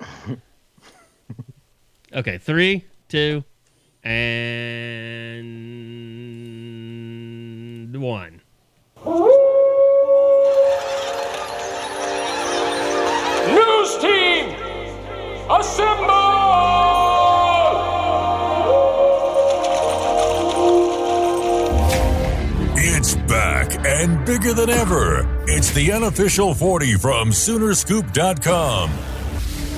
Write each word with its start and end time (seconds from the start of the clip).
okay, 2.12 2.38
three, 2.38 2.84
two, 3.08 3.44
and 4.04 5.46
one. 8.00 8.40
News 13.48 13.98
team, 13.98 14.54
assemble! 15.50 16.16
It's 22.78 23.14
back 23.14 23.84
and 23.86 24.24
bigger 24.26 24.52
than 24.52 24.70
ever. 24.70 25.26
It's 25.46 25.70
the 25.72 25.92
unofficial 25.92 26.54
40 26.54 26.96
from 26.96 27.30
Soonerscoop.com. 27.30 29.15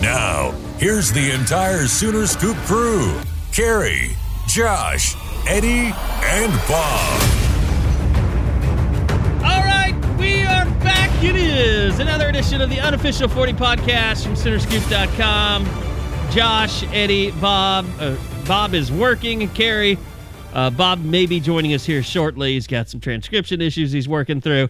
Now, 0.00 0.52
here's 0.78 1.10
the 1.10 1.32
entire 1.32 1.86
Sooner 1.86 2.26
Scoop 2.26 2.56
crew 2.58 3.20
Carey, 3.52 4.10
Josh, 4.46 5.16
Eddie, 5.48 5.92
and 6.22 6.52
Bob. 6.68 7.22
All 9.42 9.64
right, 9.64 9.96
we 10.16 10.42
are 10.42 10.66
back. 10.84 11.10
It 11.22 11.34
is 11.34 11.98
another 11.98 12.28
edition 12.28 12.60
of 12.60 12.70
the 12.70 12.78
unofficial 12.78 13.28
40 13.28 13.54
podcast 13.54 14.22
from 14.22 14.34
Soonerscoop.com. 14.34 15.66
Josh, 16.30 16.84
Eddie, 16.92 17.32
Bob. 17.32 17.84
Uh, 17.98 18.16
Bob 18.46 18.74
is 18.74 18.92
working, 18.92 19.48
Carey. 19.48 19.98
Uh, 20.52 20.70
Bob 20.70 21.02
may 21.02 21.26
be 21.26 21.40
joining 21.40 21.74
us 21.74 21.84
here 21.84 22.04
shortly. 22.04 22.52
He's 22.52 22.68
got 22.68 22.88
some 22.88 23.00
transcription 23.00 23.60
issues 23.60 23.90
he's 23.90 24.08
working 24.08 24.40
through. 24.40 24.68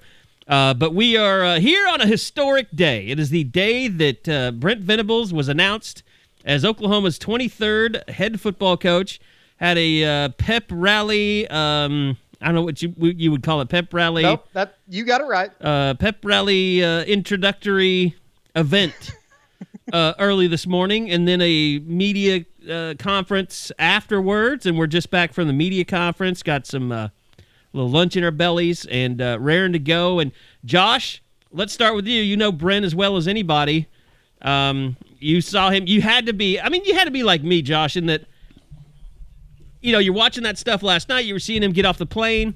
Uh, 0.48 0.72
but 0.72 0.94
we 0.94 1.16
are 1.16 1.44
uh, 1.44 1.60
here 1.60 1.86
on 1.88 2.00
a 2.00 2.06
historic 2.06 2.68
day. 2.74 3.06
It 3.08 3.20
is 3.20 3.28
the 3.28 3.44
day 3.44 3.86
that 3.86 4.28
uh, 4.28 4.50
Brent 4.52 4.80
Venables 4.80 5.32
was 5.32 5.46
announced 5.48 6.02
as 6.44 6.64
Oklahoma's 6.64 7.18
23rd 7.18 8.08
head 8.08 8.41
football 8.41 8.78
coach. 8.78 9.20
Had 9.58 9.76
a 9.76 10.04
uh, 10.04 10.28
pep 10.30 10.64
rally. 10.70 11.46
Um, 11.48 12.16
I 12.41 12.46
don't 12.46 12.54
know 12.54 12.62
what 12.62 12.80
you 12.80 12.94
you 12.96 13.30
would 13.30 13.42
call 13.42 13.60
it. 13.60 13.69
Pep 13.69 13.92
rally. 13.92 14.22
Nope, 14.22 14.46
that 14.52 14.78
you 14.88 15.04
got 15.04 15.20
it 15.20 15.24
right. 15.24 15.50
Uh, 15.60 15.94
pep 15.94 16.24
rally 16.24 16.82
uh, 16.82 17.02
introductory 17.02 18.14
event 18.54 18.94
early 19.92 20.46
this 20.46 20.66
morning, 20.66 21.10
and 21.10 21.26
then 21.28 21.42
a 21.42 21.80
media 21.80 22.46
conference 22.98 23.72
afterwards. 23.80 24.64
And 24.64 24.78
we're 24.78 24.86
just 24.86 25.10
back 25.10 25.32
from 25.32 25.48
the 25.48 25.52
media 25.52 25.84
conference. 25.84 26.44
Got 26.44 26.64
some 26.64 27.10
little 27.72 27.91
lunch 27.91 28.16
in 28.16 28.24
our 28.24 28.30
bellies 28.30 28.86
and 28.86 29.20
uh, 29.20 29.38
raring 29.41 29.72
to 29.72 29.78
go. 29.78 30.19
And 30.19 30.33
Josh, 30.64 31.22
let's 31.52 31.72
start 31.72 31.94
with 31.94 32.06
you. 32.06 32.22
You 32.22 32.36
know 32.36 32.52
Brent 32.52 32.84
as 32.84 32.94
well 32.94 33.16
as 33.16 33.28
anybody. 33.28 33.86
Um, 34.42 34.97
you 35.19 35.41
saw 35.41 35.70
him. 35.70 35.86
You 35.86 36.00
had 36.00 36.27
to 36.27 36.33
be. 36.33 36.60
I 36.60 36.69
mean, 36.69 36.84
you 36.84 36.94
had 36.94 37.05
to 37.05 37.10
be 37.10 37.22
like 37.22 37.42
me, 37.42 37.62
Josh, 37.62 37.97
in 37.97 38.06
that. 38.06 38.25
You 39.80 39.92
know, 39.92 39.98
you're 39.98 40.14
watching 40.14 40.42
that 40.44 40.58
stuff 40.58 40.83
last 40.83 41.08
night. 41.08 41.25
You 41.25 41.34
were 41.34 41.41
seeing 41.41 41.62
him 41.62 41.72
get 41.72 41.84
off 41.84 41.98
the 41.98 42.06
plane. 42.06 42.54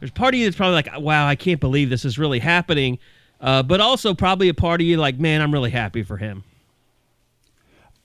There's 0.00 0.10
part 0.10 0.34
of 0.34 0.40
you 0.40 0.46
that's 0.46 0.56
probably 0.56 0.74
like, 0.74 0.88
"Wow, 0.98 1.26
I 1.26 1.36
can't 1.36 1.60
believe 1.60 1.90
this 1.90 2.04
is 2.04 2.18
really 2.18 2.38
happening," 2.38 2.98
uh, 3.40 3.62
but 3.62 3.80
also 3.80 4.14
probably 4.14 4.48
a 4.48 4.54
part 4.54 4.80
of 4.80 4.86
you 4.86 4.96
like, 4.96 5.18
"Man, 5.18 5.42
I'm 5.42 5.52
really 5.52 5.70
happy 5.70 6.02
for 6.02 6.16
him." 6.16 6.44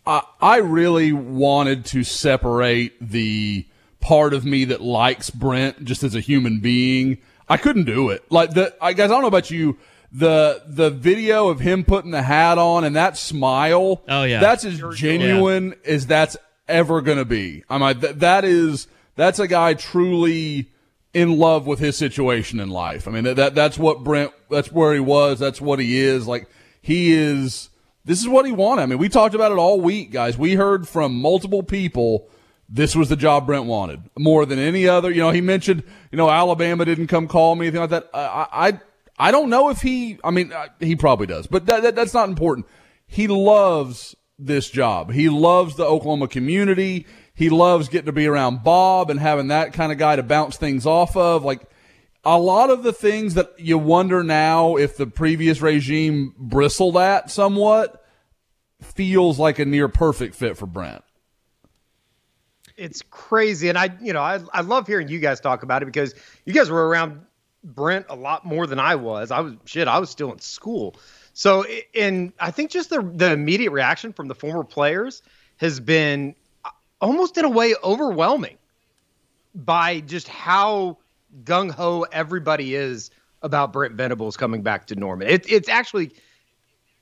I, 0.06 0.22
I 0.42 0.58
really 0.58 1.12
wanted 1.12 1.86
to 1.86 2.04
separate 2.04 2.94
the 3.00 3.66
part 4.02 4.34
of 4.34 4.44
me 4.44 4.66
that 4.66 4.82
likes 4.82 5.30
Brent 5.30 5.86
just 5.86 6.04
as 6.04 6.16
a 6.16 6.20
human 6.20 6.60
being. 6.60 7.20
I 7.48 7.58
couldn't 7.58 7.86
do 7.86 8.10
it. 8.10 8.30
Like 8.30 8.54
the 8.54 8.76
I 8.82 8.94
guys, 8.94 9.12
I 9.12 9.14
don't 9.14 9.22
know 9.22 9.28
about 9.28 9.52
you. 9.52 9.78
The 10.12 10.64
the 10.68 10.90
video 10.90 11.48
of 11.48 11.62
him 11.62 11.86
putting 11.86 12.12
the 12.12 12.22
hat 12.22 12.58
on 12.58 12.84
and 12.84 12.96
that 12.98 13.18
smile. 13.18 14.04
Oh 14.10 14.24
yeah, 14.24 14.42
that's 14.42 14.66
as 14.66 14.82
genuine 14.96 15.70
yeah. 15.70 15.92
as 15.92 16.08
that's 16.08 16.36
ever 16.68 17.02
gonna 17.02 17.26
be. 17.26 17.64
I'm 17.70 17.82
like 17.82 18.02
th- 18.02 18.16
that 18.16 18.44
is 18.44 18.88
that's 19.16 19.40
a 19.40 19.48
guy 19.48 19.74
truly 19.74 20.70
in 21.14 21.38
love 21.38 21.68
with 21.68 21.80
his 21.80 21.98
situation 21.98 22.60
in 22.60 22.70
life. 22.70 23.08
I 23.08 23.12
mean 23.12 23.24
that 23.36 23.56
that's 23.56 23.78
what 23.78 24.04
Brent. 24.04 24.32
That's 24.50 24.72
where 24.72 24.94
he 24.94 25.00
was. 25.00 25.40
That's 25.40 25.62
what 25.62 25.80
he 25.80 26.00
is. 26.00 26.28
Like 26.28 26.50
he 26.82 27.14
is. 27.14 27.70
This 28.04 28.20
is 28.20 28.28
what 28.28 28.46
he 28.48 28.52
wanted. 28.52 28.82
I 28.82 28.86
mean, 28.88 28.98
we 28.98 29.10
talked 29.10 29.36
about 29.36 29.52
it 29.52 29.60
all 29.60 29.80
week, 29.80 30.12
guys. 30.12 30.36
We 30.36 30.56
heard 30.56 30.88
from 30.88 31.22
multiple 31.22 31.62
people 31.62 32.28
this 32.74 32.96
was 32.96 33.10
the 33.10 33.18
job 33.18 33.46
Brent 33.46 33.66
wanted 33.66 34.00
more 34.18 34.46
than 34.46 34.58
any 34.58 34.88
other. 34.88 35.12
You 35.12 35.22
know, 35.22 35.32
he 35.32 35.42
mentioned, 35.42 35.84
you 36.10 36.18
know, 36.18 36.30
Alabama 36.30 36.86
didn't 36.86 37.08
come 37.08 37.28
call 37.28 37.56
me, 37.56 37.68
anything 37.68 37.82
like 37.82 37.90
that. 37.90 38.10
I, 38.14 38.48
I, 38.70 38.80
I 39.28 39.32
don't 39.32 39.50
know 39.50 39.70
if 39.70 39.82
he, 39.82 40.18
I 40.24 40.32
mean, 40.32 40.54
uh, 40.54 40.68
he 40.80 40.96
probably 40.96 41.28
does, 41.28 41.48
but 41.48 41.66
that, 41.66 41.84
that, 41.84 41.96
that's 41.96 42.14
not 42.14 42.30
important. 42.30 42.66
He 43.06 43.28
loves 43.28 44.16
this 44.40 44.70
job. 44.70 45.12
He 45.12 45.28
loves 45.28 45.76
the 45.76 45.84
Oklahoma 45.84 46.30
community. 46.30 47.06
He 47.34 47.50
loves 47.50 47.90
getting 47.90 48.06
to 48.06 48.14
be 48.14 48.26
around 48.26 48.64
Bob 48.64 49.10
and 49.10 49.20
having 49.20 49.50
that 49.50 49.74
kind 49.74 49.92
of 49.92 49.98
guy 49.98 50.16
to 50.16 50.24
bounce 50.24 50.56
things 50.56 50.86
off 50.86 51.18
of. 51.18 51.44
Like 51.44 51.70
a 52.24 52.40
lot 52.40 52.70
of 52.70 52.84
the 52.84 52.94
things 52.94 53.34
that 53.34 53.60
you 53.60 53.78
wonder 53.78 54.24
now 54.24 54.78
if 54.78 54.96
the 54.96 55.08
previous 55.08 55.62
regime 55.62 56.34
bristled 56.38 56.96
at 56.96 57.30
somewhat 57.30 58.02
feels 58.82 59.38
like 59.38 59.60
a 59.60 59.66
near 59.66 59.90
perfect 59.90 60.36
fit 60.36 60.56
for 60.56 60.68
Brent 60.68 61.04
it's 62.82 63.04
crazy, 63.12 63.70
and 63.70 63.78
I, 63.78 63.90
you 64.02 64.12
know, 64.12 64.22
I, 64.22 64.40
I 64.52 64.62
love 64.62 64.88
hearing 64.88 65.08
you 65.08 65.20
guys 65.20 65.40
talk 65.40 65.62
about 65.62 65.84
it 65.84 65.86
because 65.86 66.16
you 66.46 66.54
guys 66.54 66.70
were 66.70 66.88
around 66.88 67.22
Brent 67.64 68.08
a 68.10 68.16
lot 68.16 68.44
more 68.44 68.66
than 68.66 68.80
I 68.80 68.96
was. 68.96 69.30
I 69.30 69.42
was 69.42 69.54
shit. 69.66 69.88
I 69.88 70.00
was 70.00 70.10
still 70.10 70.32
in 70.32 70.40
school, 70.40 70.96
so 71.34 71.64
and 71.94 72.34
I 72.40 72.50
think 72.50 72.72
just 72.72 72.90
the 72.90 73.02
the 73.02 73.32
immediate 73.32 73.72
reaction 73.72 74.14
from 74.14 74.28
the 74.28 74.36
former 74.36 74.64
players 74.64 75.22
has 75.58 75.80
been 75.80 76.34
uh, 76.66 76.70
almost 77.00 77.38
in 77.38 77.46
a 77.46 77.50
way 77.50 77.76
overwhelming 77.84 78.58
by 79.54 80.00
just 80.00 80.28
how 80.28 80.98
gung 81.44 81.70
ho 81.70 82.08
everybody 82.12 82.74
is 82.74 83.12
about 83.44 83.74
Brent 83.74 83.94
Venables 83.94 84.38
coming 84.38 84.64
back 84.64 84.88
to 84.88 84.96
Norman. 84.96 85.28
It, 85.28 85.52
it's 85.52 85.70
actually 85.70 86.14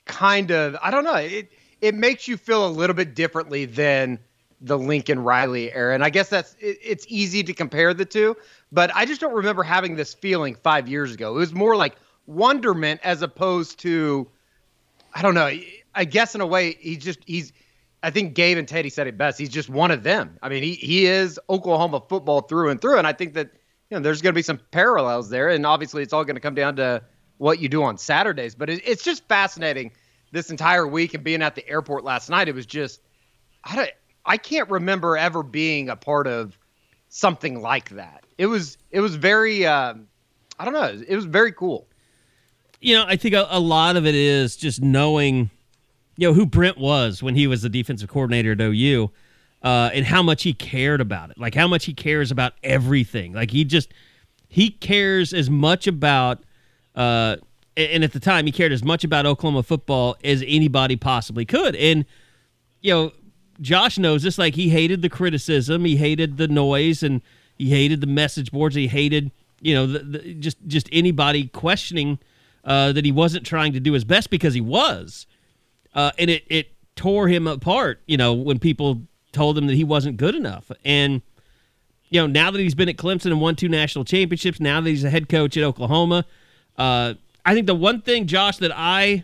kind 0.03 0.51
of 0.51 0.75
I 0.81 0.91
don't 0.91 1.05
know. 1.05 1.15
It 1.15 1.53
it 1.79 1.95
makes 1.95 2.27
you 2.27 2.35
feel 2.35 2.67
a 2.67 2.69
little 2.69 2.95
bit 2.95 3.15
differently 3.15 3.63
than 3.63 4.19
the 4.61 4.77
Lincoln 4.77 5.19
Riley 5.19 5.73
era. 5.73 5.93
And 5.93 6.03
I 6.03 6.09
guess 6.09 6.29
that's 6.29 6.55
it, 6.59 6.77
it's 6.81 7.05
easy 7.07 7.43
to 7.43 7.53
compare 7.53 7.93
the 7.93 8.05
two, 8.05 8.35
but 8.71 8.91
I 8.93 9.05
just 9.05 9.21
don't 9.21 9.33
remember 9.33 9.63
having 9.63 9.95
this 9.95 10.13
feeling 10.13 10.55
five 10.55 10.87
years 10.87 11.13
ago. 11.13 11.35
It 11.35 11.39
was 11.39 11.53
more 11.53 11.75
like 11.75 11.95
wonderment 12.25 13.01
as 13.03 13.21
opposed 13.21 13.79
to, 13.79 14.27
I 15.13 15.21
don't 15.21 15.33
know. 15.33 15.49
I 15.95 16.05
guess 16.05 16.35
in 16.35 16.41
a 16.41 16.47
way, 16.47 16.77
he 16.79 16.97
just 16.97 17.19
he's. 17.25 17.53
I 18.01 18.11
think 18.11 18.33
Gabe 18.33 18.57
and 18.57 18.65
Teddy 18.65 18.89
said 18.89 19.07
it 19.07 19.17
best. 19.17 19.37
He's 19.37 19.49
just 19.49 19.69
one 19.69 19.91
of 19.91 20.03
them. 20.03 20.37
I 20.41 20.47
mean, 20.47 20.63
he 20.63 20.75
he 20.75 21.05
is 21.05 21.37
Oklahoma 21.49 22.01
football 22.07 22.41
through 22.41 22.69
and 22.69 22.79
through, 22.79 22.97
and 22.97 23.05
I 23.05 23.11
think 23.11 23.33
that 23.33 23.51
you 23.89 23.97
know 23.97 24.01
there's 24.01 24.21
going 24.21 24.33
to 24.33 24.37
be 24.37 24.41
some 24.41 24.59
parallels 24.71 25.29
there, 25.29 25.49
and 25.49 25.65
obviously 25.65 26.03
it's 26.03 26.13
all 26.13 26.23
going 26.23 26.35
to 26.35 26.41
come 26.41 26.55
down 26.55 26.77
to 26.77 27.01
what 27.39 27.59
you 27.59 27.67
do 27.67 27.83
on 27.83 27.97
Saturdays. 27.97 28.55
But 28.55 28.69
it, 28.69 28.81
it's 28.85 29.03
just 29.03 29.27
fascinating 29.27 29.91
this 30.31 30.49
entire 30.49 30.87
week 30.87 31.13
and 31.13 31.23
being 31.23 31.41
at 31.41 31.55
the 31.55 31.67
airport 31.67 32.05
last 32.05 32.29
night. 32.29 32.47
It 32.47 32.55
was 32.55 32.65
just 32.65 33.01
I 33.65 33.75
don't 33.75 33.89
I 34.29 34.37
can't 34.37 34.69
remember 34.69 35.17
ever 35.17 35.41
being 35.41 35.89
a 35.89 35.95
part 35.95 36.27
of 36.27 36.57
something 37.09 37.61
like 37.61 37.89
that. 37.89 38.23
It 38.37 38.45
was 38.45 38.77
it 38.91 39.01
was 39.01 39.15
very 39.15 39.65
uh, 39.65 39.95
I 40.59 40.65
don't 40.65 40.73
know. 40.75 41.03
It 41.07 41.15
was 41.15 41.25
very 41.25 41.51
cool. 41.51 41.87
You 42.79 42.95
know, 42.95 43.05
I 43.07 43.15
think 43.15 43.33
a, 43.33 43.47
a, 43.49 43.59
lot 43.59 43.97
of 43.97 44.05
it 44.05 44.15
is 44.15 44.55
just 44.55 44.81
knowing, 44.81 45.49
you 46.15 46.27
know, 46.27 46.33
who 46.33 46.45
Brent 46.45 46.77
was 46.77 47.21
when 47.21 47.35
he 47.35 47.45
was 47.47 47.63
the 47.63 47.69
defensive 47.69 48.07
coordinator 48.07 48.53
at 48.53 48.61
OU, 48.61 49.11
uh, 49.63 49.89
and 49.93 50.05
how 50.05 50.23
much 50.23 50.43
he 50.43 50.53
cared 50.53 51.01
about 51.01 51.31
it. 51.31 51.37
Like 51.37 51.55
how 51.55 51.67
much 51.67 51.85
he 51.85 51.93
cares 51.93 52.31
about 52.31 52.53
everything. 52.63 53.33
Like 53.33 53.49
he 53.49 53.65
just 53.65 53.91
he 54.47 54.69
cares 54.69 55.33
as 55.33 55.49
much 55.49 55.87
about. 55.87 56.43
Uh, 56.93 57.37
and 57.75 58.03
at 58.03 58.11
the 58.11 58.19
time, 58.19 58.45
he 58.45 58.51
cared 58.51 58.73
as 58.73 58.83
much 58.83 59.03
about 59.03 59.25
Oklahoma 59.25 59.63
football 59.63 60.17
as 60.23 60.43
anybody 60.45 60.95
possibly 60.95 61.45
could. 61.45 61.75
And 61.75 62.05
you 62.81 62.93
know, 62.93 63.11
Josh 63.61 63.97
knows 63.97 64.23
this. 64.23 64.37
Like 64.37 64.55
he 64.55 64.69
hated 64.69 65.01
the 65.01 65.09
criticism, 65.09 65.85
he 65.85 65.97
hated 65.97 66.37
the 66.37 66.47
noise, 66.47 67.03
and 67.03 67.21
he 67.57 67.69
hated 67.69 68.01
the 68.01 68.07
message 68.07 68.51
boards. 68.51 68.75
He 68.75 68.87
hated, 68.87 69.31
you 69.61 69.73
know, 69.73 69.87
the, 69.87 69.99
the, 69.99 70.33
just 70.35 70.57
just 70.67 70.89
anybody 70.91 71.47
questioning 71.47 72.19
uh, 72.63 72.91
that 72.93 73.05
he 73.05 73.11
wasn't 73.11 73.45
trying 73.45 73.73
to 73.73 73.79
do 73.79 73.93
his 73.93 74.03
best 74.03 74.29
because 74.29 74.53
he 74.53 74.61
was. 74.61 75.25
Uh, 75.93 76.11
and 76.17 76.29
it 76.29 76.43
it 76.49 76.71
tore 76.95 77.27
him 77.27 77.47
apart. 77.47 78.01
You 78.05 78.17
know, 78.17 78.33
when 78.33 78.59
people 78.59 79.01
told 79.31 79.57
him 79.57 79.67
that 79.67 79.75
he 79.75 79.83
wasn't 79.83 80.17
good 80.17 80.35
enough, 80.35 80.71
and 80.83 81.21
you 82.09 82.19
know, 82.19 82.27
now 82.27 82.51
that 82.51 82.59
he's 82.59 82.75
been 82.75 82.89
at 82.89 82.97
Clemson 82.97 83.27
and 83.27 83.41
won 83.41 83.55
two 83.55 83.69
national 83.69 84.05
championships, 84.05 84.59
now 84.59 84.81
that 84.81 84.89
he's 84.89 85.03
a 85.03 85.09
head 85.09 85.29
coach 85.29 85.55
at 85.57 85.63
Oklahoma, 85.63 86.25
uh, 86.77 87.13
I 87.45 87.53
think 87.53 87.67
the 87.67 87.75
one 87.75 88.01
thing, 88.01 88.25
Josh, 88.25 88.57
that 88.57 88.71
I 88.75 89.23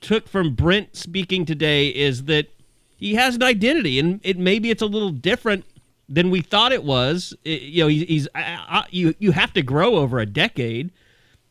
took 0.00 0.28
from 0.28 0.54
Brent 0.54 0.96
speaking 0.96 1.46
today 1.46 1.88
is 1.88 2.24
that 2.24 2.48
he 2.96 3.14
has 3.14 3.34
an 3.36 3.42
identity, 3.42 3.98
and 3.98 4.20
it 4.22 4.38
maybe 4.38 4.70
it's 4.70 4.82
a 4.82 4.86
little 4.86 5.10
different 5.10 5.64
than 6.08 6.30
we 6.30 6.40
thought 6.42 6.72
it 6.72 6.84
was. 6.84 7.34
It- 7.44 7.62
you 7.62 7.84
know, 7.84 7.88
he, 7.88 8.04
he's 8.04 8.28
I, 8.34 8.42
I, 8.42 8.86
you 8.90 9.14
you 9.18 9.32
have 9.32 9.52
to 9.54 9.62
grow 9.62 9.96
over 9.96 10.18
a 10.18 10.26
decade, 10.26 10.90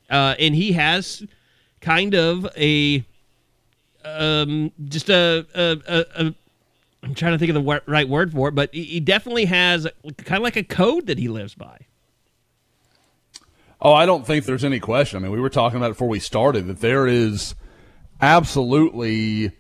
uh, 0.10 0.36
and 0.40 0.56
he 0.56 0.72
has 0.74 1.24
kind 1.82 2.14
of 2.14 2.48
a 2.58 3.04
um 4.06 4.72
just 4.86 5.10
a 5.10 5.46
a, 5.56 5.78
a, 5.88 6.26
a 6.28 6.36
I'm 7.04 7.14
trying 7.16 7.34
to 7.34 7.38
think 7.38 7.50
of 7.54 7.64
the 7.66 7.82
right 7.86 8.08
word 8.08 8.32
for 8.32 8.48
it, 8.48 8.56
but 8.56 8.74
he, 8.74 8.84
he 8.84 9.00
definitely 9.02 9.46
has 9.46 9.86
kind 10.20 10.38
of 10.38 10.44
like 10.44 10.56
a 10.56 10.64
code 10.64 11.08
that 11.08 11.18
he 11.18 11.28
lives 11.28 11.54
by. 11.54 11.80
Oh, 13.82 13.92
I 13.92 14.06
don't 14.06 14.26
think 14.26 14.46
there's 14.46 14.64
any 14.64 14.80
question. 14.80 15.18
I 15.18 15.24
mean, 15.24 15.32
we 15.34 15.42
were 15.42 15.50
talking 15.50 15.76
about 15.76 15.88
it 15.88 15.96
before 15.96 16.08
we 16.08 16.20
started 16.22 16.68
that 16.68 16.80
there 16.80 17.06
is 17.06 17.56
absolutely 18.22 19.52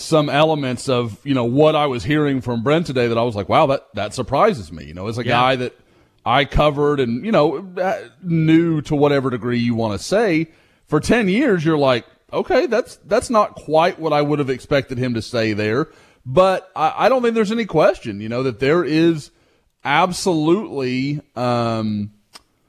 some 0.00 0.28
elements 0.28 0.88
of 0.88 1.18
you 1.24 1.34
know 1.34 1.44
what 1.44 1.76
I 1.76 1.86
was 1.86 2.02
hearing 2.04 2.40
from 2.40 2.62
Brent 2.62 2.86
today 2.86 3.08
that 3.08 3.18
I 3.18 3.22
was 3.22 3.36
like, 3.36 3.48
wow, 3.48 3.66
that 3.66 3.86
that 3.94 4.14
surprises 4.14 4.72
me. 4.72 4.84
You 4.84 4.94
know, 4.94 5.08
as 5.08 5.18
a 5.18 5.24
Yeah. 5.24 5.32
guy 5.32 5.56
that 5.56 5.78
I 6.24 6.44
covered 6.44 7.00
and 7.00 7.24
you 7.24 7.32
know 7.32 7.58
uh, 7.76 8.08
knew 8.22 8.80
to 8.82 8.94
whatever 8.96 9.30
degree 9.30 9.58
you 9.58 9.74
want 9.74 9.98
to 9.98 10.04
say 10.04 10.48
for 10.86 11.00
ten 11.00 11.28
years, 11.28 11.64
you're 11.64 11.78
like, 11.78 12.06
okay, 12.32 12.66
that's 12.66 12.96
that's 13.06 13.30
not 13.30 13.54
quite 13.54 13.98
what 13.98 14.12
I 14.12 14.22
would 14.22 14.38
have 14.38 14.50
expected 14.50 14.98
him 14.98 15.14
to 15.14 15.22
say 15.22 15.52
there. 15.52 15.88
But 16.26 16.70
I, 16.76 16.94
I 17.06 17.08
don't 17.08 17.22
think 17.22 17.34
there's 17.34 17.52
any 17.52 17.64
question, 17.64 18.20
you 18.20 18.28
know, 18.28 18.42
that 18.42 18.60
there 18.60 18.84
is 18.84 19.30
absolutely. 19.84 21.20
Um, 21.36 22.12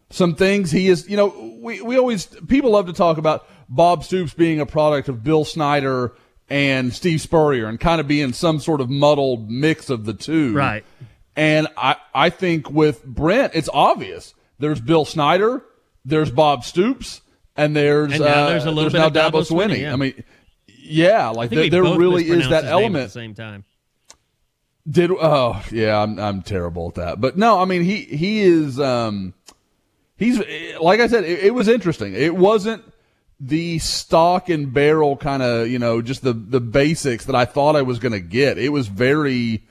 some 0.09 0.35
things 0.35 0.71
he 0.71 0.89
is, 0.89 1.09
you 1.09 1.15
know, 1.15 1.57
we, 1.61 1.79
we 1.81 1.97
always, 1.97 2.25
people 2.49 2.71
love 2.71 2.87
to 2.87 2.91
talk 2.93 3.17
about 3.17 3.47
Bob 3.69 4.03
Stoops 4.03 4.33
being 4.33 4.59
a 4.59 4.65
product 4.65 5.07
of 5.07 5.23
Bill 5.23 5.45
Snyder 5.45 6.11
and 6.51 6.93
Steve 6.93 7.21
Spurrier 7.21 7.67
and 7.67 7.79
kind 7.79 8.01
of 8.01 8.09
being 8.09 8.33
some 8.33 8.59
sort 8.59 8.81
of 8.81 8.89
muddled 8.89 9.49
mix 9.49 9.89
of 9.89 10.03
the 10.03 10.13
two. 10.13 10.53
Right. 10.53 10.83
And 11.33 11.69
I, 11.77 11.95
I 12.13 12.29
think 12.29 12.69
with 12.69 13.05
Brent, 13.05 13.53
it's 13.55 13.69
obvious. 13.71 14.33
There's 14.59 14.81
Bill 14.81 15.05
Snyder, 15.05 15.63
there's 16.03 16.29
Bob 16.29 16.65
Stoops, 16.65 17.21
and 17.55 17.73
there's, 17.73 18.11
And 18.11 18.21
now 18.21 18.43
uh, 18.43 18.49
there's 18.49 18.65
a 18.65 18.71
little 18.71 18.91
bit 18.91 18.97
now 18.97 19.07
of 19.07 19.13
Dabo 19.13 19.47
Swinney, 19.49 19.79
yeah. 19.79 19.93
I 19.93 19.95
mean, 19.95 20.25
yeah, 20.67 21.29
like 21.29 21.51
there, 21.51 21.69
there 21.69 21.83
really 21.83 22.27
is 22.27 22.49
that 22.49 22.65
element. 22.65 23.03
at 23.03 23.07
the 23.07 23.11
same 23.11 23.33
time. 23.33 23.63
Did 24.89 25.11
oh 25.11 25.63
yeah, 25.71 26.01
I'm 26.01 26.19
I'm 26.19 26.41
terrible 26.41 26.87
at 26.89 26.95
that. 26.95 27.21
But 27.21 27.37
no, 27.37 27.61
I 27.61 27.65
mean 27.65 27.83
he 27.83 27.97
he 28.01 28.41
is 28.41 28.79
um 28.79 29.35
he's 30.17 30.41
like 30.81 30.99
I 30.99 31.05
said, 31.05 31.23
it, 31.23 31.45
it 31.45 31.53
was 31.53 31.67
interesting. 31.67 32.15
It 32.15 32.35
wasn't 32.35 32.83
the 33.43 33.79
stock 33.79 34.49
and 34.49 34.71
barrel 34.71 35.17
kind 35.17 35.41
of 35.41 35.67
you 35.67 35.79
know 35.79 36.01
just 36.01 36.21
the 36.21 36.33
the 36.33 36.61
basics 36.61 37.25
that 37.25 37.35
I 37.35 37.45
thought 37.45 37.75
I 37.75 37.81
was 37.81 37.97
going 37.97 38.11
to 38.11 38.19
get. 38.19 38.57
It 38.57 38.69
was 38.69 38.87
very 38.87 39.63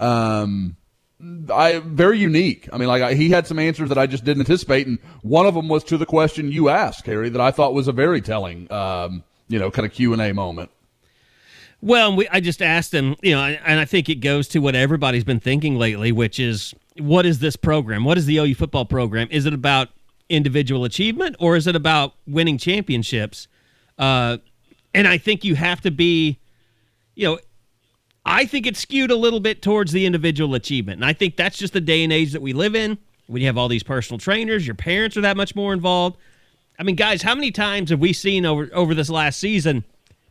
um 0.00 0.76
I 1.52 1.80
very 1.84 2.18
unique. 2.18 2.68
I 2.72 2.78
mean, 2.78 2.88
like 2.88 3.02
I, 3.02 3.14
he 3.14 3.30
had 3.30 3.46
some 3.46 3.60
answers 3.60 3.88
that 3.90 3.98
I 3.98 4.06
just 4.06 4.24
didn't 4.24 4.40
anticipate, 4.40 4.88
and 4.88 4.98
one 5.22 5.46
of 5.46 5.54
them 5.54 5.68
was 5.68 5.84
to 5.84 5.96
the 5.96 6.06
question 6.06 6.50
you 6.50 6.68
asked, 6.68 7.06
Harry, 7.06 7.28
that 7.28 7.40
I 7.40 7.52
thought 7.52 7.74
was 7.74 7.86
a 7.86 7.92
very 7.92 8.20
telling, 8.20 8.70
um, 8.72 9.22
you 9.48 9.60
know, 9.60 9.70
kind 9.70 9.86
of 9.86 9.92
Q 9.92 10.12
and 10.12 10.20
A 10.20 10.34
moment. 10.34 10.70
Well, 11.80 12.16
we, 12.16 12.28
I 12.28 12.40
just 12.40 12.60
asked 12.60 12.92
him, 12.92 13.16
you 13.22 13.32
know, 13.32 13.42
and 13.42 13.78
I 13.78 13.84
think 13.84 14.08
it 14.08 14.16
goes 14.16 14.48
to 14.48 14.58
what 14.58 14.74
everybody's 14.74 15.24
been 15.24 15.40
thinking 15.40 15.76
lately, 15.76 16.10
which 16.10 16.40
is 16.40 16.74
what 16.98 17.24
is 17.24 17.38
this 17.38 17.54
program? 17.54 18.04
What 18.04 18.18
is 18.18 18.26
the 18.26 18.38
OU 18.38 18.56
football 18.56 18.84
program? 18.84 19.28
Is 19.30 19.46
it 19.46 19.52
about 19.52 19.90
individual 20.32 20.84
achievement 20.84 21.36
or 21.38 21.56
is 21.56 21.66
it 21.66 21.76
about 21.76 22.14
winning 22.26 22.58
championships? 22.58 23.46
Uh, 23.98 24.38
and 24.94 25.06
I 25.06 25.18
think 25.18 25.44
you 25.44 25.54
have 25.54 25.80
to 25.82 25.90
be, 25.90 26.38
you 27.14 27.28
know, 27.28 27.38
I 28.24 28.46
think 28.46 28.66
it's 28.66 28.80
skewed 28.80 29.10
a 29.10 29.16
little 29.16 29.40
bit 29.40 29.62
towards 29.62 29.92
the 29.92 30.06
individual 30.06 30.54
achievement. 30.54 30.96
And 30.96 31.04
I 31.04 31.12
think 31.12 31.36
that's 31.36 31.58
just 31.58 31.72
the 31.72 31.80
day 31.80 32.02
and 32.02 32.12
age 32.12 32.32
that 32.32 32.42
we 32.42 32.52
live 32.52 32.74
in. 32.74 32.98
When 33.26 33.40
you 33.40 33.46
have 33.46 33.58
all 33.58 33.68
these 33.68 33.82
personal 33.82 34.18
trainers, 34.18 34.66
your 34.66 34.74
parents 34.74 35.16
are 35.16 35.22
that 35.22 35.36
much 35.36 35.54
more 35.54 35.72
involved. 35.72 36.16
I 36.78 36.82
mean, 36.82 36.96
guys, 36.96 37.22
how 37.22 37.34
many 37.34 37.50
times 37.50 37.90
have 37.90 38.00
we 38.00 38.12
seen 38.12 38.44
over 38.44 38.68
over 38.72 38.94
this 38.94 39.08
last 39.08 39.38
season 39.38 39.84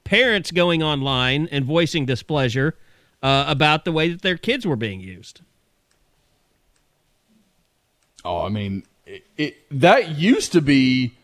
parents 0.03 0.51
going 0.51 0.83
online 0.83 1.47
and 1.51 1.63
voicing 1.63 2.05
displeasure 2.05 2.75
uh, 3.23 3.45
about 3.47 3.85
the 3.85 3.91
way 3.91 4.09
that 4.09 4.21
their 4.21 4.37
kids 4.37 4.65
were 4.65 4.75
being 4.75 4.99
used? 4.99 5.41
Oh, 8.23 8.41
I 8.41 8.49
mean, 8.49 8.83
it, 9.37 9.55
that 9.71 10.17
used 10.17 10.51
to 10.53 10.61
be 10.61 11.17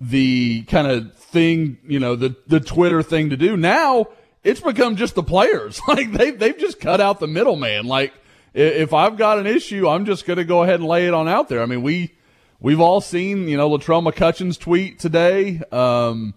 the 0.00 0.62
kind 0.64 0.86
of 0.86 1.14
thing, 1.14 1.78
you 1.86 1.98
know, 1.98 2.16
the 2.16 2.36
the 2.46 2.60
Twitter 2.60 3.02
thing 3.02 3.30
to 3.30 3.36
do. 3.36 3.56
Now 3.56 4.08
it's 4.44 4.60
become 4.60 4.96
just 4.96 5.14
the 5.14 5.22
players. 5.22 5.80
Like 5.88 6.12
they 6.12 6.30
they've 6.30 6.58
just 6.58 6.80
cut 6.80 7.00
out 7.00 7.20
the 7.20 7.26
middleman. 7.26 7.86
Like 7.86 8.12
if 8.54 8.92
I've 8.92 9.16
got 9.16 9.38
an 9.38 9.46
issue, 9.46 9.88
I'm 9.88 10.04
just 10.04 10.26
going 10.26 10.38
to 10.38 10.44
go 10.44 10.62
ahead 10.62 10.80
and 10.80 10.88
lay 10.88 11.06
it 11.06 11.14
on 11.14 11.28
out 11.28 11.48
there. 11.48 11.62
I 11.62 11.66
mean, 11.66 11.82
we 11.82 12.14
we've 12.60 12.80
all 12.80 13.00
seen, 13.00 13.48
you 13.48 13.56
know, 13.56 13.68
Latrell 13.70 14.06
McCutcheon's 14.06 14.56
tweet 14.56 14.98
today. 14.98 15.60
Um, 15.70 16.34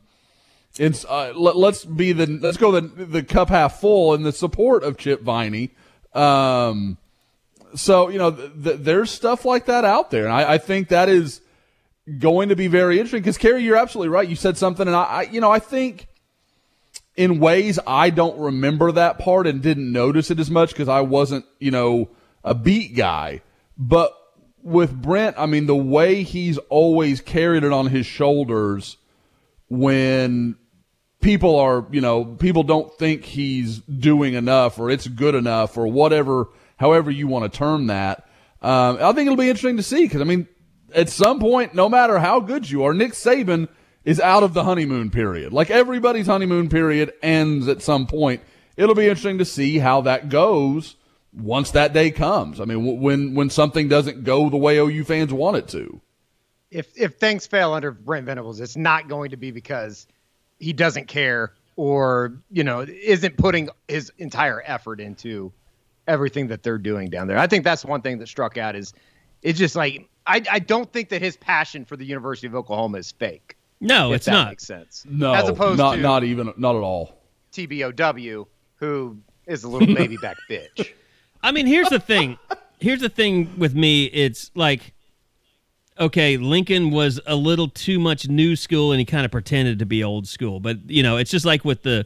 it's 0.77 1.05
uh, 1.05 1.33
let, 1.35 1.55
us 1.55 1.85
be 1.85 2.13
the 2.13 2.27
let's 2.27 2.57
go 2.57 2.71
the 2.71 2.81
the 2.81 3.23
cup 3.23 3.49
half 3.49 3.79
full 3.79 4.13
in 4.13 4.23
the 4.23 4.31
support 4.31 4.83
of 4.83 4.97
Chip 4.97 5.21
Viney. 5.21 5.71
Um, 6.13 6.97
so 7.75 8.09
you 8.09 8.17
know, 8.17 8.31
th- 8.31 8.51
th- 8.63 8.79
there's 8.79 9.11
stuff 9.11 9.45
like 9.45 9.65
that 9.65 9.85
out 9.85 10.11
there, 10.11 10.25
and 10.25 10.33
I, 10.33 10.53
I 10.53 10.57
think 10.57 10.89
that 10.89 11.09
is 11.09 11.41
going 12.19 12.49
to 12.49 12.55
be 12.55 12.67
very 12.67 12.97
interesting. 12.97 13.21
Because 13.21 13.37
Carey, 13.37 13.63
you're 13.63 13.77
absolutely 13.77 14.09
right. 14.09 14.27
You 14.27 14.35
said 14.35 14.57
something, 14.57 14.87
and 14.87 14.95
I, 14.95 15.03
I, 15.03 15.21
you 15.23 15.41
know, 15.41 15.51
I 15.51 15.59
think 15.59 16.07
in 17.15 17.39
ways 17.39 17.79
I 17.85 18.09
don't 18.09 18.39
remember 18.39 18.91
that 18.93 19.19
part 19.19 19.47
and 19.47 19.61
didn't 19.61 19.91
notice 19.91 20.31
it 20.31 20.39
as 20.39 20.49
much 20.49 20.71
because 20.71 20.87
I 20.89 21.01
wasn't, 21.01 21.45
you 21.59 21.71
know, 21.71 22.09
a 22.43 22.55
beat 22.55 22.95
guy. 22.95 23.41
But 23.77 24.15
with 24.63 24.99
Brent, 24.99 25.35
I 25.37 25.45
mean, 25.45 25.65
the 25.65 25.75
way 25.75 26.23
he's 26.23 26.57
always 26.69 27.21
carried 27.21 27.63
it 27.63 27.71
on 27.71 27.87
his 27.87 28.05
shoulders 28.05 28.97
when 29.69 30.55
people 31.21 31.57
are, 31.57 31.85
you 31.91 32.01
know, 32.01 32.25
people 32.25 32.63
don't 32.63 32.93
think 32.97 33.23
he's 33.23 33.79
doing 33.79 34.33
enough 34.33 34.79
or 34.79 34.89
it's 34.89 35.07
good 35.07 35.35
enough 35.35 35.77
or 35.77 35.87
whatever, 35.87 36.47
however 36.81 37.09
you 37.09 37.27
want 37.27 37.51
to 37.51 37.57
term 37.57 37.87
that. 37.87 38.27
Um, 38.61 38.97
I 39.01 39.13
think 39.13 39.27
it'll 39.27 39.37
be 39.37 39.49
interesting 39.49 39.77
to 39.77 39.83
see 39.83 40.03
because, 40.05 40.19
I 40.21 40.25
mean, 40.25 40.47
at 40.93 41.07
some 41.09 41.39
point, 41.39 41.73
no 41.73 41.87
matter 41.87 42.19
how 42.19 42.41
good 42.41 42.69
you 42.69 42.83
are, 42.83 42.93
Nick 42.93 43.13
Saban 43.13 43.69
is 44.03 44.19
out 44.19 44.43
of 44.43 44.53
the 44.53 44.63
honeymoon 44.65 45.09
period. 45.11 45.53
Like 45.53 45.71
everybody's 45.71 46.27
honeymoon 46.27 46.67
period 46.69 47.13
ends 47.23 47.67
at 47.69 47.81
some 47.81 48.05
point. 48.07 48.41
It'll 48.77 48.95
be 48.95 49.05
interesting 49.07 49.37
to 49.37 49.45
see 49.45 49.77
how 49.79 50.01
that 50.01 50.29
goes 50.29 50.95
once 51.33 51.71
that 51.71 51.93
day 51.93 52.11
comes. 52.11 52.59
I 52.59 52.65
mean, 52.65 52.79
w- 52.79 52.99
when 52.99 53.35
when 53.35 53.49
something 53.49 53.87
doesn't 53.87 54.23
go 54.23 54.49
the 54.49 54.57
way 54.57 54.77
OU 54.77 55.05
fans 55.05 55.31
want 55.33 55.57
it 55.57 55.67
to. 55.69 56.01
if 56.71 56.87
if 56.97 57.15
things 57.17 57.47
fail 57.47 57.73
under 57.73 57.91
Brent 57.91 58.25
Venables, 58.25 58.59
it's 58.59 58.75
not 58.77 59.07
going 59.07 59.31
to 59.31 59.37
be 59.37 59.51
because 59.51 60.07
he 60.59 60.73
doesn't 60.73 61.07
care 61.07 61.53
or 61.75 62.33
you 62.51 62.63
know 62.63 62.81
isn't 62.81 63.37
putting 63.37 63.69
his 63.87 64.11
entire 64.17 64.61
effort 64.65 64.99
into 64.99 65.53
everything 66.07 66.47
that 66.47 66.63
they're 66.63 66.77
doing 66.77 67.09
down 67.09 67.27
there. 67.27 67.37
I 67.37 67.47
think 67.47 67.63
that's 67.63 67.85
one 67.85 68.01
thing 68.01 68.19
that 68.19 68.27
struck 68.27 68.57
out 68.57 68.75
is 68.75 68.93
it's 69.41 69.57
just 69.59 69.75
like 69.75 70.07
I, 70.27 70.41
I 70.51 70.59
don't 70.59 70.91
think 70.91 71.09
that 71.09 71.21
his 71.21 71.37
passion 71.37 71.85
for 71.85 71.97
the 71.97 72.05
University 72.05 72.47
of 72.47 72.55
Oklahoma 72.55 72.99
is 72.99 73.11
fake. 73.11 73.57
No, 73.79 74.11
if 74.11 74.17
it's 74.17 74.25
that 74.27 74.31
not. 74.33 74.49
makes 74.49 74.65
sense. 74.65 75.03
No, 75.09 75.33
as 75.33 75.49
opposed 75.49 75.77
not 75.79 75.95
to 75.95 76.01
not 76.01 76.23
even 76.23 76.53
not 76.57 76.75
at 76.75 76.81
all. 76.83 77.17
TBOW, 77.51 78.45
who 78.75 79.17
is 79.47 79.63
a 79.63 79.67
little 79.69 79.93
baby 79.95 80.17
back 80.17 80.37
bitch. 80.49 80.91
I 81.43 81.51
mean, 81.51 81.65
here's 81.65 81.89
the 81.89 81.99
thing. 81.99 82.37
Here's 82.79 83.01
the 83.01 83.09
thing 83.09 83.57
with 83.57 83.75
me. 83.75 84.05
It's 84.05 84.51
like, 84.55 84.93
okay, 85.99 86.37
Lincoln 86.37 86.91
was 86.91 87.19
a 87.25 87.35
little 87.35 87.67
too 87.67 87.99
much 87.99 88.27
new 88.27 88.55
school, 88.55 88.91
and 88.91 88.99
he 88.99 89.05
kind 89.05 89.25
of 89.25 89.31
pretended 89.31 89.79
to 89.79 89.85
be 89.85 90.03
old 90.03 90.27
school. 90.27 90.59
But 90.59 90.89
you 90.89 91.01
know, 91.01 91.17
it's 91.17 91.31
just 91.31 91.45
like 91.45 91.65
with 91.65 91.81
the 91.81 92.05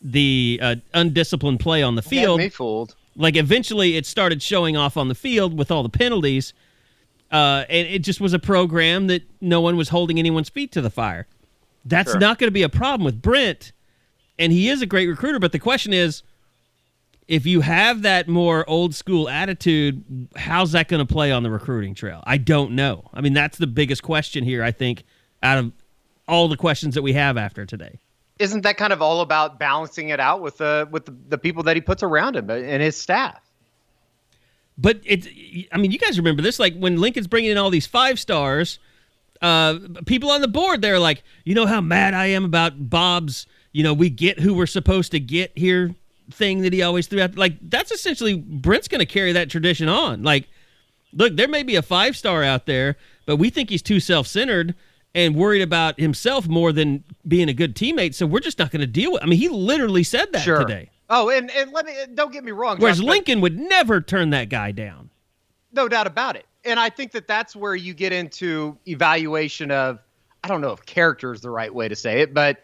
the 0.00 0.60
uh, 0.62 0.76
undisciplined 0.94 1.58
play 1.58 1.82
on 1.82 1.96
the 1.96 2.02
Had 2.02 2.10
field. 2.10 2.38
me 2.38 2.48
fooled. 2.48 2.94
Like 3.18 3.36
eventually, 3.36 3.96
it 3.96 4.06
started 4.06 4.40
showing 4.42 4.76
off 4.76 4.96
on 4.96 5.08
the 5.08 5.14
field 5.14 5.58
with 5.58 5.70
all 5.70 5.82
the 5.82 5.88
penalties, 5.88 6.54
uh, 7.30 7.64
and 7.68 7.86
it 7.88 7.98
just 7.98 8.20
was 8.20 8.32
a 8.32 8.38
program 8.38 9.08
that 9.08 9.22
no 9.40 9.60
one 9.60 9.76
was 9.76 9.88
holding 9.90 10.18
anyone's 10.18 10.48
feet 10.48 10.72
to 10.72 10.80
the 10.80 10.88
fire. 10.90 11.26
That's 11.84 12.12
Sure. 12.12 12.20
not 12.20 12.38
going 12.38 12.46
to 12.48 12.52
be 12.52 12.62
a 12.62 12.68
problem 12.68 13.04
with 13.04 13.20
Brent, 13.20 13.72
and 14.38 14.52
he 14.52 14.68
is 14.68 14.82
a 14.82 14.86
great 14.86 15.08
recruiter. 15.08 15.38
But 15.38 15.52
the 15.52 15.58
question 15.58 15.92
is, 15.92 16.22
if 17.26 17.44
you 17.44 17.60
have 17.60 18.02
that 18.02 18.28
more 18.28 18.68
old 18.70 18.94
school 18.94 19.28
attitude, 19.28 20.28
how's 20.36 20.72
that 20.72 20.88
going 20.88 21.04
to 21.06 21.12
play 21.12 21.30
on 21.32 21.42
the 21.42 21.50
recruiting 21.50 21.94
trail? 21.94 22.22
I 22.24 22.38
don't 22.38 22.72
know. 22.72 23.10
I 23.12 23.20
mean, 23.20 23.34
that's 23.34 23.58
the 23.58 23.66
biggest 23.66 24.02
question 24.02 24.44
here. 24.44 24.62
I 24.62 24.70
think 24.70 25.02
out 25.42 25.58
of 25.58 25.72
all 26.26 26.48
the 26.48 26.56
questions 26.56 26.94
that 26.94 27.02
we 27.02 27.14
have 27.14 27.36
after 27.36 27.66
today. 27.66 27.98
Isn't 28.38 28.62
that 28.62 28.76
kind 28.76 28.92
of 28.92 29.02
all 29.02 29.20
about 29.20 29.58
balancing 29.58 30.10
it 30.10 30.20
out 30.20 30.40
with 30.40 30.58
the 30.58 30.88
with 30.90 31.06
the, 31.06 31.16
the 31.28 31.38
people 31.38 31.64
that 31.64 31.76
he 31.76 31.80
puts 31.80 32.02
around 32.02 32.36
him 32.36 32.50
and 32.50 32.82
his 32.82 32.96
staff? 32.96 33.40
But 34.76 35.00
it's, 35.04 35.26
I 35.72 35.76
mean, 35.76 35.90
you 35.90 35.98
guys 35.98 36.18
remember 36.18 36.40
this? 36.40 36.60
Like 36.60 36.76
when 36.76 37.00
Lincoln's 37.00 37.26
bringing 37.26 37.50
in 37.50 37.58
all 37.58 37.68
these 37.68 37.86
five 37.86 38.20
stars, 38.20 38.78
uh, 39.42 39.78
people 40.06 40.30
on 40.30 40.40
the 40.40 40.48
board, 40.48 40.82
they're 40.82 41.00
like, 41.00 41.24
you 41.44 41.54
know 41.54 41.66
how 41.66 41.80
mad 41.80 42.14
I 42.14 42.26
am 42.26 42.44
about 42.44 42.88
Bob's, 42.88 43.46
you 43.72 43.82
know, 43.82 43.92
we 43.92 44.08
get 44.08 44.38
who 44.38 44.54
we're 44.54 44.66
supposed 44.66 45.10
to 45.12 45.20
get 45.20 45.50
here 45.56 45.94
thing 46.30 46.60
that 46.60 46.72
he 46.72 46.82
always 46.82 47.08
threw 47.08 47.20
out. 47.20 47.36
Like 47.36 47.56
that's 47.60 47.90
essentially 47.90 48.34
Brent's 48.34 48.86
going 48.86 49.00
to 49.00 49.06
carry 49.06 49.32
that 49.32 49.50
tradition 49.50 49.88
on. 49.88 50.22
Like, 50.22 50.48
look, 51.12 51.36
there 51.36 51.48
may 51.48 51.64
be 51.64 51.74
a 51.74 51.82
five 51.82 52.16
star 52.16 52.44
out 52.44 52.66
there, 52.66 52.96
but 53.26 53.36
we 53.36 53.50
think 53.50 53.70
he's 53.70 53.82
too 53.82 53.98
self 53.98 54.28
centered 54.28 54.76
and 55.14 55.34
worried 55.34 55.62
about 55.62 55.98
himself 55.98 56.46
more 56.48 56.72
than 56.72 57.02
being 57.26 57.48
a 57.48 57.52
good 57.54 57.74
teammate. 57.74 58.14
So 58.14 58.26
we're 58.26 58.40
just 58.40 58.58
not 58.58 58.70
going 58.70 58.80
to 58.80 58.86
deal 58.86 59.12
with. 59.12 59.22
I 59.22 59.26
mean, 59.26 59.38
he 59.38 59.48
literally 59.48 60.02
said 60.04 60.32
that 60.32 60.42
Sure. 60.42 60.58
today. 60.60 60.90
Oh, 61.10 61.30
and, 61.30 61.50
and 61.50 61.72
let 61.72 61.86
me 61.86 61.94
don't 62.14 62.32
get 62.32 62.44
me 62.44 62.52
wrong. 62.52 62.76
Whereas 62.78 62.98
Josh, 62.98 63.06
but- 63.06 63.10
Lincoln 63.12 63.40
would 63.40 63.58
never 63.58 64.00
turn 64.00 64.30
that 64.30 64.48
guy 64.50 64.72
down. 64.72 65.10
no 65.72 65.88
doubt 65.88 66.06
about 66.06 66.36
it. 66.36 66.44
And 66.64 66.78
I 66.78 66.90
think 66.90 67.12
that 67.12 67.26
that's 67.26 67.56
where 67.56 67.74
you 67.74 67.94
get 67.94 68.12
into 68.12 68.76
evaluation 68.86 69.70
of 69.70 70.00
I 70.44 70.48
don't 70.48 70.60
know 70.60 70.72
if 70.72 70.84
character 70.84 71.32
is 71.32 71.40
the 71.40 71.50
right 71.50 71.72
way 71.74 71.88
to 71.88 71.96
say 71.96 72.20
it, 72.20 72.34
but 72.34 72.62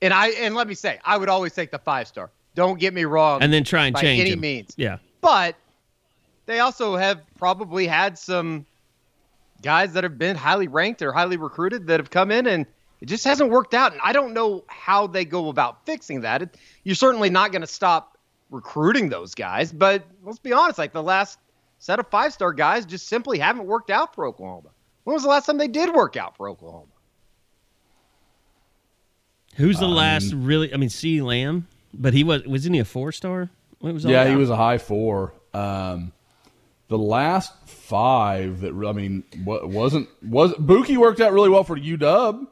and 0.00 0.14
I 0.14 0.28
and 0.30 0.54
let 0.54 0.66
me 0.66 0.74
say 0.74 0.98
I 1.04 1.18
would 1.18 1.28
always 1.28 1.52
take 1.52 1.70
the 1.70 1.78
five 1.78 2.08
star. 2.08 2.30
Don't 2.54 2.78
get 2.80 2.94
me 2.94 3.04
wrong. 3.04 3.42
And 3.42 3.52
then 3.52 3.64
try 3.64 3.86
and 3.86 3.94
by 3.94 4.00
change 4.00 4.20
any 4.22 4.30
him. 4.30 4.40
means. 4.40 4.72
Yeah. 4.76 4.98
But 5.20 5.56
they 6.46 6.60
also 6.60 6.96
have 6.96 7.20
probably 7.36 7.86
had 7.86 8.18
some 8.18 8.64
guys 9.62 9.92
that 9.94 10.04
have 10.04 10.18
been 10.18 10.36
highly 10.36 10.68
ranked 10.68 11.02
or 11.02 11.12
highly 11.12 11.36
recruited 11.36 11.86
that 11.88 12.00
have 12.00 12.10
come 12.10 12.30
in 12.30 12.46
and 12.46 12.66
it 13.00 13.06
just 13.06 13.24
hasn't 13.24 13.50
worked 13.50 13.74
out. 13.74 13.92
And 13.92 14.00
I 14.02 14.12
don't 14.12 14.34
know 14.34 14.64
how 14.66 15.06
they 15.06 15.24
go 15.24 15.48
about 15.48 15.86
fixing 15.86 16.22
that. 16.22 16.42
It, 16.42 16.56
you're 16.84 16.94
certainly 16.94 17.30
not 17.30 17.52
going 17.52 17.60
to 17.62 17.68
stop 17.68 18.18
recruiting 18.50 19.08
those 19.08 19.34
guys, 19.34 19.72
but 19.72 20.04
let's 20.24 20.38
be 20.38 20.52
honest, 20.52 20.78
like 20.78 20.92
the 20.92 21.02
last 21.02 21.38
set 21.78 21.98
of 21.98 22.08
five 22.08 22.32
star 22.32 22.52
guys 22.52 22.86
just 22.86 23.08
simply 23.08 23.38
haven't 23.38 23.66
worked 23.66 23.90
out 23.90 24.14
for 24.14 24.26
Oklahoma. 24.26 24.70
When 25.04 25.14
was 25.14 25.22
the 25.22 25.28
last 25.28 25.46
time 25.46 25.58
they 25.58 25.68
did 25.68 25.94
work 25.94 26.16
out 26.16 26.36
for 26.36 26.48
Oklahoma? 26.48 26.86
Who's 29.56 29.80
the 29.80 29.88
last 29.88 30.32
really? 30.32 30.72
I 30.72 30.76
mean, 30.76 30.88
CeeDee 30.88 31.22
Lamb, 31.22 31.66
but 31.92 32.14
he 32.14 32.22
was 32.22 32.46
wasn't 32.46 32.76
he 32.76 32.80
a 32.80 32.84
four 32.84 33.10
star? 33.10 33.50
What 33.80 33.92
was 33.92 34.04
Yeah, 34.04 34.28
he 34.28 34.36
was 34.36 34.50
a 34.50 34.56
high 34.56 34.78
four. 34.78 35.32
Um, 35.52 36.12
the 36.88 36.98
last 36.98 37.52
five 37.68 38.60
that 38.60 38.72
I 38.72 38.92
mean 38.92 39.24
wa- 39.44 39.64
wasn't 39.66 40.08
was 40.22 40.54
Bookie 40.54 40.96
worked 40.96 41.20
out 41.20 41.32
really 41.32 41.48
well 41.50 41.64
for 41.64 41.76
UW. 41.76 42.46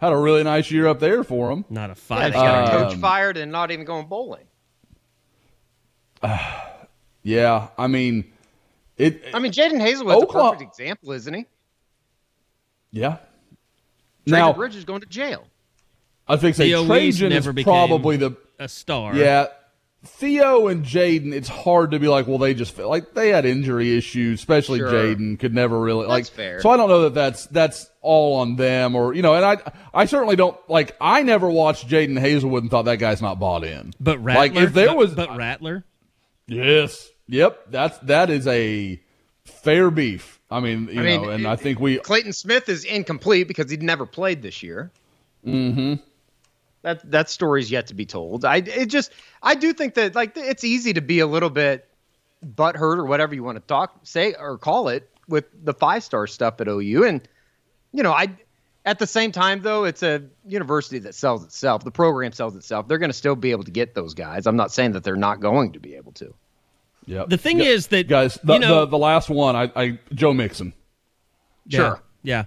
Had 0.00 0.12
a 0.12 0.16
really 0.16 0.44
nice 0.44 0.70
year 0.70 0.86
up 0.86 1.00
there 1.00 1.24
for 1.24 1.50
him. 1.50 1.64
not 1.70 1.90
a 1.90 1.90
Yeah, 1.90 1.94
five 1.94 2.32
they 2.32 2.38
got 2.38 2.64
a 2.64 2.66
star. 2.68 2.84
coach 2.84 2.94
um, 2.94 3.00
fired 3.00 3.36
and 3.36 3.50
not 3.50 3.70
even 3.70 3.84
going 3.84 4.06
bowling. 4.06 4.44
Yeah, 7.22 7.68
I 7.76 7.88
mean 7.88 8.32
it. 8.96 9.22
I 9.34 9.38
mean, 9.38 9.52
Jadon 9.52 9.80
Haselwood's 9.80 10.22
Oklahoma- 10.22 10.48
a 10.48 10.52
perfect 10.52 10.70
example, 10.70 11.12
isn't 11.12 11.34
he? 11.34 11.46
yeah. 12.90 13.18
Trader 14.26 14.38
Now 14.44 14.52
Bridge 14.52 14.76
is 14.76 14.84
going 14.84 15.00
to 15.00 15.06
jail. 15.06 15.46
I 16.26 16.36
think 16.36 16.54
say 16.56 16.66
Theo 16.68 16.86
Trajan 16.86 17.30
never 17.30 17.50
is 17.56 17.64
probably 17.64 18.16
the 18.16 18.36
a 18.58 18.68
star. 18.68 19.14
yeah. 19.14 19.46
Theo 20.04 20.68
and 20.68 20.84
Jadon, 20.84 21.32
it's 21.32 21.48
hard 21.48 21.90
to 21.90 21.98
be 21.98 22.06
like, 22.06 22.28
well, 22.28 22.38
they 22.38 22.54
just 22.54 22.78
like 22.78 23.14
they 23.14 23.30
had 23.30 23.44
injury 23.44 23.96
issues, 23.98 24.38
especially 24.38 24.78
Sure. 24.78 24.92
Jadon 24.92 25.38
could 25.38 25.52
never 25.52 25.78
really 25.78 26.06
like. 26.06 26.26
Fair. 26.26 26.60
So 26.60 26.70
I 26.70 26.76
don't 26.76 26.88
know 26.88 27.02
that 27.02 27.14
that's 27.14 27.46
that's 27.46 27.90
all 28.00 28.36
on 28.36 28.54
them 28.54 28.94
or 28.94 29.12
you 29.12 29.22
know, 29.22 29.34
and 29.34 29.44
I 29.44 29.56
I 29.92 30.04
certainly 30.06 30.36
don't 30.36 30.56
like. 30.70 30.96
I 31.00 31.24
never 31.24 31.48
watched 31.50 31.88
Jadon 31.88 32.18
Haselwood 32.18 32.58
and 32.60 32.70
thought 32.70 32.84
that 32.84 32.96
guy's 32.98 33.20
not 33.20 33.40
bought 33.40 33.64
in. 33.64 33.92
but 33.98 34.22
Rattler. 34.22 34.40
like 34.40 34.54
if 34.54 34.72
there 34.72 34.86
but- 34.88 34.96
was 34.96 35.14
but 35.14 35.36
Rattler. 35.36 35.84
yes, 36.46 37.08
yep, 37.26 37.66
that's 37.70 37.98
that 37.98 38.30
is 38.30 38.46
a 38.46 39.00
fair 39.44 39.90
beef. 39.90 40.38
I 40.50 40.60
mean, 40.60 40.88
you 40.92 41.00
I 41.00 41.04
mean, 41.04 41.22
know, 41.22 41.30
and 41.30 41.42
it- 41.44 41.48
I 41.48 41.56
think 41.56 41.80
we 41.80 41.98
Clayton 41.98 42.32
Smith 42.32 42.68
is 42.68 42.84
incomplete 42.84 43.48
because 43.48 43.68
he'd 43.68 43.82
never 43.82 44.06
played 44.06 44.42
this 44.42 44.62
year. 44.62 44.92
Mm-hmm. 45.44 45.94
That 46.82 47.10
that 47.10 47.28
story's 47.28 47.70
yet 47.70 47.88
to 47.88 47.94
be 47.94 48.06
told. 48.06 48.44
I 48.44 48.56
it 48.56 48.86
just 48.86 49.12
I 49.42 49.54
do 49.54 49.72
think 49.72 49.94
that 49.94 50.14
like 50.14 50.36
it's 50.36 50.64
easy 50.64 50.92
to 50.92 51.00
be 51.00 51.18
a 51.20 51.26
little 51.26 51.50
bit 51.50 51.88
butthurt 52.44 52.98
or 52.98 53.04
whatever 53.04 53.34
you 53.34 53.42
want 53.42 53.56
to 53.56 53.60
talk 53.66 53.98
say 54.04 54.34
or 54.34 54.58
call 54.58 54.88
it 54.88 55.10
with 55.26 55.44
the 55.64 55.74
five 55.74 56.04
star 56.04 56.26
stuff 56.26 56.60
at 56.60 56.68
OU 56.68 57.04
and 57.04 57.28
you 57.92 58.04
know 58.04 58.12
I 58.12 58.28
at 58.84 59.00
the 59.00 59.08
same 59.08 59.32
time 59.32 59.60
though 59.62 59.82
it's 59.84 60.04
a 60.04 60.22
university 60.46 61.00
that 61.00 61.16
sells 61.16 61.44
itself 61.44 61.82
the 61.82 61.90
program 61.90 62.30
sells 62.30 62.54
itself 62.54 62.86
they're 62.86 62.98
going 62.98 63.10
to 63.10 63.16
still 63.16 63.34
be 63.34 63.50
able 63.50 63.64
to 63.64 63.72
get 63.72 63.96
those 63.96 64.14
guys 64.14 64.46
I'm 64.46 64.54
not 64.54 64.70
saying 64.70 64.92
that 64.92 65.02
they're 65.02 65.16
not 65.16 65.40
going 65.40 65.72
to 65.72 65.80
be 65.80 65.96
able 65.96 66.12
to 66.12 66.32
yep. 67.06 67.28
The 67.28 67.36
thing 67.36 67.58
Gu- 67.58 67.64
is 67.64 67.88
that 67.88 68.06
guys, 68.06 68.38
the, 68.44 68.52
you 68.52 68.60
know, 68.60 68.84
the 68.84 68.86
the 68.86 68.98
last 68.98 69.28
one, 69.28 69.56
I, 69.56 69.72
I 69.74 69.98
Joe 70.14 70.32
Mixon. 70.32 70.72
yeah, 71.66 71.76
Sure. 71.76 72.02
yeah. 72.22 72.44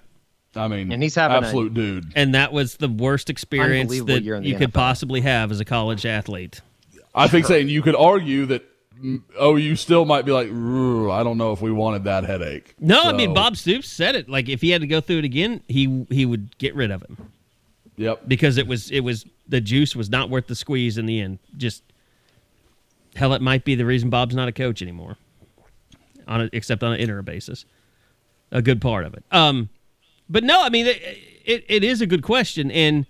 I 0.54 0.68
mean, 0.68 0.92
And 0.92 1.02
he's 1.02 1.14
having 1.14 1.36
a- 1.36 1.46
absolute 1.46 1.74
dude. 1.74 2.12
And 2.14 2.34
that 2.34 2.52
was 2.52 2.76
the 2.76 2.88
worst 2.88 3.30
experience 3.30 3.90
that 4.04 4.22
year 4.22 4.34
in 4.34 4.42
the 4.42 4.48
you 4.50 4.56
could 4.56 4.74
possibly 4.74 5.22
have 5.22 5.50
as 5.50 5.60
a 5.60 5.64
college 5.64 6.04
athlete. 6.04 6.60
I 7.14 7.28
think 7.28 7.46
saying 7.46 7.68
you 7.68 7.82
could 7.82 7.96
argue 7.96 8.46
that 8.46 8.64
oh, 9.38 9.56
you 9.56 9.76
still 9.76 10.04
might 10.04 10.24
be 10.24 10.32
like, 10.32 10.48
I 10.48 11.22
don't 11.22 11.36
know 11.38 11.52
if 11.52 11.60
we 11.60 11.72
wanted 11.72 12.04
that 12.04 12.24
headache. 12.24 12.74
No, 12.78 13.02
I 13.02 13.12
mean 13.12 13.34
Bob 13.34 13.56
Stoops 13.56 13.88
said 13.88 14.14
it. 14.14 14.28
Like 14.28 14.48
if 14.48 14.60
he 14.60 14.70
had 14.70 14.80
to 14.82 14.86
go 14.86 15.00
through 15.00 15.18
it 15.18 15.24
again, 15.24 15.62
he 15.68 16.06
he 16.10 16.24
would 16.26 16.56
get 16.58 16.74
rid 16.74 16.90
of 16.90 17.02
him 17.02 17.16
Yep. 17.96 18.28
because 18.28 18.58
it 18.58 18.66
was 18.66 18.90
it 18.90 19.00
was 19.00 19.26
the 19.48 19.60
juice 19.60 19.94
was 19.96 20.08
not 20.08 20.30
worth 20.30 20.46
the 20.46 20.54
squeeze 20.54 20.98
in 20.98 21.06
the 21.06 21.20
end. 21.20 21.38
Just 21.56 21.82
hell, 23.14 23.34
it 23.34 23.42
might 23.42 23.64
be 23.64 23.74
the 23.74 23.84
reason 23.84 24.08
Bob's 24.10 24.34
not 24.34 24.48
a 24.48 24.52
coach 24.52 24.80
anymore, 24.82 25.16
on 26.26 26.42
a, 26.42 26.50
except 26.52 26.82
on 26.82 26.92
an 26.92 27.00
interim 27.00 27.24
basis. 27.24 27.64
A 28.50 28.62
good 28.62 28.80
part 28.80 29.04
of 29.04 29.14
it. 29.14 29.24
Um, 29.30 29.68
but 30.32 30.44
no, 30.44 30.62
I 30.62 30.70
mean 30.70 30.86
it, 30.86 31.00
it, 31.44 31.64
it 31.68 31.84
is 31.84 32.00
a 32.00 32.06
good 32.06 32.22
question, 32.22 32.70
and 32.70 33.06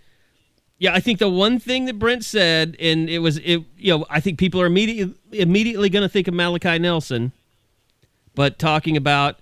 yeah, 0.78 0.92
I 0.92 1.00
think 1.00 1.20
the 1.20 1.28
one 1.28 1.58
thing 1.58 1.84
that 1.84 1.98
Brent 1.98 2.24
said, 2.24 2.76
and 2.80 3.08
it 3.08 3.20
was 3.20 3.38
it, 3.38 3.62
you 3.78 3.96
know, 3.96 4.06
I 4.10 4.20
think 4.20 4.38
people 4.38 4.60
are 4.60 4.66
immediately 4.66 5.14
immediately 5.32 5.88
going 5.88 6.02
to 6.02 6.08
think 6.08 6.28
of 6.28 6.34
Malachi 6.34 6.78
Nelson, 6.78 7.32
but 8.34 8.58
talking 8.58 8.96
about 8.96 9.38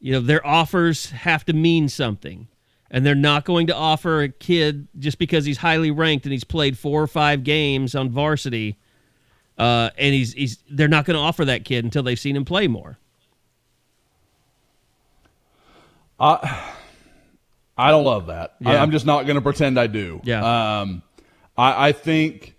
you 0.00 0.12
know 0.12 0.20
their 0.20 0.44
offers 0.46 1.10
have 1.10 1.44
to 1.46 1.52
mean 1.52 1.88
something. 1.88 2.48
And 2.94 3.06
they're 3.06 3.14
not 3.14 3.46
going 3.46 3.68
to 3.68 3.74
offer 3.74 4.20
a 4.20 4.28
kid 4.28 4.86
just 4.98 5.18
because 5.18 5.46
he's 5.46 5.56
highly 5.56 5.90
ranked 5.90 6.26
and 6.26 6.32
he's 6.34 6.44
played 6.44 6.76
four 6.76 7.00
or 7.00 7.06
five 7.06 7.42
games 7.42 7.94
on 7.94 8.10
varsity 8.10 8.76
uh, 9.58 9.90
and 9.98 10.14
he's 10.14 10.32
he's 10.32 10.58
they're 10.70 10.88
not 10.88 11.04
going 11.04 11.16
to 11.16 11.20
offer 11.20 11.44
that 11.44 11.64
kid 11.64 11.84
until 11.84 12.02
they've 12.02 12.18
seen 12.18 12.36
him 12.36 12.44
play 12.44 12.66
more 12.66 12.98
I 17.76 17.90
don't 17.90 18.04
love 18.04 18.26
that. 18.26 18.54
I, 18.64 18.72
Yeah. 18.72 18.82
I'm 18.82 18.90
just 18.90 19.06
not 19.06 19.24
going 19.24 19.36
to 19.36 19.42
pretend 19.42 19.78
I 19.78 19.86
do. 19.86 20.20
Yeah. 20.24 20.80
Um, 20.80 21.02
I, 21.56 21.88
I 21.88 21.92
think 21.92 22.54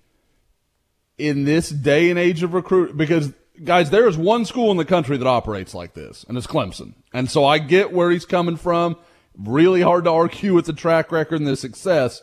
in 1.18 1.46
this 1.46 1.70
day 1.70 2.10
and 2.10 2.20
age 2.20 2.44
of 2.44 2.54
recruit, 2.54 2.98
because 2.98 3.32
guys, 3.64 3.90
there 3.90 4.08
is 4.08 4.18
one 4.18 4.46
school 4.46 4.72
in 4.72 4.78
the 4.78 4.86
country 4.86 5.18
that 5.18 5.28
operates 5.28 5.74
like 5.74 5.94
this, 5.94 6.26
and 6.28 6.38
it's 6.38 6.48
Clemson. 6.48 6.94
And 7.14 7.30
so 7.30 7.46
I 7.46 7.60
get 7.60 7.94
where 7.94 8.12
he's 8.12 8.26
coming 8.26 8.58
from. 8.58 8.98
Really 9.38 9.82
hard 9.82 10.04
to 10.04 10.12
argue 10.12 10.54
with 10.54 10.66
the 10.66 10.74
track 10.74 11.12
record 11.12 11.40
and 11.40 11.48
the 11.48 11.56
success. 11.56 12.22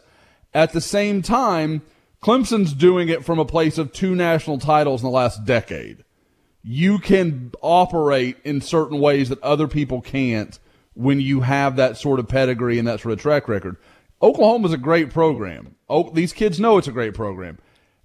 At 0.53 0.73
the 0.73 0.81
same 0.81 1.23
time, 1.23 1.83
Clemson's 2.23 2.73
doing 2.73 3.09
it 3.09 3.25
from 3.25 3.39
a 3.39 3.45
place 3.45 3.79
of 3.79 3.93
two 3.93 4.15
national 4.15 4.59
titles 4.59 5.03
in 5.03 5.07
the 5.07 5.13
last 5.13 5.45
decade 5.45 6.05
you 6.63 6.99
can 6.99 7.53
operate 7.63 8.37
in 8.45 8.61
certain 8.61 9.01
ways 9.01 9.29
that 9.29 9.43
other 9.43 9.67
people 9.67 10.01
can't 10.01 10.59
when 11.01 11.21
you 11.21 11.41
have 11.41 11.77
that 11.77 11.97
sort 11.97 12.21
of 12.21 12.29
pedigree 12.29 12.79
and 12.79 12.87
that 12.87 13.01
sort 13.01 13.13
of 13.13 13.21
track 13.21 13.49
record. 13.49 13.77
Oklahoma's 14.23 14.73
a 14.73 14.79
great 14.79 15.11
program. 15.11 15.77
Oh, 15.89 16.11
these 16.11 16.33
kids 16.33 16.61
know 16.61 16.77
it's 16.77 16.89
a 16.89 16.93
great 16.93 17.15
program. 17.15 17.59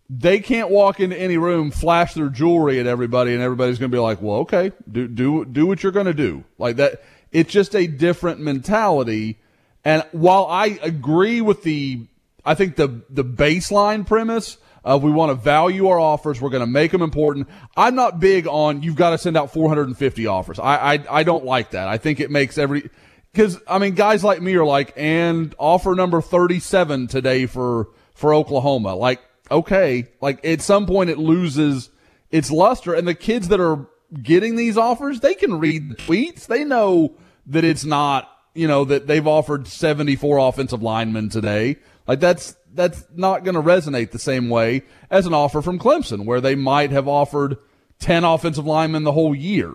They 0.10 0.40
can't 0.40 0.70
walk 0.70 1.00
into 1.00 1.20
any 1.20 1.38
room, 1.38 1.72
flash 1.72 2.14
their 2.14 2.30
jewelry 2.30 2.80
at 2.80 2.88
everybody, 2.88 3.34
and 3.34 3.42
everybody's 3.42 3.80
going 3.80 3.92
to 3.92 3.96
be 3.96 4.02
like, 4.02 4.22
"Well, 4.22 4.38
okay, 4.38 4.72
do 4.90 5.08
do 5.08 5.44
do 5.46 5.66
what 5.66 5.84
you're 5.84 5.92
going 5.92 6.06
to 6.06 6.14
do." 6.14 6.44
Like 6.58 6.78
that. 6.78 7.04
It's 7.32 7.52
just 7.52 7.76
a 7.76 7.86
different 7.86 8.40
mentality. 8.40 9.40
And 9.84 10.04
while 10.14 10.46
I 10.46 10.80
agree 10.82 11.42
with 11.42 11.64
the, 11.64 12.08
I 12.46 12.54
think 12.54 12.78
the 12.78 13.02
the 13.10 13.26
baseline 13.26 14.08
premise 14.08 14.58
of 14.86 15.04
we 15.04 15.12
want 15.12 15.32
to 15.32 15.36
value 15.36 15.88
our 15.88 16.00
offers, 16.00 16.40
we're 16.40 16.50
going 16.50 16.62
to 16.62 16.68
make 16.68 16.92
them 16.92 17.02
important. 17.02 17.50
I'm 17.76 17.96
not 17.96 18.20
big 18.20 18.48
on 18.48 18.84
you've 18.84 18.96
got 18.96 19.10
to 19.10 19.18
send 19.18 19.36
out 19.36 19.52
450 19.52 20.28
offers. 20.28 20.60
I 20.60 20.94
I, 20.94 21.06
I 21.10 21.24
don't 21.24 21.44
like 21.44 21.72
that. 21.72 21.90
I 21.90 21.98
think 21.98 22.22
it 22.22 22.32
makes 22.32 22.58
every 22.58 22.90
because 23.34 23.60
I 23.68 23.80
mean 23.80 23.96
guys 23.96 24.24
like 24.24 24.42
me 24.42 24.56
are 24.56 24.66
like 24.66 24.94
and 24.96 25.54
offer 25.58 25.96
number 25.96 26.22
37 26.22 27.08
today 27.08 27.48
for 27.48 27.90
for 28.14 28.34
Oklahoma. 28.34 28.96
Like 28.96 29.22
okay, 29.52 30.08
like 30.22 30.46
at 30.46 30.62
some 30.62 30.86
point 30.86 31.10
it 31.10 31.18
loses 31.18 31.90
its 32.32 32.52
luster, 32.52 32.94
and 32.94 33.08
the 33.08 33.16
kids 33.16 33.50
that 33.50 33.60
are 33.60 33.88
getting 34.22 34.56
these 34.56 34.78
offers, 34.78 35.20
they 35.20 35.34
can 35.34 35.60
read 35.60 35.90
the 35.90 35.96
tweets. 35.96 36.48
They 36.48 36.64
know 36.64 37.16
that 37.48 37.64
it's 37.64 37.86
not, 37.86 38.30
you 38.54 38.68
know, 38.68 38.86
that 38.86 39.08
they've 39.08 39.26
offered 39.26 39.68
74 39.68 40.38
offensive 40.38 40.82
linemen 40.82 41.30
today. 41.30 41.78
Like 42.08 42.20
that's 42.20 42.56
that's 42.76 43.06
not 43.16 43.44
going 43.44 43.56
to 43.56 43.62
resonate 43.62 44.12
the 44.12 44.20
same 44.20 44.50
way 44.50 44.84
as 45.10 45.26
an 45.26 45.34
offer 45.34 45.62
from 45.62 45.80
Clemson, 45.80 46.26
where 46.26 46.42
they 46.42 46.56
might 46.56 46.92
have 46.92 47.08
offered 47.08 47.58
ten 48.00 48.24
offensive 48.24 48.66
linemen 48.66 49.04
the 49.04 49.12
whole 49.12 49.34
year. 49.34 49.74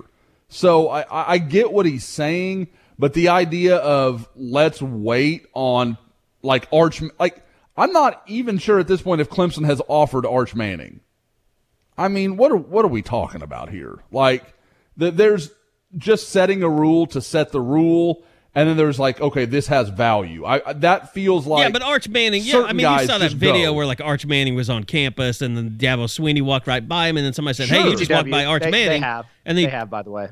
So 0.49 0.89
I, 0.89 1.35
I 1.35 1.39
get 1.39 1.73
what 1.73 1.87
he's 1.87 2.05
saying, 2.05 2.69
but 2.99 3.15
the 3.15 3.29
idea 3.29 3.77
of 3.77 4.29
let's 4.37 4.83
wait 4.83 5.47
on 5.55 5.97
like 6.43 6.69
Arch, 6.73 7.03
like 7.19 7.43
I'm 7.77 7.93
not 7.93 8.23
even 8.27 8.59
sure 8.59 8.79
at 8.79 8.89
this 8.89 9.03
point 9.03 9.21
if 9.21 9.31
Clemson 9.31 9.65
has 9.65 9.81
offered 9.89 10.27
Arch 10.27 10.55
Manning. 10.55 11.01
I 11.97 12.09
mean, 12.09 12.37
what 12.37 12.53
are 12.53 12.57
what 12.57 12.85
are 12.85 12.89
we 12.89 13.03
talking 13.03 13.43
about 13.43 13.71
here? 13.71 14.03
Like, 14.11 14.55
the, 14.97 15.11
there's 15.11 15.51
just 15.97 16.29
setting 16.31 16.63
a 16.63 16.69
rule 16.69 17.07
to 17.07 17.21
set 17.21 17.53
the 17.53 17.61
rule, 17.61 18.25
and 18.55 18.69
then 18.69 18.77
there's 18.77 18.99
like, 18.99 19.21
okay, 19.21 19.45
this 19.45 19.69
has 19.69 19.89
value. 19.89 20.45
I 20.45 20.73
that 20.75 21.13
feels 21.15 21.47
like 21.47 21.63
yeah, 21.63 21.71
but 21.71 21.83
Arch 21.83 22.09
Manning, 22.09 22.43
yeah, 22.45 22.63
I 22.63 22.73
mean, 22.73 22.91
you 22.91 23.07
saw 23.07 23.19
that 23.19 23.33
video 23.33 23.67
go. 23.71 23.75
where 23.75 23.87
like 23.87 24.01
Arch 24.01 24.27
Manning 24.27 24.55
was 24.55 24.69
on 24.69 24.85
campus, 24.85 25.41
and 25.41 25.57
then 25.57 25.71
Dabo 25.79 26.05
Swinney 26.07 26.43
walked 26.43 26.67
right 26.67 26.87
by 26.87 27.09
him, 27.09 27.17
and 27.17 27.25
then 27.25 27.33
somebody 27.33 27.55
said, 27.55 27.69
"Hey, 27.69 27.89
you 27.89 27.97
just 27.97 28.11
walked 28.11 28.31
by 28.31 28.45
Arch 28.45 28.63
they, 28.63 28.71
Manning," 28.71 29.01
They 29.01 29.07
have. 29.07 29.27
and 29.45 29.57
then 29.57 29.65
they 29.65 29.71
have, 29.71 29.89
by 29.91 30.03
the 30.03 30.11
way. 30.11 30.29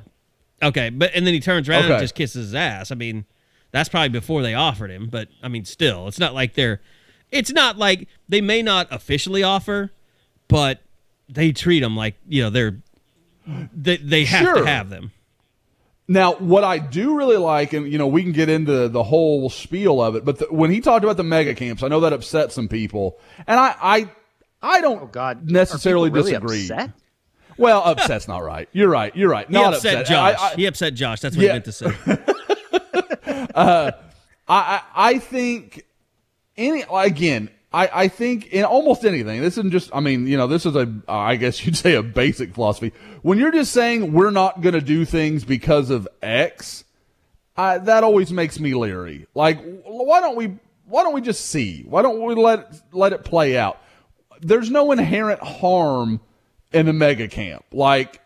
okay, 0.63 0.91
but 0.91 1.13
and 1.15 1.27
then 1.27 1.35
he 1.35 1.41
turns 1.41 1.69
around 1.69 1.91
and 1.91 2.01
just 2.01 2.15
kisses 2.15 2.47
his 2.47 2.55
ass. 2.55 2.91
I 2.91 2.95
mean, 2.97 3.25
that's 3.71 3.89
probably 3.89 4.09
before 4.09 4.43
they 4.43 4.55
offered 4.55 4.91
him, 4.91 5.09
but 5.11 5.29
I 5.43 5.49
mean, 5.49 5.65
still, 5.65 6.09
it's 6.09 6.19
not 6.19 6.35
like 6.35 6.55
they're, 6.55 6.81
it's 7.31 7.53
not 7.53 7.79
like 7.79 8.09
they 8.29 8.41
may 8.41 8.63
not 8.63 8.89
officially 8.91 9.43
offer, 9.45 9.93
but 10.49 10.81
they 11.29 11.53
treat 11.53 11.81
them 11.81 11.97
like 11.97 12.17
you 12.29 12.43
know 12.43 12.51
they're, 12.51 12.79
they 13.73 13.99
they 13.99 14.25
have 14.25 14.45
Sure. 14.45 14.55
to 14.57 14.67
have 14.67 14.91
them. 14.91 15.13
Now, 16.11 16.35
what 16.37 16.65
I 16.65 16.79
do 16.79 17.17
really 17.19 17.37
like, 17.37 17.75
and 17.75 17.91
you 17.93 17.99
know, 17.99 18.07
we 18.07 18.23
can 18.23 18.33
get 18.33 18.49
into 18.49 18.89
the 18.89 19.03
whole 19.03 19.51
spiel 19.51 20.01
of 20.03 20.17
it, 20.17 20.25
but 20.25 20.39
the, 20.39 20.47
when 20.51 20.71
he 20.71 20.81
talked 20.81 21.05
about 21.05 21.19
the 21.19 21.23
mega 21.25 21.55
camps, 21.55 21.83
I 21.83 21.89
know 21.89 22.01
that 22.01 22.15
upset 22.15 22.51
some 22.51 22.67
people, 22.67 23.19
and 23.47 23.61
I, 23.61 23.75
I, 23.81 24.11
I 24.63 24.81
don't 24.81 25.03
Oh 25.03 25.07
God, 25.07 25.51
necessarily 25.51 26.09
really 26.11 26.31
disagree. 26.33 26.63
upset? 26.63 26.91
Well, 27.59 27.83
upset's 27.85 28.27
not 28.29 28.43
right. 28.43 28.69
You're 28.73 28.89
right. 28.89 29.15
You're 29.15 29.29
right. 29.29 29.47
He 29.49 29.53
Not 29.53 29.75
upset, 29.75 29.99
upset. 30.03 30.07
Josh. 30.07 30.37
I, 30.41 30.53
I, 30.53 30.55
he 30.55 30.67
upset 30.67 30.95
Josh. 30.95 31.21
That's 31.21 31.37
what 31.37 31.43
Yeah. 31.45 31.49
he 31.49 31.55
meant 31.55 31.65
to 31.67 31.73
say. 31.73 31.91
Uh, 33.55 33.91
I, 34.47 34.55
I, 34.57 34.83
I 35.11 35.19
think 35.19 35.85
any 36.57 36.85
again. 36.91 37.51
I, 37.73 37.91
I 37.93 38.09
think 38.09 38.47
in 38.47 38.65
almost 38.65 39.05
anything, 39.05 39.43
this 39.43 39.59
isn't 39.59 39.73
just, 39.73 39.91
I 39.93 40.01
mean, 40.01 40.27
you 40.27 40.37
know, 40.37 40.47
this 40.47 40.65
is 40.65 40.75
a, 40.75 40.91
uh, 41.07 41.13
I 41.13 41.37
guess 41.37 41.65
you'd 41.67 41.77
say 41.77 41.95
a 41.95 42.03
basic 42.03 42.55
philosophy. 42.55 42.93
When 43.23 43.39
you're 43.39 43.53
just 43.53 43.73
saying 43.73 44.13
we're 44.13 44.31
not 44.31 44.61
going 44.61 44.75
to 44.75 44.81
do 44.81 45.05
things 45.05 45.45
because 45.45 45.91
of 45.91 46.09
X, 46.23 46.85
I, 47.57 47.79
that 47.79 48.05
always 48.05 48.33
makes 48.33 48.59
me 48.59 48.75
leery. 48.75 49.27
Like, 49.35 49.61
why 49.85 50.21
don't 50.21 50.37
we, 50.37 50.57
why 50.87 51.03
don't 51.03 51.13
we 51.13 51.21
just 51.21 51.47
see? 51.47 51.83
Why 51.83 52.03
don't 52.03 52.23
we 52.23 52.35
let, 52.35 52.81
let 52.93 53.13
it 53.13 53.25
play 53.25 53.59
out? 53.59 53.83
There's 54.41 54.71
no 54.71 54.93
inherent 54.93 55.41
harm 55.41 56.21
in 56.73 56.87
the 56.87 56.93
mega 56.93 57.29
camp. 57.29 57.65
Like, 57.73 58.23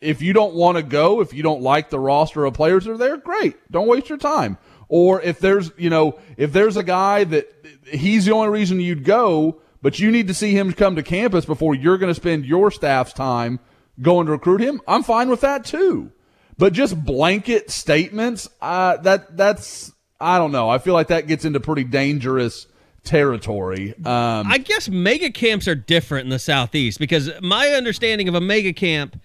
if 0.00 0.20
you 0.20 0.34
don't 0.34 0.54
want 0.54 0.76
to 0.76 0.82
go, 0.82 1.20
if 1.20 1.32
you 1.32 1.42
don't 1.42 1.62
like 1.62 1.88
the 1.88 1.98
roster 1.98 2.44
of 2.44 2.54
players 2.54 2.84
that 2.84 2.92
are 2.92 2.98
there, 2.98 3.16
great. 3.16 3.56
Don't 3.72 3.88
waste 3.88 4.08
your 4.10 4.18
time. 4.18 4.58
Or 4.88 5.20
if 5.22 5.38
there's, 5.38 5.70
you 5.76 5.90
know, 5.90 6.18
if 6.36 6.52
there's 6.52 6.76
a 6.76 6.82
guy 6.82 7.24
that 7.24 7.46
he's 7.86 8.26
the 8.26 8.32
only 8.32 8.48
reason 8.48 8.80
you'd 8.80 9.04
go, 9.04 9.60
but 9.82 9.98
you 9.98 10.10
need 10.10 10.28
to 10.28 10.34
see 10.34 10.56
him 10.56 10.72
come 10.72 10.96
to 10.96 11.02
campus 11.02 11.44
before 11.44 11.74
you're 11.74 11.98
going 11.98 12.10
to 12.10 12.14
spend 12.14 12.46
your 12.46 12.70
staff's 12.70 13.12
time 13.12 13.60
going 14.00 14.26
to 14.26 14.32
recruit 14.32 14.60
him, 14.60 14.80
I'm 14.88 15.02
fine 15.02 15.28
with 15.28 15.42
that 15.42 15.64
too. 15.64 16.10
But 16.56 16.72
just 16.72 17.02
blanket 17.04 17.70
statements, 17.70 18.48
uh, 18.60 18.98
that 18.98 19.36
that's 19.36 19.92
I 20.20 20.38
don't 20.38 20.52
know. 20.52 20.70
I 20.70 20.78
feel 20.78 20.94
like 20.94 21.08
that 21.08 21.26
gets 21.26 21.44
into 21.44 21.60
pretty 21.60 21.84
dangerous 21.84 22.66
territory. 23.02 23.94
Um, 23.98 24.46
I 24.50 24.58
guess 24.58 24.88
mega 24.88 25.30
camps 25.30 25.68
are 25.68 25.74
different 25.74 26.24
in 26.24 26.30
the 26.30 26.38
southeast 26.38 26.98
because 26.98 27.30
my 27.42 27.68
understanding 27.68 28.28
of 28.28 28.34
a 28.34 28.40
mega 28.40 28.72
camp 28.72 29.20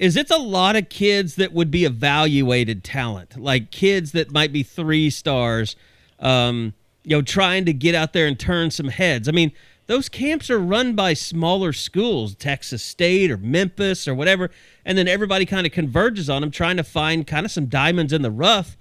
is 0.00 0.16
it's 0.16 0.30
a 0.30 0.38
lot 0.38 0.76
of 0.76 0.88
kids 0.88 1.34
that 1.34 1.52
would 1.52 1.70
be 1.70 1.84
evaluated 1.84 2.82
talent, 2.82 3.38
like 3.38 3.70
kids 3.70 4.12
that 4.12 4.32
might 4.32 4.50
be 4.50 4.62
three 4.62 5.10
stars, 5.10 5.76
um, 6.20 6.72
you 7.04 7.14
know, 7.14 7.20
trying 7.20 7.66
to 7.66 7.72
get 7.74 7.94
out 7.94 8.14
there 8.14 8.26
and 8.26 8.40
turn 8.40 8.70
some 8.70 8.88
heads. 8.88 9.28
I 9.28 9.32
mean, 9.32 9.52
those 9.88 10.08
camps 10.08 10.48
are 10.48 10.58
run 10.58 10.94
by 10.94 11.12
smaller 11.12 11.74
schools, 11.74 12.34
Texas 12.34 12.82
State 12.82 13.30
or 13.30 13.36
Memphis 13.36 14.08
or 14.08 14.14
whatever, 14.14 14.50
and 14.86 14.96
then 14.96 15.06
everybody 15.06 15.44
kind 15.44 15.66
of 15.66 15.72
converges 15.72 16.30
on 16.30 16.40
them, 16.40 16.50
trying 16.50 16.78
to 16.78 16.84
find 16.84 17.26
kind 17.26 17.44
of 17.44 17.52
some 17.52 17.66
diamonds 17.66 18.14
in 18.14 18.22
the 18.22 18.30
rough. 18.30 18.78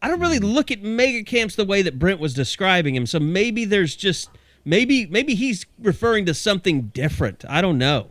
I 0.00 0.08
don't 0.08 0.20
really 0.20 0.38
look 0.38 0.70
at 0.70 0.82
mega 0.82 1.22
camps 1.22 1.54
the 1.56 1.66
way 1.66 1.82
that 1.82 1.98
Brent 1.98 2.18
was 2.18 2.32
describing 2.32 2.94
him. 2.94 3.04
So 3.04 3.20
maybe 3.20 3.66
there's 3.66 3.94
just 3.94 4.30
maybe 4.64 5.04
maybe 5.04 5.34
he's 5.34 5.66
referring 5.78 6.24
to 6.26 6.34
something 6.34 6.88
different. 6.94 7.44
I 7.46 7.60
don't 7.60 7.76
know. 7.76 8.08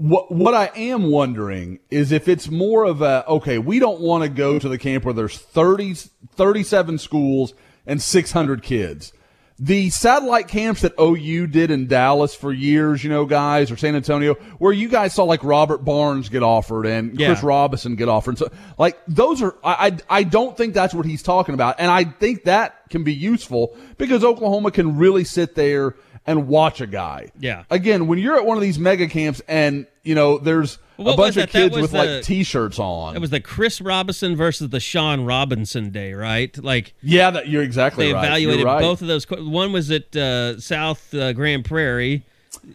What 0.00 0.32
what 0.32 0.54
I 0.54 0.70
am 0.76 1.10
wondering 1.10 1.78
is 1.90 2.10
if 2.10 2.26
it's 2.26 2.48
more 2.48 2.84
of 2.84 3.02
a 3.02 3.22
okay, 3.28 3.58
we 3.58 3.78
don't 3.78 4.00
want 4.00 4.24
to 4.24 4.30
go 4.30 4.58
to 4.58 4.66
the 4.66 4.78
camp 4.78 5.04
where 5.04 5.12
there's 5.12 5.36
30, 5.36 5.92
37 6.32 6.96
schools 6.96 7.52
and 7.86 8.00
600 8.00 8.62
kids. 8.62 9.12
The 9.58 9.90
satellite 9.90 10.48
camps 10.48 10.80
that 10.80 10.94
OU 10.98 11.48
did 11.48 11.70
in 11.70 11.86
Dallas 11.86 12.34
for 12.34 12.50
years, 12.50 13.04
you 13.04 13.10
know, 13.10 13.26
guys, 13.26 13.70
or 13.70 13.76
San 13.76 13.94
Antonio, 13.94 14.36
where 14.58 14.72
you 14.72 14.88
guys 14.88 15.12
saw 15.12 15.24
like 15.24 15.44
Robert 15.44 15.84
Barnes 15.84 16.30
get 16.30 16.42
offered 16.42 16.86
and 16.86 17.20
Yeah. 17.20 17.26
Chris 17.26 17.42
Robinson 17.42 17.94
get 17.94 18.08
offered. 18.08 18.38
So, 18.38 18.50
like, 18.78 18.98
those 19.06 19.42
are, 19.42 19.54
I, 19.62 19.88
I, 20.08 20.20
I 20.20 20.22
don't 20.22 20.56
think 20.56 20.72
that's 20.72 20.94
what 20.94 21.04
he's 21.04 21.22
talking 21.22 21.52
about. 21.52 21.74
And 21.78 21.90
I 21.90 22.04
think 22.04 22.44
that 22.44 22.88
can 22.88 23.04
be 23.04 23.12
useful 23.12 23.76
because 23.98 24.24
Oklahoma 24.24 24.70
can 24.70 24.96
really 24.96 25.24
sit 25.24 25.54
there 25.56 25.94
and 26.26 26.48
watch 26.48 26.80
a 26.80 26.86
guy. 26.86 27.30
Yeah. 27.38 27.64
Again, 27.70 28.06
when 28.06 28.18
you're 28.18 28.36
at 28.36 28.44
one 28.46 28.56
of 28.56 28.62
these 28.62 28.78
mega 28.78 29.08
camps 29.08 29.40
and, 29.48 29.86
you 30.04 30.14
know, 30.14 30.38
there's 30.38 30.78
What 30.96 31.14
a 31.14 31.16
bunch 31.16 31.36
of 31.36 31.48
kids 31.50 31.74
with 31.76 31.92
the- 31.92 31.96
like 31.98 32.22
t-shirts 32.24 32.78
on. 32.78 33.16
It 33.16 33.20
was 33.20 33.30
the 33.30 33.40
Chris 33.40 33.80
Robinson 33.80 34.36
versus 34.36 34.68
the 34.70 34.80
Shawn 34.80 35.24
Robinson 35.24 35.90
day, 35.90 36.12
right? 36.12 36.56
Like 36.62 36.94
yeah, 37.02 37.30
that 37.30 37.48
you're 37.48 37.62
exactly 37.62 38.08
they 38.08 38.12
right. 38.12 38.24
evaluated 38.24 38.60
You're 38.60 38.66
right. 38.68 38.80
both 38.80 39.00
of 39.02 39.08
those. 39.08 39.24
One 39.30 39.72
was 39.72 39.90
at 39.90 40.14
uh, 40.14 40.60
South 40.60 41.12
uh, 41.14 41.32
Grand 41.32 41.64
Prairie. 41.64 42.24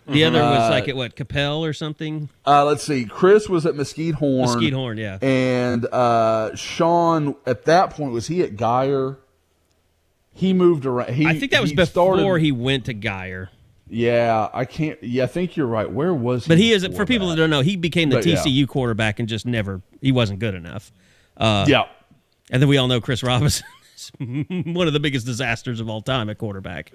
The 0.08 0.24
other 0.24 0.42
Uh, 0.42 0.52
was 0.52 0.70
like 0.72 0.88
at 0.88 0.96
what 0.96 1.16
Capel 1.16 1.64
or 1.64 1.74
something. 1.74 2.30
Uh, 2.48 2.66
let's 2.66 2.84
see. 2.84 3.06
Chris 3.06 3.48
was 3.50 3.66
at 3.66 3.76
Mesquite 3.76 4.16
Horn. 4.16 4.42
Mesquite 4.42 4.74
Horn, 4.74 4.98
yeah. 4.98 5.20
And 5.22 5.86
uh, 5.88 6.56
Shawn, 6.56 7.36
at 7.46 7.66
that 7.66 7.92
point, 7.92 8.12
was 8.14 8.28
he 8.28 8.42
at 8.42 8.56
Geyer? 8.56 9.18
He 10.38 10.52
moved 10.54 10.86
around. 10.86 11.14
He, 11.14 11.26
I 11.26 11.40
think 11.40 11.54
that 11.54 11.62
was 11.62 11.70
he 11.70 11.76
before 11.78 12.18
started, 12.18 12.42
he 12.42 12.52
went 12.52 12.86
to 12.86 12.94
Geyer. 12.94 13.50
Yeah, 13.88 14.50
I 14.54 14.66
can't. 14.66 15.02
Yeah, 15.02 15.24
I 15.24 15.28
think 15.28 15.56
you're 15.56 15.66
right. 15.66 15.90
Where 15.90 16.14
was 16.14 16.46
he? 16.46 16.50
But 16.50 16.58
he 16.58 16.74
is 16.74 16.86
for 16.96 17.06
people 17.06 17.30
that 17.30 17.36
that 17.36 17.42
don't 17.42 17.50
know, 17.50 17.62
he 17.62 17.78
became 17.78 18.10
the 18.10 18.18
But, 18.18 18.26
yeah. 18.26 18.36
TCU 18.36 18.68
quarterback 18.68 19.20
and 19.20 19.30
just 19.30 19.46
never 19.46 19.82
he 20.02 20.12
wasn't 20.12 20.40
good 20.40 20.54
enough. 20.54 20.92
Uh, 21.38 21.66
yeah. 21.70 21.84
And 22.52 22.62
then 22.62 22.68
we 22.68 22.78
all 22.78 22.88
know 22.90 23.00
Chris 23.00 23.24
Robinson 23.24 23.66
is 23.96 24.12
one 24.20 24.88
of 24.88 24.94
the 24.94 25.00
biggest 25.00 25.26
disasters 25.26 25.80
of 25.80 25.90
all 25.90 26.02
time 26.02 26.30
at 26.30 26.38
quarterback. 26.38 26.92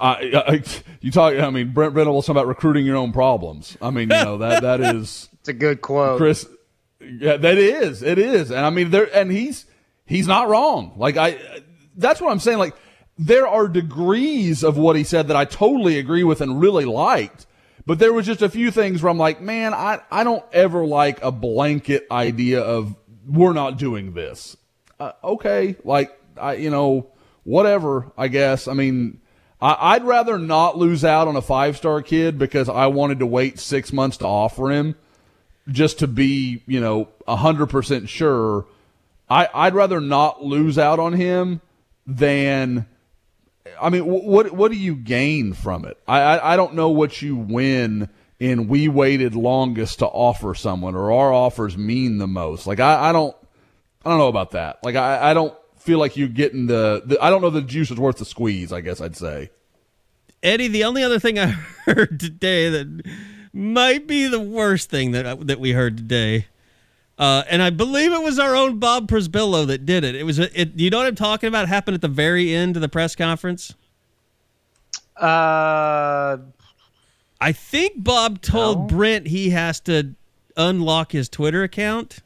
I, 0.00 0.12
I, 0.48 0.62
you 1.02 1.10
talk. 1.10 1.34
I 1.34 1.50
mean, 1.50 1.72
Brent 1.74 1.92
Brindle 1.92 2.14
was 2.16 2.24
talking 2.24 2.38
about 2.38 2.48
recruiting 2.48 2.86
your 2.86 2.96
own 2.96 3.12
problems. 3.12 3.76
I 3.82 3.90
mean, 3.90 4.08
you 4.10 4.24
know 4.24 4.38
that 4.38 4.62
that 4.62 4.80
is 4.96 5.28
It's 5.40 5.48
a 5.50 5.52
good 5.52 5.82
quote. 5.82 6.16
Chris. 6.18 6.46
Yeah, 7.00 7.36
that 7.36 7.58
is. 7.58 8.02
It 8.02 8.18
is. 8.18 8.50
And 8.50 8.64
I 8.64 8.70
mean, 8.70 8.90
there. 8.90 9.14
And 9.14 9.30
he's 9.30 9.66
he's 10.06 10.26
not 10.26 10.48
wrong. 10.48 10.94
Like 10.96 11.16
I. 11.18 11.38
That's 12.00 12.20
what 12.20 12.30
I'm 12.30 12.40
saying. 12.40 12.58
Like 12.58 12.74
there 13.18 13.46
are 13.46 13.68
degrees 13.68 14.64
of 14.64 14.76
what 14.78 14.96
he 14.96 15.04
said 15.04 15.28
that 15.28 15.36
I 15.36 15.44
totally 15.44 15.98
agree 15.98 16.24
with 16.24 16.40
and 16.40 16.60
really 16.60 16.86
liked. 16.86 17.46
But 17.86 17.98
there 17.98 18.12
was 18.12 18.26
just 18.26 18.42
a 18.42 18.48
few 18.48 18.70
things 18.70 19.02
where 19.02 19.10
I'm 19.10 19.18
like, 19.18 19.40
man, 19.40 19.74
I 19.74 20.00
I 20.10 20.24
don't 20.24 20.44
ever 20.52 20.84
like 20.86 21.22
a 21.22 21.30
blanket 21.30 22.06
idea 22.10 22.60
of 22.60 22.96
we're 23.26 23.52
not 23.52 23.78
doing 23.78 24.14
this. 24.14 24.56
Uh, 24.98 25.12
okay, 25.22 25.76
like 25.84 26.18
I, 26.36 26.54
you 26.54 26.70
know, 26.70 27.10
whatever. 27.44 28.10
I 28.16 28.28
guess. 28.28 28.66
I 28.66 28.72
mean. 28.74 29.20
I, 29.62 29.76
I'd 29.94 30.04
rather 30.04 30.38
not 30.38 30.78
lose 30.78 31.04
out 31.04 31.28
on 31.28 31.36
a 31.36 31.42
five 31.42 31.76
star 31.76 32.00
kid 32.00 32.38
because 32.38 32.70
I 32.70 32.86
wanted 32.86 33.18
to 33.18 33.26
wait 33.26 33.58
six 33.58 33.92
months 33.92 34.16
to 34.18 34.26
offer 34.26 34.70
him 34.70 34.94
just 35.68 35.98
to 35.98 36.06
be, 36.06 36.62
you 36.66 36.80
know, 36.80 37.08
hundred 37.28 37.66
percent 37.66 38.08
sure. 38.08 38.64
I, 39.28 39.48
I'd 39.52 39.74
rather 39.74 40.00
not 40.00 40.42
lose 40.42 40.78
out 40.78 40.98
on 40.98 41.12
him 41.12 41.60
than. 42.06 42.86
I 43.80 43.90
mean, 43.90 44.04
what 44.04 44.52
what 44.52 44.70
do 44.70 44.78
you 44.78 44.94
gain 44.96 45.52
from 45.52 45.84
it? 45.84 45.98
I, 46.08 46.20
I 46.20 46.54
I 46.54 46.56
don't 46.56 46.74
know 46.74 46.90
what 46.90 47.20
you 47.22 47.36
win 47.36 48.08
in 48.40 48.68
we 48.68 48.88
waited 48.88 49.34
longest 49.34 49.98
to 49.98 50.06
offer 50.06 50.54
someone 50.54 50.94
or 50.96 51.12
our 51.12 51.32
offers 51.32 51.76
mean 51.76 52.18
the 52.18 52.26
most. 52.26 52.66
Like 52.66 52.80
I, 52.80 53.10
I 53.10 53.12
don't 53.12 53.36
I 54.04 54.08
don't 54.08 54.18
know 54.18 54.28
about 54.28 54.52
that. 54.52 54.78
Like 54.82 54.96
I, 54.96 55.30
I 55.30 55.34
don't 55.34 55.54
feel 55.76 55.98
like 55.98 56.16
you're 56.16 56.28
getting 56.28 56.66
the, 56.66 57.02
the 57.04 57.22
I 57.22 57.30
don't 57.30 57.42
know 57.42 57.50
the 57.50 57.62
juice 57.62 57.90
is 57.90 57.98
worth 57.98 58.16
the 58.16 58.24
squeeze. 58.24 58.72
I 58.72 58.80
guess 58.80 59.00
I'd 59.00 59.16
say. 59.16 59.50
Eddie, 60.42 60.68
the 60.68 60.84
only 60.84 61.02
other 61.02 61.18
thing 61.18 61.38
I 61.38 61.46
heard 61.84 62.18
today 62.18 62.70
that 62.70 63.02
might 63.52 64.06
be 64.06 64.26
the 64.26 64.40
worst 64.40 64.88
thing 64.88 65.12
that 65.12 65.46
that 65.46 65.60
we 65.60 65.72
heard 65.72 65.98
today, 65.98 66.46
uh, 67.20 67.44
and 67.48 67.62
I 67.62 67.70
believe 67.70 68.12
it 68.12 68.22
was 68.22 68.38
our 68.38 68.56
own 68.56 68.78
Bob 68.80 69.06
Przybylo 69.08 69.66
that 69.68 69.86
did 69.86 70.02
it. 70.02 70.14
It 70.16 70.24
was 70.24 70.38
a, 70.40 70.60
it. 70.60 70.72
You 70.74 70.90
know 70.90 70.98
what 70.98 71.06
I'm 71.06 71.14
talking 71.14 71.46
about? 71.48 71.68
Happened 71.68 71.94
at 71.94 72.00
the 72.00 72.08
very 72.08 72.52
end 72.54 72.76
of 72.76 72.82
the 72.82 72.88
press 72.88 73.14
conference. 73.14 73.74
Uh, 75.16 76.38
I 77.40 77.52
think 77.52 78.02
Bob 78.02 78.40
told 78.40 78.78
No. 78.90 78.96
Brent 78.96 79.26
he 79.26 79.50
has 79.50 79.80
to 79.80 80.14
unlock 80.56 81.12
his 81.12 81.28
Twitter 81.28 81.62
account. 81.62 82.20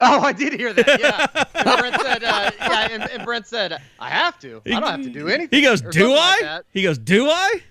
oh, 0.00 0.20
I 0.20 0.32
did 0.32 0.52
hear 0.52 0.72
that. 0.72 1.00
Yeah. 1.00 1.44
and 1.54 1.78
Brent 1.80 2.00
said, 2.00 2.24
uh, 2.24 2.50
yeah, 2.58 2.88
and, 2.90 3.10
and 3.10 3.24
Brent 3.24 3.46
said, 3.46 3.80
I 3.98 4.10
have 4.10 4.38
to. 4.40 4.62
I 4.66 4.70
don't 4.70 4.82
have 4.84 5.02
to 5.02 5.10
do 5.10 5.28
anything. 5.28 5.58
He 5.58 5.64
goes, 5.64 5.80
"Do 5.80 6.12
I?" 6.12 6.38
like 6.42 6.64
he 6.72 6.82
goes, 6.82 6.98
"Do 6.98 7.28
I?" 7.28 7.62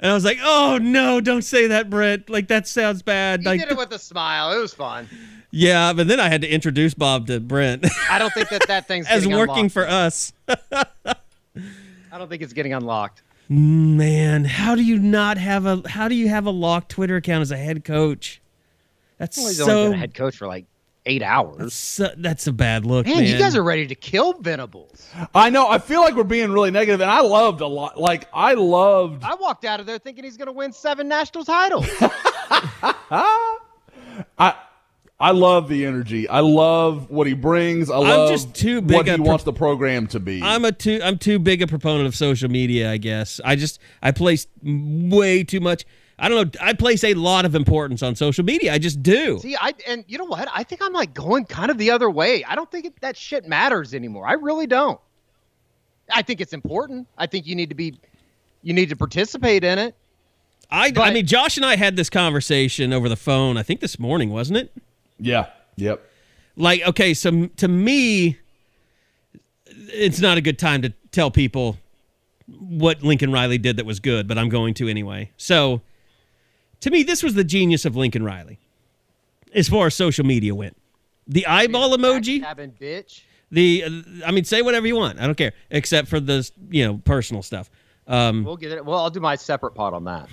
And 0.00 0.10
I 0.10 0.14
was 0.14 0.24
like, 0.24 0.38
"Oh 0.42 0.78
no, 0.82 1.20
don't 1.20 1.42
say 1.42 1.68
that, 1.68 1.88
Brent. 1.88 2.28
Like 2.28 2.48
that 2.48 2.66
sounds 2.66 3.02
bad." 3.02 3.40
He 3.40 3.46
Like, 3.46 3.60
did 3.60 3.70
it 3.70 3.78
with 3.78 3.92
a 3.92 3.98
smile. 3.98 4.52
It 4.52 4.58
was 4.60 4.74
fun. 4.74 5.08
Yeah, 5.52 5.92
but 5.92 6.08
then 6.08 6.18
I 6.18 6.28
had 6.28 6.40
to 6.40 6.48
introduce 6.48 6.94
Bob 6.94 7.28
to 7.28 7.38
Brent 7.38 7.86
I 8.10 8.18
don't 8.18 8.32
think 8.32 8.48
that 8.48 8.66
that 8.66 8.88
thing's 8.88 9.06
as 9.10 9.26
working 9.28 9.66
unlocked. 9.66 9.72
for 9.72 9.86
us. 9.88 10.32
I 10.48 12.18
don't 12.18 12.28
think 12.28 12.42
it's 12.42 12.52
getting 12.52 12.72
unlocked. 12.72 13.22
Man, 13.48 14.44
how 14.44 14.74
do 14.74 14.82
you 14.82 14.98
not 14.98 15.36
have 15.38 15.66
a 15.66 15.82
how 15.88 16.08
do 16.08 16.14
you 16.14 16.28
have 16.28 16.46
a 16.46 16.50
locked 16.50 16.90
Twitter 16.90 17.16
account 17.16 17.42
as 17.42 17.50
a 17.50 17.56
head 17.56 17.84
coach? 17.84 18.40
That's 19.18 19.36
Well, 19.36 19.48
he's 19.48 19.60
only 19.60 19.72
so, 19.72 19.84
been 19.90 19.92
a 19.94 19.98
head 19.98 20.14
coach 20.14 20.36
for 20.36 20.46
like 20.46 20.64
eight 21.04 21.22
hours. 21.22 21.74
so 21.74 22.08
that's 22.16 22.46
a 22.46 22.52
bad 22.52 22.86
look, 22.86 23.06
Man, 23.06 23.16
man. 23.16 23.26
you 23.26 23.36
guys 23.38 23.56
are 23.56 23.62
ready 23.62 23.86
to 23.88 23.94
kill 23.94 24.34
Venables. 24.34 25.10
I 25.34 25.50
know. 25.50 25.68
I 25.68 25.78
feel 25.78 26.00
like 26.00 26.14
we're 26.14 26.22
being 26.24 26.50
really 26.52 26.70
negative, 26.70 27.00
and 27.00 27.10
I 27.10 27.20
loved 27.20 27.60
a 27.60 27.66
lot. 27.66 27.98
Like 28.00 28.26
I 28.32 28.54
loved. 28.54 29.22
I 29.24 29.34
walked 29.34 29.64
out 29.64 29.80
of 29.80 29.86
there 29.86 29.98
thinking 29.98 30.24
he's 30.24 30.36
going 30.36 30.46
to 30.46 30.52
win 30.52 30.72
seven 30.72 31.08
national 31.08 31.44
titles. 31.44 31.86
I 34.38 34.54
I 35.22 35.30
love 35.30 35.68
the 35.68 35.86
energy. 35.86 36.28
I 36.28 36.40
love 36.40 37.08
what 37.10 37.26
he 37.26 37.32
brings. 37.32 37.90
I 37.90 37.96
love 37.98 38.28
am 38.28 38.34
just 38.34 38.54
too 38.54 38.82
big 38.82 38.96
what 38.96 39.06
he 39.06 39.16
pro- 39.16 39.24
wants 39.24 39.44
the 39.44 39.52
program 39.52 40.06
to 40.08 40.20
be. 40.20 40.42
I'm 40.42 40.64
a 40.64 40.72
too 40.72 41.00
I'm 41.02 41.16
too 41.16 41.38
big 41.38 41.62
a 41.62 41.66
proponent 41.66 42.06
of 42.06 42.14
social 42.14 42.50
media, 42.50 42.90
I 42.90 42.96
guess. 42.96 43.40
I 43.44 43.56
just 43.56 43.78
I 44.02 44.10
place 44.10 44.46
way 44.62 45.44
too 45.44 45.60
much 45.60 45.84
I 46.22 46.28
don't 46.28 46.54
know, 46.54 46.60
I 46.64 46.72
place 46.72 47.02
a 47.02 47.14
lot 47.14 47.44
of 47.44 47.56
importance 47.56 48.00
on 48.00 48.14
social 48.14 48.44
media. 48.44 48.72
I 48.72 48.78
just 48.78 49.02
do. 49.02 49.38
See, 49.40 49.56
I 49.60 49.74
and 49.88 50.04
you 50.06 50.18
know 50.18 50.24
what? 50.24 50.48
I 50.54 50.62
think 50.62 50.80
I'm 50.80 50.92
like 50.92 51.14
going 51.14 51.46
kind 51.46 51.68
of 51.68 51.78
the 51.78 51.90
other 51.90 52.08
way. 52.08 52.44
I 52.44 52.54
don't 52.54 52.70
think 52.70 52.86
it, 52.86 53.00
that 53.00 53.16
shit 53.16 53.46
matters 53.48 53.92
anymore. 53.92 54.26
I 54.26 54.34
really 54.34 54.68
don't. 54.68 55.00
I 56.12 56.22
think 56.22 56.40
it's 56.40 56.52
important. 56.52 57.08
I 57.18 57.26
think 57.26 57.46
you 57.46 57.56
need 57.56 57.70
to 57.70 57.74
be, 57.74 57.98
you 58.62 58.72
need 58.72 58.90
to 58.90 58.96
participate 58.96 59.64
in 59.64 59.78
it. 59.80 59.96
I 60.70 60.92
I 60.96 61.12
mean 61.12 61.26
Josh 61.26 61.56
and 61.56 61.66
I 61.66 61.74
had 61.74 61.96
this 61.96 62.08
conversation 62.08 62.92
over 62.92 63.08
the 63.08 63.16
phone, 63.16 63.56
I 63.56 63.64
think 63.64 63.80
this 63.80 63.98
morning, 63.98 64.30
wasn't 64.30 64.58
it? 64.58 64.72
Yeah. 65.18 65.46
Yep. 65.76 66.06
like 66.56 66.82
okay 66.86 67.14
so 67.14 67.46
to 67.56 67.68
me 67.68 68.38
it's 69.66 70.20
not 70.20 70.36
a 70.36 70.40
good 70.40 70.58
time 70.58 70.82
to 70.82 70.92
tell 71.10 71.30
people 71.30 71.78
what 72.46 73.02
lincoln 73.02 73.32
riley 73.32 73.56
did 73.58 73.78
that 73.78 73.86
was 73.86 74.00
good 74.00 74.28
but 74.28 74.36
i'm 74.36 74.48
going 74.50 74.74
to 74.74 74.88
anyway 74.88 75.30
so 75.36 75.80
to 76.80 76.90
me 76.90 77.02
this 77.02 77.22
was 77.22 77.34
the 77.34 77.44
genius 77.44 77.84
of 77.84 77.96
lincoln 77.96 78.22
riley 78.22 78.58
as 79.54 79.68
far 79.68 79.86
as 79.86 79.94
social 79.94 80.26
media 80.26 80.54
went 80.54 80.76
the 81.26 81.46
eyeball 81.46 81.96
emoji 81.96 82.40
Cabin 82.42 82.72
bitch. 82.78 83.22
the 83.50 83.84
uh, 83.84 83.90
i 84.26 84.30
mean 84.30 84.44
say 84.44 84.60
whatever 84.60 84.86
you 84.86 84.96
want 84.96 85.18
i 85.18 85.26
don't 85.26 85.36
care 85.38 85.52
except 85.70 86.06
for 86.08 86.20
the 86.20 86.48
you 86.70 86.84
know 86.84 87.00
personal 87.04 87.42
stuff 87.42 87.70
um 88.08 88.42
We'll 88.44 88.56
get 88.56 88.72
it. 88.72 88.84
Well, 88.84 88.98
I'll 88.98 89.10
do 89.10 89.20
my 89.20 89.36
separate 89.36 89.76
pot 89.76 89.94
on 89.94 90.02
that. 90.04 90.28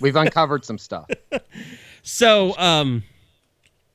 We've 0.00 0.16
uncovered 0.16 0.64
some 0.64 0.78
stuff. 0.78 1.10
so 2.02 2.56
um 2.56 3.02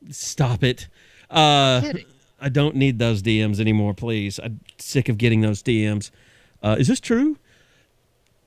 stop 0.09 0.63
it 0.63 0.87
uh 1.29 1.93
I 2.41 2.49
don't 2.49 2.75
need 2.75 2.99
those 2.99 3.21
DMs 3.23 3.61
anymore, 3.61 3.93
please. 3.93 4.37
I'm 4.43 4.59
sick 4.77 5.07
of 5.07 5.17
getting 5.17 5.39
those 5.39 5.63
DMs. 5.63 6.11
Uh, 6.61 6.75
is 6.77 6.89
this 6.89 6.99
true? 6.99 7.37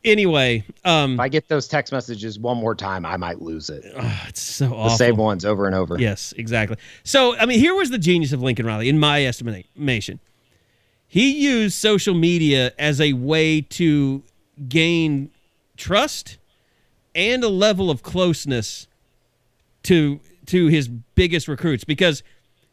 Anyway, 0.05 0.65
um, 0.85 1.15
If 1.15 1.21
I 1.21 1.29
get 1.29 1.49
those 1.49 1.67
text 1.67 1.93
messages 1.95 2.39
one 2.39 2.59
more 2.59 2.75
time, 2.75 3.07
I 3.07 3.17
might 3.17 3.41
lose 3.41 3.71
it. 3.71 3.83
it's 4.29 4.41
so 4.43 4.69
The 4.69 4.75
awful. 4.75 4.97
same 4.99 5.17
ones 5.17 5.47
over 5.47 5.65
and 5.67 5.75
over. 5.75 5.99
Yes, 5.99 6.33
exactly. 6.37 6.77
So, 7.05 7.37
I 7.39 7.47
mean, 7.47 7.59
here 7.59 7.75
was 7.75 7.89
the 7.91 7.99
genius 7.99 8.33
of 8.33 8.43
Lincoln 8.43 8.67
Riley, 8.67 8.89
in 8.91 8.99
my 8.99 9.25
estimation. 9.27 10.21
He 11.09 11.31
used 11.43 11.75
social 11.79 12.15
media 12.15 12.73
as 12.79 13.01
a 13.01 13.15
way 13.15 13.63
to 13.63 14.23
gain 14.69 15.31
trust 15.79 16.37
and 17.15 17.43
a 17.43 17.49
level 17.49 17.91
of 17.91 18.03
closeness 18.03 18.87
to 19.85 20.21
to 20.47 20.67
his 20.67 20.89
biggest 20.89 21.49
recruits 21.49 21.85
because 21.85 22.23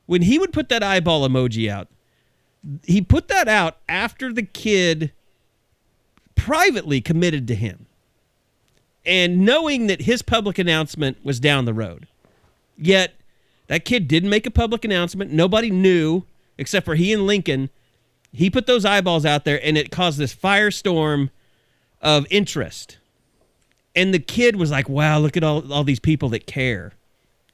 when 0.06 0.24
he 0.24 0.38
would 0.38 0.54
put 0.54 0.70
that 0.70 0.84
eyeball 0.84 1.28
emoji 1.28 1.70
out, 1.70 1.88
he 2.84 3.02
put 3.02 3.28
that 3.28 3.48
out 3.48 3.78
after 3.88 4.32
the 4.32 4.44
kid 4.44 5.12
privately 6.36 7.02
committed 7.02 7.48
to 7.48 7.56
him. 7.56 7.86
And 9.06 9.46
knowing 9.46 9.88
that 9.88 10.04
his 10.04 10.22
public 10.22 10.58
announcement 10.58 11.18
was 11.24 11.40
down 11.40 11.66
the 11.66 11.74
road. 11.74 12.08
Yet 12.78 13.14
that 13.68 13.86
kid 13.86 14.08
didn't 14.08 14.30
make 14.30 14.46
a 14.46 14.52
public 14.52 14.86
announcement. 14.86 15.32
Nobody 15.32 15.70
knew 15.70 16.24
except 16.58 16.86
for 16.86 16.96
he 16.96 17.12
and 17.12 17.28
Lincoln. 17.28 17.70
He 18.32 18.50
put 18.50 18.66
those 18.66 18.86
eyeballs 18.86 19.26
out 19.26 19.46
there 19.46 19.60
and 19.64 19.78
it 19.78 19.92
caused 19.92 20.18
this 20.18 20.34
firestorm 20.34 21.30
of 22.02 22.26
interest. 22.30 22.98
And 23.96 24.14
the 24.14 24.20
kid 24.20 24.56
was 24.56 24.72
like, 24.72 24.90
wow, 24.90 25.20
look 25.20 25.38
at 25.38 25.44
all, 25.44 25.72
all 25.72 25.84
these 25.84 26.00
people 26.00 26.30
that 26.30 26.48
care. 26.48 26.94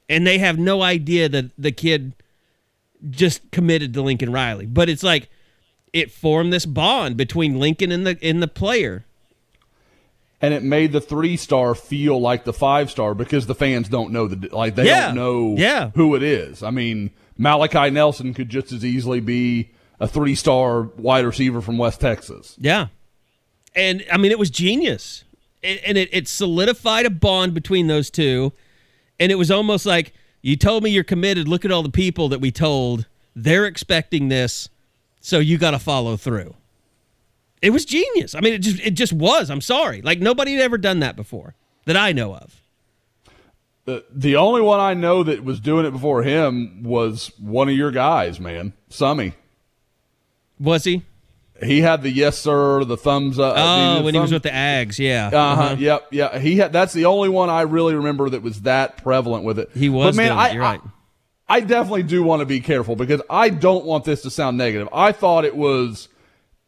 And 0.09 0.25
they 0.25 0.39
have 0.39 0.57
no 0.57 0.81
idea 0.81 1.29
that 1.29 1.51
the 1.57 1.71
kid 1.71 2.13
just 3.09 3.49
committed 3.51 3.93
to 3.93 4.01
Lincoln 4.01 4.31
Riley. 4.31 4.65
But 4.65 4.89
it's 4.89 5.03
like 5.03 5.29
it 5.93 6.11
formed 6.11 6.51
this 6.51 6.65
bond 6.65 7.15
between 7.15 7.59
Lincoln 7.59 7.91
and 7.91 8.05
the 8.05 8.17
and 8.21 8.41
the 8.41 8.47
player. 8.47 9.05
and 10.41 10.53
it 10.53 10.63
made 10.63 10.91
the 10.93 11.01
three 11.01 11.35
star 11.37 11.75
feel 11.75 12.19
like 12.19 12.43
the 12.45 12.53
five 12.53 12.89
star 12.89 13.13
because 13.13 13.45
the 13.45 13.55
fans 13.55 13.89
don't 13.89 14.11
know 14.11 14.25
the 14.27 14.49
like 14.55 14.75
they 14.75 14.85
Yeah. 14.87 15.07
don't 15.07 15.15
know 15.15 15.55
Yeah. 15.57 15.91
who 15.95 16.15
it 16.15 16.23
is. 16.23 16.63
I 16.63 16.71
mean, 16.71 17.11
Malachi 17.37 17.89
Nelson 17.89 18.33
could 18.33 18.49
just 18.49 18.71
as 18.71 18.83
easily 18.85 19.19
be 19.19 19.69
a 19.99 20.07
three 20.07 20.35
star 20.35 20.83
wide 20.97 21.25
receiver 21.25 21.61
from 21.61 21.77
West 21.77 21.99
Texas. 22.01 22.55
Yeah. 22.57 22.87
And 23.75 24.03
I 24.11 24.17
mean, 24.17 24.31
it 24.31 24.39
was 24.39 24.49
genius. 24.49 25.23
And, 25.61 25.79
and 25.85 25.97
it, 25.97 26.09
it 26.13 26.27
solidified 26.29 27.05
a 27.05 27.09
bond 27.09 27.53
between 27.53 27.87
those 27.87 28.09
two. 28.09 28.53
And 29.19 29.31
it 29.31 29.35
was 29.35 29.51
almost 29.51 29.85
like, 29.85 30.13
you 30.41 30.55
told 30.55 30.83
me 30.83 30.89
you're 30.89 31.03
committed. 31.03 31.47
Look 31.47 31.65
at 31.65 31.71
all 31.71 31.83
the 31.83 31.89
people 31.89 32.29
that 32.29 32.39
we 32.39 32.51
told. 32.51 33.07
They're 33.35 33.65
expecting 33.65 34.29
this. 34.29 34.69
So 35.19 35.39
you 35.39 35.57
got 35.57 35.71
to 35.71 35.79
follow 35.79 36.15
through. 36.15 36.55
It 37.61 37.71
was 37.71 37.83
genius. 37.83 38.35
I 38.35 38.39
mean, 38.39 38.53
it 38.53 38.59
just 38.59 38.79
it 38.79 38.91
just 38.91 39.11
was. 39.11 39.49
I'm 39.49 39.59
sorry. 39.59 40.01
Like 40.01 40.19
nobody 40.19 40.53
had 40.53 40.61
ever 40.61 40.77
done 40.77 41.01
that 41.01 41.17
before 41.17 41.55
that 41.85 41.97
I 41.97 42.13
know 42.13 42.35
of. 42.35 42.61
The, 43.85 44.05
the 44.11 44.35
only 44.35 44.61
one 44.61 44.79
I 44.79 44.93
know 44.93 45.23
that 45.23 45.43
was 45.43 45.59
doing 45.59 45.85
it 45.85 45.91
before 45.91 46.23
him 46.23 46.83
was 46.83 47.31
one 47.39 47.67
of 47.67 47.75
your 47.75 47.91
guys, 47.91 48.39
man, 48.39 48.73
Summy. 48.89 49.33
Was 50.59 50.83
he? 50.83 51.03
He 51.63 51.81
had 51.81 52.01
the 52.03 52.09
yes 52.09 52.37
sir, 52.37 52.83
the 52.83 52.97
thumbs 52.97 53.37
up. 53.39 53.55
Oh, 53.57 53.97
the 53.97 54.03
when 54.03 54.13
he 54.13 54.19
was 54.19 54.31
with 54.31 54.43
the 54.43 54.49
Ags, 54.49 54.97
yeah. 54.99 55.27
Uh 55.27 55.55
huh. 55.55 55.75
Yep. 55.77 56.07
Yeah. 56.11 56.39
He 56.39 56.57
had. 56.57 56.71
That's 56.73 56.93
the 56.93 57.05
only 57.05 57.29
one 57.29 57.49
I 57.49 57.61
really 57.61 57.95
remember 57.95 58.29
that 58.29 58.41
was 58.41 58.61
that 58.61 58.97
prevalent 59.03 59.43
with 59.43 59.59
it. 59.59 59.69
He 59.75 59.89
was 59.89 60.15
But 60.15 60.21
man, 60.21 60.27
doing 60.29 60.39
I, 60.39 60.51
you're 60.51 60.61
right. 60.61 60.81
I, 61.47 61.55
I 61.57 61.59
definitely 61.61 62.03
do 62.03 62.23
want 62.23 62.41
to 62.41 62.45
be 62.45 62.59
careful 62.59 62.95
because 62.95 63.21
I 63.29 63.49
don't 63.49 63.83
want 63.85 64.05
this 64.05 64.21
to 64.21 64.29
sound 64.29 64.57
negative. 64.57 64.87
I 64.93 65.11
thought 65.11 65.45
it 65.45 65.55
was 65.55 66.07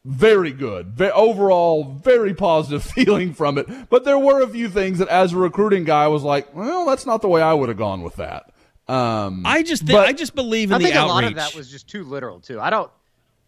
very 0.03 0.51
good. 0.51 0.87
Ve- 0.93 1.11
overall, 1.11 1.83
very 2.03 2.33
positive 2.33 2.83
feeling 2.95 3.33
from 3.33 3.57
it. 3.59 3.67
But 3.89 4.03
there 4.05 4.17
were 4.17 4.41
a 4.41 4.47
few 4.47 4.69
things 4.69 4.97
that, 4.99 5.07
as 5.09 5.33
a 5.33 5.37
recruiting 5.37 5.83
guy, 5.83 6.03
I 6.05 6.07
was 6.07 6.23
like, 6.23 6.55
well, 6.55 6.85
that's 6.87 7.05
not 7.05 7.21
the 7.21 7.27
way 7.27 7.41
I 7.41 7.53
would 7.53 7.69
have 7.69 7.77
gone 7.77 8.01
with 8.01 8.15
that. 8.15 8.51
Um, 8.87 9.43
I 9.45 9.61
just 9.63 9.83
thi- 9.85 9.93
but- 9.93 10.07
I 10.07 10.13
just 10.13 10.33
believe 10.35 10.71
in 10.71 10.75
I 10.75 10.77
the 10.79 10.83
think 10.85 10.95
a 10.95 11.05
lot 11.05 11.23
of 11.23 11.35
that 11.35 11.53
was 11.55 11.69
just 11.69 11.87
too 11.87 12.03
literal 12.03 12.39
too. 12.39 12.59
I 12.59 12.69
don't 12.71 12.91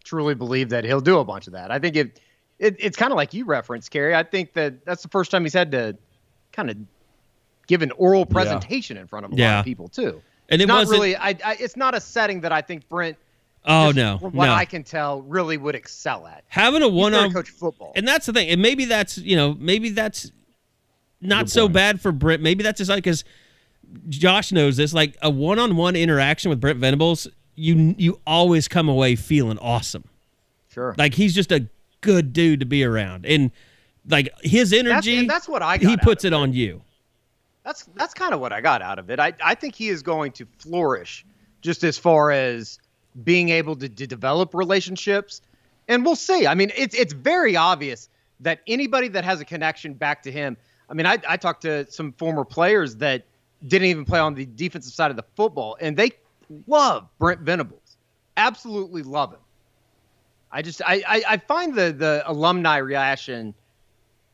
truly 0.03 0.35
believe 0.35 0.69
that 0.69 0.83
he'll 0.83 1.01
do 1.01 1.19
a 1.19 1.25
bunch 1.25 1.47
of 1.47 1.53
that. 1.53 1.71
I 1.71 1.79
think 1.79 1.95
it, 1.95 2.19
it 2.59 2.75
it's 2.79 2.97
kind 2.97 3.11
of 3.11 3.17
like 3.17 3.33
you 3.33 3.45
referenced, 3.45 3.91
Carey. 3.91 4.15
I 4.15 4.23
think 4.23 4.53
that 4.53 4.85
that's 4.85 5.03
the 5.03 5.09
first 5.09 5.31
time 5.31 5.43
he's 5.43 5.53
had 5.53 5.71
to 5.71 5.97
kind 6.51 6.69
of 6.69 6.77
give 7.67 7.81
an 7.81 7.91
oral 7.91 8.25
presentation 8.25 8.97
in 8.97 9.07
front 9.07 9.25
of 9.25 9.31
a 9.31 9.35
lot 9.35 9.59
of 9.59 9.65
people 9.65 9.87
too. 9.87 10.21
And 10.49 10.61
it 10.61 10.67
not 10.67 10.79
wasn't- 10.81 10.99
really. 10.99 11.15
I, 11.15 11.29
I 11.29 11.57
it's 11.59 11.77
not 11.77 11.95
a 11.95 12.01
setting 12.01 12.41
that 12.41 12.51
I 12.51 12.61
think 12.61 12.87
Brent. 12.89 13.17
oh 13.65 13.87
just 13.87 13.95
no, 13.95 14.17
from 14.19 14.33
what 14.33 14.47
no. 14.47 14.53
I 14.53 14.65
can 14.65 14.83
tell, 14.83 15.21
really 15.21 15.55
would 15.57 15.73
excel 15.73 16.27
at. 16.27 16.43
Having 16.49 16.83
a 16.83 16.89
one 16.89 17.13
there 17.13 17.21
on 17.21 17.29
to 17.29 17.33
coach 17.33 17.49
football. 17.49 17.93
And 17.95 18.05
that's 18.07 18.25
the 18.25 18.33
thing. 18.33 18.49
And 18.49 18.61
maybe 18.61 18.85
that's, 18.85 19.17
you 19.17 19.37
know, 19.37 19.55
maybe 19.57 19.89
that's 19.89 20.31
not 21.21 21.49
so 21.49 21.69
bad 21.69 22.01
for 22.01 22.11
Brent. 22.11 22.41
Maybe 22.41 22.61
that's 22.61 22.79
just 22.79 22.89
like 22.89 23.03
because 23.03 23.23
Josh 24.09 24.51
knows 24.51 24.75
this. 24.75 24.93
Like 24.93 25.15
a 25.21 25.29
one-on-one 25.29 25.95
interaction 25.95 26.49
with 26.49 26.59
Brent 26.59 26.79
Venables, 26.79 27.27
you 27.55 27.95
you 27.97 28.19
always 28.25 28.67
come 28.67 28.89
away 28.89 29.15
feeling 29.15 29.57
awesome. 29.59 30.05
sure. 30.69 30.95
Like 30.97 31.13
he's 31.13 31.33
just 31.35 31.51
a 31.51 31.67
good 32.01 32.33
dude 32.33 32.59
to 32.59 32.65
be 32.65 32.83
around, 32.83 33.25
and 33.25 33.51
like 34.09 34.29
his 34.41 34.71
That's, 34.71 34.79
energy. 34.87 35.17
and 35.17 35.29
that's 35.29 35.47
what 35.47 35.61
I. 35.61 35.77
Got 35.77 35.89
he 35.89 35.97
puts 35.97 36.23
of 36.23 36.29
it 36.29 36.33
on 36.33 36.53
you. 36.53 36.81
That's 37.63 37.83
that's 37.95 38.13
kind 38.13 38.33
of 38.33 38.39
what 38.39 38.51
I 38.51 38.61
got 38.61 38.81
out 38.81 38.99
of 38.99 39.09
it. 39.09 39.19
I, 39.19 39.33
I 39.43 39.55
think 39.55 39.75
he 39.75 39.89
is 39.89 40.01
going 40.03 40.33
to 40.33 40.47
flourish 40.59 41.25
just 41.61 41.83
as 41.83 41.97
far 41.97 42.31
as 42.31 42.77
being 43.23 43.49
able 43.49 43.75
to, 43.77 43.87
to 43.87 44.07
develop 44.07 44.53
relationships. 44.53 45.41
And 45.87 46.03
we'll 46.05 46.15
see. 46.15 46.47
I 46.47 46.55
mean, 46.55 46.71
it's 46.75 46.95
it's 46.95 47.13
very 47.13 47.55
obvious 47.55 48.09
that 48.41 48.59
anybody 48.67 49.07
that 49.09 49.23
has 49.23 49.39
a 49.39 49.45
connection 49.45 49.93
back 49.93 50.23
to 50.23 50.31
him. 50.31 50.57
I 50.89 50.93
mean, 50.93 51.05
I, 51.05 51.17
I 51.27 51.37
talked 51.37 51.61
to 51.61 51.89
some 51.89 52.11
former 52.13 52.43
players 52.43 52.97
that 52.97 53.25
didn't 53.65 53.87
even 53.87 54.03
play 54.03 54.19
on 54.19 54.33
the 54.33 54.45
defensive 54.45 54.93
side 54.93 55.11
of 55.11 55.17
the 55.17 55.23
football, 55.35 55.77
and 55.79 55.95
they 55.95 56.11
love 56.67 57.07
Brent 57.19 57.41
Venables, 57.41 57.97
absolutely 58.37 59.03
love 59.03 59.31
him. 59.33 59.39
I 60.51 60.61
just 60.61 60.81
I, 60.85 61.03
I, 61.07 61.23
I 61.29 61.37
find 61.37 61.73
the 61.73 61.91
the 61.93 62.23
alumni 62.25 62.77
reaction 62.77 63.53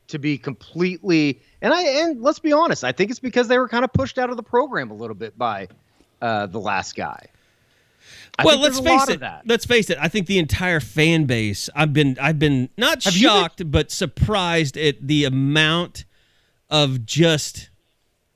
to 0.08 0.20
be 0.20 0.38
completely 0.38 1.40
and 1.62 1.74
I 1.74 1.82
and 1.84 2.22
let's 2.22 2.40
be 2.40 2.52
honest, 2.52 2.84
I 2.84 2.92
think 2.92 3.12
it's 3.12 3.20
because 3.20 3.48
they 3.48 3.58
were 3.58 3.70
kind 3.70 3.84
of 3.86 3.94
pushed 3.94 4.18
out 4.18 4.30
of 4.30 4.38
the 4.38 4.44
program 4.44 4.92
a 4.92 4.96
little 4.96 5.16
bit 5.16 5.38
by 5.38 5.68
uh, 6.22 6.48
the 6.48 6.60
last 6.60 6.96
guy. 6.96 7.28
I 8.38 8.46
well, 8.46 8.60
let's 8.60 8.80
there's 8.80 8.86
a 8.86 8.96
lot 8.96 9.08
face 9.08 9.18
it. 9.18 9.24
Let's 9.46 9.66
face 9.66 9.90
it. 9.90 9.98
I 10.00 10.08
think 10.08 10.28
the 10.28 10.40
entire 10.40 10.80
fan 10.80 11.26
base. 11.26 11.70
I've 11.76 11.92
been. 11.94 12.18
I've 12.20 12.40
been 12.40 12.70
not 12.78 13.04
Have 13.04 13.16
you 13.16 13.28
been- 13.28 13.36
shocked, 13.42 13.70
but 13.72 13.92
surprised 13.92 14.78
at 14.78 15.06
the 15.06 15.26
amount 15.26 16.06
of 16.70 17.06
just. 17.06 17.70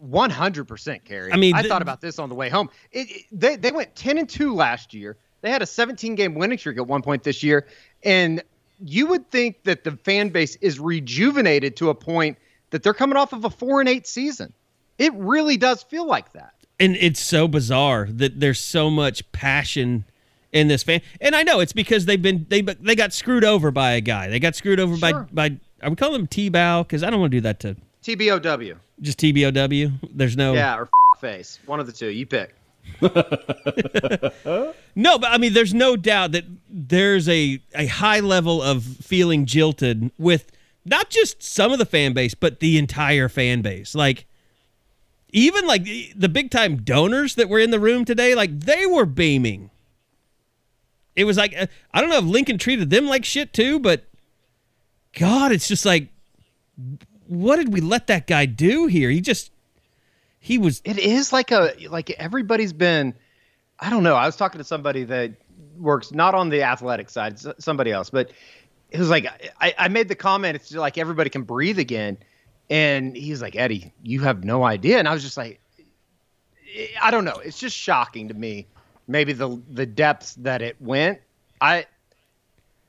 One 0.04 0.30
hundred 0.30 0.66
percent, 0.66 1.06
Carey. 1.06 1.32
I 1.32 1.38
mean, 1.38 1.56
I 1.56 1.62
th- 1.62 1.70
thought 1.72 1.82
about 1.82 2.02
this 2.02 2.20
on 2.20 2.28
the 2.28 2.36
way 2.36 2.50
home. 2.50 2.70
It, 2.92 3.10
it- 3.10 3.26
they 3.32 3.56
they 3.56 3.72
went 3.72 3.96
ten 3.96 4.18
and 4.18 4.28
two 4.28 4.54
last 4.54 4.94
year. 4.94 5.16
They 5.42 5.50
had 5.50 5.62
a 5.62 5.66
seventeen 5.66 6.16
game 6.16 6.34
winning 6.36 6.58
streak 6.58 6.78
at 6.78 6.88
one 6.88 7.02
point 7.02 7.24
this 7.24 7.42
year, 7.42 7.68
and 8.04 8.44
you 8.84 9.08
would 9.08 9.32
think 9.32 9.64
that 9.64 9.84
the 9.86 9.92
fan 9.92 10.30
base 10.30 10.58
is 10.58 10.80
rejuvenated 10.80 11.78
to 11.78 11.90
a 11.90 11.96
point 11.96 12.38
that 12.72 12.84
they're 12.84 12.94
coming 12.94 13.16
off 13.18 13.32
of 13.34 13.46
a 13.46 13.50
four 13.50 13.80
and 13.80 13.88
eight 13.88 14.06
season. 14.08 14.52
It 14.98 15.14
really 15.16 15.56
does 15.58 15.84
feel 15.84 16.06
like 16.06 16.34
that. 16.34 16.54
and 16.80 16.96
it's 16.98 17.20
so 17.22 17.48
bizarre 17.48 18.08
that 18.12 18.40
there's 18.40 18.60
so 18.60 18.90
much 18.90 19.30
passion 19.32 20.04
in 20.52 20.68
this 20.68 20.84
fan. 20.84 21.02
And 21.22 21.34
I 21.36 21.44
know 21.44 21.60
it's 21.62 21.72
because 21.74 22.06
they've 22.06 22.22
been 22.22 22.46
they 22.50 22.62
they 22.62 22.96
got 22.96 23.14
screwed 23.14 23.46
over 23.46 23.72
by 23.72 23.92
a 23.94 24.02
guy. 24.02 24.28
They 24.28 24.40
got 24.40 24.56
screwed 24.56 24.80
over 24.82 24.98
Sure. 24.98 25.28
by 25.32 25.50
by. 25.50 25.58
I 25.82 25.88
would 25.90 25.98
call 25.98 26.14
him 26.16 26.28
T-bow 26.28 26.84
because 26.84 27.04
I 27.04 27.10
don't 27.10 27.20
want 27.22 27.32
to 27.32 27.38
do 27.38 27.42
that 27.42 27.60
to 27.62 27.76
TBOW. 28.04 28.78
just 29.02 29.20
TBOW. 29.20 29.92
There's 30.14 30.38
no 30.38 30.54
Yeah, 30.54 30.78
or 30.78 30.90
face. 31.20 31.60
One 31.66 31.80
of 31.80 31.88
the 31.88 31.94
two. 31.94 32.08
You 32.10 32.26
pick. 32.26 32.54
no, 34.96 35.18
but 35.18 35.32
I 35.32 35.38
mean, 35.38 35.54
there's 35.54 35.74
no 35.74 35.96
doubt 35.96 36.34
that 36.34 36.46
there's 36.70 37.28
a 37.30 37.60
a 37.76 37.88
high 37.88 38.20
level 38.20 38.62
of 38.62 38.84
feeling 38.84 39.46
jilted 39.46 40.12
with 40.18 40.52
not 40.86 41.10
just 41.10 41.42
some 41.42 41.72
of 41.72 41.80
the 41.80 41.86
fan 41.86 42.14
base, 42.14 42.34
but 42.36 42.60
the 42.60 42.78
entire 42.78 43.30
fan 43.30 43.62
base. 43.62 43.96
Like 43.96 44.26
even 45.32 45.66
like 45.66 45.84
the- 45.84 46.12
the 46.16 46.30
big 46.30 46.52
time 46.52 46.78
donors 46.84 47.36
that 47.36 47.50
were 47.50 47.60
in 47.60 47.72
the 47.72 47.80
room 47.80 48.06
today, 48.06 48.36
like 48.36 48.60
they 48.62 48.86
were 48.86 49.06
beaming. 49.06 49.70
It 51.16 51.24
was 51.24 51.38
like 51.38 51.56
uh, 51.58 51.68
I 51.94 52.02
don't 52.02 52.10
know 52.10 52.18
if 52.18 52.26
Lincoln 52.26 52.58
treated 52.58 52.90
them 52.90 53.08
like 53.08 53.24
shit 53.24 53.54
too, 53.54 53.80
but 53.80 54.04
God, 55.18 55.52
it's 55.52 55.68
just 55.68 55.86
like, 55.86 56.10
what 57.28 57.58
did 57.58 57.74
we 57.74 57.82
let 57.82 58.08
that 58.08 58.28
guy 58.28 58.46
do 58.46 58.88
here? 58.88 59.10
He 59.10 59.22
just 59.22 59.52
he 60.40 60.58
was 60.58 60.82
It 60.84 60.98
is 60.98 61.32
like 61.32 61.52
a 61.52 61.74
like 61.90 62.10
everybody's 62.12 62.74
been. 62.74 63.14
I 63.80 63.90
don't 63.90 64.04
know. 64.04 64.16
I 64.16 64.26
was 64.26 64.36
talking 64.36 64.60
to 64.60 64.64
somebody 64.64 65.04
that 65.06 65.34
works 65.78 66.12
not 66.12 66.36
on 66.36 66.50
the 66.50 66.64
athletic 66.64 67.10
side, 67.10 67.40
somebody 67.62 67.92
else, 67.92 68.10
but 68.10 68.32
it 68.92 69.00
was 69.00 69.10
like 69.10 69.26
I, 69.60 69.74
I 69.78 69.88
made 69.88 70.08
the 70.08 70.16
comment. 70.16 70.56
It's 70.56 70.72
like 70.74 70.98
everybody 70.98 71.30
can 71.30 71.44
breathe 71.44 71.80
again, 71.80 72.18
and 72.70 73.16
he's 73.16 73.42
like, 73.42 73.56
Eddie, 73.56 73.94
you 74.04 74.22
have 74.22 74.44
no 74.44 74.64
idea, 74.64 75.00
and 75.00 75.08
I 75.08 75.14
was 75.14 75.24
just 75.24 75.38
like, 75.38 75.60
I 77.02 77.12
don't 77.12 77.26
know. 77.26 77.38
It's 77.44 77.60
just 77.60 77.76
shocking 77.76 78.28
to 78.28 78.34
me. 78.34 78.68
Maybe 79.08 79.34
the 79.34 79.62
the 79.70 79.86
depths 79.86 80.36
that 80.36 80.62
it 80.62 80.76
went. 80.80 81.20
I 81.60 81.86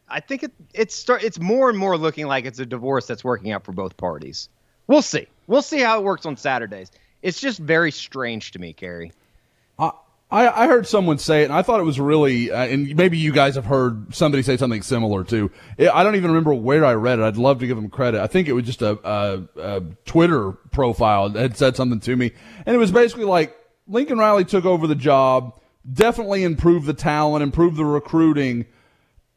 I 0.09 0.21
think 0.21 0.43
it 0.43 0.53
it's 0.73 0.95
start 0.95 1.23
it's 1.23 1.41
more 1.41 1.69
and 1.71 1.79
more 1.79 1.97
looking 1.97 2.27
like 2.27 2.45
it's 2.45 2.59
a 2.59 2.67
divorce 2.67 3.07
that's 3.07 3.25
working 3.25 3.53
out 3.53 3.65
for 3.65 3.73
both 3.73 3.97
parties. 3.97 4.49
We'll 4.87 5.03
see. 5.03 5.27
We'll 5.47 5.63
see 5.63 5.81
how 5.81 5.99
it 5.99 6.05
works 6.05 6.27
on 6.27 6.37
Saturdays. 6.37 6.91
It's 7.23 7.41
just 7.41 7.59
very 7.59 7.91
strange 7.91 8.51
to 8.53 8.59
me, 8.59 8.75
Carey. 8.75 9.13
I, 10.35 10.65
I 10.65 10.67
heard 10.67 10.87
someone 10.89 11.19
say 11.19 11.43
it, 11.43 11.45
and 11.45 11.53
I 11.53 11.63
thought 11.63 11.79
it 11.79 11.85
was 11.85 12.01
really, 12.01 12.51
uh, 12.51 12.65
and 12.65 12.97
maybe 12.97 13.19
you 13.19 13.31
guys 13.31 13.55
have 13.55 13.67
heard 13.67 14.13
somebody 14.15 14.43
say 14.43 14.57
something 14.57 14.83
similar 14.83 15.23
too. 15.23 15.51
I 15.79 16.03
don't 16.03 16.17
even 16.17 16.31
remember 16.31 16.53
where 16.55 16.85
I 16.85 16.95
read 16.95 17.21
it. 17.21 17.23
I'd 17.23 17.37
love 17.37 17.61
to 17.61 17.69
give 17.69 17.77
them 17.77 17.89
credit. 17.89 18.21
I 18.21 18.27
think 18.27 18.49
it 18.49 18.53
was 18.53 18.65
just 18.65 18.83
a, 18.83 18.99
a, 19.09 19.43
a 19.61 19.81
Twitter 20.07 20.51
profile 20.73 21.29
that 21.31 21.41
had 21.41 21.57
said 21.57 21.77
something 21.77 22.01
to 22.01 22.17
me, 22.17 22.33
and 22.67 22.75
it 22.75 22.79
was 22.79 22.91
basically 22.91 23.27
like 23.27 23.57
Lincoln 23.87 24.19
Riley 24.19 24.45
took 24.45 24.65
over 24.65 24.89
the 24.89 24.97
job, 24.97 25.61
definitely 25.93 26.43
improved 26.43 26.87
the 26.87 26.95
talent, 26.95 27.45
improved 27.45 27.77
the 27.77 27.85
recruiting, 27.85 28.67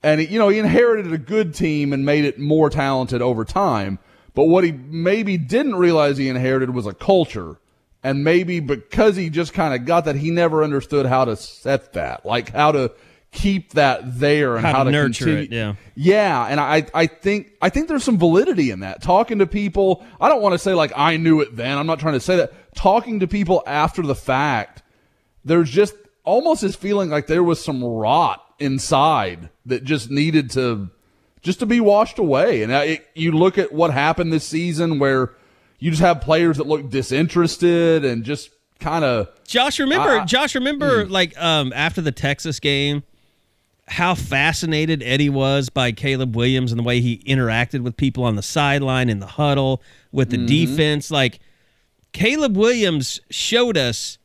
and 0.08 0.22
he, 0.22 0.28
you 0.28 0.40
know 0.40 0.48
he 0.48 0.58
inherited 0.58 1.12
a 1.12 1.18
good 1.18 1.54
team 1.54 1.92
and 1.92 2.06
made 2.06 2.24
it 2.24 2.40
more 2.40 2.70
talented 2.70 3.22
over 3.22 3.44
time. 3.44 4.00
But 4.34 4.46
what 4.46 4.64
he 4.64 4.72
maybe 4.72 5.38
didn't 5.38 5.76
realize 5.76 6.18
he 6.18 6.30
inherited 6.30 6.70
was 6.70 6.86
a 6.86 6.94
culture, 6.94 7.60
and 8.04 8.24
maybe 8.24 8.60
because 8.62 9.16
he 9.16 9.30
just 9.30 9.54
kind 9.54 9.74
of 9.74 9.86
got 9.86 10.06
that, 10.06 10.16
he 10.16 10.32
never 10.32 10.64
understood 10.64 11.06
how 11.08 11.26
to 11.26 11.36
set 11.36 11.94
that, 11.94 12.26
like 12.26 12.50
how 12.50 12.72
to 12.72 12.92
keep 13.32 13.74
that 13.74 14.20
there 14.20 14.56
and 14.56 14.66
How 14.66 14.72
how, 14.72 14.84
to 14.84 14.92
to, 14.92 14.98
nurture 14.98 15.26
continue. 15.26 15.44
it, 15.44 15.52
yeah. 15.52 15.76
Yeah, 15.96 16.46
and 16.46 16.60
I 16.60 16.86
I 16.94 17.08
think 17.08 17.52
I 17.62 17.70
think 17.70 17.90
there's 17.90 18.06
some 18.06 18.18
validity 18.18 18.72
in 18.72 18.80
that. 18.80 19.02
Talking 19.02 19.40
to 19.40 19.48
people, 19.48 20.06
I 20.22 20.30
don't 20.30 20.42
want 20.42 20.54
to 20.54 20.60
say 20.60 20.74
like 20.74 20.94
I 20.96 21.18
knew 21.18 21.42
it 21.42 21.56
then. 21.56 21.78
I'm 21.78 21.88
not 21.88 22.00
trying 22.00 22.14
to 22.14 22.22
say 22.22 22.38
that. 22.38 22.54
Talking 22.76 23.20
to 23.20 23.28
people 23.28 23.62
after 23.68 24.02
the 24.02 24.16
fact, 24.16 24.84
there's 25.44 25.70
just 25.70 25.96
almost 26.24 26.62
this 26.62 26.76
feeling 26.76 27.10
like 27.10 27.28
there 27.28 27.44
was 27.44 27.62
some 27.64 27.84
rot 27.84 28.44
inside 28.60 29.50
that 29.66 29.84
just 29.84 30.10
needed 30.10 30.50
to 30.52 30.90
just 31.42 31.60
to 31.60 31.66
be 31.66 31.80
washed 31.80 32.20
away. 32.20 32.64
And 32.64 32.72
it, 32.72 33.08
you 33.16 33.32
look 33.32 33.58
at 33.58 33.72
what 33.72 33.92
happened 33.92 34.34
this 34.34 34.44
season 34.46 35.00
where 35.00 35.34
you 35.80 35.92
just 35.92 36.02
have 36.02 36.22
players 36.22 36.58
that 36.58 36.68
look 36.68 36.90
disinterested 36.90 38.04
and 38.04 38.24
just 38.24 38.50
kind 38.80 39.06
of 39.06 39.30
Josh, 39.46 39.80
remember? 39.80 40.20
I- 40.20 40.26
Josh, 40.26 40.56
remember? 40.56 41.06
Hmm. 41.06 41.12
Like 41.12 41.38
um, 41.42 41.72
after 41.76 42.02
the 42.02 42.12
Texas 42.12 42.60
game, 42.60 43.04
how 43.88 44.16
fascinated 44.16 45.02
Eddie 45.04 45.30
was 45.30 45.70
by 45.70 45.92
Caleb 45.94 46.36
Williams 46.36 46.72
and 46.72 46.80
the 46.80 46.84
way 46.84 47.00
he 47.00 47.20
interacted 47.20 47.82
with 47.82 47.96
people 47.96 48.24
on 48.26 48.36
the 48.36 48.42
sideline 48.42 49.08
in 49.10 49.20
the 49.20 49.28
huddle 49.28 49.82
with 50.12 50.30
Mm-hmm. 50.32 50.46
the 50.48 50.66
defense. 50.66 51.10
Like 51.12 51.40
Caleb 52.12 52.58
Williams 52.58 53.22
showed 53.30 53.78
us 53.78 54.18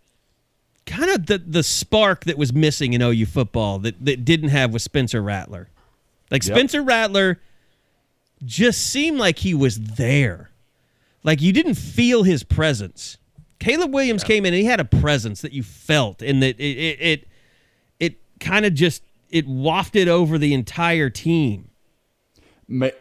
kind 0.87 1.11
of 1.11 1.27
the 1.27 1.38
the 1.38 1.62
spark 1.62 2.25
that 2.25 2.37
was 2.37 2.53
missing 2.53 2.92
in 2.92 3.03
OU 3.03 3.27
football 3.27 3.79
that 3.81 4.05
that 4.05 4.25
didn't 4.25 4.51
have 4.51 4.73
with 4.73 4.83
Spencer 4.83 5.23
Rattler. 5.23 5.68
Like 6.31 6.45
Yep. 6.45 6.57
Spencer 6.57 6.83
Rattler 6.83 7.40
just 8.45 8.87
seemed 8.87 9.18
like 9.18 9.38
he 9.38 9.55
was 9.55 9.79
there. 9.79 10.51
Like 11.23 11.40
you 11.40 11.53
didn't 11.53 11.75
feel 11.75 12.23
his 12.25 12.42
presence. 12.42 13.18
Caleb 13.59 13.95
Williams 13.95 14.25
came 14.25 14.45
in 14.45 14.53
and 14.53 14.61
he 14.61 14.66
had 14.66 14.81
a 14.81 14.85
presence 14.85 15.40
that 15.42 15.53
you 15.53 15.62
felt 15.62 16.21
and 16.21 16.42
that 16.42 16.59
it 16.59 16.77
it 16.77 17.01
it, 17.01 17.29
it 18.01 18.18
kind 18.40 18.64
of 18.66 18.75
just 18.75 19.03
it 19.31 19.47
wafted 19.47 20.09
over 20.09 20.37
the 20.38 20.53
entire 20.53 21.11
team. 21.11 21.68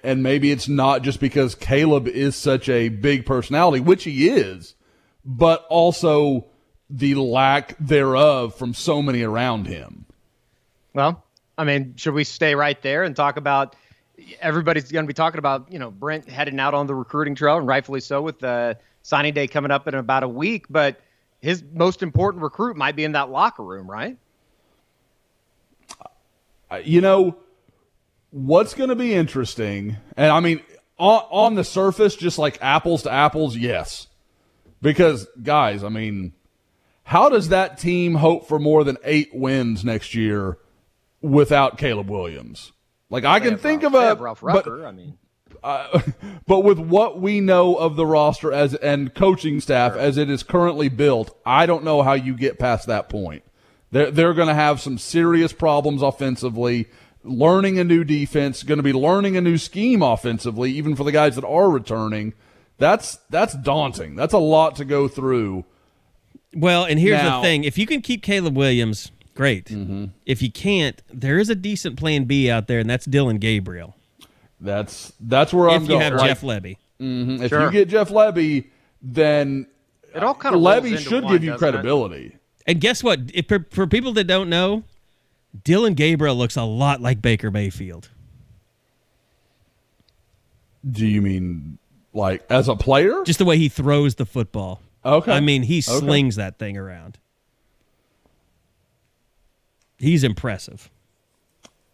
And 0.04 0.22
maybe 0.22 0.52
it's 0.52 0.68
not 0.68 1.02
just 1.02 1.20
because 1.20 1.56
Caleb 1.56 2.08
is 2.08 2.36
such 2.36 2.68
a 2.68 2.90
big 2.90 3.26
personality, 3.26 3.80
which 3.80 4.04
he 4.04 4.28
is, 4.28 4.76
but 5.24 5.66
also 5.70 6.46
the 6.92 7.16
lack 7.16 7.76
thereof 7.80 8.56
from 8.56 8.74
so 8.74 9.02
many 9.02 9.24
around 9.24 9.66
him. 9.66 10.06
Well, 10.94 11.24
I 11.58 11.64
mean, 11.64 11.96
should 11.96 12.14
we 12.14 12.24
stay 12.24 12.54
right 12.56 12.80
there 12.82 13.04
and 13.04 13.16
talk 13.16 13.38
about? 13.38 13.76
Everybody's 14.40 14.92
going 14.92 15.06
to 15.06 15.08
be 15.08 15.14
talking 15.14 15.40
about 15.40 15.72
you 15.72 15.80
know 15.80 15.90
Brent 15.90 16.30
heading 16.30 16.60
out 16.60 16.74
on 16.74 16.88
the 16.88 16.94
recruiting 16.96 17.36
trail, 17.36 17.58
and 17.58 17.68
rightfully 17.68 18.02
so, 18.02 18.22
with 18.22 18.40
the 18.40 18.78
signing 19.02 19.34
day 19.34 19.48
coming 19.48 19.72
up 19.72 19.88
in 19.88 19.96
about 19.96 20.24
a 20.24 20.28
week. 20.28 20.66
But 20.70 21.00
his 21.40 21.64
most 21.74 22.04
important 22.04 22.44
recruit 22.44 22.76
might 22.76 22.96
be 22.96 23.04
in 23.04 23.14
that 23.14 23.30
locker 23.30 23.64
room, 23.64 23.90
right? 23.90 24.18
Uh, 26.70 26.78
You 26.84 27.02
know, 27.02 27.38
what's 28.32 28.74
going 28.74 28.90
to 28.90 28.96
be 28.96 29.14
interesting, 29.14 29.98
and 30.18 30.32
I 30.32 30.40
mean, 30.40 30.62
on, 30.98 31.24
on 31.32 31.56
the 31.56 31.64
surface, 31.64 32.16
just 32.16 32.38
like 32.38 32.60
apples 32.62 33.04
to 33.04 33.12
apples, 33.12 33.58
yes. 33.58 34.08
Because, 34.82 35.28
guys, 35.42 35.84
I 35.84 35.90
mean, 35.90 36.34
how 37.12 37.28
does 37.28 37.50
that 37.50 37.78
team 37.78 38.16
hope 38.16 38.48
for 38.48 38.58
more 38.58 38.86
than 38.86 38.98
eight 39.04 39.32
wins 39.34 39.84
next 39.84 40.16
year 40.16 40.58
without 41.22 41.78
Caleb 41.78 42.10
Williams? 42.10 42.72
Like, 43.10 43.26
I 43.26 43.38
They 43.38 43.50
can 43.50 43.58
think 43.58 43.84
Ralph- 43.84 43.96
of 43.96 44.20
a. 44.20 44.24
Ralph 44.24 44.42
but- 44.42 44.68
I 44.86 44.92
mean, 44.94 45.18
uh, 45.62 46.00
but 46.48 46.62
with 46.62 46.80
what 46.80 47.20
we 47.20 47.42
know 47.42 47.76
of 47.76 47.98
the 47.98 48.06
roster 48.06 48.54
as 48.54 48.76
and 48.76 49.14
coaching 49.14 49.60
staff 49.60 49.98
as 49.98 50.18
it 50.18 50.30
is 50.30 50.42
currently 50.42 50.88
built, 50.88 51.38
I 51.46 51.66
don't 51.66 51.84
know 51.84 52.02
how 52.02 52.14
you 52.14 52.34
get 52.34 52.58
past 52.58 52.88
that 52.88 53.10
point. 53.10 53.44
They're 53.92 54.10
they're 54.10 54.34
going 54.34 54.48
to 54.48 54.54
have 54.54 54.80
some 54.80 54.98
serious 54.98 55.52
problems 55.52 56.02
offensively. 56.02 56.88
Learning 57.26 57.78
a 57.78 57.84
new 57.84 58.06
defense, 58.06 58.64
going 58.64 58.80
to 58.80 58.84
be 58.84 58.94
learning 58.94 59.36
a 59.36 59.42
new 59.42 59.58
scheme 59.58 60.02
offensively, 60.02 60.72
even 60.72 60.96
for 60.96 61.04
the 61.04 61.12
guys 61.12 61.36
that 61.36 61.46
are 61.46 61.70
returning. 61.70 62.36
That's 62.78 63.18
that's 63.30 63.54
daunting. 63.54 64.16
That's 64.16 64.34
a 64.34 64.38
lot 64.38 64.78
to 64.78 64.86
go 64.86 65.10
through. 65.10 65.66
Well, 66.54 66.84
and 66.86 67.00
here's 67.00 67.22
Now- 67.22 67.42
the 67.42 67.44
thing: 67.48 67.64
if 67.64 67.78
you 67.78 67.86
can 67.86 68.02
keep 68.02 68.22
Caleb 68.24 68.56
Williams, 68.58 69.12
great. 69.36 69.66
Mm-hmm. 69.66 70.06
If 70.26 70.42
you 70.42 70.52
can't, 70.52 71.02
there 71.12 71.40
is 71.40 71.50
a 71.50 71.56
decent 71.56 71.98
plan 71.98 72.26
B 72.26 72.50
out 72.50 72.68
there, 72.68 72.80
and 72.80 72.90
that's 72.90 73.06
Dillon 73.06 73.38
Gabriel. 73.38 73.96
That's 74.60 75.14
that's 75.20 75.54
where 75.54 75.70
I'm 75.70 75.80
going. 75.80 75.84
if 75.86 75.90
you 75.90 75.96
going. 75.96 76.02
have 76.02 76.14
Like, 76.16 76.28
Jeff 76.30 76.42
Lebby. 76.42 76.78
Mm-hmm. 77.00 77.44
If 77.44 77.50
Sure. 77.50 77.66
you 77.66 77.72
get 77.72 77.90
Jeff 77.90 78.10
Lebby, 78.10 78.66
then 79.02 79.66
It 80.14 80.22
all 80.24 80.36
kind 80.36 80.54
of 80.54 80.62
Lebby 80.62 80.98
should 81.00 81.28
give 81.28 81.44
you 81.44 81.56
credibility. 81.56 82.36
And 82.68 82.80
guess 82.80 83.04
what? 83.04 83.20
If, 83.34 83.48
for, 83.48 83.66
for 83.72 83.88
people 83.88 84.14
that 84.14 84.26
don't 84.26 84.48
know, 84.50 84.84
Dillon 85.64 85.96
Gabriel 85.96 86.36
looks 86.36 86.56
a 86.56 86.64
lot 86.64 87.02
like 87.02 87.22
Baker 87.24 87.50
Mayfield. 87.50 88.10
Do 90.90 91.06
you 91.08 91.22
mean 91.22 91.78
like 92.14 92.44
as 92.50 92.68
a 92.68 92.76
player? 92.76 93.24
Just 93.26 93.40
the 93.40 93.46
way 93.46 93.58
he 93.58 93.70
throws 93.70 94.16
the 94.16 94.26
football. 94.26 94.82
Okay. 95.04 95.32
I 95.32 95.40
mean, 95.40 95.64
he 95.64 95.80
Okay. 95.80 96.00
slings 96.00 96.36
that 96.36 96.60
thing 96.60 96.78
around. 96.78 97.18
He's 99.98 100.24
impressive. 100.24 100.90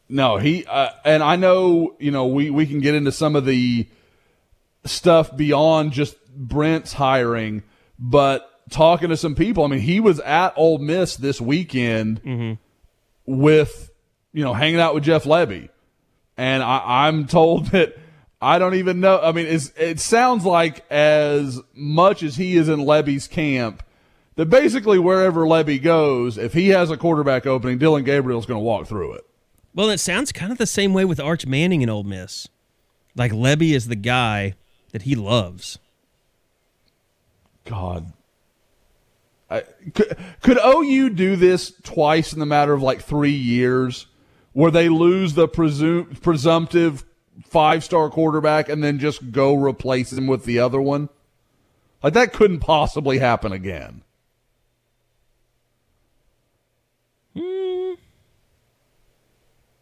No, 0.09 0.37
he 0.37 0.65
uh, 0.65 0.89
and 1.03 1.21
I 1.21 1.35
know 1.35 1.95
you 1.99 2.11
know 2.11 2.27
we 2.27 2.49
we 2.49 2.65
can 2.65 2.79
get 2.79 2.95
into 2.95 3.11
some 3.11 3.35
of 3.35 3.45
the 3.45 3.87
stuff 4.85 5.35
beyond 5.35 5.91
just 5.91 6.15
Brent's 6.33 6.93
hiring, 6.93 7.63
but 7.99 8.49
talking 8.69 9.09
to 9.09 9.17
some 9.17 9.35
people, 9.35 9.65
I 9.65 9.67
mean, 9.67 9.79
he 9.81 9.99
was 9.99 10.21
at 10.21 10.53
Ole 10.55 10.77
Miss 10.77 11.17
this 11.17 11.41
weekend 11.41 12.57
with 13.25 13.89
you 14.31 14.43
know 14.45 14.53
hanging 14.53 14.79
out 14.79 14.95
with 14.95 15.03
Jeff 15.03 15.25
Lebby, 15.25 15.67
and 16.37 16.63
I, 16.63 17.07
I'm 17.07 17.27
told 17.27 17.65
that 17.71 17.97
I 18.41 18.59
don't 18.59 18.75
even 18.75 18.99
know. 18.99 19.19
I 19.19 19.31
mean, 19.31 19.47
it 19.47 19.99
sounds 19.99 20.45
like 20.45 20.89
as 20.91 21.59
much 21.73 22.21
as 22.21 22.35
he 22.35 22.55
is 22.55 22.69
in 22.69 22.79
Lebby's 22.79 23.27
camp. 23.27 23.83
That 24.35 24.51
basically 24.51 24.99
wherever 24.99 25.45
Lebby 25.45 25.81
goes, 25.81 26.37
if 26.37 26.53
he 26.53 26.69
has 26.69 26.91
a 26.91 26.97
quarterback 26.97 27.47
opening, 27.47 27.79
Dillon 27.79 28.03
Gabriel's 28.03 28.45
going 28.45 28.59
to 28.59 28.63
walk 28.63 28.85
through 28.85 29.13
it. 29.13 29.25
Well, 29.73 29.89
it 29.89 29.97
sounds 29.97 30.31
kind 30.31 30.51
of 30.51 30.59
the 30.59 30.67
same 30.67 30.93
way 30.93 31.05
with 31.05 31.19
Arch 31.19 31.47
Manning 31.47 31.81
in 31.81 31.89
Ole 31.89 32.03
Miss. 32.03 32.47
Like 33.15 33.31
Lebby 33.31 33.71
is 33.71 33.87
the 33.87 33.95
guy 33.95 34.53
that 34.91 35.03
he 35.03 35.15
loves. 35.15 35.79
God. 37.65 38.13
I, 39.49 39.63
could, 39.93 40.17
could 40.41 40.59
OU 40.63 41.09
do 41.11 41.35
this 41.35 41.73
twice 41.83 42.31
in 42.33 42.39
the 42.39 42.45
matter 42.45 42.73
of 42.73 42.83
like 42.83 43.01
three 43.01 43.31
years 43.31 44.05
where 44.53 44.71
they 44.71 44.89
lose 44.89 45.33
the 45.33 45.47
presume, 45.47 46.15
presumptive 46.21 47.05
five 47.45 47.83
star 47.83 48.09
quarterback 48.09 48.69
and 48.69 48.83
then 48.83 48.99
just 48.99 49.31
go 49.31 49.55
replace 49.55 50.11
him 50.13 50.27
with 50.27 50.45
the 50.45 50.59
other 50.59 50.81
one? 50.81 51.09
Like 52.03 52.13
that 52.13 52.33
couldn't 52.33 52.59
possibly 52.59 53.17
happen 53.19 53.51
again. 53.51 54.01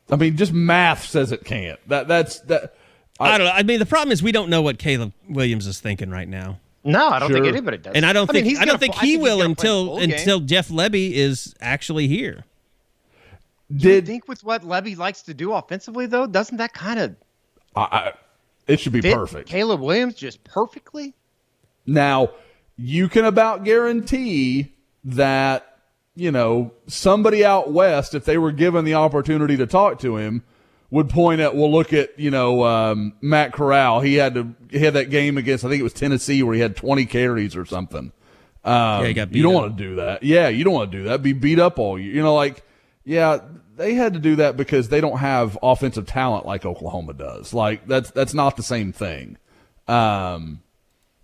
I 0.10 0.18
mean, 0.18 0.38
just 0.38 0.54
math 0.54 1.06
says 1.06 1.32
it 1.32 1.44
can't. 1.46 1.80
That 1.90 2.08
that's 2.08 2.40
that. 2.42 2.76
I, 3.20 3.38
don't 3.38 3.48
know. 3.48 3.54
I 3.54 3.64
mean, 3.64 3.80
the 3.80 3.86
problem 3.86 4.12
is 4.12 4.22
we 4.22 4.32
don't 4.32 4.50
know 4.50 4.62
what 4.62 4.78
Caleb 4.78 5.14
Williams 5.30 5.68
is 5.68 5.80
thinking 5.80 6.10
right 6.10 6.28
now. 6.28 6.60
No, 6.84 7.08
I 7.08 7.18
don't 7.20 7.32
think 7.32 7.46
anybody 7.48 7.78
does. 7.78 7.94
And 7.96 8.06
I 8.06 8.14
don't 8.14 8.32
mean, 8.32 8.44
think 8.44 8.48
he's 8.48 8.60
I 8.60 8.66
don't 8.66 8.74
gonna 8.74 8.80
think 8.80 8.96
he 8.96 9.12
he's 9.14 9.20
will 9.20 9.38
gonna 9.42 9.56
play 9.56 9.68
the 9.70 9.80
until 9.80 10.00
game. 10.00 10.12
until 10.12 10.40
Jeff 10.42 10.68
Lebby 10.68 11.12
is 11.14 11.56
actually 11.60 12.08
here. 12.08 12.44
You 13.70 13.80
Did 13.80 14.06
think 14.06 14.28
with 14.28 14.44
what 14.44 14.62
Lebby 14.62 14.96
likes 14.96 15.24
to 15.24 15.34
do 15.34 15.54
offensively, 15.54 16.06
though, 16.06 16.28
doesn't 16.28 16.58
that 16.58 16.74
kind 16.74 17.00
of 17.00 17.16
I, 17.76 17.82
I, 17.82 18.14
it 18.68 18.80
should 18.80 18.94
be 18.94 19.02
fit 19.02 19.14
perfect. 19.14 19.50
Caleb 19.50 19.82
Williams 19.82 20.16
just 20.16 20.44
perfectly? 20.44 21.14
Now, 21.86 22.32
you 22.78 23.08
can 23.08 23.26
about 23.26 23.64
guarantee 23.64 24.74
that, 25.04 25.78
you 26.16 26.32
know, 26.32 26.72
somebody 26.88 27.46
out 27.46 27.72
west, 27.72 28.16
if 28.16 28.26
they 28.26 28.38
were 28.38 28.52
given 28.52 28.86
the 28.86 28.96
opportunity 28.96 29.58
to 29.58 29.68
talk 29.68 30.00
to 30.00 30.18
him, 30.18 30.44
would 30.90 31.10
point 31.10 31.42
at, 31.42 31.56
well, 31.56 31.72
look 31.72 31.94
at, 31.94 32.18
you 32.20 32.32
know, 32.32 32.64
um, 32.64 33.14
Matt 33.22 33.54
Corral. 33.54 34.02
He 34.02 34.16
had 34.16 34.36
to, 34.36 34.56
he 34.72 34.80
had 34.80 34.94
that 34.94 35.10
game 35.10 35.38
against, 35.38 35.66
I 35.66 35.70
think 35.70 35.80
it 35.80 35.84
was 35.84 35.94
Tennessee 35.94 36.42
where 36.44 36.56
he 36.56 36.62
had 36.62 36.76
20 36.76 37.06
carries 37.06 37.56
or 37.56 37.66
something. 37.66 38.12
Um, 38.64 39.02
Yeah, 39.02 39.08
he 39.08 39.14
got 39.14 39.30
beat 39.30 39.38
you 39.38 39.44
don't 39.44 39.54
want 39.54 39.78
to 39.78 39.84
do 39.84 39.96
that. 39.98 40.24
Yeah, 40.24 40.48
you 40.48 40.64
don't 40.64 40.74
want 40.74 40.92
to 40.92 40.98
do 40.98 41.04
that. 41.06 41.22
Be 41.22 41.34
beat 41.34 41.60
up 41.60 41.78
all 41.80 42.00
year. 42.00 42.14
You 42.14 42.24
know, 42.24 42.34
like, 42.34 42.64
yeah, 43.04 43.40
they 43.76 43.94
had 43.94 44.14
to 44.14 44.20
do 44.20 44.38
that 44.38 44.58
because 44.58 44.90
they 44.90 45.02
don't 45.02 45.18
have 45.18 45.58
offensive 45.62 46.06
talent 46.06 46.46
like 46.46 46.66
Oklahoma 46.66 47.14
does. 47.14 47.54
Like, 47.54 47.88
that's, 47.88 48.12
that's 48.12 48.34
not 48.34 48.56
the 48.58 48.64
same 48.64 48.92
thing. 48.92 49.38
Um, 49.88 50.62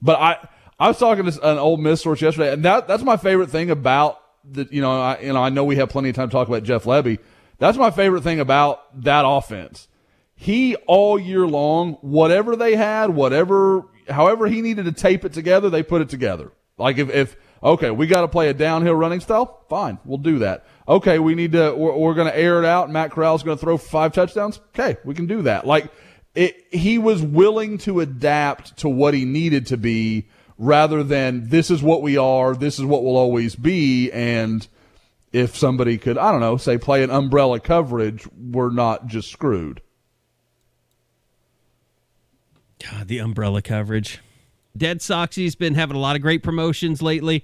but 0.01 0.19
I 0.19 0.47
I 0.79 0.87
was 0.87 0.97
talking 0.97 1.29
to 1.29 1.47
an 1.47 1.59
old 1.59 1.79
Miss 1.79 2.01
source 2.01 2.21
yesterday, 2.21 2.51
and 2.51 2.65
that 2.65 2.87
that's 2.87 3.03
my 3.03 3.17
favorite 3.17 3.51
thing 3.51 3.69
about 3.69 4.19
the 4.43 4.67
you 4.71 4.81
know 4.81 4.99
I 4.99 5.19
you 5.19 5.31
know 5.31 5.43
I 5.43 5.49
know 5.49 5.63
we 5.63 5.75
have 5.75 5.89
plenty 5.89 6.09
of 6.09 6.15
time 6.15 6.29
to 6.29 6.31
talk 6.31 6.47
about 6.47 6.63
Jeff 6.63 6.85
Lebby. 6.85 7.19
That's 7.59 7.77
my 7.77 7.91
favorite 7.91 8.23
thing 8.23 8.39
about 8.39 9.03
that 9.03 9.23
offense. 9.25 9.87
He 10.33 10.75
all 10.87 11.19
year 11.19 11.45
long, 11.45 11.93
whatever 12.01 12.55
they 12.55 12.75
had, 12.75 13.11
whatever 13.11 13.83
however 14.09 14.47
he 14.47 14.61
needed 14.61 14.85
to 14.85 14.91
tape 14.91 15.23
it 15.23 15.33
together, 15.33 15.69
they 15.69 15.83
put 15.83 16.01
it 16.01 16.09
together. 16.09 16.51
Like 16.79 16.97
if 16.97 17.11
if 17.11 17.35
okay, 17.63 17.91
we 17.91 18.07
got 18.07 18.21
to 18.21 18.27
play 18.27 18.49
a 18.49 18.53
downhill 18.53 18.95
running 18.95 19.19
style, 19.19 19.63
fine, 19.69 19.97
we'll 20.05 20.17
do 20.17 20.39
that. 20.39 20.65
Okay, 20.87 21.19
we 21.19 21.35
need 21.35 21.53
to 21.53 21.73
we're, 21.73 21.95
we're 21.95 22.13
going 22.13 22.27
to 22.27 22.37
air 22.37 22.59
it 22.59 22.65
out. 22.65 22.89
Matt 22.89 23.11
Corral's 23.11 23.43
going 23.43 23.57
to 23.57 23.61
throw 23.61 23.77
five 23.77 24.13
touchdowns. 24.13 24.59
Okay, 24.73 24.97
we 25.05 25.13
can 25.13 25.27
do 25.27 25.43
that. 25.43 25.65
Like 25.65 25.91
it, 26.35 26.55
he 26.71 26.97
was 26.97 27.21
willing 27.21 27.77
to 27.79 27.99
adapt 27.99 28.77
to 28.77 28.89
what 28.89 29.13
he 29.13 29.25
needed 29.25 29.67
to 29.67 29.77
be 29.77 30.27
rather 30.57 31.03
than 31.03 31.49
this 31.49 31.71
is 31.71 31.81
what 31.81 32.01
we 32.01 32.17
are, 32.17 32.55
this 32.55 32.77
is 32.79 32.85
what 32.85 33.03
we'll 33.03 33.17
always 33.17 33.55
be. 33.55 34.11
And 34.11 34.65
if 35.33 35.57
somebody 35.57 35.97
could, 35.97 36.17
I 36.17 36.31
don't 36.31 36.41
know, 36.41 36.57
say 36.57 36.77
play 36.77 37.03
an 37.03 37.09
umbrella 37.09 37.59
coverage, 37.59 38.27
we're 38.37 38.71
not 38.71 39.07
just 39.07 39.31
screwed. 39.31 39.81
God, 42.79 43.07
the 43.07 43.19
umbrella 43.19 43.61
coverage. 43.61 44.19
DeadSoxy's 44.77 45.55
been 45.55 45.75
having 45.75 45.95
a 45.95 45.99
lot 45.99 46.15
of 46.15 46.21
great 46.21 46.43
promotions 46.43 47.01
lately, 47.01 47.43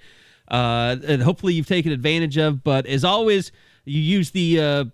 uh, 0.49 0.95
and 1.05 1.21
hopefully 1.21 1.53
you've 1.53 1.67
taken 1.67 1.91
advantage 1.91 2.37
of. 2.37 2.63
But 2.63 2.85
as 2.85 3.03
always, 3.03 3.51
you 3.85 4.01
use 4.01 4.31
the 4.31 4.59
uh, 4.59 4.85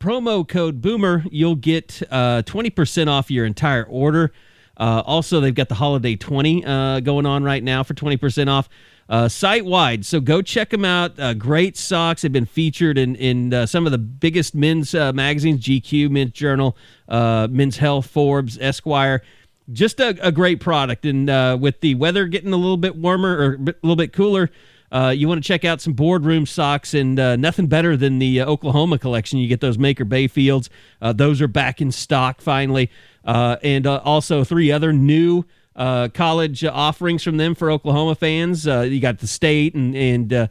promo 0.00 0.46
code 0.46 0.80
Boomer, 0.80 1.24
you'll 1.30 1.54
get 1.54 2.02
uh, 2.10 2.42
twenty 2.42 2.70
percent 2.70 3.08
off 3.08 3.30
your 3.30 3.46
entire 3.46 3.84
order. 3.84 4.32
Uh, 4.76 5.02
also, 5.04 5.40
they've 5.40 5.54
got 5.54 5.68
the 5.68 5.74
Holiday 5.74 6.16
Twenty 6.16 6.64
uh, 6.64 7.00
going 7.00 7.26
on 7.26 7.44
right 7.44 7.62
now 7.62 7.82
for 7.82 7.94
twenty 7.94 8.16
percent 8.16 8.48
off. 8.50 8.68
Uh, 9.08 9.28
site 9.28 9.64
wide, 9.64 10.06
so 10.06 10.20
go 10.20 10.40
check 10.40 10.70
them 10.70 10.84
out. 10.84 11.18
Uh, 11.18 11.34
great 11.34 11.76
socks 11.76 12.22
have 12.22 12.32
been 12.32 12.46
featured 12.46 12.96
in 12.96 13.14
in 13.16 13.52
uh, 13.52 13.66
some 13.66 13.84
of 13.84 13.92
the 13.92 13.98
biggest 13.98 14.54
men's 14.54 14.94
uh, 14.94 15.12
magazines: 15.12 15.62
GQ, 15.64 16.10
Men's 16.10 16.32
Journal, 16.32 16.76
uh, 17.08 17.46
Men's 17.50 17.76
Health, 17.76 18.06
Forbes, 18.06 18.56
Esquire 18.60 19.22
just 19.70 20.00
a, 20.00 20.16
a 20.26 20.32
great 20.32 20.60
product. 20.60 21.04
And 21.04 21.28
uh, 21.30 21.56
with 21.60 21.80
the 21.80 21.94
weather 21.94 22.26
getting 22.26 22.52
a 22.52 22.56
little 22.56 22.76
bit 22.76 22.96
warmer 22.96 23.36
or 23.36 23.54
a 23.54 23.74
little 23.82 23.96
bit 23.96 24.12
cooler, 24.12 24.50
uh, 24.92 25.08
you 25.08 25.26
want 25.26 25.42
to 25.42 25.46
check 25.46 25.64
out 25.64 25.80
some 25.80 25.94
boardroom 25.94 26.44
socks 26.44 26.92
and 26.92 27.18
uh, 27.18 27.34
nothing 27.36 27.66
better 27.66 27.96
than 27.96 28.18
the 28.18 28.40
uh, 28.40 28.46
Oklahoma 28.46 28.98
collection. 28.98 29.38
You 29.38 29.48
get 29.48 29.60
those 29.60 29.78
Maker 29.78 30.04
Bayfields; 30.04 30.68
uh, 31.00 31.14
those 31.14 31.40
are 31.40 31.48
back 31.48 31.80
in 31.80 31.90
stock 31.90 32.42
finally, 32.42 32.90
uh, 33.24 33.56
and 33.62 33.86
also 33.86 34.44
three 34.44 34.70
other 34.70 34.92
new. 34.92 35.44
College 35.74 36.66
offerings 36.66 37.22
from 37.22 37.38
them 37.38 37.54
for 37.54 37.70
Oklahoma 37.70 38.14
fans. 38.14 38.66
You 38.66 39.00
got 39.00 39.20
the 39.20 39.26
state, 39.26 39.74
and 39.74 39.96
and 39.96 40.50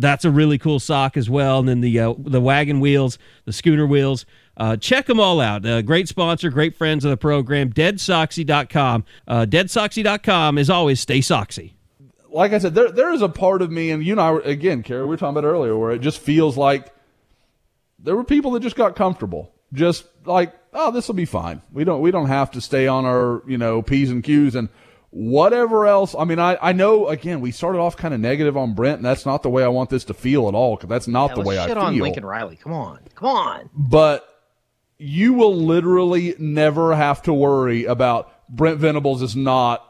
that's 0.00 0.24
a 0.24 0.30
really 0.30 0.56
cool 0.56 0.80
sock 0.80 1.18
as 1.18 1.28
well. 1.28 1.58
And 1.58 1.68
then 1.68 1.82
the 1.82 2.14
the 2.18 2.40
wagon 2.40 2.80
wheels, 2.80 3.18
the 3.44 3.52
scooter 3.52 3.86
wheels. 3.86 4.24
Uh, 4.56 4.76
check 4.76 5.06
them 5.06 5.18
all 5.20 5.40
out. 5.40 5.64
Uh, 5.64 5.80
great 5.82 6.06
sponsor, 6.08 6.50
great 6.50 6.76
friends 6.76 7.04
of 7.04 7.10
the 7.10 7.16
program. 7.16 7.72
DeadSoxy.com. 7.72 9.04
Uh, 9.26 9.46
DeadSoxy.com. 9.46 10.58
As 10.58 10.68
always, 10.68 11.00
stay 11.00 11.20
soxy. 11.20 11.72
like 12.30 12.52
I 12.52 12.58
said, 12.58 12.74
there 12.74 12.90
there 12.90 13.12
is 13.12 13.22
a 13.22 13.28
part 13.28 13.62
of 13.62 13.70
me, 13.70 13.90
and 13.90 14.04
you 14.04 14.12
and 14.12 14.20
I 14.20 14.32
again, 14.44 14.82
Carey, 14.82 15.02
we 15.02 15.08
were 15.08 15.16
talking 15.16 15.36
about 15.38 15.46
earlier, 15.48 15.76
where 15.76 15.92
it 15.92 16.00
just 16.00 16.18
feels 16.18 16.56
like 16.56 16.92
there 17.98 18.16
were 18.16 18.24
people 18.24 18.50
that 18.52 18.60
just 18.60 18.76
got 18.76 18.96
comfortable, 18.96 19.52
just 19.72 20.04
like, 20.26 20.52
oh, 20.74 20.90
this 20.90 21.08
will 21.08 21.14
be 21.14 21.24
fine. 21.24 21.62
We 21.72 21.84
don't 21.84 22.00
we 22.02 22.10
don't 22.10 22.28
have 22.28 22.50
to 22.52 22.60
stay 22.60 22.86
on 22.86 23.04
our 23.06 23.42
you 23.46 23.56
know 23.58 23.80
p's 23.82 24.10
and 24.10 24.22
q's 24.22 24.54
and 24.54 24.68
whatever 25.10 25.86
else. 25.86 26.14
I 26.18 26.24
mean, 26.24 26.38
I 26.38 26.56
I 26.60 26.72
know 26.72 27.08
again 27.08 27.40
we 27.40 27.50
started 27.50 27.78
off 27.78 27.96
kind 27.96 28.12
of 28.14 28.20
negative 28.20 28.56
on 28.56 28.74
Brent, 28.74 28.96
and 28.98 29.04
that's 29.04 29.24
not 29.26 29.42
the 29.42 29.50
way 29.50 29.64
I 29.64 29.68
want 29.68 29.90
this 29.90 30.04
to 30.04 30.14
feel 30.14 30.48
at 30.48 30.54
all, 30.54 30.76
because 30.76 30.88
that's 30.88 31.08
not 31.08 31.28
the 31.30 31.36
Hell, 31.36 31.44
way 31.44 31.58
I 31.58 31.66
shit 31.66 31.76
feel. 31.76 31.86
on 31.86 31.98
Lincoln 31.98 32.24
Riley. 32.26 32.56
Come 32.56 32.72
on, 32.72 33.00
come 33.14 33.28
on. 33.28 33.70
but 33.74 34.26
you 35.00 35.32
will 35.32 35.56
literally 35.56 36.34
never 36.38 36.94
have 36.94 37.22
to 37.22 37.32
worry 37.32 37.86
about 37.86 38.30
Brent 38.50 38.78
Venables 38.78 39.22
is 39.22 39.34
not 39.34 39.82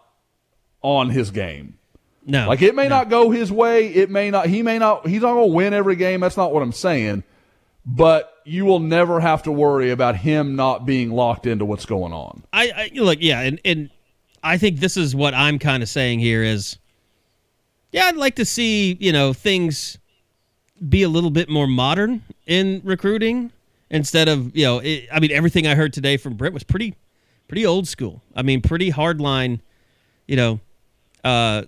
on 0.83 1.11
his 1.11 1.33
game. 1.33 1.79
No, 2.25 2.47
Like 2.47 2.63
it 2.63 2.77
may 2.77 2.87
not 2.87 3.09
go 3.09 3.31
his 3.31 3.51
way. 3.51 3.89
It 3.89 4.09
may 4.09 4.31
not. 4.31 4.47
He 4.47 4.63
may 4.63 4.79
not. 4.79 5.09
He's 5.09 5.23
not 5.23 5.33
going 5.35 5.49
to 5.49 5.55
win 5.55 5.75
every 5.75 5.97
game. 5.97 6.21
That's 6.21 6.37
not 6.37 6.53
what 6.53 6.63
I'm 6.63 6.71
saying. 6.71 7.25
But 7.85 8.33
you 8.45 8.67
will 8.67 8.79
never 8.79 9.19
have 9.19 9.43
to 9.45 9.53
worry 9.53 9.91
about 9.91 10.17
him 10.17 10.55
not 10.55 10.87
being 10.87 11.11
locked 11.11 11.47
into 11.47 11.65
what's 11.65 11.87
going 11.87 12.13
on. 12.13 12.45
I, 12.53 12.71
I 12.71 12.91
look, 13.01 13.19
yeah, 13.21 13.41
and 13.41 13.59
and 13.65 13.91
I 14.45 14.59
think 14.59 14.79
this 14.79 14.97
is 14.97 15.17
what 15.17 15.35
I'm 15.35 15.59
kind 15.59 15.83
of 15.83 15.89
saying 15.89 16.21
here 16.21 16.45
is, 16.45 16.79
yeah, 17.91 18.05
I'd 18.05 18.17
like 18.17 18.37
to 18.37 18.45
see 18.45 18.97
you 19.01 19.13
know 19.13 19.33
things 19.33 19.99
be 20.89 21.03
a 21.03 21.09
little 21.09 21.31
bit 21.31 21.49
more 21.49 21.67
modern 21.67 22.23
in 22.47 22.81
recruiting 22.85 23.51
instead 23.91 24.29
of 24.29 24.57
you 24.57 24.65
know, 24.65 24.79
it, 24.79 25.09
I 25.13 25.21
mean, 25.21 25.33
everything 25.33 25.67
I 25.67 25.75
heard 25.75 25.93
today 25.93 26.17
from 26.17 26.35
Britt 26.35 26.53
was 26.53 26.63
pretty 26.63 26.95
pretty 27.49 27.67
old 27.67 27.89
school. 27.89 28.23
I 28.35 28.43
mean, 28.43 28.61
pretty 28.61 28.91
hard 28.91 29.21
line. 29.21 29.61
You 30.27 30.37
know, 30.37 30.61
uh, 31.25 31.63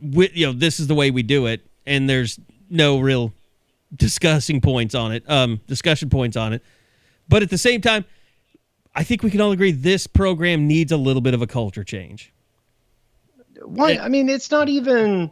with, 0.00 0.34
you 0.34 0.46
know, 0.46 0.52
this 0.52 0.80
is 0.80 0.86
the 0.86 0.94
way 0.94 1.10
we 1.10 1.22
do 1.22 1.46
it, 1.46 1.60
and 1.86 2.08
there's 2.08 2.40
no 2.70 2.98
real 2.98 3.32
discussing 3.94 4.60
points 4.60 4.94
on 4.94 5.12
it, 5.12 5.22
um, 5.28 5.60
discussion 5.66 6.08
points 6.08 6.36
on 6.36 6.54
it. 6.54 6.62
But 7.28 7.42
at 7.42 7.50
the 7.50 7.58
same 7.58 7.80
time, 7.80 8.04
I 8.94 9.04
think 9.04 9.22
we 9.22 9.30
can 9.30 9.40
all 9.40 9.52
agree 9.52 9.72
this 9.72 10.06
program 10.06 10.66
needs 10.66 10.92
a 10.92 10.96
little 10.96 11.22
bit 11.22 11.34
of 11.34 11.42
a 11.42 11.46
culture 11.46 11.84
change. 11.84 12.32
Why? 13.62 13.98
I 13.98 14.08
mean, 14.08 14.28
it's 14.28 14.50
not 14.50 14.68
even. 14.68 15.30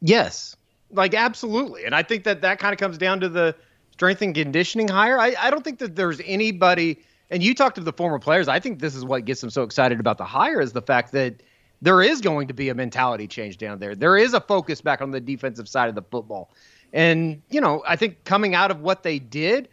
Yes, 0.00 0.56
like 0.90 1.14
absolutely, 1.14 1.84
and 1.84 1.94
I 1.94 2.02
think 2.02 2.24
that 2.24 2.40
that 2.42 2.58
kind 2.58 2.72
of 2.72 2.78
comes 2.78 2.98
down 2.98 3.20
to 3.20 3.28
the 3.28 3.54
strength 3.98 4.22
and 4.22 4.32
conditioning 4.32 4.86
hire. 4.86 5.18
I, 5.18 5.34
I 5.36 5.50
don't 5.50 5.64
think 5.64 5.80
that 5.80 5.96
there's 5.96 6.20
anybody. 6.24 7.00
And 7.30 7.42
you 7.42 7.52
talked 7.52 7.74
to 7.74 7.80
the 7.82 7.92
former 7.92 8.20
players. 8.20 8.46
I 8.46 8.60
think 8.60 8.78
this 8.78 8.94
is 8.94 9.04
what 9.04 9.24
gets 9.24 9.40
them 9.40 9.50
so 9.50 9.64
excited 9.64 9.98
about 9.98 10.18
the 10.18 10.24
hire 10.24 10.60
is 10.60 10.72
the 10.72 10.80
fact 10.80 11.10
that 11.12 11.42
there 11.82 12.00
is 12.00 12.20
going 12.20 12.46
to 12.46 12.54
be 12.54 12.68
a 12.68 12.74
mentality 12.76 13.26
change 13.26 13.58
down 13.58 13.80
there. 13.80 13.96
There 13.96 14.16
is 14.16 14.34
a 14.34 14.40
focus 14.40 14.80
back 14.80 15.02
on 15.02 15.10
the 15.10 15.20
defensive 15.20 15.68
side 15.68 15.88
of 15.88 15.96
the 15.96 16.02
football. 16.02 16.52
And, 16.92 17.42
you 17.50 17.60
know, 17.60 17.82
I 17.88 17.96
think 17.96 18.22
coming 18.22 18.54
out 18.54 18.70
of 18.70 18.82
what 18.82 19.02
they 19.02 19.18
did, 19.18 19.68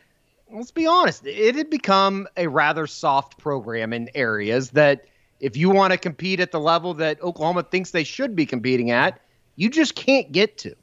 let's 0.51 0.71
be 0.71 0.87
honest, 0.87 1.23
it 1.27 1.53
had 1.53 1.69
become 1.69 2.27
a 2.35 2.47
rather 2.47 2.87
soft 2.87 3.37
program 3.37 3.93
in 3.93 4.09
areas 4.15 4.71
that 4.71 5.05
if 5.39 5.55
you 5.55 5.69
want 5.69 5.93
to 5.93 5.99
compete 5.99 6.39
at 6.39 6.51
the 6.51 6.59
level 6.59 6.95
that 6.95 7.21
Oklahoma 7.21 7.61
thinks 7.61 7.91
they 7.91 8.03
should 8.03 8.35
be 8.35 8.47
competing 8.47 8.89
at, 8.89 9.21
you 9.55 9.69
just 9.69 9.93
can't 9.93 10.31
get 10.31 10.57
to. 10.57 10.75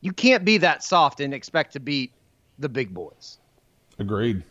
You 0.00 0.14
can't 0.14 0.42
be 0.42 0.56
that 0.56 0.82
soft 0.82 1.20
and 1.20 1.34
expect 1.34 1.74
to 1.74 1.80
beat 1.80 2.14
the 2.60 2.68
big 2.68 2.94
boys. 2.94 3.38
Agreed. 3.98 4.44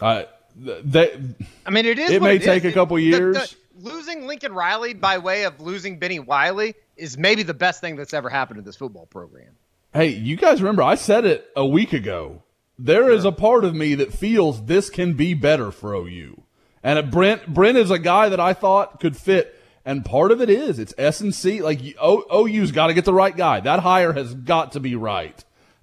I 0.00 0.26
that 0.64 1.18
I 1.64 1.70
mean, 1.70 1.86
it 1.86 1.98
is. 1.98 2.10
It 2.10 2.22
may 2.22 2.36
it 2.36 2.42
take 2.42 2.64
is. 2.64 2.70
a 2.72 2.74
couple 2.74 2.96
The- 2.96 3.02
years. 3.04 3.36
the- 3.36 3.56
losing 3.90 4.26
Lincoln 4.26 4.52
Riley 4.52 4.92
by 4.92 5.16
way 5.18 5.44
of 5.44 5.58
losing 5.60 5.98
Bennie 5.98 6.18
Wylie 6.20 6.74
is 6.96 7.16
maybe 7.16 7.42
the 7.42 7.54
best 7.54 7.80
thing 7.80 7.96
that's 7.96 8.12
ever 8.12 8.28
happened 8.28 8.58
to 8.58 8.62
this 8.62 8.76
football 8.76 9.06
program. 9.06 9.48
Hey, 9.94 10.08
you 10.08 10.36
guys 10.36 10.60
remember 10.60 10.82
I 10.82 10.94
said 10.96 11.24
it 11.24 11.46
a 11.56 11.64
week 11.66 11.92
ago. 11.94 12.42
There 12.78 13.10
is 13.10 13.24
a 13.24 13.32
part 13.32 13.64
of 13.64 13.74
me 13.74 13.94
that 13.96 14.12
feels 14.12 14.64
this 14.66 14.90
can 14.90 15.14
be 15.14 15.34
better 15.34 15.70
for 15.70 15.94
OU. 15.94 16.42
And 16.82 16.98
uh, 16.98 17.02
Brent 17.02 17.46
Brent 17.52 17.78
is 17.78 17.90
a 17.90 17.98
guy 17.98 18.28
that 18.28 18.40
I 18.40 18.52
thought 18.52 19.00
could 19.00 19.16
fit. 19.16 19.58
And 19.84 20.04
part 20.04 20.30
of 20.32 20.40
it 20.40 20.48
is 20.50 20.78
it's 20.78 20.94
S 20.98 21.20
and 21.20 21.34
C. 21.34 21.60
Like 21.62 21.80
O, 22.00 22.24
OU's 22.46 22.72
got 22.72 22.86
to 22.88 22.94
get 22.94 23.04
the 23.04 23.14
right 23.14 23.36
guy. 23.36 23.60
That 23.60 23.80
hire 23.80 24.12
has 24.12 24.34
got 24.34 24.72
to 24.72 24.80
be 24.80 24.94
right. 24.96 25.42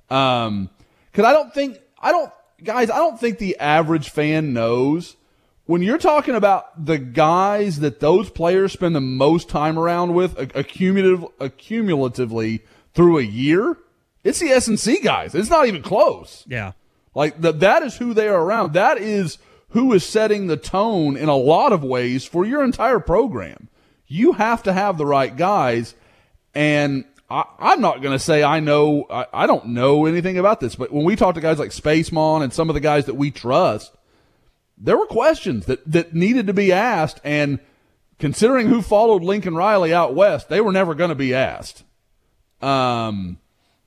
Um, 0.09 0.69
because 1.12 1.26
I 1.26 1.34
don't 1.34 1.53
think 1.53 1.80
I 1.99 2.12
don't 2.12 2.32
guys 2.64 2.89
I 2.89 2.97
don't 2.97 3.20
think 3.20 3.38
the 3.38 3.57
average 3.60 4.10
fan 4.10 4.53
knows 4.53 5.16
when 5.66 5.82
you're 5.82 5.97
talking 5.97 6.36
about 6.36 6.84
the 6.84 6.97
guys 6.97 7.80
that 7.80 7.99
those 7.99 8.30
players 8.30 8.74
spend 8.74 8.95
the 8.95 9.01
most 9.01 9.49
time 9.49 9.78
around 9.78 10.14
with 10.14 10.38
accumulative 10.55 11.26
accumulatively 11.39 12.62
through 12.93 13.20
a 13.20 13.24
year. 13.24 13.78
It's 14.24 14.39
the 14.39 14.49
S 14.49 14.68
and 14.68 14.80
C 14.80 14.99
guys. 14.99 15.36
It's 15.36 15.49
not 15.49 15.68
even 15.68 15.82
close. 15.82 16.43
Yeah. 16.47 16.74
Like 17.16 17.39
the, 17.39 17.51
that 17.51 17.84
is 17.84 17.97
who 17.97 18.14
they 18.14 18.28
are 18.28 18.41
around. 18.41 18.74
That 18.74 18.97
is 18.97 19.38
who 19.70 19.93
is 19.93 20.05
setting 20.05 20.47
the 20.47 20.57
tone 20.57 21.16
in 21.16 21.30
a 21.30 21.36
lot 21.36 21.72
of 21.72 21.84
ways 21.84 22.26
for 22.26 22.45
your 22.45 22.64
entire 22.64 22.99
program. 22.99 23.70
You 24.07 24.34
have 24.34 24.64
to 24.64 24.74
have 24.74 24.97
the 24.97 25.05
right 25.05 25.36
guys. 25.36 25.95
And 26.55 27.05
I, 27.30 27.45
I'm 27.59 27.82
not 27.82 28.01
going 28.01 28.17
to 28.17 28.23
say 28.23 28.43
I 28.43 28.59
know, 28.59 29.05
I, 29.09 29.25
I 29.34 29.47
don't 29.47 29.67
know 29.67 30.05
anything 30.05 30.38
about 30.38 30.59
this, 30.59 30.75
but 30.75 30.91
when 30.91 31.05
we 31.05 31.15
talk 31.15 31.36
to 31.36 31.41
guys 31.41 31.59
like 31.59 31.71
Spacemon 31.71 32.43
and 32.43 32.51
some 32.51 32.69
of 32.69 32.73
the 32.73 32.80
guys 32.80 33.05
that 33.05 33.15
we 33.15 33.32
trust, 33.32 33.95
there 34.77 34.97
were 34.97 35.05
questions 35.05 35.65
that, 35.65 35.89
that 35.91 36.13
needed 36.13 36.47
to 36.47 36.53
be 36.53 36.71
asked. 36.71 37.19
And 37.23 37.59
considering 38.17 38.67
who 38.67 38.82
followed 38.82 39.23
Lincoln 39.23 39.55
Riley 39.55 39.93
out 39.93 40.15
west, 40.15 40.49
they 40.49 40.61
were 40.61 40.71
never 40.71 40.95
going 40.95 41.09
to 41.09 41.15
be 41.15 41.34
asked. 41.36 41.84
Um, 42.61 43.38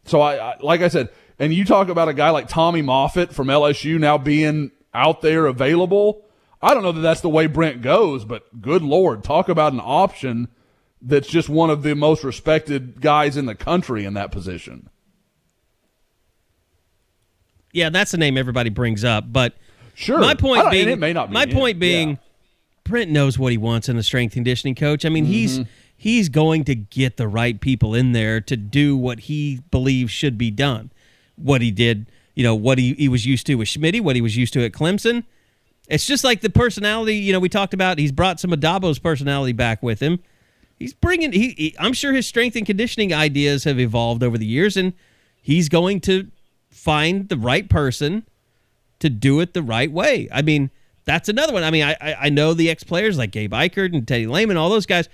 so 0.04 0.20
I, 0.20 0.52
I, 0.52 0.56
like 0.60 0.80
I 0.80 0.88
said, 0.88 1.10
and 1.38 1.52
you 1.52 1.64
talk 1.64 1.88
about 1.88 2.08
a 2.08 2.14
guy 2.14 2.30
like 2.30 2.48
Tommy 2.48 2.82
Moffitt 2.82 3.32
from 3.32 3.48
LSU 3.48 3.98
now 3.98 4.18
being 4.18 4.70
out 4.94 5.20
there 5.22 5.46
available. 5.46 6.24
I 6.60 6.74
don't 6.74 6.82
know 6.82 6.92
that 6.92 7.00
that's 7.00 7.22
the 7.22 7.28
way 7.28 7.46
Brent 7.46 7.82
goes, 7.82 8.24
but 8.24 8.60
good 8.60 8.82
lord, 8.82 9.24
talk 9.24 9.48
about 9.48 9.72
an 9.72 9.80
option 9.82 10.48
that's 11.04 11.28
just 11.28 11.48
one 11.48 11.68
of 11.70 11.82
the 11.82 11.94
most 11.94 12.22
respected 12.24 13.00
guys 13.00 13.36
in 13.36 13.46
the 13.46 13.54
country 13.54 14.04
in 14.04 14.14
that 14.14 14.30
position. 14.30 14.88
Yeah, 17.72 17.88
that's 17.90 18.10
the 18.12 18.18
name 18.18 18.36
everybody 18.36 18.70
brings 18.70 19.04
up. 19.04 19.32
But 19.32 19.54
Sure. 19.94 20.18
my 20.20 20.34
point 20.34 20.70
being, 20.70 20.88
it 20.88 20.98
may 20.98 21.12
not 21.12 21.28
be 21.30 21.34
my 21.34 21.44
him. 21.44 21.50
point 21.52 21.78
being, 21.78 22.10
Yeah. 22.10 22.16
Brent 22.84 23.10
knows 23.10 23.38
what 23.38 23.52
he 23.52 23.58
wants 23.58 23.88
in 23.88 23.96
a 23.96 24.02
strength 24.02 24.32
conditioning 24.34 24.74
coach. 24.74 25.04
I 25.04 25.08
mean, 25.08 25.24
he's 25.24 25.60
Mm-hmm. 25.60 25.70
he's 25.96 26.28
going 26.28 26.64
to 26.64 26.74
get 26.74 27.16
the 27.16 27.28
right 27.28 27.60
people 27.60 27.94
in 27.94 28.12
there 28.12 28.40
to 28.40 28.56
do 28.56 28.96
what 28.96 29.20
he 29.20 29.60
believes 29.70 30.10
should 30.10 30.36
be 30.36 30.50
done. 30.50 30.90
What 31.36 31.60
he 31.62 31.70
did, 31.70 32.06
you 32.34 32.42
know, 32.42 32.54
what 32.54 32.78
he, 32.78 32.94
he 32.94 33.08
was 33.08 33.24
used 33.24 33.46
to 33.46 33.54
with 33.54 33.68
Schmitty, 33.68 34.00
what 34.00 34.16
he 34.16 34.22
was 34.22 34.36
used 34.36 34.52
to 34.54 34.64
at 34.64 34.72
Clemson. 34.72 35.24
It's 35.88 36.06
just 36.06 36.24
like 36.24 36.40
the 36.40 36.50
personality, 36.50 37.16
you 37.16 37.32
know, 37.32 37.40
we 37.40 37.48
talked 37.48 37.74
about. 37.74 37.98
He's 37.98 38.12
brought 38.12 38.38
some 38.40 38.52
of 38.52 38.60
Dabo's 38.60 38.98
personality 38.98 39.52
back 39.52 39.82
with 39.82 40.00
him. 40.00 40.20
He's 40.82 40.94
bringing. 40.94 41.30
He, 41.30 41.50
he, 41.50 41.76
I'm 41.78 41.92
sure 41.92 42.12
his 42.12 42.26
strength 42.26 42.56
and 42.56 42.66
conditioning 42.66 43.14
ideas 43.14 43.62
have 43.62 43.78
evolved 43.78 44.24
over 44.24 44.36
the 44.36 44.44
years, 44.44 44.76
and 44.76 44.94
he's 45.40 45.68
going 45.68 46.00
to 46.00 46.26
find 46.70 47.28
the 47.28 47.36
right 47.36 47.68
person 47.68 48.26
to 48.98 49.08
do 49.08 49.38
it 49.38 49.54
the 49.54 49.62
right 49.62 49.92
way. 49.92 50.28
I 50.32 50.42
mean, 50.42 50.70
that's 51.04 51.28
another 51.28 51.52
one. 51.52 51.62
I 51.62 51.70
mean, 51.70 51.84
I 51.84 52.16
I, 52.20 52.28
know 52.30 52.52
the 52.52 52.68
ex 52.68 52.82
players 52.82 53.16
like 53.16 53.30
Gabe 53.30 53.52
Ikard 53.52 53.94
and 53.94 54.08
Teddy 54.08 54.26
Lehman, 54.26 54.56
all 54.56 54.70
those 54.70 54.86
guys, 54.86 55.08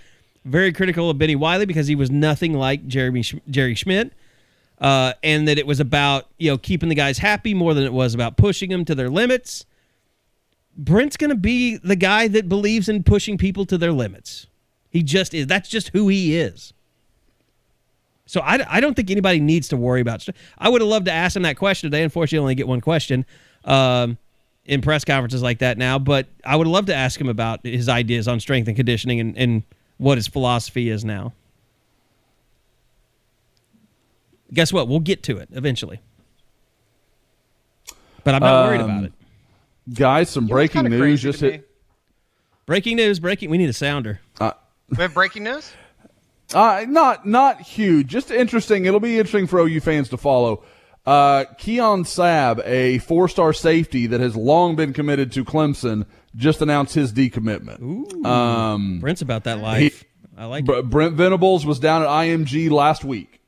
very 0.47 0.73
critical 0.73 1.11
of 1.11 1.19
Bennie 1.19 1.37
Wylie 1.37 1.66
because 1.66 1.87
he 1.87 1.95
was 1.95 2.11
nothing 2.11 2.55
like 2.55 2.87
Jeremy 2.87 3.23
Jerry 3.51 3.75
Schmidt, 3.75 4.14
uh, 4.81 5.12
and 5.23 5.47
that 5.49 5.59
it 5.59 5.66
was 5.66 5.81
about 5.81 6.29
you 6.39 6.51
know 6.51 6.57
keeping 6.57 6.89
the 6.89 6.95
guys 6.95 7.19
happy 7.19 7.53
more 7.53 7.75
than 7.75 7.85
it 7.85 7.93
was 7.93 8.14
about 8.14 8.39
pushing 8.39 8.71
them 8.71 8.87
to 8.87 8.95
their 8.95 9.11
limits. 9.11 9.66
Brent's 10.79 11.19
going 11.19 11.31
to 11.31 11.37
be 11.37 11.77
the 11.77 11.97
guy 11.97 12.27
that 12.29 12.49
believes 12.49 12.89
in 12.89 13.03
pushing 13.03 13.37
people 13.37 13.66
to 13.66 13.77
their 13.77 13.93
limits. 13.93 14.47
He 14.91 15.03
just 15.03 15.34
is. 15.34 15.47
That's 15.47 15.68
just 15.68 15.89
who 15.89 16.09
he 16.09 16.36
is. 16.36 16.72
So 18.26 18.41
I, 18.41 18.59
I 18.68 18.80
don't 18.80 18.95
think 18.95 19.11
anybody 19.11 19.41
needs 19.41 19.68
to 19.68 19.76
worry 19.76 20.01
about. 20.01 20.22
st- 20.22 20.36
I 20.59 20.68
would 20.68 20.80
have 20.82 20.89
loved 20.89 21.07
to 21.07 21.12
ask 21.12 21.34
him 21.36 21.43
that 21.43 21.57
question 21.57 21.91
today. 21.91 22.03
Unfortunately, 22.03 22.39
I 22.39 22.43
only 22.43 22.55
get 22.55 22.68
one 22.68 22.80
question 22.80 23.24
um, 23.64 24.18
in 24.66 24.82
press 24.82 25.05
conferences 25.05 25.43
like 25.43 25.59
that 25.61 25.78
now. 25.78 25.99
But 25.99 26.26
I 26.45 26.57
would 26.57 26.66
love 26.66 26.86
to 26.86 26.95
ask 26.95 27.18
him 27.20 27.28
about 27.28 27.61
his 27.64 27.89
ideas 27.89 28.28
on 28.28 28.39
strength 28.41 28.68
and 28.68 28.76
conditioning 28.76 29.20
and, 29.20 29.36
and 29.39 29.62
what 29.97 30.18
his 30.18 30.26
philosophy 30.28 30.91
is 30.91 31.05
now. 31.05 31.32
Guess 34.53 34.72
what? 34.72 34.89
We'll 34.89 35.01
get 35.01 35.22
to 35.24 35.39
it 35.39 35.49
eventually. 35.53 36.01
But 38.24 38.34
I'm 38.34 38.41
not 38.43 38.66
worried 38.66 38.80
about 38.80 38.99
Um, 38.99 39.05
it. 39.07 39.12
Guys, 39.95 40.28
some 40.30 40.45
You 40.45 40.49
know, 40.49 40.55
breaking 40.55 40.84
news 40.84 41.22
just 41.22 41.39
to 41.41 41.53
hit. 41.53 41.70
Breaking 42.66 42.97
news! 42.97 43.20
Breaking. 43.20 43.49
We 43.49 43.57
need 43.57 43.70
a 43.70 43.74
sounder. 43.74 44.20
We 44.91 44.97
have 44.99 45.14
breaking 45.14 45.45
news. 45.45 45.72
Uh, 46.55 46.86
not 46.89 47.26
not 47.26 47.61
huge, 47.61 48.07
just 48.07 48.30
interesting. 48.30 48.86
It'll 48.86 49.01
be 49.01 49.18
interesting 49.18 49.47
for 49.47 49.61
OU 49.61 49.80
fans 49.80 50.09
to 50.11 50.16
follow. 50.16 50.64
Uh, 51.05 51.45
Keon 51.57 52.05
Sabb, 52.05 52.61
a 52.66 52.99
four-star 52.99 53.53
safety 53.53 54.07
that 54.09 54.20
has 54.20 54.36
long 54.36 54.76
been 54.76 54.93
committed 54.93 55.32
to 55.32 55.45
Clemson, 55.45 56.05
just 56.36 56.61
announced 56.61 56.95
his 56.95 57.12
decommitment. 57.12 58.26
Um, 58.26 59.01
Brent's 59.01 59.22
about 59.22 59.45
that 59.45 59.59
life. 59.61 60.05
I 60.36 60.45
like 60.45 60.64
Br- 60.64 60.74
it. 60.74 60.91
Brent 60.91 61.14
Venables 61.14 61.64
was 61.66 61.78
down 61.78 62.03
at 62.03 62.09
IMG 62.09 62.70
last 62.70 63.05
week. 63.05 63.41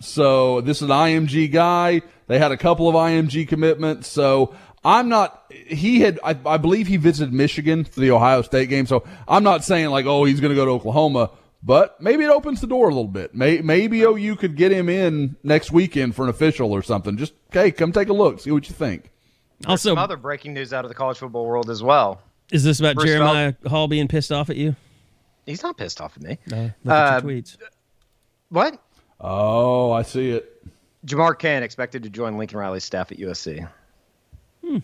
So 0.00 0.60
this 0.60 0.78
is 0.78 0.82
an 0.82 0.90
IMG 0.90 1.50
guy. 1.50 2.02
They 2.28 2.38
had 2.38 2.52
a 2.52 2.56
couple 2.56 2.88
of 2.88 2.94
IMG 2.94 3.48
commitments. 3.48 4.06
So 4.08 4.54
I'm 4.84 5.08
not, 5.08 5.50
he 5.50 6.00
had, 6.00 6.20
I, 6.22 6.36
I 6.46 6.56
believe 6.58 6.86
he 6.86 6.96
visited 6.96 7.32
Michigan 7.34 7.84
for 7.84 7.98
the 8.00 8.10
Ohio 8.12 8.42
State 8.42 8.68
game. 8.68 8.86
So 8.86 9.04
I'm 9.26 9.42
not 9.42 9.64
saying 9.64 9.88
like, 9.90 10.06
oh, 10.06 10.24
he's 10.24 10.38
going 10.40 10.50
to 10.50 10.54
go 10.56 10.64
to 10.64 10.70
Oklahoma, 10.70 11.30
but 11.62 12.00
maybe 12.00 12.22
it 12.24 12.30
opens 12.30 12.60
the 12.60 12.66
door 12.68 12.86
a 12.88 12.94
little 12.94 13.08
bit. 13.08 13.34
May, 13.34 13.60
maybe 13.60 14.02
OU 14.02 14.36
could 14.36 14.56
get 14.56 14.70
him 14.70 14.88
in 14.88 15.36
next 15.42 15.72
weekend 15.72 16.14
for 16.14 16.22
an 16.22 16.28
official 16.28 16.72
or 16.72 16.82
something. 16.82 17.16
Just, 17.16 17.32
okay, 17.50 17.70
come 17.72 17.90
take 17.92 18.08
a 18.08 18.12
look, 18.12 18.38
see 18.40 18.50
what 18.52 18.68
you 18.68 18.74
think. 18.74 19.10
Also, 19.66 19.90
Some 19.90 19.98
other 19.98 20.16
breaking 20.16 20.54
news 20.54 20.72
out 20.72 20.84
of 20.84 20.88
the 20.88 20.94
college 20.94 21.18
football 21.18 21.44
world 21.46 21.68
as 21.68 21.82
well. 21.82 22.22
is 22.52 22.62
this 22.62 22.78
about 22.78 22.94
Bruce 22.94 23.08
Jeremiah 23.10 23.54
Hall 23.66 23.88
being 23.88 24.06
pissed 24.06 24.30
off 24.30 24.50
at 24.50 24.56
you? 24.56 24.76
He's 25.46 25.62
not 25.64 25.76
pissed 25.76 26.00
off 26.00 26.16
at 26.16 26.22
me. 26.22 26.38
No, 26.46 26.70
look 26.84 26.92
Uh, 26.92 26.94
at 26.94 27.24
your 27.24 27.32
tweets. 27.32 27.56
What? 28.50 28.80
Oh, 29.20 29.90
I 29.90 30.02
see 30.02 30.30
it. 30.30 30.62
Jamar 31.06 31.38
Cain 31.38 31.62
expected 31.62 32.02
to 32.02 32.10
join 32.10 32.36
Lincoln 32.36 32.58
Riley's 32.58 32.84
staff 32.84 33.12
at 33.12 33.18
USC. 33.18 33.68
Hmm. 34.64 34.78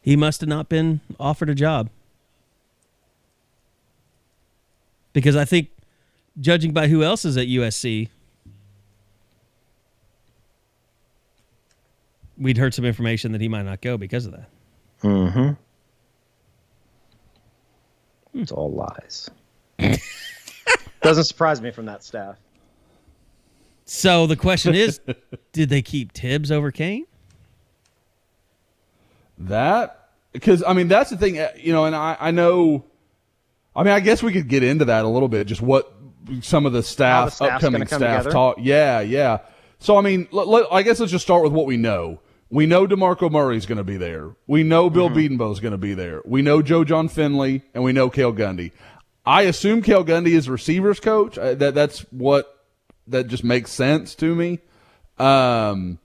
He 0.00 0.16
must 0.16 0.40
have 0.40 0.48
not 0.48 0.68
been 0.68 1.00
offered 1.20 1.48
a 1.48 1.54
job. 1.54 1.88
Because 5.12 5.36
I 5.36 5.44
think, 5.44 5.68
judging 6.40 6.72
by 6.72 6.88
who 6.88 7.02
else 7.02 7.24
is 7.24 7.36
at 7.36 7.46
USC, 7.46 8.08
we'd 12.38 12.58
heard 12.58 12.74
some 12.74 12.84
information 12.84 13.32
that 13.32 13.40
he 13.40 13.48
might 13.48 13.64
not 13.64 13.80
go 13.80 13.96
because 13.96 14.26
of 14.26 14.32
that. 14.32 14.48
Mm-hmm. 15.02 15.50
Hmm. 18.32 18.40
It's 18.40 18.52
all 18.52 18.72
lies. 18.72 19.30
Doesn't 21.02 21.24
surprise 21.24 21.60
me 21.60 21.70
from 21.70 21.86
that 21.86 22.02
staff. 22.02 22.38
So 23.84 24.26
the 24.26 24.36
question 24.36 24.74
is, 24.74 25.00
did 25.52 25.68
they 25.68 25.82
keep 25.82 26.12
Tibbs 26.12 26.50
over 26.50 26.70
Cain? 26.70 27.06
That 29.38 30.08
because 30.32 30.62
I 30.62 30.72
mean 30.72 30.88
that's 30.88 31.10
the 31.10 31.16
thing, 31.16 31.38
uh, 31.38 31.48
you 31.56 31.72
know, 31.72 31.84
and 31.84 31.94
I 31.96 32.16
I 32.20 32.30
know. 32.30 32.84
I 33.74 33.82
mean, 33.82 33.92
I 33.94 34.00
guess 34.00 34.22
we 34.22 34.32
could 34.32 34.48
get 34.48 34.62
into 34.62 34.84
that 34.86 35.04
a 35.04 35.08
little 35.08 35.28
bit, 35.28 35.46
just 35.46 35.62
what 35.62 35.92
some 36.42 36.66
of 36.66 36.72
the 36.72 36.82
staff, 36.82 37.32
staff's 37.32 37.64
upcoming 37.64 37.86
staff 37.86 38.28
talk. 38.30 38.56
Yeah, 38.60 39.00
yeah. 39.00 39.38
So 39.78 39.96
I 39.96 40.02
mean, 40.02 40.28
let, 40.30 40.46
let- 40.46 40.66
I 40.70 40.82
guess 40.82 41.00
let's 41.00 41.10
just 41.10 41.24
start 41.24 41.42
with 41.42 41.52
what 41.52 41.66
we 41.66 41.76
know. 41.76 42.20
We 42.50 42.66
know 42.66 42.86
Demarco 42.86 43.30
Murray's 43.32 43.64
going 43.64 43.78
to 43.78 43.84
be 43.84 43.96
there. 43.96 44.36
We 44.46 44.62
know 44.62 44.90
Bill 44.90 45.08
Mm-hmm. 45.08 45.36
Bedenbaugh's 45.40 45.58
going 45.58 45.72
to 45.72 45.78
be 45.78 45.94
there. 45.94 46.20
We 46.26 46.42
know 46.42 46.60
Joe 46.60 46.84
Jon 46.84 47.08
Finley, 47.08 47.62
and 47.72 47.82
we 47.82 47.92
know 47.92 48.10
Cale 48.10 48.34
Gundy. 48.34 48.72
I 49.24 49.42
assume 49.42 49.80
Cale 49.80 50.04
Gundy 50.04 50.32
is 50.32 50.50
receivers 50.50 51.00
coach. 51.00 51.38
Uh, 51.38 51.54
That 51.54 51.74
that's 51.74 52.00
what 52.12 52.51
that 53.06 53.26
just 53.26 53.44
makes 53.44 53.70
sense 53.70 54.14
to 54.16 54.34
me. 54.34 54.60
Um, 55.18 55.98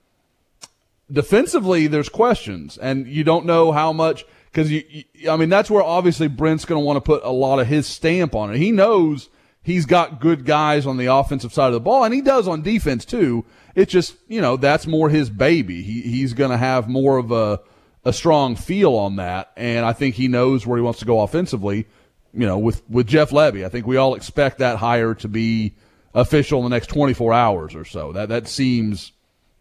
defensively, 1.10 1.86
there's 1.86 2.08
questions, 2.08 2.78
and 2.78 3.06
you 3.06 3.24
don't 3.24 3.46
know 3.46 3.72
how 3.72 3.92
much 3.92 4.24
because 4.52 4.70
you, 4.70 4.82
you. 4.88 5.30
I 5.30 5.36
mean, 5.36 5.48
that's 5.48 5.70
where 5.70 5.82
obviously 5.82 6.28
Brent's 6.28 6.64
going 6.64 6.80
to 6.80 6.84
want 6.84 6.96
to 6.96 7.00
put 7.00 7.24
a 7.24 7.30
lot 7.30 7.58
of 7.58 7.66
his 7.66 7.86
stamp 7.86 8.34
on 8.34 8.54
it. 8.54 8.58
He 8.58 8.72
knows 8.72 9.28
he's 9.62 9.86
got 9.86 10.20
good 10.20 10.44
guys 10.44 10.86
on 10.86 10.96
the 10.96 11.06
offensive 11.06 11.52
side 11.52 11.68
of 11.68 11.74
the 11.74 11.80
ball, 11.80 12.04
and 12.04 12.14
he 12.14 12.20
does 12.20 12.48
on 12.48 12.62
defense 12.62 13.04
too. 13.04 13.44
It's 13.74 13.92
just 13.92 14.16
you 14.28 14.40
know 14.40 14.56
that's 14.56 14.86
more 14.86 15.08
his 15.08 15.30
baby. 15.30 15.82
He 15.82 16.02
he's 16.02 16.34
going 16.34 16.50
to 16.50 16.56
have 16.56 16.88
more 16.88 17.18
of 17.18 17.30
a 17.30 17.60
a 18.04 18.12
strong 18.12 18.56
feel 18.56 18.94
on 18.94 19.16
that, 19.16 19.52
and 19.56 19.84
I 19.84 19.92
think 19.92 20.14
he 20.14 20.28
knows 20.28 20.66
where 20.66 20.78
he 20.78 20.82
wants 20.82 21.00
to 21.00 21.04
go 21.04 21.20
offensively. 21.20 21.86
You 22.32 22.46
know, 22.46 22.58
with 22.58 22.88
with 22.88 23.06
Jeff 23.06 23.32
Levy, 23.32 23.64
I 23.64 23.68
think 23.68 23.86
we 23.86 23.96
all 23.96 24.14
expect 24.14 24.58
that 24.58 24.78
hire 24.78 25.14
to 25.16 25.28
be 25.28 25.74
official 26.14 26.58
in 26.60 26.64
the 26.64 26.70
next 26.70 26.88
24 26.88 27.32
hours 27.32 27.74
or 27.74 27.84
so. 27.84 28.12
That 28.12 28.28
that 28.28 28.48
seems 28.48 29.12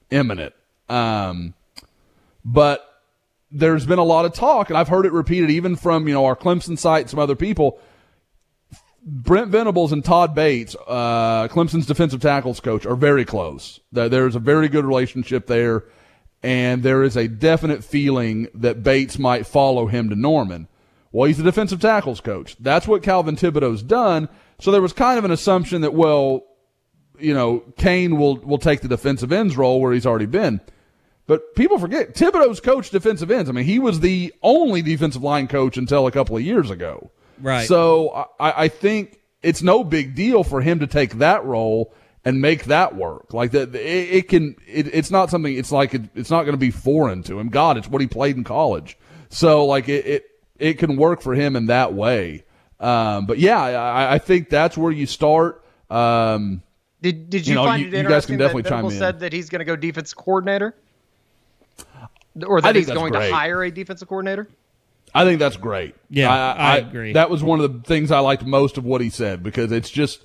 imminent. 0.09 0.53
Um, 0.89 1.53
but 2.43 2.83
there's 3.51 3.85
been 3.85 3.99
a 3.99 4.03
lot 4.03 4.25
of 4.25 4.33
talk, 4.33 4.69
and 4.69 4.77
I've 4.77 4.87
heard 4.87 5.05
it 5.05 5.11
repeated 5.11 5.49
even 5.49 5.75
from 5.75 6.07
you 6.07 6.13
know 6.13 6.25
our 6.25 6.35
Clemson 6.35 6.77
site, 6.77 7.01
and 7.01 7.09
some 7.09 7.19
other 7.19 7.35
people. 7.35 7.79
Brent 9.09 9.47
Venables 9.51 9.93
and 9.93 10.03
Todd 10.03 10.35
Bates, 10.35 10.75
uh, 10.85 11.47
Clemson's 11.47 11.85
defensive 11.85 12.19
tackles 12.19 12.59
coach, 12.59 12.85
are 12.85 12.95
very 12.95 13.23
close. 13.23 13.79
There's 13.93 14.35
a 14.35 14.39
very 14.39 14.67
good 14.67 14.83
relationship 14.83 15.47
there, 15.47 15.85
and 16.43 16.83
there 16.83 17.03
is 17.03 17.15
a 17.15 17.29
definite 17.29 17.85
feeling 17.85 18.49
that 18.53 18.83
Bates 18.83 19.17
might 19.17 19.47
follow 19.47 19.87
him 19.87 20.09
to 20.09 20.15
Norman. 20.15 20.67
Well, 21.13 21.27
he's 21.27 21.37
the 21.37 21.43
defensive 21.43 21.79
tackles 21.79 22.19
coach. 22.19 22.57
That's 22.59 22.85
what 22.85 23.01
Calvin 23.01 23.37
Thibodeaux's 23.37 23.81
done. 23.81 24.27
So 24.59 24.71
there 24.71 24.81
was 24.81 24.93
kind 24.93 25.19
of 25.19 25.25
an 25.25 25.31
assumption 25.31 25.81
that, 25.81 25.93
well, 25.93 26.43
you 27.19 27.33
know, 27.33 27.63
Cain 27.77 28.17
will 28.17 28.37
will 28.37 28.57
take 28.57 28.81
the 28.81 28.87
defensive 28.87 29.31
ends 29.31 29.57
role 29.57 29.81
where 29.81 29.93
he's 29.93 30.05
already 30.05 30.25
been. 30.25 30.61
But 31.25 31.55
people 31.55 31.77
forget 31.77 32.15
Thibodeaux's 32.15 32.61
coached 32.61 32.91
defensive 32.91 33.29
ends. 33.29 33.49
I 33.49 33.53
mean, 33.53 33.65
he 33.65 33.79
was 33.79 33.99
the 33.99 34.33
only 34.41 34.81
defensive 34.81 35.21
line 35.21 35.47
coach 35.47 35.77
until 35.77 36.07
a 36.07 36.11
couple 36.11 36.37
of 36.37 36.43
years 36.43 36.69
ago. 36.69 37.11
Right. 37.41 37.67
So 37.67 38.29
I, 38.39 38.63
I 38.63 38.67
think 38.69 39.19
it's 39.43 39.61
no 39.61 39.83
big 39.83 40.15
deal 40.15 40.43
for 40.43 40.61
him 40.61 40.79
to 40.79 40.87
take 40.87 41.15
that 41.15 41.43
role 41.43 41.93
and 42.23 42.41
make 42.41 42.65
that 42.65 42.95
work. 42.95 43.33
Like 43.33 43.51
that, 43.51 43.75
it, 43.75 43.79
it 43.79 44.29
can. 44.29 44.55
It, 44.65 44.87
it's 44.93 45.11
not 45.11 45.29
something. 45.29 45.55
It's 45.55 45.71
like 45.71 45.93
it, 45.93 46.03
it's 46.15 46.31
not 46.31 46.43
going 46.43 46.53
to 46.53 46.57
be 46.57 46.71
foreign 46.71 47.23
to 47.23 47.39
him. 47.39 47.49
God, 47.49 47.77
it's 47.77 47.89
what 47.89 48.01
he 48.01 48.07
played 48.07 48.37
in 48.37 48.43
college. 48.43 48.97
So 49.29 49.65
like 49.65 49.89
it, 49.89 50.05
it, 50.05 50.25
it 50.57 50.73
can 50.75 50.95
work 50.95 51.21
for 51.21 51.33
him 51.35 51.55
in 51.55 51.67
that 51.67 51.93
way. 51.93 52.45
Um, 52.79 53.25
but 53.25 53.39
yeah, 53.39 53.59
I, 53.61 54.13
I 54.15 54.17
think 54.19 54.49
that's 54.49 54.77
where 54.77 54.91
you 54.91 55.05
start. 55.07 55.63
Um, 55.89 56.61
Did 57.01 57.29
Did 57.29 57.47
you, 57.47 57.51
You 57.51 57.55
know, 57.55 57.65
find 57.65 57.81
you- 57.81 57.87
it 57.87 57.91
you 57.91 58.03
guys 58.03 58.05
interesting 58.05 58.33
can 58.33 58.39
definitely 58.39 58.61
that 58.63 58.69
chime 58.69 58.75
Venables 58.77 58.93
in. 58.93 58.99
said 58.99 59.19
that 59.21 59.33
he's 59.33 59.49
going 59.49 59.59
to 59.59 59.65
go 59.65 59.75
defense 59.75 60.13
coordinator, 60.13 60.75
or 62.45 62.61
that 62.61 62.75
he's 62.75 62.87
going 62.87 63.11
great. 63.11 63.29
to 63.29 63.33
hire 63.35 63.63
a 63.63 63.71
defensive 63.71 64.07
coordinator? 64.07 64.47
I 65.13 65.23
think 65.25 65.39
that's 65.39 65.57
great. 65.57 65.95
Yeah, 66.09 66.29
I 66.31 66.77
agree. 66.77 67.13
That 67.13 67.29
was 67.29 67.41
one 67.43 67.59
of 67.61 67.73
the 67.73 67.79
things 67.87 68.11
I 68.11 68.19
liked 68.19 68.45
most 68.45 68.77
of 68.77 68.83
what 68.85 69.01
he 69.01 69.09
said 69.09 69.41
because 69.41 69.71
it's 69.71 69.89
just 69.89 70.21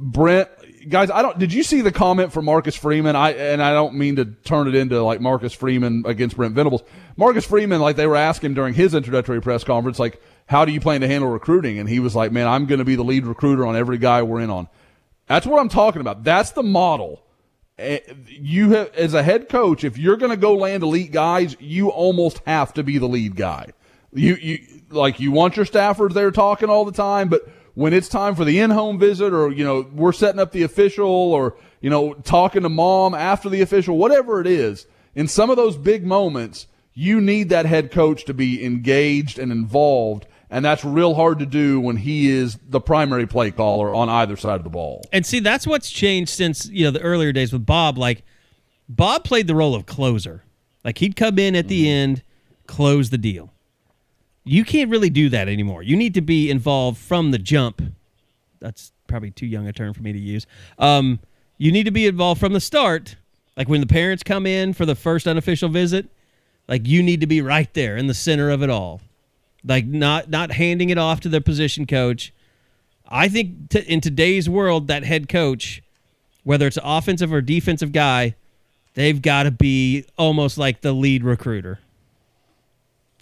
Brent 0.00 0.48
guys. 0.88 1.10
I 1.10 1.22
don't. 1.22 1.38
Did 1.38 1.52
you 1.52 1.62
see 1.62 1.82
the 1.82 1.92
comment 1.92 2.32
from 2.32 2.46
Marcus 2.46 2.74
Freeman? 2.74 3.14
I 3.14 3.30
and 3.32 3.62
I 3.62 3.72
don't 3.72 3.94
mean 3.94 4.16
to 4.16 4.24
turn 4.24 4.66
it 4.68 4.74
into 4.74 5.00
like 5.02 5.20
Marcus 5.20 5.52
Freeman 5.52 6.02
against 6.06 6.36
Brent 6.36 6.54
Venables. 6.54 6.82
Marcus 7.16 7.46
Freeman, 7.46 7.80
like 7.80 7.96
they 7.96 8.06
were 8.06 8.16
asking 8.16 8.54
during 8.54 8.74
his 8.74 8.94
introductory 8.94 9.40
press 9.40 9.64
conference, 9.64 9.98
like, 9.98 10.20
how 10.46 10.64
do 10.64 10.72
you 10.72 10.80
plan 10.80 11.00
to 11.00 11.08
handle 11.08 11.30
recruiting? 11.30 11.78
And 11.78 11.88
he 11.88 12.00
was 12.00 12.14
like, 12.14 12.32
man, 12.32 12.46
I'm 12.46 12.66
going 12.66 12.78
to 12.78 12.84
be 12.84 12.96
the 12.96 13.04
lead 13.04 13.26
recruiter 13.26 13.66
on 13.66 13.76
every 13.76 13.98
guy 13.98 14.22
we're 14.22 14.40
in 14.40 14.50
on. 14.50 14.68
That's 15.26 15.46
what 15.46 15.60
I'm 15.60 15.68
talking 15.68 16.00
about. 16.00 16.24
That's 16.24 16.52
the 16.52 16.62
model. 16.62 17.24
Eh, 17.78 17.98
You 18.28 18.70
have, 18.70 18.94
as 18.94 19.12
a 19.12 19.22
head 19.22 19.48
coach, 19.48 19.84
if 19.84 19.98
you're 19.98 20.16
going 20.16 20.30
to 20.30 20.36
go 20.36 20.54
land 20.54 20.82
elite 20.82 21.12
guys, 21.12 21.56
you 21.58 21.90
almost 21.90 22.40
have 22.46 22.72
to 22.74 22.82
be 22.82 22.98
the 22.98 23.08
lead 23.08 23.36
guy. 23.36 23.72
You, 24.12 24.36
you, 24.36 24.58
like, 24.88 25.20
you 25.20 25.32
want 25.32 25.56
your 25.56 25.66
staffers 25.66 26.14
there 26.14 26.30
talking 26.30 26.70
all 26.70 26.84
the 26.84 26.92
time, 26.92 27.28
but 27.28 27.48
when 27.74 27.92
it's 27.92 28.08
time 28.08 28.34
for 28.34 28.44
the 28.44 28.60
in-home 28.60 28.98
visit 28.98 29.34
or, 29.34 29.52
you 29.52 29.64
know, 29.64 29.86
we're 29.92 30.12
setting 30.12 30.40
up 30.40 30.52
the 30.52 30.62
official 30.62 31.06
or, 31.06 31.56
you 31.80 31.90
know, 31.90 32.14
talking 32.14 32.62
to 32.62 32.68
mom 32.68 33.14
after 33.14 33.50
the 33.50 33.60
official, 33.60 33.98
whatever 33.98 34.40
it 34.40 34.46
is, 34.46 34.86
in 35.14 35.28
some 35.28 35.50
of 35.50 35.56
those 35.56 35.76
big 35.76 36.06
moments, 36.06 36.68
you 36.94 37.20
need 37.20 37.50
that 37.50 37.66
head 37.66 37.90
coach 37.90 38.24
to 38.24 38.32
be 38.32 38.64
engaged 38.64 39.38
and 39.38 39.52
involved. 39.52 40.26
And 40.50 40.64
that's 40.64 40.84
real 40.84 41.14
hard 41.14 41.40
to 41.40 41.46
do 41.46 41.80
when 41.80 41.96
he 41.96 42.30
is 42.30 42.58
the 42.68 42.80
primary 42.80 43.26
play 43.26 43.50
caller 43.50 43.94
on 43.94 44.08
either 44.08 44.36
side 44.36 44.56
of 44.56 44.64
the 44.64 44.70
ball. 44.70 45.02
And 45.12 45.26
see, 45.26 45.40
that's 45.40 45.66
what's 45.66 45.90
changed 45.90 46.30
since 46.30 46.68
you 46.68 46.84
know 46.84 46.92
the 46.92 47.00
earlier 47.00 47.32
days 47.32 47.52
with 47.52 47.66
Bob. 47.66 47.98
Like 47.98 48.24
Bob 48.88 49.24
played 49.24 49.46
the 49.48 49.54
role 49.54 49.74
of 49.74 49.86
closer. 49.86 50.44
Like 50.84 50.98
he'd 50.98 51.16
come 51.16 51.38
in 51.38 51.56
at 51.56 51.66
the 51.66 51.90
end, 51.90 52.22
close 52.66 53.10
the 53.10 53.18
deal. 53.18 53.52
You 54.44 54.64
can't 54.64 54.88
really 54.88 55.10
do 55.10 55.28
that 55.30 55.48
anymore. 55.48 55.82
You 55.82 55.96
need 55.96 56.14
to 56.14 56.20
be 56.20 56.48
involved 56.50 56.98
from 56.98 57.32
the 57.32 57.38
jump. 57.38 57.82
That's 58.60 58.92
probably 59.08 59.32
too 59.32 59.46
young 59.46 59.66
a 59.66 59.72
term 59.72 59.92
for 59.92 60.02
me 60.02 60.12
to 60.12 60.18
use. 60.18 60.46
Um, 60.78 61.18
you 61.58 61.72
need 61.72 61.84
to 61.84 61.90
be 61.90 62.06
involved 62.06 62.38
from 62.38 62.52
the 62.52 62.60
start. 62.60 63.16
Like 63.56 63.68
when 63.68 63.80
the 63.80 63.86
parents 63.86 64.22
come 64.22 64.46
in 64.46 64.72
for 64.72 64.86
the 64.86 64.94
first 64.94 65.26
unofficial 65.26 65.68
visit, 65.68 66.06
like 66.68 66.86
you 66.86 67.02
need 67.02 67.20
to 67.20 67.26
be 67.26 67.40
right 67.40 67.72
there 67.74 67.96
in 67.96 68.06
the 68.06 68.14
center 68.14 68.50
of 68.50 68.62
it 68.62 68.70
all. 68.70 69.00
Like 69.64 69.86
not 69.86 70.30
not 70.30 70.52
handing 70.52 70.90
it 70.90 70.98
off 70.98 71.20
to 71.20 71.28
the 71.28 71.40
position 71.40 71.86
coach. 71.86 72.32
I 73.08 73.28
think 73.28 73.70
t- 73.70 73.78
in 73.80 74.00
today's 74.00 74.48
world, 74.48 74.88
that 74.88 75.04
head 75.04 75.28
coach, 75.28 75.82
whether 76.44 76.66
it's 76.66 76.78
offensive 76.82 77.32
or 77.32 77.40
defensive 77.40 77.92
guy, 77.92 78.34
they've 78.94 79.20
got 79.20 79.44
to 79.44 79.50
be 79.50 80.04
almost 80.18 80.58
like 80.58 80.80
the 80.80 80.92
lead 80.92 81.24
recruiter 81.24 81.78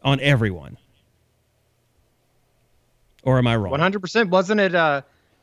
on 0.02 0.20
everyone. 0.20 0.78
Or 3.22 3.38
am 3.38 3.46
I 3.46 3.56
wrong? 3.56 3.70
One 3.70 3.80
hundred 3.80 4.00
percent. 4.00 4.30
Wasn't 4.30 4.60
it? 4.60 4.74
Uh, 4.74 5.02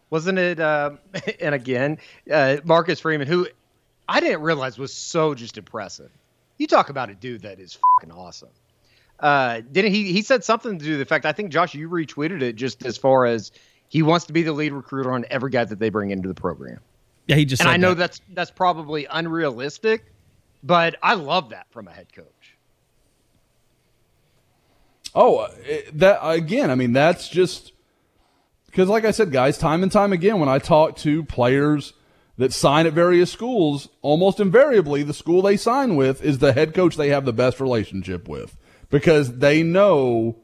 wasn't 0.09 0.37
it? 0.37 0.59
Uh, 0.59 0.91
and 1.39 1.55
again, 1.55 1.97
uh, 2.31 2.57
Marcus 2.63 2.99
Freeman, 2.99 3.27
who 3.27 3.47
I 4.07 4.19
didn't 4.19 4.41
realize 4.41 4.77
was 4.77 4.93
so 4.93 5.33
just 5.33 5.57
impressive. 5.57 6.11
You 6.57 6.67
talk 6.67 6.89
about 6.89 7.09
a 7.09 7.15
dude 7.15 7.41
that 7.41 7.59
is 7.59 7.79
fucking 7.99 8.13
awesome. 8.13 8.49
Uh, 9.21 9.61
didn't 9.71 9.93
he? 9.93 10.11
He 10.11 10.23
said 10.23 10.43
something 10.43 10.79
to 10.79 10.83
do 10.83 10.95
the 10.95 11.03
effect. 11.03 11.25
I 11.25 11.31
think 11.31 11.51
Josh, 11.51 11.75
you 11.75 11.87
retweeted 11.87 12.41
it 12.41 12.55
just 12.55 12.83
as 12.85 12.97
far 12.97 13.25
as 13.27 13.51
he 13.87 14.01
wants 14.01 14.25
to 14.25 14.33
be 14.33 14.41
the 14.41 14.51
lead 14.51 14.73
recruiter 14.73 15.11
on 15.11 15.25
every 15.29 15.51
guy 15.51 15.63
that 15.63 15.77
they 15.77 15.89
bring 15.89 16.09
into 16.09 16.27
the 16.27 16.33
program. 16.33 16.79
Yeah, 17.27 17.35
he 17.35 17.45
just. 17.45 17.61
And 17.61 17.67
said 17.67 17.73
I 17.73 17.77
know 17.77 17.89
that. 17.89 17.99
that's 17.99 18.21
that's 18.33 18.51
probably 18.51 19.05
unrealistic, 19.05 20.11
but 20.63 20.95
I 21.03 21.13
love 21.13 21.49
that 21.51 21.67
from 21.69 21.87
a 21.87 21.91
head 21.91 22.11
coach. 22.11 22.57
Oh, 25.13 25.37
uh, 25.37 25.51
that 25.93 26.19
again. 26.23 26.71
I 26.71 26.75
mean, 26.75 26.93
that's 26.93 27.29
just 27.29 27.73
because, 28.65 28.89
like 28.89 29.05
I 29.05 29.11
said, 29.11 29.31
guys, 29.31 29.55
time 29.59 29.83
and 29.83 29.91
time 29.91 30.13
again, 30.13 30.39
when 30.39 30.49
I 30.49 30.57
talk 30.57 30.97
to 30.97 31.23
players 31.23 31.93
that 32.39 32.53
sign 32.53 32.87
at 32.87 32.93
various 32.93 33.31
schools, 33.31 33.87
almost 34.01 34.39
invariably, 34.39 35.03
the 35.03 35.13
school 35.13 35.43
they 35.43 35.57
sign 35.57 35.95
with 35.95 36.23
is 36.23 36.39
the 36.39 36.53
head 36.53 36.73
coach 36.73 36.95
they 36.95 37.09
have 37.09 37.25
the 37.25 37.33
best 37.33 37.59
relationship 37.59 38.27
with 38.27 38.57
because 38.91 39.37
they 39.37 39.63
know 39.63 40.37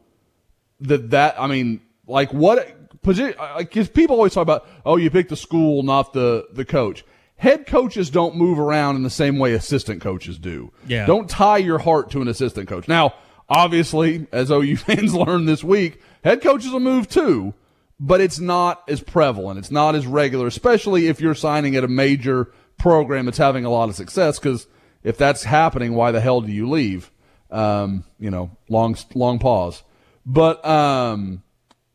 that 0.79 1.11
that. 1.11 1.39
I 1.39 1.45
mean, 1.45 1.81
like 2.07 2.33
what 2.33 3.01
position? 3.03 3.35
Because 3.57 3.89
people 3.89 4.15
always 4.15 4.33
talk 4.33 4.41
about, 4.41 4.67
oh, 4.85 4.97
you 4.97 5.11
pick 5.11 5.29
the 5.29 5.35
school, 5.35 5.83
not 5.83 6.13
the 6.13 6.47
the 6.51 6.65
coach. 6.65 7.05
Head 7.35 7.67
coaches 7.67 8.09
don't 8.09 8.35
move 8.35 8.57
around 8.57 8.95
in 8.95 9.03
the 9.03 9.11
same 9.11 9.37
way 9.37 9.53
assistant 9.53 10.01
coaches 10.01 10.39
do. 10.39 10.71
Yeah. 10.87 11.05
Don't 11.05 11.29
tie 11.29 11.57
your 11.57 11.77
heart 11.77 12.09
to 12.11 12.21
an 12.21 12.27
assistant 12.27 12.67
coach. 12.67 12.87
Now, 12.87 13.13
obviously, 13.47 14.25
as 14.31 14.49
OU 14.49 14.77
fans 14.77 15.13
learned 15.13 15.47
this 15.47 15.63
week, 15.63 16.01
head 16.23 16.41
coaches 16.41 16.71
will 16.71 16.79
move 16.79 17.07
too, 17.07 17.53
but 17.99 18.21
it's 18.21 18.39
not 18.39 18.83
as 18.89 19.01
prevalent. 19.01 19.59
It's 19.59 19.69
not 19.69 19.93
as 19.93 20.07
regular, 20.07 20.47
especially 20.47 21.07
if 21.07 21.21
you're 21.21 21.35
signing 21.35 21.75
at 21.75 21.83
a 21.83 21.87
major 21.87 22.51
program 22.79 23.25
that's 23.25 23.37
having 23.37 23.65
a 23.65 23.69
lot 23.69 23.89
of 23.89 23.95
success. 23.95 24.39
Because 24.39 24.65
if 25.03 25.15
that's 25.17 25.43
happening, 25.43 25.93
why 25.93 26.11
the 26.11 26.21
hell 26.21 26.41
do 26.41 26.51
you 26.51 26.67
leave? 26.67 27.11
Um, 27.49 28.03
you 28.19 28.29
know, 28.29 28.51
long 28.67 28.97
long 29.13 29.39
pause, 29.39 29.83
but 30.25 30.65
um, 30.65 31.43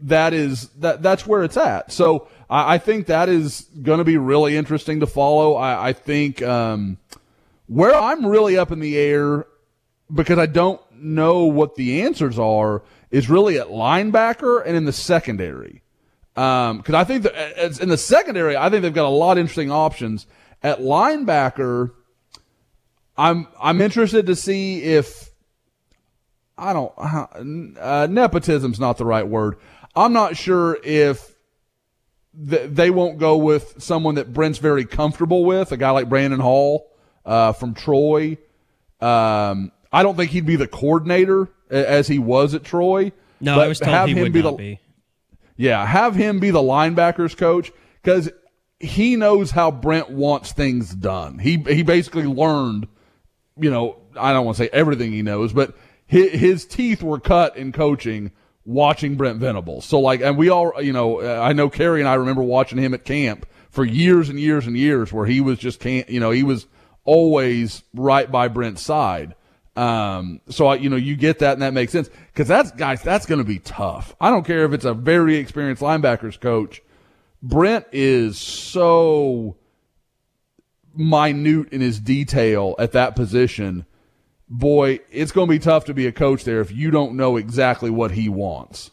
that 0.00 0.32
is 0.32 0.68
that 0.80 1.02
that's 1.02 1.26
where 1.26 1.44
it's 1.44 1.56
at. 1.56 1.92
So 1.92 2.28
I, 2.48 2.74
I 2.74 2.78
think 2.78 3.06
that 3.06 3.28
is 3.28 3.66
going 3.82 3.98
to 3.98 4.04
be 4.04 4.16
really 4.16 4.56
interesting 4.56 5.00
to 5.00 5.06
follow. 5.06 5.54
I, 5.54 5.88
I 5.88 5.92
think 5.92 6.42
um, 6.42 6.98
where 7.66 7.94
I'm 7.94 8.26
really 8.26 8.56
up 8.56 8.72
in 8.72 8.80
the 8.80 8.96
air 8.96 9.46
because 10.12 10.38
I 10.38 10.46
don't 10.46 10.80
know 10.94 11.44
what 11.44 11.74
the 11.74 12.02
answers 12.02 12.38
are 12.38 12.82
is 13.10 13.28
really 13.28 13.58
at 13.58 13.68
linebacker 13.68 14.62
and 14.64 14.76
in 14.76 14.84
the 14.84 14.92
secondary. 14.92 15.82
Because 16.34 16.88
um, 16.88 16.94
I 16.94 17.04
think 17.04 17.24
that 17.24 17.80
in 17.80 17.90
the 17.90 17.98
secondary, 17.98 18.56
I 18.56 18.70
think 18.70 18.82
they've 18.82 18.92
got 18.92 19.06
a 19.06 19.08
lot 19.08 19.32
of 19.32 19.38
interesting 19.38 19.70
options. 19.70 20.26
At 20.62 20.78
linebacker, 20.78 21.90
I'm 23.16 23.48
I'm 23.60 23.80
interested 23.80 24.26
to 24.26 24.36
see 24.36 24.82
if 24.82 25.31
I 26.62 26.72
don't 26.72 26.92
uh, 27.78 28.06
nepotism's 28.08 28.78
not 28.78 28.96
the 28.96 29.04
right 29.04 29.26
word. 29.26 29.56
I'm 29.96 30.12
not 30.12 30.36
sure 30.36 30.78
if 30.82 31.34
th- 32.48 32.70
they 32.70 32.90
won't 32.90 33.18
go 33.18 33.36
with 33.36 33.82
someone 33.82 34.14
that 34.14 34.32
Brent's 34.32 34.58
very 34.58 34.84
comfortable 34.84 35.44
with, 35.44 35.72
a 35.72 35.76
guy 35.76 35.90
like 35.90 36.08
Brandon 36.08 36.40
Hall 36.40 36.90
uh, 37.26 37.52
from 37.52 37.74
Troy. 37.74 38.38
Um, 39.00 39.72
I 39.92 40.02
don't 40.02 40.16
think 40.16 40.30
he'd 40.30 40.46
be 40.46 40.56
the 40.56 40.68
coordinator 40.68 41.48
as 41.68 42.06
he 42.06 42.18
was 42.18 42.54
at 42.54 42.62
Troy. 42.62 43.12
No, 43.40 43.60
I 43.60 43.66
was 43.66 43.80
told 43.80 44.08
he 44.08 44.14
would 44.14 44.32
be 44.32 44.42
not 44.42 44.52
the, 44.52 44.56
be. 44.56 44.80
Yeah, 45.56 45.84
have 45.84 46.14
him 46.14 46.38
be 46.38 46.50
the 46.50 46.60
linebackers 46.60 47.36
coach 47.36 47.72
because 48.02 48.30
he 48.78 49.16
knows 49.16 49.50
how 49.50 49.70
Brent 49.72 50.10
wants 50.10 50.52
things 50.52 50.94
done. 50.94 51.38
He 51.38 51.56
he 51.56 51.82
basically 51.82 52.24
learned, 52.24 52.86
you 53.58 53.70
know, 53.70 53.98
I 54.16 54.32
don't 54.32 54.44
want 54.44 54.56
to 54.58 54.64
say 54.64 54.70
everything 54.72 55.12
he 55.12 55.22
knows, 55.22 55.52
but 55.52 55.76
his, 56.12 56.66
teeth 56.66 57.02
were 57.02 57.18
cut 57.18 57.56
in 57.56 57.72
coaching 57.72 58.32
watching 58.64 59.16
Brent 59.16 59.38
Venables. 59.38 59.86
So 59.86 59.98
like, 59.98 60.20
and 60.20 60.36
we 60.36 60.50
all, 60.50 60.80
you 60.82 60.92
know, 60.92 61.22
I 61.22 61.52
know 61.52 61.70
Carey 61.70 62.00
and 62.00 62.08
I 62.08 62.14
remember 62.14 62.42
watching 62.42 62.78
him 62.78 62.92
at 62.94 63.04
camp 63.04 63.46
for 63.70 63.84
years 63.84 64.28
and 64.28 64.38
years 64.38 64.66
and 64.66 64.76
years 64.76 65.12
where 65.12 65.26
he 65.26 65.40
was 65.40 65.58
just 65.58 65.80
can't, 65.80 66.08
you 66.10 66.20
know, 66.20 66.30
he 66.30 66.42
was 66.42 66.66
always 67.04 67.82
right 67.94 68.30
by 68.30 68.48
Brent's 68.48 68.82
side. 68.82 69.34
Um, 69.74 70.42
so 70.50 70.66
I, 70.66 70.74
you 70.74 70.90
know, 70.90 70.96
you 70.96 71.16
get 71.16 71.38
that 71.38 71.54
and 71.54 71.62
that 71.62 71.72
makes 71.72 71.92
sense 71.92 72.10
because 72.32 72.46
that's 72.46 72.70
guys, 72.72 73.02
that's 73.02 73.24
going 73.24 73.40
to 73.40 73.44
be 73.44 73.58
tough. 73.58 74.14
I 74.20 74.28
don't 74.28 74.44
care 74.44 74.66
if 74.66 74.74
it's 74.74 74.84
a 74.84 74.92
very 74.92 75.36
experienced 75.36 75.82
linebackers 75.82 76.38
coach. 76.38 76.82
Brent 77.42 77.86
is 77.90 78.38
so 78.38 79.56
minute 80.94 81.72
in 81.72 81.80
his 81.80 81.98
detail 81.98 82.74
at 82.78 82.92
that 82.92 83.16
position. 83.16 83.86
Boy, 84.54 85.00
it's 85.10 85.32
going 85.32 85.48
to 85.48 85.50
be 85.50 85.58
tough 85.58 85.86
to 85.86 85.94
be 85.94 86.06
a 86.06 86.12
coach 86.12 86.44
there 86.44 86.60
if 86.60 86.70
you 86.70 86.90
don't 86.90 87.14
know 87.14 87.38
exactly 87.38 87.88
what 87.88 88.10
he 88.10 88.28
wants. 88.28 88.90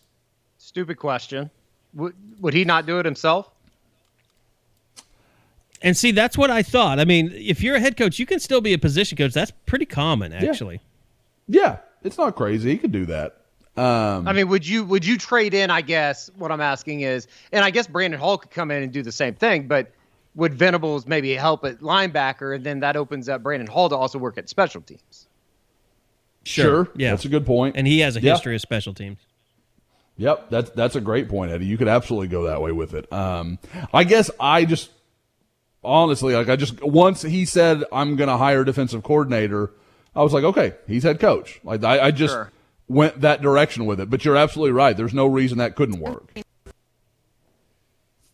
Stupid 0.58 0.98
question. 0.98 1.52
Would, 1.96 2.14
would 2.40 2.54
he 2.54 2.64
not 2.64 2.86
do 2.86 2.98
it 3.00 3.06
himself? 3.06 3.52
And 5.82 5.98
see, 5.98 6.12
that's 6.12 6.38
what 6.38 6.50
I 6.50 6.64
thought. 6.64 6.98
I 6.98 7.04
mean, 7.04 7.34
if 7.36 7.62
you're 7.62 7.76
a 7.76 7.80
head 7.82 7.98
coach, 7.98 8.20
you 8.20 8.26
can 8.26 8.40
still 8.40 8.62
be 8.62 8.72
a 8.72 8.78
position 8.78 9.18
coach. 9.18 9.34
That's 9.34 9.52
pretty 9.66 9.86
common, 9.86 10.32
actually. 10.32 10.80
Yeah, 11.50 11.62
yeah 11.62 11.78
it's 12.04 12.18
not 12.18 12.38
crazy. 12.38 12.72
He 12.72 12.78
could 12.78 12.94
do 12.94 13.06
that. 13.08 13.36
Um, 13.76 14.30
I 14.30 14.34
mean, 14.34 14.48
would 14.48 14.66
you 14.66 14.86
would 14.86 15.06
you 15.06 15.18
trade 15.18 15.54
in? 15.54 15.70
I 15.72 15.82
guess 15.82 16.30
what 16.38 16.54
I'm 16.54 16.62
asking 16.62 17.02
is, 17.02 17.28
and 17.52 17.66
I 17.66 17.70
guess 17.70 17.88
Brandon 17.88 18.20
Hall 18.20 18.38
could 18.38 18.52
come 18.52 18.72
in 18.72 18.84
and 18.84 18.92
do 18.94 19.04
the 19.04 19.12
same 19.12 19.36
thing, 19.36 19.68
but 19.68 19.92
would 20.36 20.54
Venables 20.54 21.06
maybe 21.06 21.34
help 21.34 21.66
at 21.66 21.80
linebacker, 21.80 22.56
and 22.56 22.66
then 22.66 22.80
that 22.80 22.96
opens 22.96 23.28
up 23.28 23.44
Brandon 23.44 23.68
Hall 23.68 23.90
to 23.90 23.96
also 23.96 24.18
work 24.18 24.38
at 24.38 24.50
special 24.50 24.82
teams? 24.82 25.28
Sure. 26.44 26.86
sure. 26.86 26.94
Yeah, 26.96 27.12
that's 27.12 27.26
a 27.26 27.30
good 27.30 27.46
point. 27.46 27.76
And 27.78 27.86
he 27.86 28.00
has 28.00 28.16
a 28.16 28.20
history 28.20 28.56
of 28.56 28.62
special 28.62 28.94
teams. 28.94 29.20
Yep, 30.18 30.50
that's 30.50 30.70
that's 30.72 30.96
a 30.98 31.02
great 31.02 31.30
point, 31.30 31.52
Eddie. 31.52 31.66
You 31.66 31.78
could 31.78 31.88
absolutely 31.88 32.28
go 32.28 32.44
that 32.44 32.62
way 32.62 32.74
with 32.74 32.94
it. 32.94 33.12
Um, 33.12 33.58
I 33.94 34.04
guess 34.04 34.30
I 34.38 34.66
just 34.66 34.90
honestly, 35.82 36.36
like 36.36 36.50
I 36.50 36.58
just 36.58 36.82
once 36.84 37.22
he 37.22 37.46
said 37.46 37.84
I'm 37.92 38.18
going 38.18 38.28
to 38.28 38.36
hire 38.36 38.62
a 38.62 38.66
defensive 38.66 39.02
coordinator, 39.02 39.72
I 40.14 40.22
was 40.22 40.34
like, 40.34 40.44
okay, 40.44 40.74
he's 40.88 41.04
head 41.04 41.22
coach. 41.22 41.62
Like 41.64 41.86
I, 41.86 42.08
I 42.08 42.12
just 42.12 42.34
sure. 42.34 42.52
went 42.90 43.22
that 43.22 43.42
direction 43.42 43.86
with 43.86 44.02
it. 44.02 44.10
But 44.10 44.26
you're 44.26 44.36
absolutely 44.36 44.74
right. 44.74 44.96
There's 44.96 45.14
no 45.14 45.26
reason 45.26 45.58
that 45.60 45.78
couldn't 45.78 46.02
work. 46.02 46.34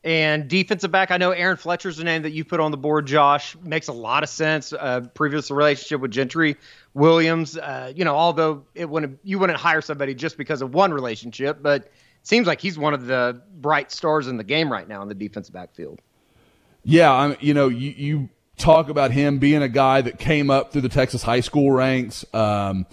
And 0.06 0.48
defensive 0.48 0.92
back, 0.92 1.10
I 1.10 1.18
know 1.18 1.32
Aaron 1.32 1.58
Fletcher's 1.58 1.98
the 1.98 2.04
name 2.04 2.22
that 2.22 2.32
you 2.32 2.46
put 2.46 2.60
on 2.60 2.70
the 2.70 2.78
board. 2.78 3.08
Josh 3.08 3.58
makes 3.64 3.88
a 3.88 3.94
lot 3.94 4.22
of 4.22 4.30
sense. 4.30 4.72
Uh, 4.72 5.02
previous 5.16 5.50
relationship 5.50 6.00
with 6.00 6.12
Gentry 6.12 6.58
Williams. 6.94 7.58
Uh, 7.58 7.92
you 7.96 8.06
know, 8.06 8.16
although 8.16 8.66
it 8.76 8.88
wouldn't 8.88 9.20
you 9.24 9.40
wouldn't 9.40 9.58
hire 9.58 9.82
somebody 9.82 10.14
just 10.14 10.38
because 10.38 10.62
of 10.62 10.76
one 10.76 10.94
relationship, 10.94 11.58
but 11.60 11.92
seems 12.22 12.46
like 12.46 12.62
he's 12.62 12.78
one 12.78 12.94
of 12.94 13.08
the 13.08 13.42
bright 13.58 13.92
stars 13.92 14.28
in 14.28 14.38
the 14.38 14.44
game 14.44 14.72
right 14.72 14.88
now 14.88 15.02
in 15.02 15.08
the 15.08 15.16
defensive 15.16 15.54
backfield. 15.54 16.00
Yeah, 16.84 17.12
I'm, 17.12 17.36
you 17.40 17.56
know, 17.56 17.68
you, 17.68 17.90
you 17.98 18.30
talk 18.58 18.90
about 18.90 19.10
him 19.10 19.40
being 19.40 19.64
a 19.64 19.68
guy 19.68 20.02
that 20.02 20.20
came 20.20 20.52
up 20.52 20.72
through 20.72 20.82
the 20.82 20.90
Texas 20.90 21.24
high 21.24 21.40
school 21.40 21.72
ranks, 21.72 22.24
um, 22.32 22.86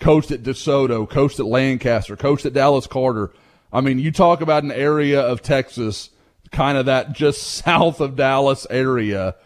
coached 0.00 0.30
at 0.32 0.42
DeSoto, 0.42 1.08
coached 1.08 1.40
at 1.40 1.46
Lancaster, 1.46 2.14
coached 2.14 2.44
at 2.44 2.52
Dallas 2.52 2.86
Carter. 2.86 3.30
I 3.72 3.80
mean, 3.80 3.98
you 3.98 4.12
talk 4.12 4.42
about 4.42 4.64
an 4.64 4.72
area 4.72 5.20
of 5.20 5.40
Texas, 5.40 6.10
kind 6.50 6.78
of 6.78 6.86
that 6.86 7.12
just 7.12 7.42
south 7.64 8.00
of 8.00 8.16
Dallas 8.16 8.66
area. 8.70 9.36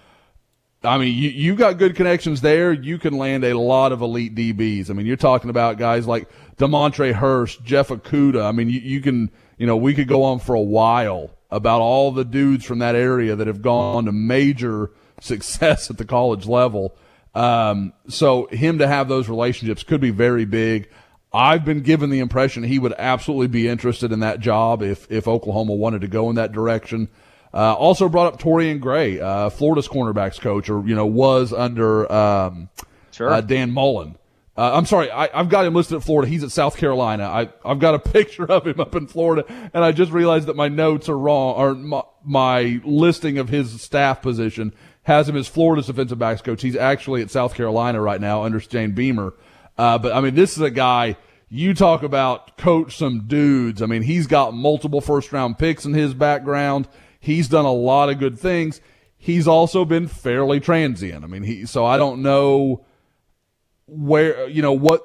I 0.85 0.99
mean, 0.99 1.17
you, 1.17 1.31
you 1.31 1.55
got 1.55 1.79
good 1.79 1.95
connections 1.95 2.41
there. 2.41 2.73
You 2.73 2.99
can 2.99 3.17
land 3.17 3.45
a 3.45 3.57
lot 3.57 3.93
of 3.93 4.03
elite 4.03 4.35
DBs. 4.35 4.91
I 4.91 4.95
mean, 4.95 5.07
you're 5.07 5.17
talking 5.17 5.49
about 5.49 5.79
guys 5.79 6.07
like 6.09 6.29
Demontre 6.57 7.13
Hurst, 7.13 7.63
Jeff 7.65 7.89
Okudah. 7.89 8.45
I 8.45 8.53
mean, 8.53 8.69
you, 8.69 8.81
you 8.81 9.01
can, 9.01 9.31
you 9.59 9.67
know, 9.67 9.77
we 9.77 9.95
could 9.95 10.09
go 10.09 10.25
on 10.25 10.41
for 10.41 10.55
a 10.55 10.61
while 10.61 11.31
about 11.51 11.81
all 11.81 12.11
the 12.11 12.25
dudes 12.25 12.65
from 12.65 12.81
that 12.81 12.97
area 12.97 13.37
that 13.37 13.47
have 13.47 13.63
gone 13.63 14.07
to 14.07 14.13
major 14.13 14.91
success 15.21 15.89
at 15.89 15.99
the 15.99 16.05
college 16.05 16.47
level. 16.47 16.97
Um, 17.35 17.93
so 18.09 18.47
him 18.47 18.79
to 18.79 18.89
have 18.89 19.09
those 19.09 19.29
relationships 19.29 19.83
could 19.85 20.01
be 20.01 20.11
very 20.11 20.45
big. 20.45 20.91
I've 21.35 21.65
been 21.65 21.81
given 21.81 22.11
the 22.11 22.19
impression 22.19 22.63
he 22.63 22.79
would 22.79 22.95
absolutely 22.99 23.49
be 23.49 23.69
interested 23.69 24.13
in 24.13 24.21
that 24.21 24.41
job 24.41 24.83
if 24.83 25.11
if 25.11 25.27
Oklahoma 25.27 25.75
wanted 25.75 26.03
to 26.03 26.09
go 26.09 26.29
in 26.29 26.37
that 26.37 26.53
direction. 26.53 27.09
Uh, 27.55 27.75
also 27.75 28.09
brought 28.09 28.33
up 28.33 28.41
Torrian 28.41 28.81
Gray, 28.81 29.21
uh, 29.21 29.51
Florida's 29.51 29.89
cornerbacks 29.89 30.41
coach, 30.41 30.71
or 30.71 30.87
you 30.87 30.95
know 30.95 31.07
was 31.07 31.53
under 31.53 32.11
um, 32.11 32.69
sure. 33.11 33.31
uh, 33.31 33.41
Dan 33.41 33.71
Mullen. 33.71 34.17
Uh, 34.55 34.73
I'm 34.75 34.85
sorry, 34.85 35.11
I, 35.11 35.29
have 35.35 35.49
got 35.49 35.65
him 35.65 35.75
listed 35.75 35.97
at 35.97 36.05
Florida. 36.05 36.31
He's 36.31 36.45
at 36.45 36.51
South 36.51 36.77
Carolina. 36.77 37.25
I, 37.25 37.49
I've 37.65 37.79
got 37.79 37.95
a 37.95 37.99
picture 38.11 38.45
of 38.45 38.67
him 38.67 38.81
up 38.81 38.95
in 38.95 39.07
Florida, 39.07 39.45
and 39.73 39.83
I 39.83 39.93
just 39.93 40.13
realized 40.13 40.47
that 40.49 40.57
my 40.57 40.69
notes 40.69 41.09
are 41.09 41.17
wrong, 41.19 41.55
or 41.57 41.75
my, 41.75 42.03
my 42.23 42.81
listing 42.85 43.39
of 43.39 43.49
his 43.49 43.81
staff 43.81 44.21
position 44.21 44.75
has 45.05 45.27
him 45.27 45.37
as 45.37 45.49
Florida's 45.49 45.87
defensive 45.87 46.19
backs 46.19 46.43
coach. 46.43 46.61
He's 46.61 46.77
actually 46.77 47.23
at 47.23 47.31
South 47.31 47.55
Carolina 47.55 48.01
right 48.01 48.21
now 48.21 48.45
under 48.45 48.61
Shane 48.61 48.93
Beamer. 48.93 49.33
Uh, 49.77 49.99
but 49.99 50.13
I 50.13 50.21
mean, 50.21 50.35
this 50.35 50.57
is 50.57 50.63
a 50.63 50.71
guy 50.71 51.17
you 51.49 51.75
talk 51.75 52.03
about 52.03 52.57
coach 52.57 52.97
some 52.97 53.27
dudes. 53.27 53.83
I 53.83 53.87
mean, 53.87 54.03
he's 54.03 54.27
got 54.27 54.55
multiple 54.55 55.01
first 55.01 55.33
round 55.33 55.59
picks 55.59 55.85
in 55.85 55.93
his 55.93 56.15
background. 56.15 56.89
He's 57.21 57.47
done 57.49 57.67
a 57.67 57.73
lot 57.73 58.09
of 58.09 58.19
good 58.19 58.39
things. 58.39 58.81
He's 59.19 59.47
also 59.47 59.85
been 59.85 60.09
fairly 60.09 60.61
transient. 60.61 61.23
I 61.25 61.27
mean, 61.27 61.43
he 61.43 61.67
so 61.67 61.85
I 61.85 61.97
don't 61.99 62.23
know 62.23 62.85
where 63.87 64.49
you 64.49 64.63
know 64.63 64.73
what 64.73 65.03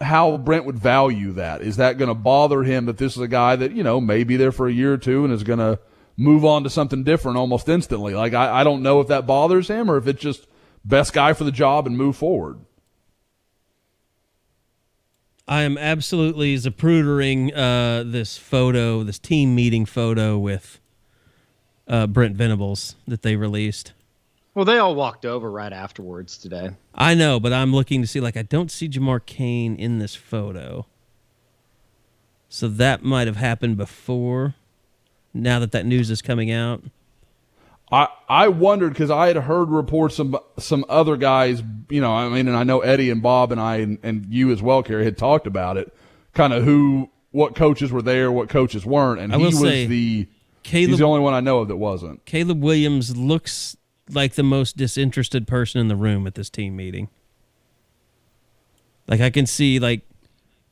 how 0.00 0.36
Brent 0.36 0.64
would 0.64 0.78
value 0.78 1.32
that. 1.32 1.62
Is 1.62 1.76
that 1.76 1.98
going 1.98 2.08
to 2.08 2.14
bother 2.14 2.62
him 2.62 2.86
that 2.86 2.98
this 2.98 3.14
is 3.16 3.22
a 3.22 3.28
guy 3.28 3.56
that 3.56 3.72
you 3.72 3.82
know 3.82 4.00
may 4.00 4.24
be 4.24 4.36
there 4.36 4.50
for 4.50 4.66
a 4.66 4.72
year 4.72 4.94
or 4.94 4.98
two 4.98 5.24
and 5.24 5.32
is 5.32 5.44
going 5.44 5.58
to 5.58 5.78
move 6.16 6.44
on 6.44 6.64
to 6.64 6.70
something 6.70 7.04
different 7.04 7.38
almost 7.38 7.68
instantly? 7.68 8.14
Like 8.14 8.34
I, 8.34 8.60
I 8.60 8.64
don't 8.64 8.82
know 8.82 9.00
if 9.00 9.08
that 9.08 9.26
bothers 9.26 9.68
him 9.68 9.90
or 9.90 9.98
if 9.98 10.06
it's 10.06 10.20
just 10.20 10.46
best 10.84 11.12
guy 11.12 11.32
for 11.34 11.44
the 11.44 11.52
job 11.52 11.86
and 11.86 11.96
move 11.96 12.16
forward. 12.16 12.60
I 15.48 15.62
am 15.62 15.76
absolutely 15.76 16.54
zaprudering 16.56 17.52
uh, 17.54 18.04
this 18.04 18.38
photo, 18.38 19.02
this 19.02 19.18
team 19.18 19.54
meeting 19.54 19.86
photo 19.86 20.38
with 20.38 20.78
uh, 21.88 22.06
Brent 22.06 22.36
Venables 22.36 22.96
that 23.08 23.22
they 23.22 23.36
released. 23.36 23.92
Well, 24.54 24.64
they 24.64 24.78
all 24.78 24.94
walked 24.94 25.24
over 25.24 25.50
right 25.50 25.72
afterwards 25.72 26.36
today. 26.36 26.70
I 26.94 27.14
know, 27.14 27.40
but 27.40 27.52
I'm 27.52 27.72
looking 27.72 28.02
to 28.02 28.06
see 28.06 28.20
like 28.20 28.36
I 28.36 28.42
don't 28.42 28.70
see 28.70 28.88
Jamar 28.88 29.24
Cain 29.24 29.76
in 29.76 29.98
this 29.98 30.14
photo. 30.14 30.86
So 32.48 32.68
that 32.68 33.02
might 33.02 33.26
have 33.26 33.36
happened 33.36 33.78
before. 33.78 34.54
Now 35.32 35.58
that 35.58 35.72
that 35.72 35.86
news 35.86 36.10
is 36.10 36.20
coming 36.20 36.50
out. 36.50 36.82
I 37.92 38.08
I 38.28 38.48
wondered 38.48 38.94
because 38.94 39.10
I 39.10 39.26
had 39.26 39.36
heard 39.36 39.68
reports 39.68 40.16
some 40.16 40.36
some 40.58 40.84
other 40.88 41.16
guys, 41.16 41.62
you 41.90 42.00
know, 42.00 42.12
I 42.12 42.28
mean, 42.30 42.48
and 42.48 42.56
I 42.56 42.64
know 42.64 42.80
Eddie 42.80 43.10
and 43.10 43.22
Bob 43.22 43.52
and 43.52 43.60
I 43.60 43.76
and, 43.76 43.98
and 44.02 44.26
you 44.30 44.50
as 44.50 44.62
well, 44.62 44.82
Carey, 44.82 45.04
had 45.04 45.18
talked 45.18 45.46
about 45.46 45.76
it, 45.76 45.94
kind 46.32 46.54
of 46.54 46.64
who, 46.64 47.10
what 47.30 47.54
coaches 47.54 47.92
were 47.92 48.02
there, 48.02 48.32
what 48.32 48.48
coaches 48.48 48.86
weren't, 48.86 49.20
and 49.20 49.34
he 49.34 49.44
was 49.44 49.60
the 49.60 50.26
Caleb, 50.62 50.90
he's 50.90 50.98
the 50.98 51.04
only 51.04 51.20
one 51.20 51.34
I 51.34 51.40
know 51.40 51.58
of 51.58 51.68
that 51.68 51.76
wasn't. 51.76 52.24
Caleb 52.24 52.62
Williams 52.62 53.16
looks 53.16 53.76
like 54.10 54.34
the 54.34 54.42
most 54.42 54.76
disinterested 54.76 55.46
person 55.46 55.80
in 55.80 55.88
the 55.88 55.96
room 55.96 56.26
at 56.26 56.34
this 56.34 56.48
team 56.48 56.74
meeting. 56.74 57.08
Like 59.06 59.20
I 59.20 59.28
can 59.28 59.44
see 59.44 59.78
like 59.78 60.02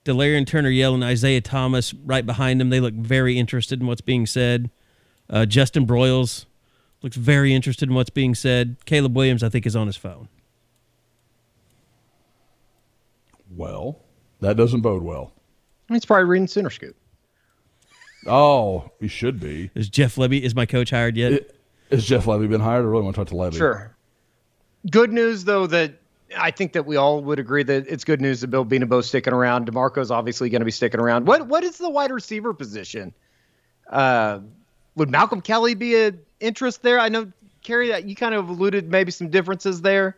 Delarian 0.07 0.47
Turner 0.47 0.71
yelling 0.71 1.03
and 1.03 1.11
Isaiah 1.11 1.41
Thomas 1.41 1.93
right 1.93 2.25
behind 2.25 2.61
him. 2.61 2.71
They 2.71 2.81
look 2.81 2.95
very 2.95 3.39
interested 3.39 3.81
in 3.81 3.87
what's 3.87 4.01
being 4.01 4.27
said. 4.27 4.71
Uh, 5.29 5.45
Justin 5.45 5.87
Broiles 5.87 6.47
looks 7.03 7.17
very 7.17 7.55
interested 7.55 7.89
in 7.89 7.95
what's 7.95 8.11
being 8.11 8.35
said. 8.35 8.77
Caleb 8.85 9.17
Williams, 9.17 9.43
I 9.43 9.49
think, 9.49 9.67
is 9.67 9.75
on 9.77 9.87
his 9.87 9.97
phone. 9.97 10.29
Well, 13.57 14.01
that 14.41 14.57
doesn't 14.57 14.81
bode 14.81 15.03
well. 15.03 15.33
He's 15.89 16.05
probably 16.05 16.25
reading 16.25 16.47
Sooner 16.47 16.71
Scoop. 16.71 16.97
Oh, 18.27 18.91
he 19.01 19.09
should 19.09 19.41
be. 19.41 19.71
Is 19.75 19.89
Jeff 19.89 20.17
Lebby 20.17 20.41
is 20.43 20.55
my 20.55 20.67
coach 20.67 20.91
hired 20.91 21.17
yet? 21.17 21.33
It- 21.33 21.57
Has 21.91 22.05
Jeff 22.05 22.27
Lebby 22.27 22.49
been 22.49 22.61
hired? 22.61 22.85
I 22.85 22.89
really 22.89 23.03
want 23.03 23.17
to 23.17 23.21
talk 23.21 23.29
to 23.29 23.35
Lebby. 23.35 23.57
Sure. 23.57 23.97
Good 24.91 25.13
news 25.13 25.45
though 25.45 25.67
that 25.67 25.95
I 26.39 26.51
think 26.53 26.73
that 26.75 26.87
we 26.87 26.97
all 26.97 27.23
would 27.25 27.39
agree 27.41 27.65
that 27.65 27.87
it's 27.89 28.05
good 28.05 28.21
news 28.21 28.41
that 28.43 28.47
Bill 28.49 28.65
Bedenbaugh 28.65 29.03
sticking 29.03 29.33
around. 29.33 29.67
Demarco's 29.69 30.11
obviously 30.13 30.49
going 30.49 30.61
to 30.61 30.65
be 30.65 30.71
sticking 30.71 31.01
around. 31.01 31.27
What 31.27 31.49
what 31.49 31.65
is 31.65 31.79
the 31.79 31.91
wide 31.91 32.13
receiver 32.13 32.55
position? 32.55 33.13
Uh, 33.89 34.39
would 34.95 35.11
Malcolm 35.11 35.41
Kelly 35.41 35.75
be 35.75 35.97
an 36.01 36.21
interest 36.41 36.83
there? 36.83 36.99
I 36.99 37.09
know 37.09 37.31
Carey 37.63 37.89
that 37.89 38.05
you 38.05 38.17
kind 38.17 38.35
of 38.35 38.49
alluded 38.49 38.91
maybe 38.91 39.11
some 39.11 39.29
differences 39.29 39.83
there. 39.83 40.17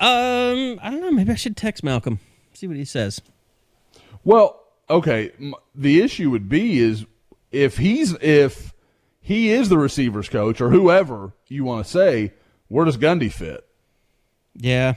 um, 0.00 0.78
I 0.82 0.90
don't 0.90 1.00
know. 1.00 1.10
Maybe 1.10 1.32
I 1.32 1.36
should 1.36 1.56
text 1.56 1.82
Malcolm, 1.82 2.20
see 2.52 2.66
what 2.66 2.76
he 2.76 2.84
says. 2.84 3.20
Well, 4.24 4.62
okay. 4.90 5.32
The 5.74 6.02
issue 6.02 6.30
would 6.30 6.48
be 6.48 6.78
is 6.78 7.06
if 7.50 7.78
he's 7.78 8.12
if 8.20 8.74
he 9.20 9.50
is 9.50 9.68
the 9.68 9.78
receivers 9.78 10.28
coach 10.28 10.60
or 10.60 10.70
whoever 10.70 11.32
you 11.48 11.64
want 11.64 11.86
to 11.86 11.90
say, 11.90 12.32
where 12.68 12.84
does 12.84 12.96
Gundy 12.96 13.32
fit? 13.32 13.66
Yeah. 14.54 14.94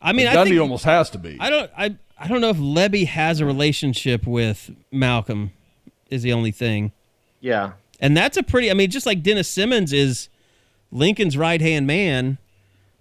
I 0.00 0.12
mean, 0.12 0.26
I 0.26 0.34
Gundy 0.34 0.48
think, 0.50 0.60
almost 0.60 0.84
has 0.84 1.10
to 1.10 1.18
be. 1.18 1.36
I 1.40 1.50
don't. 1.50 1.70
I. 1.76 1.96
I 2.18 2.28
don't 2.28 2.40
know 2.40 2.50
if 2.50 2.58
Lebby 2.58 3.06
has 3.08 3.40
a 3.40 3.46
relationship 3.46 4.28
with 4.28 4.70
Malcolm. 4.92 5.50
Is 6.12 6.22
the 6.22 6.32
only 6.32 6.50
thing, 6.50 6.92
Yeah. 7.40 7.72
and 8.00 8.16
that's 8.16 8.36
a 8.36 8.42
pretty. 8.42 8.70
I 8.70 8.74
mean, 8.74 8.90
just 8.90 9.06
like 9.06 9.22
Dennis 9.22 9.48
Simmons 9.48 9.92
is 9.92 10.28
Lincoln's 10.90 11.36
right 11.36 11.60
hand 11.60 11.86
man. 11.86 12.38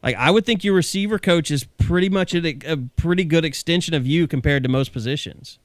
Like 0.01 0.15
I 0.15 0.31
would 0.31 0.45
think 0.45 0.63
your 0.63 0.73
receiver 0.73 1.19
coach 1.19 1.51
is 1.51 1.63
pretty 1.63 2.09
much 2.09 2.33
a, 2.33 2.57
a 2.65 2.77
pretty 2.95 3.23
good 3.23 3.45
extension 3.45 3.93
of 3.93 4.07
you 4.07 4.27
compared 4.27 4.63
to 4.63 4.69
most 4.69 4.93
positions. 4.93 5.59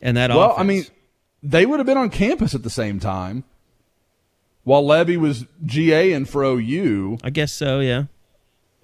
And 0.00 0.16
that 0.16 0.30
well, 0.30 0.52
offense. 0.52 0.58
I 0.60 0.62
mean, 0.64 0.84
they 1.42 1.66
would 1.66 1.80
have 1.80 1.86
been 1.86 1.98
on 1.98 2.10
campus 2.10 2.54
at 2.54 2.62
the 2.62 2.70
same 2.70 3.00
time 3.00 3.44
while 4.64 4.84
Lebby 4.84 5.16
was 5.16 5.46
GA 5.64 6.12
and 6.12 6.28
for 6.28 6.44
OU. 6.44 7.18
I 7.24 7.30
guess 7.30 7.52
so. 7.52 7.80
Yeah. 7.80 8.04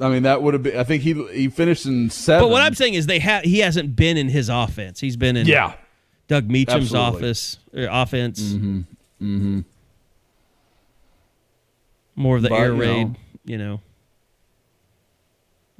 I 0.00 0.08
mean, 0.08 0.22
that 0.22 0.42
would 0.42 0.54
have 0.54 0.62
been. 0.62 0.76
I 0.76 0.84
think 0.84 1.02
he 1.02 1.12
he 1.32 1.48
finished 1.48 1.84
in 1.86 2.08
seven. 2.10 2.44
But 2.44 2.50
what 2.50 2.62
I'm 2.62 2.74
saying 2.74 2.94
is 2.94 3.06
they 3.06 3.18
have 3.18 3.42
he 3.44 3.58
hasn't 3.58 3.96
been 3.96 4.16
in 4.16 4.28
his 4.28 4.48
offense. 4.48 5.00
He's 5.00 5.16
been 5.16 5.36
in 5.36 5.46
yeah, 5.46 5.74
Doug 6.28 6.48
Meacham's 6.48 6.94
Absolutely. 6.94 6.98
office 7.28 7.58
er, 7.76 7.88
offense. 7.90 8.40
Mm-hmm. 8.42 8.78
Mm-hmm. 9.22 9.60
More 12.16 12.36
of 12.36 12.42
the 12.42 12.48
But, 12.50 12.60
air 12.60 12.72
you 12.74 12.80
raid, 12.80 13.08
know. 13.08 13.14
you 13.44 13.58
know. 13.58 13.80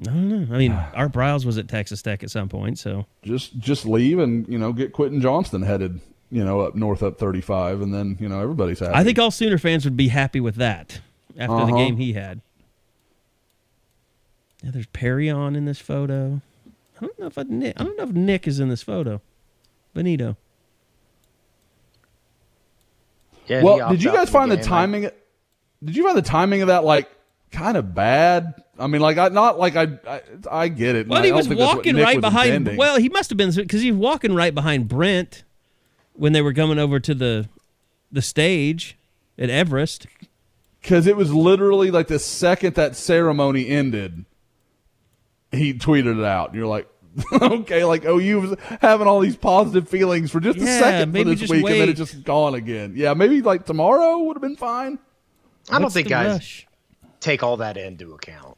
I 0.03 0.05
don't 0.05 0.28
know. 0.49 0.55
I 0.55 0.59
mean, 0.59 0.72
Art 0.94 1.12
Briles 1.12 1.44
was 1.44 1.59
at 1.59 1.68
Texas 1.68 2.03
Tech 2.03 2.22
at 2.22 2.30
some 2.30 2.49
point, 2.49 2.78
so 2.78 3.07
just 3.22 3.59
just 3.59 3.84
leave 3.84 4.18
and 4.18 4.46
you 4.49 4.59
know 4.59 4.72
get 4.72 4.92
Quentin 4.92 5.20
Johnston 5.20 5.62
headed 5.62 6.01
you 6.30 6.44
know 6.44 6.61
up 6.61 6.74
north 6.76 7.03
up 7.03 7.18
35, 7.18 7.80
and 7.82 7.92
then 7.92 8.16
you 8.20 8.28
know 8.28 8.40
everybody's 8.40 8.78
happy. 8.78 8.94
I 8.94 9.03
think 9.05 9.18
all 9.18 9.30
Sooner 9.30 9.59
fans 9.59 9.84
would 9.84 9.96
be 9.96 10.09
happy 10.09 10.40
with 10.40 10.55
that 10.57 11.01
after 11.36 11.55
the 11.57 11.62
Uh-huh. 11.62 11.76
game 11.76 11.96
he 11.96 12.12
had. 12.12 12.40
Yeah, 14.62 14.70
there's 14.72 14.86
Perry 14.86 15.28
on 15.30 15.55
in 15.57 15.64
this 15.66 15.78
photo. 15.80 16.40
I 17.01 17.01
don't 17.07 17.18
know 17.18 17.26
if 17.26 17.38
I, 17.38 17.44
Nick, 17.49 17.80
I 17.80 17.84
don't 17.84 17.96
know 17.96 18.03
if 18.05 18.11
Nick 18.11 18.49
is 18.49 18.59
in 18.59 18.68
this 18.68 18.82
photo. 18.82 19.20
Benito. 19.95 20.36
Yeah. 23.47 23.62
Well, 23.62 23.91
did 23.91 24.03
you 24.03 24.12
guys 24.12 24.28
find 24.28 24.51
the 24.51 24.57
game. 24.57 24.64
timing? 24.64 25.03
Did 25.03 25.97
you 25.97 26.05
find 26.05 26.16
the 26.18 26.22
timing 26.22 26.62
of 26.62 26.68
that 26.68 26.84
like 26.84 27.09
kind 27.51 27.76
of 27.76 27.95
bad? 27.95 28.55
I 28.78 28.86
mean, 28.86 29.01
like 29.01 29.16
I 29.18 29.28
not 29.28 29.59
like 29.59 29.74
I 29.76 29.99
I, 30.07 30.22
I 30.51 30.68
get 30.68 30.97
it. 30.97 31.09
Well, 31.09 31.22
he 31.22 31.30
don't 31.30 31.36
was 31.39 31.47
think 31.47 31.59
that's 31.59 31.68
what 31.68 31.76
walking 31.78 31.97
right 31.97 32.16
was 32.16 32.22
behind. 32.22 32.49
intending. 32.51 32.76
Well, 32.76 32.99
he 32.99 33.09
must 33.09 33.30
have 33.30 33.36
been 33.36 33.51
because 33.53 33.80
he 33.80 33.91
was 33.91 33.99
walking 34.01 34.34
right 34.34 34.55
behind 34.55 34.89
Brent 34.89 35.45
when 36.12 36.32
they 36.32 36.43
were 36.43 36.53
coming 36.53 36.78
over 36.78 37.01
to 37.01 37.14
the 37.14 37.49
the 38.12 38.22
stage 38.22 38.97
at 39.39 39.51
Everest. 39.51 40.07
because 40.82 41.07
it 41.07 41.16
was 41.16 41.32
literally 41.32 41.91
like 41.91 42.09
the 42.09 42.18
second 42.18 42.74
that 42.74 42.97
ceremony 42.97 43.68
ended, 43.68 44.24
he 45.53 45.72
tweeted 45.74 46.18
it 46.18 46.24
out. 46.24 46.55
You're 46.55 46.66
like, 46.66 46.89
okay, 47.32 47.84
like 47.84 48.04
oh, 48.04 48.18
you 48.18 48.40
was 48.40 48.56
having 48.80 49.06
all 49.06 49.20
these 49.20 49.36
positive 49.36 49.88
feelings 49.88 50.30
for 50.30 50.40
just 50.40 50.59
a 50.59 50.62
Yeah, 50.64 50.78
second 50.78 51.12
for 51.12 51.24
this 51.24 51.40
just 51.40 51.50
week, 51.52 51.64
and 51.64 51.72
then 51.74 51.80
wait. 51.80 51.88
it's 51.88 51.98
just 51.98 52.22
gone 52.24 52.54
again. 52.54 52.92
Yeah, 52.96 53.14
maybe 53.14 53.42
like 53.42 53.66
tomorrow 53.66 54.18
would 54.18 54.36
have 54.36 54.42
been 54.42 54.56
fine. 54.56 54.98
I 55.68 55.74
don't 55.74 55.82
What's 55.84 55.94
think 55.94 56.06
the 56.09 56.11
guys 56.11 56.32
rush? 56.32 56.66
take 57.20 57.42
all 57.42 57.56
that 57.59 57.76
into 57.76 58.14
account 58.14 58.56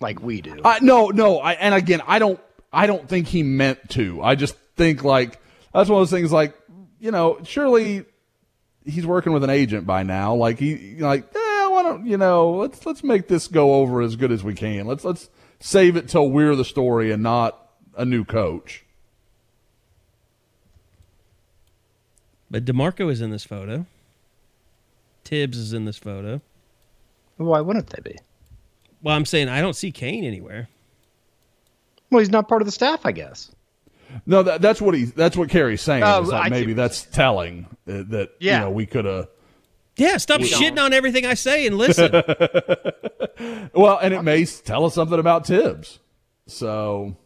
like 0.00 0.20
we 0.20 0.40
do. 0.40 0.60
I 0.64 0.80
no, 0.80 1.08
no. 1.08 1.38
I 1.38 1.52
and 1.52 1.74
again, 1.74 2.02
I 2.06 2.18
don't. 2.18 2.40
I 2.72 2.86
don't 2.86 3.08
think 3.08 3.28
he 3.28 3.42
meant 3.42 3.90
to. 3.90 4.22
I 4.22 4.34
just 4.34 4.56
think 4.76 5.04
like 5.04 5.40
that's 5.72 5.88
one 5.88 6.02
of 6.02 6.08
those 6.08 6.16
things. 6.18 6.32
Like 6.32 6.54
you 6.98 7.10
know, 7.12 7.38
surely 7.44 8.04
he's 8.84 9.06
working 9.06 9.32
with 9.32 9.44
an 9.44 9.50
agent 9.50 9.86
by 9.86 10.02
now. 10.02 10.34
Like 10.34 10.58
he 10.58 10.96
like, 10.98 11.24
eh, 11.34 11.68
why 11.68 11.82
don't 11.84 12.06
you 12.06 12.16
know? 12.16 12.52
Let's 12.52 12.84
let's 12.84 13.04
make 13.04 13.28
this 13.28 13.46
go 13.46 13.74
over 13.76 14.02
as 14.02 14.16
good 14.16 14.32
as 14.32 14.42
we 14.42 14.54
can. 14.54 14.86
Let's 14.86 15.04
let's 15.04 15.30
save 15.60 15.96
it 15.96 16.08
till 16.08 16.28
we're 16.28 16.56
the 16.56 16.64
story 16.64 17.12
and 17.12 17.22
not 17.22 17.58
a 17.96 18.04
new 18.04 18.24
coach. 18.24 18.84
But 22.50 22.64
Demarco 22.64 23.10
is 23.10 23.20
in 23.20 23.30
this 23.30 23.44
photo. 23.44 23.86
Tibbs 25.24 25.58
is 25.58 25.72
in 25.72 25.84
this 25.84 25.96
photo. 25.96 26.40
Why 27.36 27.60
wouldn't 27.60 27.88
they 27.88 28.00
be? 28.02 28.16
Well, 29.02 29.16
I'm 29.16 29.24
saying 29.24 29.48
I 29.48 29.60
don't 29.60 29.74
see 29.74 29.90
Cain 29.90 30.24
anywhere. 30.24 30.68
Well, 32.10 32.20
he's 32.20 32.30
not 32.30 32.48
part 32.48 32.62
of 32.62 32.66
the 32.66 32.72
staff, 32.72 33.04
I 33.04 33.12
guess. 33.12 33.50
No, 34.26 34.42
that, 34.44 34.62
that's 34.62 34.80
what 34.80 34.94
he. 34.94 35.04
That's 35.06 35.36
what 35.36 35.48
Carey's 35.48 35.80
saying. 35.80 36.04
It's 36.06 36.28
like 36.28 36.50
maybe 36.50 36.72
what 36.72 36.76
that's 36.76 37.02
telling 37.02 37.66
uh, 37.88 38.04
that 38.10 38.30
Yeah. 38.38 38.58
you 38.58 38.60
know 38.66 38.70
we 38.70 38.86
could 38.86 39.04
have. 39.06 39.28
Yeah, 39.96 40.18
stop 40.18 40.40
shitting 40.40 40.78
on 40.78 40.92
everything 40.92 41.24
I 41.26 41.34
say 41.34 41.66
and 41.66 41.76
listen. 41.78 42.12
Well, 43.74 43.98
and 43.98 44.14
it 44.14 44.22
may 44.22 44.44
tell 44.44 44.84
us 44.84 44.94
something 44.94 45.18
about 45.18 45.44
Tibbs. 45.44 45.98
So 46.46 47.16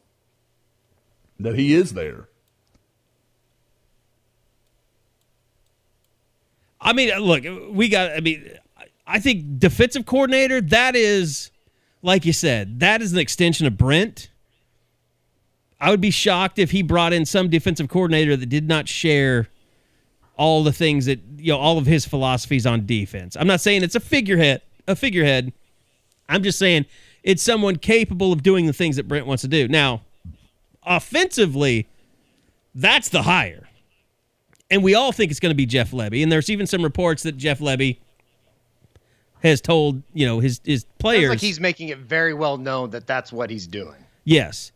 that 1.41 1.57
he 1.57 1.75
is 1.75 1.95
there. 1.95 2.29
I 6.81 6.93
mean, 6.93 7.17
look, 7.19 7.45
we 7.71 7.89
got. 7.89 8.13
I 8.13 8.21
mean, 8.21 8.51
I 9.07 9.19
think 9.19 9.59
defensive 9.59 10.07
coordinator. 10.07 10.61
That 10.61 10.95
is, 10.95 11.51
like 12.03 12.25
you 12.25 12.33
said, 12.33 12.81
that 12.81 13.03
is 13.03 13.13
an 13.13 13.19
extension 13.19 13.67
of 13.67 13.77
Brent. 13.77 14.31
I 15.81 15.91
would 15.91 16.01
be 16.01 16.11
shocked 16.11 16.59
if 16.59 16.71
he 16.71 16.83
brought 16.83 17.13
in 17.13 17.25
some 17.25 17.49
defensive 17.49 17.89
coordinator 17.89 18.37
that 18.37 18.47
did 18.47 18.69
not 18.69 18.89
share 18.89 19.49
all 20.37 20.65
the 20.65 20.73
things 20.73 21.07
that 21.07 21.21
you 21.37 21.53
know, 21.53 21.59
all 21.59 21.79
of 21.79 21.87
his 21.87 22.05
philosophies 22.07 22.67
on 22.67 22.87
defense. 22.87 23.37
I'm 23.39 23.47
not 23.47 23.61
saying 23.61 23.83
it's 23.83 23.95
a 23.95 24.01
figurehead, 24.01 24.63
a 24.87 24.97
figurehead. 24.97 25.53
I'm 26.29 26.43
just 26.43 26.59
saying 26.59 26.87
it's 27.23 27.43
someone 27.43 27.77
capable 27.77 28.33
of 28.33 28.43
doing 28.43 28.67
the 28.67 28.73
things 28.73 28.97
that 28.97 29.09
Brent 29.09 29.27
wants 29.27 29.43
to 29.43 29.49
do. 29.49 29.69
Now, 29.69 30.03
offensively, 30.85 31.87
that's 32.75 33.09
the 33.09 33.23
hire 33.23 33.69
and 34.71 34.83
we 34.83 34.95
all 34.95 35.13
think 35.13 35.31
it's 35.31 35.41
going 35.41 35.51
to 35.51 35.57
be 35.57 35.67
Jeff 35.67 35.93
Lebby. 35.93 36.23
And 36.23 36.31
there's 36.31 36.51
even 36.51 36.67
some 36.67 36.83
reports 36.83 37.23
that 37.23 37.37
Jeff 37.37 37.59
Lebby 37.61 37.99
has 39.43 39.61
told 39.61 40.03
you 40.13 40.27
know 40.27 40.41
his 40.41 40.61
his 40.65 40.83
Sounds 40.83 40.95
players. 40.99 41.31
like 41.31 41.41
he's 41.41 41.61
making 41.61 41.89
it 41.89 41.99
very 41.99 42.35
well 42.35 42.59
known 42.59 42.91
that 42.91 43.07
that's 43.07 43.33
what 43.33 43.51
he's 43.51 43.67
doing. 43.67 43.95
yes, 44.25 44.73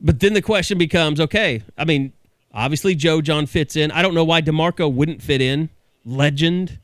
but 0.00 0.20
then 0.20 0.34
the 0.34 0.42
question 0.42 0.76
becomes: 0.76 1.20
Okay, 1.20 1.62
I 1.78 1.84
mean, 1.84 2.12
obviously 2.52 2.94
Joe 2.94 3.20
Jon 3.20 3.46
fits 3.46 3.76
in. 3.76 3.90
I 3.92 4.02
don't 4.02 4.14
know 4.14 4.24
why 4.24 4.42
Demarco 4.42 4.92
wouldn't 4.92 5.22
fit 5.22 5.40
in. 5.40 5.70
Legend, 6.04 6.78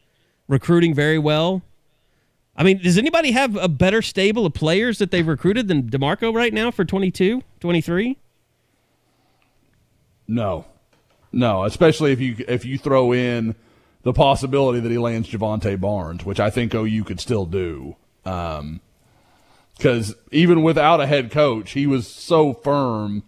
recruiting 0.47 0.95
very 0.95 1.19
well. 1.19 1.63
I 2.57 2.63
mean, 2.63 2.79
does 2.79 2.97
anybody 2.97 3.33
have 3.33 3.57
a 3.57 3.69
better 3.69 4.01
stable 4.01 4.47
of 4.47 4.55
players 4.55 4.99
that 4.99 5.11
they've 5.11 5.27
recruited 5.27 5.69
than 5.69 5.91
DeMarco 5.91 6.35
right 6.35 6.53
now 6.53 6.71
for 6.71 6.85
22, 6.85 7.43
23? 7.61 8.17
No, 10.29 10.65
no, 11.31 11.65
especially 11.65 12.13
if 12.13 12.21
you 12.21 12.37
if 12.49 12.65
you 12.65 12.79
throw 12.79 13.13
in 13.13 13.55
the 14.03 14.13
possibility 14.13 14.81
that 14.81 14.91
he 14.91 14.99
lands 14.99 15.29
Jovantae 15.29 15.81
Barnes, 15.81 16.25
which 16.25 16.41
I 16.41 16.51
think 16.51 16.75
OU 16.75 17.05
could 17.05 17.21
still 17.21 17.45
do. 17.45 17.97
Um, 18.25 18.81
because 19.77 20.15
even 20.33 20.63
without 20.63 21.01
a 21.01 21.07
head 21.07 21.31
coach, 21.31 21.73
he 21.73 21.87
was 21.87 22.09
so 22.09 22.55
firm 22.55 23.23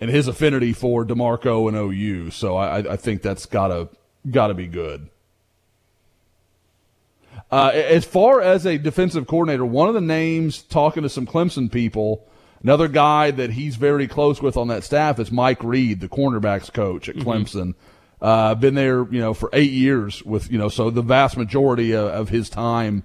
in 0.00 0.08
his 0.08 0.28
affinity 0.28 0.72
for 0.72 1.04
Demarco 1.04 1.68
and 1.68 1.76
OU. 1.76 2.30
So 2.30 2.56
I, 2.56 2.92
I 2.92 2.96
think 2.96 3.22
that's 3.22 3.44
gotta 3.46 3.90
gotta 4.28 4.54
be 4.54 4.66
good. 4.66 5.10
Uh, 7.50 7.70
as 7.74 8.04
far 8.04 8.40
as 8.40 8.64
a 8.64 8.78
defensive 8.78 9.26
coordinator, 9.26 9.64
one 9.64 9.88
of 9.88 9.94
the 9.94 10.00
names 10.00 10.62
talking 10.62 11.02
to 11.02 11.08
some 11.08 11.26
Clemson 11.26 11.70
people, 11.70 12.24
another 12.62 12.86
guy 12.86 13.32
that 13.32 13.50
he's 13.50 13.76
very 13.76 14.06
close 14.06 14.40
with 14.40 14.56
on 14.56 14.68
that 14.68 14.84
staff 14.84 15.18
is 15.18 15.32
Mike 15.32 15.62
Reed, 15.64 16.00
the 16.00 16.08
cornerbacks 16.08 16.72
coach 16.72 17.08
at 17.08 17.16
Clemson. 17.16 17.74
Uh, 18.20 18.54
been 18.54 18.74
there, 18.74 19.04
you 19.10 19.18
know, 19.18 19.34
for 19.34 19.48
eight 19.52 19.72
years 19.72 20.22
with, 20.22 20.50
you 20.52 20.58
know, 20.58 20.68
so 20.68 20.90
the 20.90 21.02
vast 21.02 21.36
majority 21.36 21.92
of, 21.92 22.06
of 22.08 22.28
his 22.28 22.50
time 22.50 23.02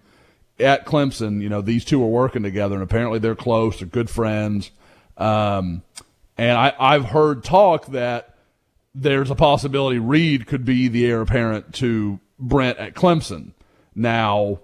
at 0.60 0.86
Clemson, 0.86 1.42
you 1.42 1.50
know, 1.50 1.62
these 1.62 1.86
two 1.86 2.04
are 2.04 2.08
working 2.08 2.44
together 2.44 2.76
and 2.76 2.84
apparently 2.84 3.18
they're 3.20 3.36
close, 3.36 3.80
they're 3.80 3.88
good 3.88 4.10
friends. 4.10 4.72
Um, 5.18 5.84
and 6.38 6.58
I, 6.58 6.74
I've 6.78 7.06
heard 7.06 7.44
talk 7.44 7.88
that 7.88 8.36
there's 8.94 9.32
a 9.32 9.36
possibility 9.36 10.00
Reed 10.00 10.48
could 10.48 10.66
be 10.66 10.88
the 10.88 11.06
heir 11.06 11.22
apparent 11.22 11.74
to 11.76 12.20
Brent 12.38 12.78
at 12.78 12.94
Clemson. 12.94 13.52
Now, 13.96 14.60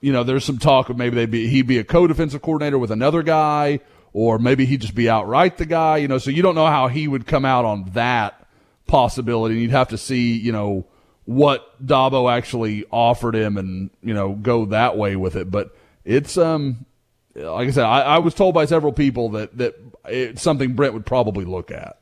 you 0.00 0.12
know, 0.12 0.24
there's 0.24 0.44
some 0.44 0.58
talk 0.58 0.88
of 0.88 0.96
maybe 0.96 1.14
they 1.14 1.26
be 1.26 1.46
he'd 1.46 1.66
be 1.66 1.78
a 1.78 1.84
co-defensive 1.84 2.42
coordinator 2.42 2.78
with 2.78 2.90
another 2.90 3.22
guy, 3.22 3.80
or 4.12 4.38
maybe 4.38 4.66
he'd 4.66 4.80
just 4.80 4.94
be 4.94 5.08
outright 5.08 5.56
the 5.56 5.66
guy. 5.66 5.98
You 5.98 6.08
know, 6.08 6.18
so 6.18 6.30
you 6.30 6.42
don't 6.42 6.54
know 6.54 6.66
how 6.66 6.88
he 6.88 7.06
would 7.06 7.26
come 7.26 7.44
out 7.44 7.64
on 7.64 7.90
that 7.94 8.46
possibility. 8.86 9.60
You'd 9.60 9.70
have 9.70 9.88
to 9.88 9.98
see, 9.98 10.32
you 10.36 10.52
know, 10.52 10.86
what 11.24 11.84
Dabo 11.84 12.30
actually 12.30 12.84
offered 12.90 13.36
him, 13.36 13.56
and 13.56 13.90
you 14.02 14.12
know, 14.12 14.34
go 14.34 14.66
that 14.66 14.96
way 14.96 15.14
with 15.14 15.36
it. 15.36 15.50
But 15.50 15.76
it's 16.04 16.36
um, 16.36 16.84
like 17.34 17.68
I 17.68 17.70
said, 17.70 17.84
I, 17.84 18.00
I 18.00 18.18
was 18.18 18.34
told 18.34 18.54
by 18.54 18.64
several 18.64 18.92
people 18.92 19.30
that 19.30 19.56
that 19.58 19.76
it's 20.06 20.42
something 20.42 20.74
Brent 20.74 20.94
would 20.94 21.06
probably 21.06 21.44
look 21.44 21.70
at. 21.70 21.98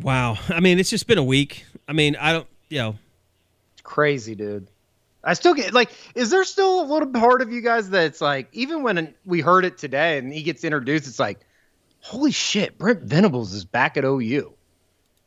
Wow. 0.00 0.38
I 0.48 0.60
mean, 0.60 0.78
it's 0.78 0.90
just 0.90 1.06
been 1.06 1.18
a 1.18 1.24
week. 1.24 1.64
I 1.86 1.92
mean, 1.92 2.16
I 2.16 2.32
don't, 2.32 2.46
you 2.70 2.78
know, 2.78 2.96
It's 3.74 3.82
crazy, 3.82 4.34
dude. 4.34 4.68
I 5.22 5.34
still 5.34 5.52
get 5.52 5.74
like, 5.74 5.90
is 6.14 6.30
there 6.30 6.44
still 6.44 6.80
a 6.80 6.86
little 6.86 7.08
part 7.08 7.42
of 7.42 7.52
you 7.52 7.60
guys 7.60 7.90
that's 7.90 8.22
like, 8.22 8.48
even 8.52 8.82
when 8.82 9.14
we 9.26 9.40
heard 9.40 9.66
it 9.66 9.76
today 9.76 10.16
and 10.16 10.32
he 10.32 10.42
gets 10.42 10.64
introduced, 10.64 11.06
it's 11.06 11.18
like, 11.18 11.40
holy 12.00 12.30
shit, 12.30 12.78
Brent 12.78 13.02
Venables 13.02 13.52
is 13.52 13.66
back 13.66 13.98
at 13.98 14.04
OU 14.04 14.54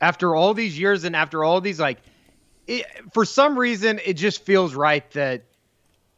after 0.02 0.36
all 0.36 0.56
these 0.56 0.78
years 0.80 1.04
and 1.04 1.16
after 1.16 1.44
all 1.44 1.62
these 1.62 1.80
like, 1.80 2.00
it, 2.66 2.86
for 3.14 3.24
some 3.26 3.60
reason, 3.60 4.00
it 4.04 4.14
just 4.14 4.44
feels 4.44 4.74
right 4.74 5.10
that, 5.12 5.44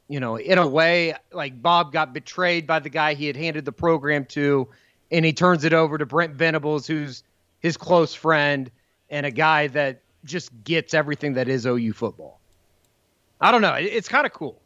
you 0.07 0.19
know, 0.19 0.37
in 0.37 0.57
a 0.57 0.67
way, 0.67 1.15
like 1.33 1.61
Bob 1.61 1.91
got 1.91 2.13
betrayed 2.13 2.67
by 2.67 2.79
the 2.79 2.89
guy 2.89 3.15
he 3.15 3.27
had 3.27 3.35
handed 3.35 3.65
the 3.65 3.71
program 3.71 4.25
to, 4.25 4.69
and 5.11 5.25
he 5.25 5.33
turns 5.33 5.65
it 5.65 5.73
over 5.73 5.97
to 5.97 6.05
Brent 6.05 6.35
Venables, 6.35 6.87
who's 6.87 7.23
his 7.59 7.75
close 7.75 8.13
friend 8.13 8.71
and 9.09 9.25
a 9.25 9.31
guy 9.31 9.67
that 9.67 10.01
just 10.25 10.51
gets 10.63 10.93
everything 10.93 11.33
that 11.33 11.47
is 11.47 11.65
OU 11.65 11.93
football. 11.93 12.39
I 13.39 13.51
don't 13.51 13.61
know. 13.61 13.73
It- 13.73 13.85
It's 13.93 14.07
kind 14.09 14.25
of 14.25 14.33
cool. 14.33 14.59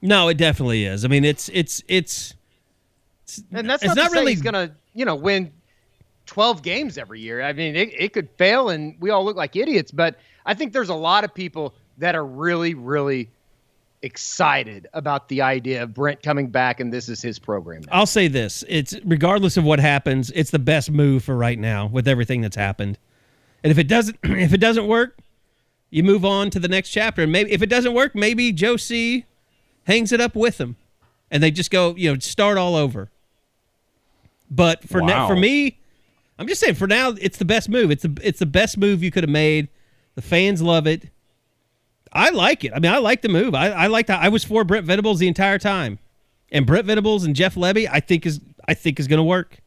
no, 0.00 0.28
it 0.28 0.36
definitely 0.36 0.84
is. 0.84 1.04
I 1.04 1.08
mean, 1.08 1.24
it's, 1.24 1.48
it's, 1.52 1.82
it's, 1.88 2.34
And 3.52 3.68
that's 3.70 3.82
It's 3.82 3.94
not, 3.94 4.10
not 4.10 4.12
really- 4.12 4.36
to, 4.36 4.72
you 4.94 5.04
know, 5.04 5.14
win 5.14 5.52
12 6.26 6.62
games 6.62 6.98
every 6.98 7.20
year. 7.20 7.42
I 7.42 7.52
mean, 7.52 7.76
it, 7.76 7.90
it 7.96 8.12
could 8.12 8.28
fail 8.36 8.68
and 8.68 8.96
we 9.00 9.10
all 9.10 9.24
look 9.24 9.36
like 9.36 9.54
idiots, 9.56 9.90
but 9.92 10.18
I 10.44 10.54
think 10.54 10.72
there's 10.72 10.88
a 10.88 10.94
lot 10.94 11.24
of 11.24 11.32
people 11.34 11.74
that 11.98 12.14
are 12.14 12.24
really, 12.26 12.74
really 12.74 13.30
excited 14.02 14.88
about 14.92 15.28
the 15.28 15.42
idea 15.42 15.82
of 15.84 15.94
Brent 15.94 16.22
coming 16.22 16.48
back 16.48 16.80
and 16.80 16.92
this 16.92 17.08
is 17.08 17.22
his 17.22 17.38
program. 17.38 17.82
Now. 17.82 17.92
I'll 17.92 18.06
say 18.06 18.26
this: 18.26 18.64
it's 18.68 18.96
regardless 19.04 19.56
of 19.56 19.62
what 19.62 19.78
happens, 19.78 20.32
it's 20.34 20.50
the 20.50 20.58
best 20.58 20.90
move 20.90 21.22
for 21.22 21.36
right 21.36 21.58
now 21.58 21.86
with 21.86 22.08
everything 22.08 22.40
that's 22.40 22.56
happened. 22.56 22.98
And 23.62 23.70
if 23.70 23.78
it 23.78 23.88
doesn't, 23.88 24.18
if 24.22 24.52
it 24.52 24.58
doesn't 24.58 24.86
work, 24.86 25.18
you 25.90 26.02
move 26.02 26.24
on 26.24 26.50
to 26.50 26.58
the 26.58 26.68
next 26.68 26.90
chapter. 26.90 27.22
And 27.22 27.32
maybe 27.32 27.52
if 27.52 27.62
it 27.62 27.66
doesn't 27.66 27.92
work, 27.92 28.14
maybe 28.14 28.52
Joe 28.52 28.76
C 28.76 29.26
hangs 29.84 30.12
it 30.12 30.20
up 30.20 30.34
with 30.34 30.58
him, 30.58 30.76
and 31.30 31.42
they 31.42 31.50
just 31.50 31.70
go, 31.70 31.94
you 31.96 32.12
know, 32.12 32.18
start 32.18 32.56
all 32.58 32.74
over. 32.74 33.10
But 34.50 34.84
for 34.88 35.00
now, 35.00 35.26
for 35.26 35.36
me, 35.36 35.78
I'm 36.38 36.46
just 36.46 36.60
saying 36.60 36.74
for 36.74 36.86
now, 36.86 37.10
it's 37.20 37.38
the 37.38 37.44
best 37.44 37.68
move. 37.68 37.90
It's 37.90 38.02
the 38.02 38.18
it's 38.22 38.38
the 38.38 38.46
best 38.46 38.76
move 38.76 39.02
you 39.02 39.10
could 39.10 39.22
have 39.22 39.30
made. 39.30 39.68
The 40.14 40.22
fans 40.22 40.60
love 40.60 40.86
it. 40.86 41.08
I 42.12 42.30
like 42.30 42.64
it. 42.64 42.72
I 42.74 42.78
mean, 42.78 42.92
I 42.92 42.98
like 42.98 43.22
the 43.22 43.30
move. 43.30 43.54
I, 43.54 43.68
I 43.70 43.86
like 43.86 44.06
that. 44.08 44.20
I 44.20 44.28
was 44.28 44.44
for 44.44 44.64
Brent 44.64 44.84
Venables 44.84 45.18
the 45.18 45.28
entire 45.28 45.58
time, 45.58 45.98
and 46.50 46.66
Brent 46.66 46.84
Venables 46.84 47.24
and 47.24 47.34
Jeff 47.34 47.54
Lebby, 47.54 47.88
I 47.90 48.00
think 48.00 48.26
is 48.26 48.40
I 48.66 48.74
think 48.74 49.00
is 49.00 49.08
going 49.08 49.18
to 49.18 49.24
work. 49.24 49.58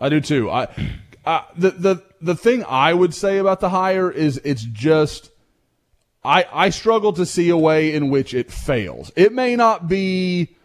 I 0.00 0.08
do 0.08 0.20
too. 0.20 0.50
I, 0.50 0.68
I 1.24 1.44
the 1.56 1.70
the 1.70 2.02
the 2.24 2.34
thing 2.34 2.64
I 2.64 2.92
would 2.92 3.14
say 3.14 3.38
about 3.38 3.60
the 3.60 3.68
hire 3.68 4.10
is 4.10 4.40
it's 4.44 4.62
just 4.62 5.30
I 6.24 6.46
I 6.52 6.70
struggle 6.70 7.12
to 7.14 7.26
see 7.26 7.50
a 7.50 7.56
way 7.56 7.92
in 7.92 8.10
which 8.10 8.34
it 8.34 8.50
fails. 8.50 9.12
It 9.14 9.32
may 9.32 9.56
not 9.56 9.88
be 9.88 10.56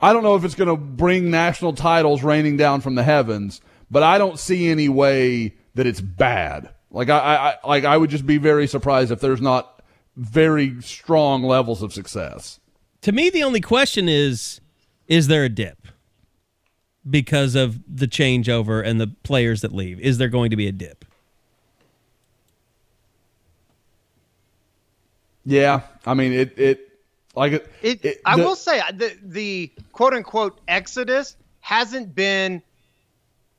I 0.00 0.12
don't 0.12 0.22
know 0.22 0.36
if 0.36 0.44
it's 0.44 0.54
going 0.54 0.68
to 0.68 0.76
bring 0.76 1.30
national 1.30 1.72
titles 1.72 2.22
raining 2.22 2.56
down 2.56 2.80
from 2.80 2.94
the 2.94 3.02
heavens, 3.02 3.60
but 3.90 4.02
I 4.02 4.16
don't 4.18 4.38
see 4.38 4.68
any 4.68 4.88
way 4.88 5.54
that 5.74 5.86
it's 5.86 6.00
bad. 6.00 6.70
Like 6.90 7.10
I, 7.10 7.18
I 7.18 7.68
like 7.68 7.84
I 7.84 7.96
would 7.96 8.10
just 8.10 8.26
be 8.26 8.38
very 8.38 8.66
surprised 8.66 9.10
if 9.10 9.20
there's 9.20 9.42
not 9.42 9.82
very 10.16 10.80
strong 10.82 11.42
levels 11.42 11.82
of 11.82 11.92
success. 11.92 12.60
To 13.02 13.12
me, 13.12 13.28
the 13.30 13.42
only 13.42 13.60
question 13.60 14.08
is: 14.08 14.60
Is 15.08 15.26
there 15.26 15.44
a 15.44 15.48
dip 15.48 15.88
because 17.08 17.54
of 17.54 17.80
the 17.88 18.06
changeover 18.06 18.84
and 18.84 19.00
the 19.00 19.08
players 19.22 19.60
that 19.62 19.72
leave? 19.72 20.00
Is 20.00 20.18
there 20.18 20.28
going 20.28 20.50
to 20.50 20.56
be 20.56 20.66
a 20.66 20.72
dip? 20.72 21.04
Yeah, 25.48 25.80
I 26.04 26.12
mean 26.12 26.34
it 26.34 26.58
it 26.58 26.90
like 27.34 27.52
it. 27.52 27.72
It, 27.80 28.04
it- 28.04 28.20
I 28.26 28.36
the- 28.36 28.44
will 28.44 28.54
say 28.54 28.80
uh, 28.80 28.92
the 28.92 29.16
the 29.22 29.72
quote 29.92 30.12
unquote 30.12 30.60
exodus 30.68 31.36
hasn't 31.60 32.14
been 32.14 32.62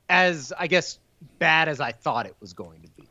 as 0.08 0.52
I 0.56 0.68
guess 0.68 0.98
bad 1.40 1.68
as 1.68 1.80
I 1.80 1.90
thought 1.90 2.26
it 2.26 2.36
was 2.40 2.52
going 2.52 2.82
to 2.82 2.88
be. 2.90 3.08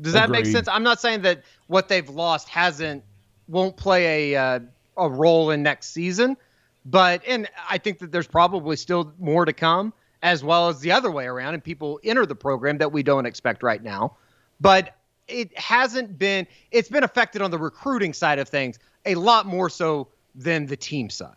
Does 0.00 0.14
that 0.14 0.30
make 0.30 0.46
sense? 0.46 0.66
I'm 0.66 0.82
not 0.82 1.00
saying 1.00 1.22
that 1.22 1.42
what 1.68 1.88
they've 1.88 2.08
lost 2.08 2.48
hasn't 2.48 3.04
won't 3.46 3.76
play 3.76 4.32
a 4.34 4.40
uh, 4.40 4.60
a 4.96 5.08
role 5.08 5.50
in 5.50 5.62
next 5.62 5.90
season, 5.92 6.36
but 6.84 7.22
and 7.24 7.48
I 7.70 7.78
think 7.78 8.00
that 8.00 8.10
there's 8.10 8.26
probably 8.26 8.74
still 8.76 9.12
more 9.20 9.44
to 9.44 9.52
come, 9.52 9.92
as 10.22 10.42
well 10.42 10.68
as 10.70 10.80
the 10.80 10.90
other 10.90 11.10
way 11.10 11.26
around, 11.26 11.54
and 11.54 11.62
people 11.62 12.00
enter 12.02 12.26
the 12.26 12.34
program 12.34 12.78
that 12.78 12.90
we 12.90 13.04
don't 13.04 13.26
expect 13.26 13.62
right 13.62 13.82
now. 13.82 14.16
But 14.60 14.96
it 15.28 15.56
hasn't 15.58 16.18
been. 16.18 16.46
It's 16.70 16.88
been 16.88 17.04
affected 17.04 17.42
on 17.42 17.50
the 17.50 17.58
recruiting 17.58 18.12
side 18.12 18.38
of 18.38 18.48
things 18.48 18.78
a 19.06 19.14
lot 19.14 19.46
more 19.46 19.68
so 19.68 20.08
than 20.34 20.66
the 20.66 20.76
team 20.76 21.10
side. 21.10 21.36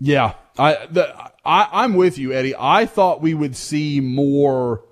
Yeah, 0.00 0.34
I, 0.58 0.86
the, 0.90 1.14
I 1.44 1.68
I'm 1.70 1.94
with 1.94 2.18
you, 2.18 2.32
Eddie. 2.32 2.56
I 2.58 2.86
thought 2.86 3.20
we 3.20 3.34
would 3.34 3.54
see 3.54 4.00
more 4.00 4.82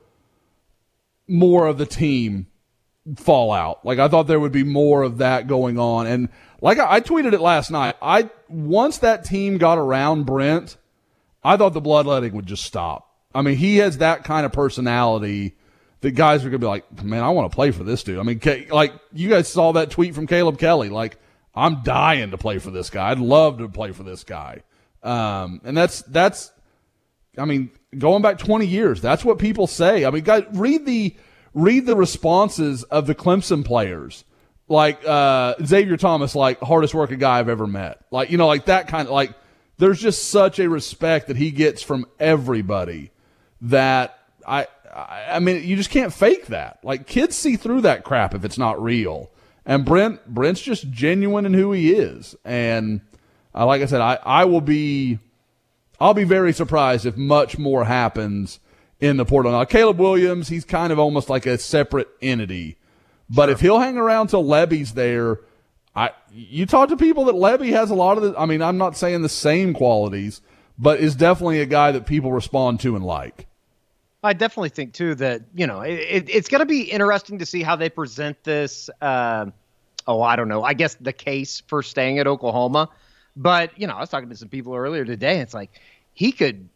more 1.27 1.67
of 1.67 1.79
the 1.79 1.87
team 1.87 2.47
fall 3.17 3.53
out. 3.53 3.85
Like 3.85 3.99
I 3.99 4.07
thought 4.07 4.29
there 4.29 4.39
would 4.39 4.53
be 4.53 4.63
more 4.63 5.03
of 5.03 5.19
that 5.19 5.49
going 5.49 5.81
on, 5.81 6.07
and 6.07 6.29
like 6.61 6.79
I, 6.79 6.95
I 6.95 7.01
tweeted 7.01 7.33
it 7.33 7.41
last 7.41 7.73
night. 7.73 7.97
I 8.01 8.31
once 8.49 8.99
that 8.99 9.25
team 9.25 9.59
got 9.59 9.79
around 9.79 10.27
Brent, 10.27 10.77
I 11.43 11.57
thought 11.57 11.73
the 11.73 11.81
bloodletting 11.81 12.35
would 12.35 12.47
just 12.47 12.63
stop. 12.63 13.10
I 13.35 13.43
mean, 13.43 13.57
he 13.57 13.79
has 13.79 13.99
that 13.99 14.25
kind 14.25 14.45
of 14.45 14.53
personality 14.53 15.55
that 16.01 16.13
guys 16.13 16.45
are 16.45 16.49
gonna 16.49 16.59
be 16.59 16.67
like, 16.67 17.03
man, 17.03 17.23
I 17.23 17.31
want 17.31 17.51
to 17.51 17.55
play 17.55 17.71
for 17.71 17.85
this 17.85 18.03
dude. 18.03 18.19
I 18.19 18.23
mean, 18.23 18.41
like 18.71 18.93
you 19.13 19.29
guys 19.29 19.49
saw 19.49 19.73
that 19.73 19.91
tweet 19.91 20.15
from 20.15 20.27
Caleb 20.27 20.59
Kelly, 20.59 20.89
like 20.89 21.19
I'm 21.55 21.83
dying 21.83 22.31
to 22.31 22.39
play 22.39 22.59
for 22.59 22.71
this 22.71 22.91
guy. 22.91 23.11
I'd 23.11 23.19
love 23.19 23.59
to 23.59 23.69
play 23.69 23.93
for 23.93 24.03
this 24.03 24.25
guy. 24.25 24.63
Um, 25.03 25.61
and 25.65 25.77
that's 25.77 26.03
that's, 26.03 26.53
I 27.37 27.45
mean, 27.45 27.71
going 27.97 28.23
back 28.23 28.39
20 28.39 28.67
years, 28.67 29.01
that's 29.01 29.25
what 29.25 29.39
people 29.39 29.67
say. 29.67 30.05
I 30.05 30.11
mean, 30.11 30.25
guys, 30.25 30.45
read 30.53 30.87
the 30.87 31.17
read 31.55 31.87
the 31.87 31.97
responses 31.97 32.85
of 32.85 33.07
the 33.07 33.15
Clemson 33.15 33.65
players. 33.65 34.25
Like 34.69 35.05
uh, 35.05 35.57
Xavier 35.65 35.97
Thomas, 35.97 36.37
like 36.37 36.61
hardest 36.61 36.95
working 36.95 37.19
guy 37.19 37.41
I've 37.41 37.49
ever 37.49 37.67
met. 37.67 38.05
Like 38.11 38.31
you 38.31 38.39
know, 38.39 38.47
like 38.47 38.67
that 38.67 38.89
kind 38.89 39.09
of 39.09 39.13
like. 39.13 39.35
There's 39.79 39.99
just 39.99 40.29
such 40.29 40.59
a 40.59 40.69
respect 40.69 41.29
that 41.29 41.39
he 41.39 41.51
gets 41.51 41.83
from 41.83 42.05
everybody 42.19 43.13
that 43.63 44.19
I, 44.47 44.67
I 44.93 45.27
I 45.33 45.39
mean 45.39 45.65
you 45.65 45.77
just 45.77 45.91
can't 45.91 46.13
fake 46.13 46.47
that. 46.47 46.79
Like 46.83 47.07
kids 47.07 47.37
see 47.37 47.57
through 47.57 47.83
that 47.83 48.05
crap 48.05 48.35
if 48.35 48.45
it's 48.45 48.59
not 48.59 48.83
real. 48.83 49.31
And 49.67 49.85
Brent 49.85 50.27
Brent's 50.27 50.61
just 50.61 50.91
genuine 50.91 51.47
in 51.47 51.55
who 51.55 51.73
he 51.73 51.93
is. 51.93 52.35
And 52.45 53.03
uh, 53.55 53.67
like 53.67 53.83
I 53.83 53.87
said, 53.87 54.01
I, 54.01 54.19
I 54.25 54.45
will 54.45 54.61
be 54.61 55.19
I'll 56.01 56.15
be 56.15 56.25
very 56.25 56.53
surprised 56.53 57.05
if 57.05 57.17
much 57.17 57.59
more 57.59 57.85
happens 57.85 58.59
in 59.01 59.17
the 59.17 59.25
portal. 59.25 59.53
Now 59.53 59.65
Caleb 59.65 59.99
Williams, 59.99 60.49
he's 60.49 60.65
kind 60.65 60.93
of 60.93 60.99
almost 60.99 61.29
like 61.29 61.47
a 61.47 61.59
separate 61.59 62.09
entity. 62.23 62.77
But 63.29 63.49
if 63.49 63.61
he'll 63.61 63.79
hang 63.79 63.97
around 63.97 64.29
till 64.29 64.45
Lebby's 64.45 64.95
there, 64.95 65.41
I 65.95 66.11
you 66.33 66.67
talk 66.67 66.89
to 66.89 66.97
people 66.97 67.27
that 67.27 67.35
Lebby 67.35 67.71
has 67.71 67.91
a 67.91 67.95
lot 67.95 68.17
of 68.17 68.23
the 68.23 68.39
I 68.39 68.47
mean, 68.47 68.63
I'm 68.63 68.79
not 68.79 68.97
saying 68.97 69.23
the 69.23 69.29
same 69.29 69.75
qualities, 69.75 70.41
but 70.79 71.01
is 71.01 71.15
definitely 71.15 71.61
a 71.61 71.67
guy 71.67 71.93
that 71.93 72.07
people 72.07 72.33
respond 72.33 72.81
to 72.81 72.97
and 72.97 73.05
like. 73.05 73.47
I 74.23 74.33
definitely 74.35 74.69
think 74.69 74.93
too 74.93 75.15
that 75.17 75.43
you 75.55 75.67
know 75.67 75.81
it, 75.81 75.93
it, 75.95 76.31
it's 76.31 76.49
going 76.49 76.61
to 76.61 76.67
be 76.67 76.83
interesting 76.83 77.39
to 77.39 77.47
see 77.47 77.63
how 77.63 77.77
they 77.77 77.89
present 77.89 78.43
this. 78.45 78.91
Uh, 79.01 79.47
oh, 80.07 80.21
I 80.21 80.37
don't 80.37 80.49
know. 80.49 80.63
I 80.63 80.75
guess 80.75 80.95
the 80.97 81.13
case 81.13 81.63
for 81.67 81.83
staying 81.83 82.19
at 82.19 82.27
Oklahoma, 82.27 82.91
but 83.37 83.79
you 83.79 83.87
know, 83.87 83.95
I 83.95 84.01
was 84.01 84.11
talking 84.11 84.29
to 84.29 84.37
some 84.37 84.49
people 84.49 84.75
earlier 84.75 85.05
today. 85.05 85.35
And 85.35 85.43
it's 85.43 85.55
like 85.55 85.81
he 86.13 86.33
could 86.33 86.69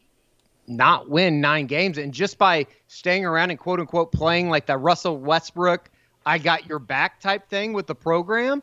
not 0.66 1.10
win 1.10 1.42
nine 1.42 1.66
games, 1.66 1.98
and 1.98 2.14
just 2.14 2.38
by 2.38 2.66
staying 2.88 3.26
around 3.26 3.50
and 3.50 3.58
quote 3.58 3.78
unquote 3.78 4.10
playing 4.10 4.48
like 4.48 4.64
the 4.64 4.78
Russell 4.78 5.18
Westbrook, 5.18 5.90
I 6.24 6.38
got 6.38 6.66
your 6.66 6.78
back 6.78 7.20
type 7.20 7.48
thing 7.50 7.74
with 7.74 7.86
the 7.86 7.94
program. 7.94 8.62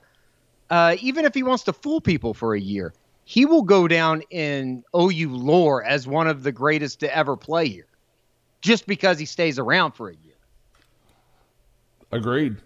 Uh, 0.72 0.96
even 1.02 1.26
if 1.26 1.36
he 1.36 1.44
wants 1.44 1.64
to 1.66 1.74
fool 1.74 2.02
people 2.02 2.34
for 2.34 2.56
a 2.56 2.60
year, 2.60 2.94
he 3.26 3.46
will 3.46 3.62
go 3.62 3.88
down 3.88 4.24
in 4.32 4.84
OU 4.96 5.36
lore 5.36 5.84
as 5.84 6.08
one 6.08 6.28
of 6.28 6.42
the 6.42 6.52
greatest 6.52 7.02
to 7.02 7.16
ever 7.16 7.36
play 7.36 7.68
here 7.68 7.86
just 8.62 8.86
because 8.86 9.20
he 9.20 9.26
stays 9.26 9.60
around 9.60 9.94
for 9.94 10.10
a 10.10 10.14
year. 10.14 10.34
Agreed. 12.12 12.58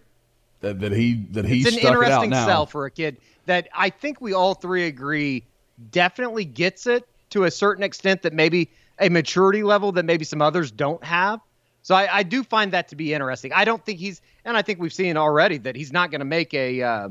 That 0.61 0.79
that 0.79 0.91
he 0.91 1.25
that 1.31 1.45
he 1.45 1.61
it's 1.61 1.71
an 1.71 1.79
it 1.79 1.83
interesting 1.83 2.29
now. 2.31 2.45
sell 2.45 2.65
for 2.65 2.85
a 2.85 2.91
kid 2.91 3.17
that 3.45 3.67
I 3.73 3.89
think 3.89 4.21
we 4.21 4.33
all 4.33 4.53
three 4.53 4.85
agree 4.85 5.45
definitely 5.91 6.45
gets 6.45 6.87
it 6.87 7.07
to 7.31 7.43
a 7.43 7.51
certain 7.51 7.83
extent 7.83 8.23
that 8.23 8.33
maybe 8.33 8.69
a 8.99 9.09
maturity 9.09 9.63
level 9.63 9.91
that 9.93 10.05
maybe 10.05 10.25
some 10.25 10.41
others 10.41 10.71
don't 10.71 11.03
have. 11.03 11.41
So 11.81 11.93
I, 11.93 12.17
I 12.17 12.23
do 12.23 12.43
find 12.43 12.71
that 12.73 12.87
to 12.87 12.95
be 12.95 13.13
interesting. 13.13 13.53
I 13.53 13.65
don't 13.65 13.83
think 13.85 13.99
he's, 13.99 14.21
and 14.43 14.57
I 14.57 14.63
think 14.63 14.79
we've 14.79 14.93
seen 14.93 15.17
already 15.17 15.57
that 15.59 15.75
he's 15.75 15.93
not 15.93 16.09
going 16.09 16.19
to 16.19 16.25
make 16.25 16.53
a 16.53 16.81
uh, 16.81 17.09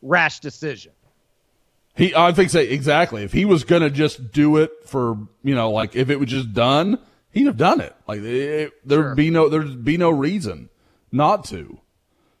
rash 0.00 0.40
decision. 0.40 0.92
He, 1.94 2.14
I 2.14 2.32
think, 2.32 2.50
say 2.50 2.68
exactly. 2.68 3.24
If 3.24 3.32
he 3.32 3.44
was 3.44 3.64
gonna 3.64 3.90
just 3.90 4.30
do 4.30 4.58
it 4.58 4.70
for, 4.86 5.18
you 5.42 5.56
know, 5.56 5.72
like 5.72 5.96
if 5.96 6.10
it 6.10 6.20
was 6.20 6.28
just 6.28 6.54
done, 6.54 7.00
he'd 7.32 7.46
have 7.46 7.56
done 7.56 7.80
it. 7.80 7.94
Like 8.06 8.20
it, 8.20 8.72
there'd 8.86 9.04
Sure. 9.04 9.14
be 9.14 9.30
no, 9.30 9.48
there'd 9.48 9.84
be 9.84 9.96
no 9.96 10.10
reason 10.10 10.68
not 11.12 11.44
to. 11.46 11.80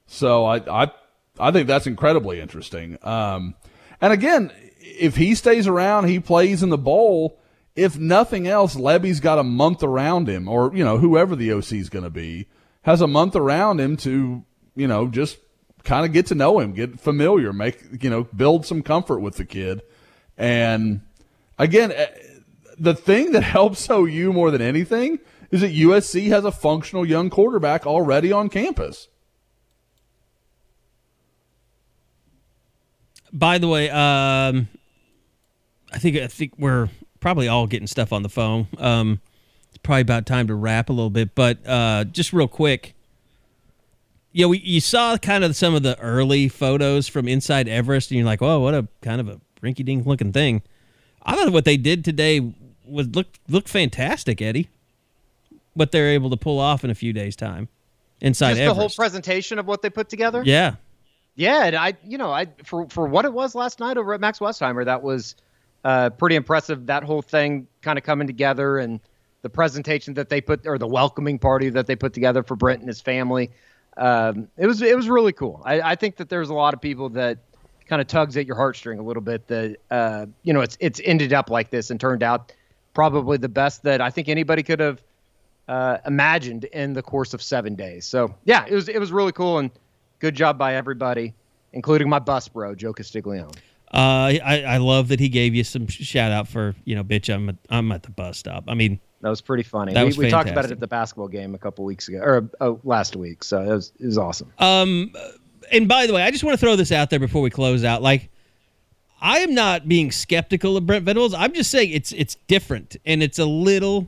So 0.06 0.44
I, 0.44 0.84
I, 0.84 0.90
I 1.38 1.50
think 1.50 1.66
that's 1.66 1.86
incredibly 1.86 2.40
interesting. 2.40 2.98
Um, 3.02 3.54
and 4.00 4.12
again, 4.12 4.50
if 4.80 5.16
he 5.16 5.34
stays 5.34 5.66
around, 5.66 6.08
he 6.08 6.20
plays 6.20 6.62
in 6.62 6.70
the 6.70 6.78
bowl. 6.78 7.38
If 7.76 7.98
nothing 7.98 8.48
else, 8.48 8.74
Lebby's 8.74 9.20
got 9.20 9.38
a 9.38 9.44
month 9.44 9.82
around 9.82 10.28
him, 10.28 10.48
or 10.48 10.74
you 10.74 10.84
know, 10.84 10.98
whoever 10.98 11.36
the 11.36 11.52
OC 11.52 11.74
is 11.74 11.88
going 11.90 12.04
to 12.04 12.10
be, 12.10 12.48
has 12.82 13.00
a 13.00 13.06
month 13.06 13.36
around 13.36 13.80
him 13.80 13.96
to, 13.98 14.44
you 14.74 14.86
know, 14.88 15.06
just 15.08 15.38
kind 15.84 16.04
of 16.04 16.12
get 16.12 16.26
to 16.26 16.34
know 16.34 16.58
him, 16.58 16.72
get 16.72 16.98
familiar, 16.98 17.52
make 17.52 18.02
you 18.02 18.10
know, 18.10 18.24
build 18.24 18.66
some 18.66 18.82
comfort 18.82 19.20
with 19.20 19.36
the 19.36 19.44
kid. 19.44 19.82
And 20.36 21.02
again, 21.58 21.92
eh, 21.92 22.06
the 22.78 22.94
thing 22.94 23.32
that 23.32 23.42
helps 23.42 23.88
OU 23.90 24.32
more 24.32 24.50
than 24.50 24.62
anything 24.62 25.18
is 25.50 25.60
that 25.60 25.72
USC 25.72 26.28
has 26.28 26.44
a 26.44 26.52
functional 26.52 27.06
young 27.06 27.30
quarterback 27.30 27.86
already 27.86 28.32
on 28.32 28.48
campus. 28.48 29.08
By 33.32 33.58
the 33.58 33.68
way, 33.68 33.90
um, 33.90 34.68
I 35.92 35.98
think 35.98 36.16
I 36.16 36.26
think 36.26 36.54
we're 36.58 36.88
probably 37.20 37.48
all 37.48 37.66
getting 37.66 37.86
stuff 37.86 38.12
on 38.12 38.22
the 38.22 38.28
phone. 38.28 38.68
Um, 38.78 39.20
it's 39.68 39.78
probably 39.78 40.02
about 40.02 40.24
time 40.24 40.46
to 40.46 40.54
wrap 40.54 40.88
a 40.88 40.92
little 40.92 41.10
bit, 41.10 41.34
but 41.34 41.58
uh, 41.66 42.04
just 42.04 42.32
real 42.32 42.48
quick. 42.48 42.94
Yeah, 44.32 44.46
we 44.46 44.58
you 44.58 44.80
saw 44.80 45.16
kind 45.18 45.44
of 45.44 45.56
some 45.56 45.74
of 45.74 45.82
the 45.82 45.98
early 45.98 46.48
photos 46.48 47.08
from 47.08 47.28
inside 47.28 47.68
Everest, 47.68 48.10
and 48.10 48.18
you're 48.18 48.26
like, 48.26 48.40
"Oh, 48.40 48.60
what 48.60 48.74
a 48.74 48.88
kind 49.02 49.20
of 49.20 49.28
a 49.28 49.40
rinky-dink 49.62 50.06
looking 50.06 50.32
thing." 50.32 50.62
I 51.22 51.34
thought 51.34 51.52
what 51.52 51.64
they 51.66 51.76
did 51.76 52.04
today 52.04 52.40
was 52.88 53.08
look 53.08 53.26
look 53.48 53.68
fantastic, 53.68 54.40
Eddie. 54.42 54.68
What 55.74 55.92
they're 55.92 56.08
able 56.08 56.30
to 56.30 56.36
pull 56.36 56.58
off 56.58 56.84
in 56.84 56.90
a 56.90 56.94
few 56.94 57.12
days' 57.12 57.36
time 57.36 57.68
inside 58.20 58.50
Just 58.50 58.60
Everest. 58.62 58.74
the 58.74 58.80
whole 58.80 58.90
presentation 58.90 59.58
of 59.58 59.66
what 59.66 59.82
they 59.82 59.90
put 59.90 60.08
together. 60.08 60.42
yeah, 60.44 60.74
Yeah, 61.36 61.64
and 61.64 61.76
I, 61.76 61.94
you 62.04 62.18
know, 62.18 62.32
I 62.32 62.46
for 62.64 62.88
for 62.88 63.06
what 63.06 63.24
it 63.24 63.32
was 63.32 63.54
last 63.54 63.80
night 63.80 63.96
over 63.96 64.12
at 64.14 64.20
Max 64.20 64.40
Westheimer, 64.40 64.84
that 64.84 65.02
was 65.02 65.36
uh, 65.84 66.10
pretty 66.10 66.36
impressive. 66.36 66.86
That 66.86 67.04
whole 67.04 67.22
thing 67.22 67.66
kind 67.82 67.98
of 67.98 68.04
coming 68.04 68.26
together 68.26 68.78
and 68.78 69.00
the 69.42 69.48
presentation 69.48 70.14
that 70.14 70.28
they 70.28 70.40
put, 70.40 70.66
or 70.66 70.78
the 70.78 70.86
welcoming 70.86 71.38
party 71.38 71.70
that 71.70 71.86
they 71.86 71.94
put 71.94 72.12
together 72.12 72.42
for 72.42 72.56
Brent 72.56 72.80
and 72.80 72.88
his 72.88 73.00
family. 73.00 73.50
Um, 73.96 74.48
it 74.56 74.66
was 74.66 74.82
it 74.82 74.96
was 74.96 75.08
really 75.08 75.32
cool. 75.32 75.62
I, 75.64 75.80
I 75.80 75.94
think 75.94 76.16
that 76.16 76.28
there's 76.28 76.50
a 76.50 76.54
lot 76.54 76.74
of 76.74 76.80
people 76.80 77.08
that 77.10 77.38
kind 77.86 78.00
of 78.00 78.06
tugs 78.06 78.36
at 78.36 78.46
your 78.46 78.56
heartstring 78.56 78.98
a 78.98 79.02
little 79.02 79.22
bit. 79.22 79.46
That 79.46 79.76
uh, 79.90 80.26
you 80.42 80.52
know, 80.52 80.60
it's 80.60 80.76
it's 80.80 81.00
ended 81.04 81.32
up 81.32 81.50
like 81.50 81.70
this 81.70 81.90
and 81.90 82.00
turned 82.00 82.22
out 82.22 82.52
probably 82.98 83.38
the 83.38 83.48
best 83.48 83.84
that 83.84 84.00
I 84.00 84.10
think 84.10 84.28
anybody 84.28 84.64
could 84.64 84.80
have 84.80 85.00
uh, 85.68 85.98
imagined 86.04 86.64
in 86.64 86.94
the 86.94 87.02
course 87.02 87.32
of 87.32 87.40
seven 87.40 87.76
days. 87.76 88.04
So 88.04 88.34
yeah, 88.44 88.64
it 88.66 88.74
was 88.74 88.88
it 88.88 88.98
was 88.98 89.12
really 89.12 89.30
cool 89.30 89.58
and 89.58 89.70
good 90.18 90.34
job 90.34 90.58
by 90.58 90.74
everybody, 90.74 91.32
including 91.72 92.08
my 92.08 92.18
bus 92.18 92.48
bro 92.48 92.74
Joe 92.74 92.92
Castiglione. 92.92 93.52
Uh, 93.94 94.34
I, 94.44 94.64
I 94.66 94.76
love 94.78 95.06
that 95.08 95.20
he 95.20 95.28
gave 95.28 95.54
you 95.54 95.62
some 95.62 95.86
shout 95.86 96.32
out 96.32 96.48
for 96.48 96.74
you 96.84 96.96
know, 96.96 97.04
bitch, 97.04 97.32
I'm 97.32 97.50
at, 97.50 97.56
I'm 97.70 97.92
at 97.92 98.02
the 98.02 98.10
bus 98.10 98.36
stop. 98.36 98.64
I 98.66 98.74
mean, 98.74 98.98
That 99.20 99.30
was 99.30 99.42
pretty 99.42 99.62
funny. 99.62 99.94
That 99.94 100.04
we 100.04 100.12
we 100.14 100.28
talked 100.28 100.50
about 100.50 100.64
it 100.64 100.72
at 100.72 100.80
the 100.80 100.88
basketball 100.88 101.28
game 101.28 101.54
a 101.54 101.58
couple 101.58 101.84
weeks 101.84 102.08
ago, 102.08 102.18
or 102.18 102.50
uh, 102.60 102.74
last 102.82 103.14
week. 103.14 103.44
So 103.44 103.62
it 103.62 103.68
was 103.68 103.92
it 104.00 104.06
was 104.06 104.18
awesome. 104.18 104.52
um, 104.58 105.12
and 105.70 105.86
by 105.86 106.08
the 106.08 106.14
way, 106.14 106.24
I 106.24 106.32
just 106.32 106.42
want 106.42 106.58
to 106.58 106.60
throw 106.60 106.74
this 106.74 106.90
out 106.90 107.10
there 107.10 107.20
before 107.20 107.42
we 107.42 107.50
close 107.50 107.84
out. 107.84 108.02
Like, 108.02 108.28
I 109.20 109.38
am 109.38 109.54
not 109.54 109.88
being 109.88 110.10
skeptical 110.12 110.76
of 110.76 110.86
Brent 110.86 111.04
Venables. 111.04 111.34
I'm 111.34 111.52
just 111.52 111.70
saying 111.70 111.90
it's 111.92 112.12
it's 112.12 112.36
different 112.46 112.96
and 113.04 113.22
it's 113.22 113.38
a 113.38 113.44
little, 113.44 114.06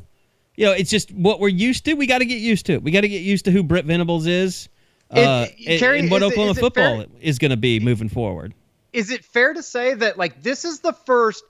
you 0.56 0.66
know, 0.66 0.72
it's 0.72 0.90
just 0.90 1.10
what 1.12 1.40
we're 1.40 1.48
used 1.48 1.84
to. 1.86 1.94
We 1.94 2.06
got 2.06 2.18
to 2.18 2.24
get 2.24 2.40
used 2.40 2.66
to 2.66 2.74
it. 2.74 2.82
We 2.82 2.90
got 2.90 3.00
to 3.02 3.08
get 3.08 3.22
used 3.22 3.44
to 3.46 3.50
who 3.50 3.62
Brent 3.62 3.86
Venables 3.86 4.26
is. 4.26 4.68
Uh, 5.10 5.46
and- 5.66 5.80
Terry, 5.80 6.00
and 6.00 6.10
what 6.10 6.22
is 6.22 6.30
Oklahoma 6.32 6.52
is 6.52 6.58
it 6.58 6.60
football 6.60 6.96
fair- 6.98 7.06
is 7.20 7.38
going 7.38 7.50
to 7.50 7.56
be 7.56 7.80
moving 7.80 8.08
forward. 8.08 8.54
Is 8.92 9.10
it 9.10 9.24
fair 9.24 9.52
to 9.52 9.62
say 9.62 9.94
that 9.94 10.18
like 10.18 10.42
this 10.42 10.64
is 10.64 10.80
the 10.80 10.92
first 10.92 11.44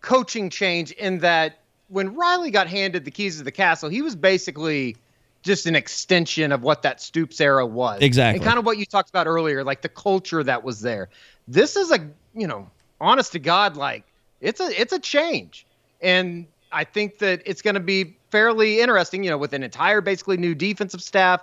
coaching 0.00 0.50
change 0.50 0.90
in 0.92 1.18
that 1.18 1.58
when 1.88 2.14
Riley 2.14 2.50
got 2.50 2.68
handed 2.68 3.04
the 3.04 3.10
keys 3.10 3.38
to 3.38 3.44
the 3.44 3.52
castle, 3.52 3.88
he 3.88 4.02
was 4.02 4.16
basically 4.16 4.96
just 5.42 5.66
an 5.66 5.74
extension 5.76 6.52
of 6.52 6.62
what 6.62 6.82
that 6.82 7.00
Stoops 7.00 7.40
era 7.40 7.66
was. 7.66 8.00
Exactly. 8.00 8.36
And 8.38 8.44
kind 8.44 8.58
of 8.58 8.64
what 8.64 8.78
you 8.78 8.86
talked 8.86 9.10
about 9.10 9.26
earlier, 9.26 9.62
like 9.64 9.82
the 9.82 9.88
culture 9.88 10.42
that 10.42 10.62
was 10.62 10.80
there. 10.80 11.08
This 11.48 11.76
is 11.76 11.90
a, 11.90 12.08
you 12.34 12.46
know, 12.46 12.70
honest 13.00 13.32
to 13.32 13.38
God, 13.38 13.76
like 13.76 14.04
it's 14.40 14.60
a 14.60 14.80
it's 14.80 14.92
a 14.92 14.98
change. 14.98 15.66
And 16.00 16.46
I 16.72 16.84
think 16.84 17.18
that 17.18 17.42
it's 17.46 17.62
going 17.62 17.74
to 17.74 17.80
be 17.80 18.16
fairly 18.30 18.80
interesting, 18.80 19.24
you 19.24 19.30
know, 19.30 19.38
with 19.38 19.52
an 19.52 19.62
entire 19.62 20.00
basically 20.00 20.36
new 20.36 20.54
defensive 20.54 21.02
staff, 21.02 21.42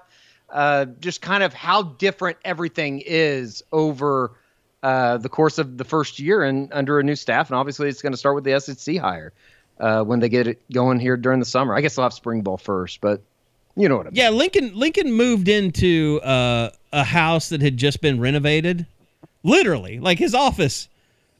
uh, 0.49 0.85
just 0.99 1.21
kind 1.21 1.43
of 1.43 1.53
how 1.53 1.83
different 1.83 2.37
everything 2.43 3.01
is 3.05 3.63
over 3.71 4.31
uh, 4.83 5.17
the 5.17 5.29
course 5.29 5.57
of 5.57 5.77
the 5.77 5.85
first 5.85 6.19
year 6.19 6.43
and 6.43 6.71
under 6.73 6.99
a 6.99 7.03
new 7.03 7.15
staff. 7.15 7.49
And 7.49 7.57
obviously, 7.57 7.89
it's 7.89 8.01
going 8.01 8.13
to 8.13 8.17
start 8.17 8.35
with 8.35 8.43
the 8.43 8.59
SEC 8.59 8.97
hire 8.97 9.33
uh, 9.79 10.03
when 10.03 10.19
they 10.19 10.29
get 10.29 10.47
it 10.47 10.61
going 10.71 10.99
here 10.99 11.17
during 11.17 11.39
the 11.39 11.45
summer. 11.45 11.75
I 11.75 11.81
guess 11.81 11.95
they'll 11.95 12.03
have 12.03 12.13
spring 12.13 12.41
ball 12.41 12.57
first, 12.57 13.01
but 13.01 13.21
you 13.75 13.87
know 13.87 13.97
what 13.97 14.07
I 14.07 14.09
mean. 14.09 14.15
Yeah, 14.15 14.29
Lincoln 14.29 14.75
Lincoln 14.75 15.13
moved 15.13 15.47
into 15.47 16.19
uh, 16.23 16.71
a 16.91 17.03
house 17.03 17.49
that 17.49 17.61
had 17.61 17.77
just 17.77 18.01
been 18.01 18.19
renovated. 18.19 18.85
Literally, 19.43 19.99
like 19.99 20.19
his 20.19 20.35
office 20.35 20.89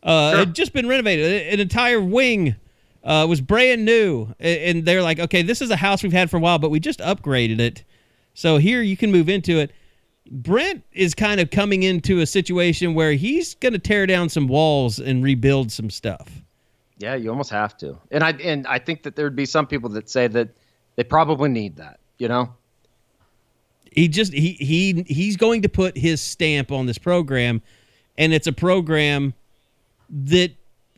uh, 0.04 0.38
had 0.38 0.56
just 0.56 0.74
been 0.74 0.88
renovated. 0.88 1.54
An 1.54 1.60
entire 1.60 2.02
wing 2.02 2.56
uh, 3.04 3.26
was 3.28 3.42
brand 3.42 3.84
new, 3.86 4.34
and 4.40 4.86
they're 4.86 5.02
like, 5.02 5.20
"Okay, 5.20 5.42
this 5.42 5.62
is 5.62 5.70
a 5.70 5.76
house 5.76 6.04
we've 6.04 6.14
had 6.14 6.30
for 6.30 6.38
a 6.38 6.40
while, 6.40 6.60
but 6.60 6.70
we 6.70 6.80
just 6.80 7.00
upgraded 7.00 7.60
it, 7.60 7.84
so 8.34 8.58
here 8.58 8.82
you 8.82 8.96
can 8.96 9.12
move 9.12 9.28
into 9.30 9.60
it." 9.60 9.72
Brent 10.32 10.84
is 10.94 11.16
kind 11.16 11.42
of 11.42 11.50
coming 11.50 11.84
into 11.84 12.20
a 12.20 12.26
situation 12.26 12.94
where 12.94 13.14
he's 13.14 13.56
going 13.56 13.74
to 13.74 13.80
tear 13.80 14.06
down 14.06 14.30
some 14.30 14.48
walls 14.48 15.00
and 15.00 15.24
rebuild 15.24 15.72
some 15.72 15.90
stuff. 15.90 16.30
Yeah, 17.00 17.16
you 17.16 17.30
almost 17.30 17.50
have 17.50 17.76
to. 17.78 17.98
And 18.12 18.24
I 18.24 18.32
and 18.32 18.68
I 18.68 18.80
think 18.80 19.04
that 19.04 19.16
there'd 19.16 19.36
be 19.36 19.46
some 19.46 19.66
people 19.68 19.90
that 19.90 20.10
say 20.10 20.28
that 20.28 20.50
they 20.96 21.04
probably 21.04 21.50
need 21.50 21.78
that. 21.78 22.00
You 22.18 22.28
know. 22.28 22.54
he 23.92 24.08
just 24.08 24.34
he 24.34 24.54
he 24.54 25.04
he's 25.08 25.38
going 25.38 25.62
to 25.64 25.70
put 25.70 25.98
his 25.98 26.22
stamp 26.22 26.72
on 26.72 26.86
this 26.86 26.98
program 26.98 27.62
and 28.20 28.34
it's 28.34 28.46
a 28.46 28.54
program 28.54 29.34
that 30.10 30.52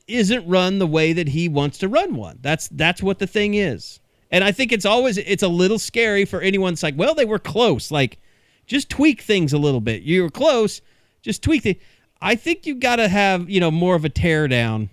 isn't 0.07 0.45
run 0.45 0.79
the 0.79 0.87
way 0.87 1.13
that 1.13 1.29
he 1.29 1.47
wants 1.47 1.77
to 1.77 1.87
run 1.87 2.15
one. 2.15 2.39
That's 2.41 2.67
that's 2.69 3.01
what 3.01 3.19
the 3.19 3.27
thing 3.27 3.53
is. 3.53 3.99
And 4.29 4.43
i 4.43 4.51
think 4.51 4.71
it's 4.71 4.85
always 4.85 5.17
it's 5.17 5.43
a 5.43 5.47
little 5.47 5.79
scary 5.79 6.25
for 6.25 6.41
anyone. 6.41 6.73
That's 6.73 6.83
like 6.83 6.97
well 6.97 7.15
they 7.15 7.25
were 7.25 7.39
close. 7.39 7.91
Like 7.91 8.19
just 8.65 8.89
tweak 8.89 9.21
things 9.21 9.53
a 9.53 9.57
little 9.57 9.81
bit. 9.81 10.01
You 10.01 10.23
were 10.23 10.29
close. 10.29 10.81
Just 11.21 11.41
tweak 11.41 11.65
it 11.65 11.79
i 12.23 12.35
think 12.35 12.67
you 12.67 12.75
got 12.75 12.97
to 12.97 13.07
have 13.07 13.49
you 13.49 13.59
know 13.59 13.71
more 13.71 13.95
of 13.95 14.05
a 14.05 14.09
tear 14.09 14.47
down 14.47 14.91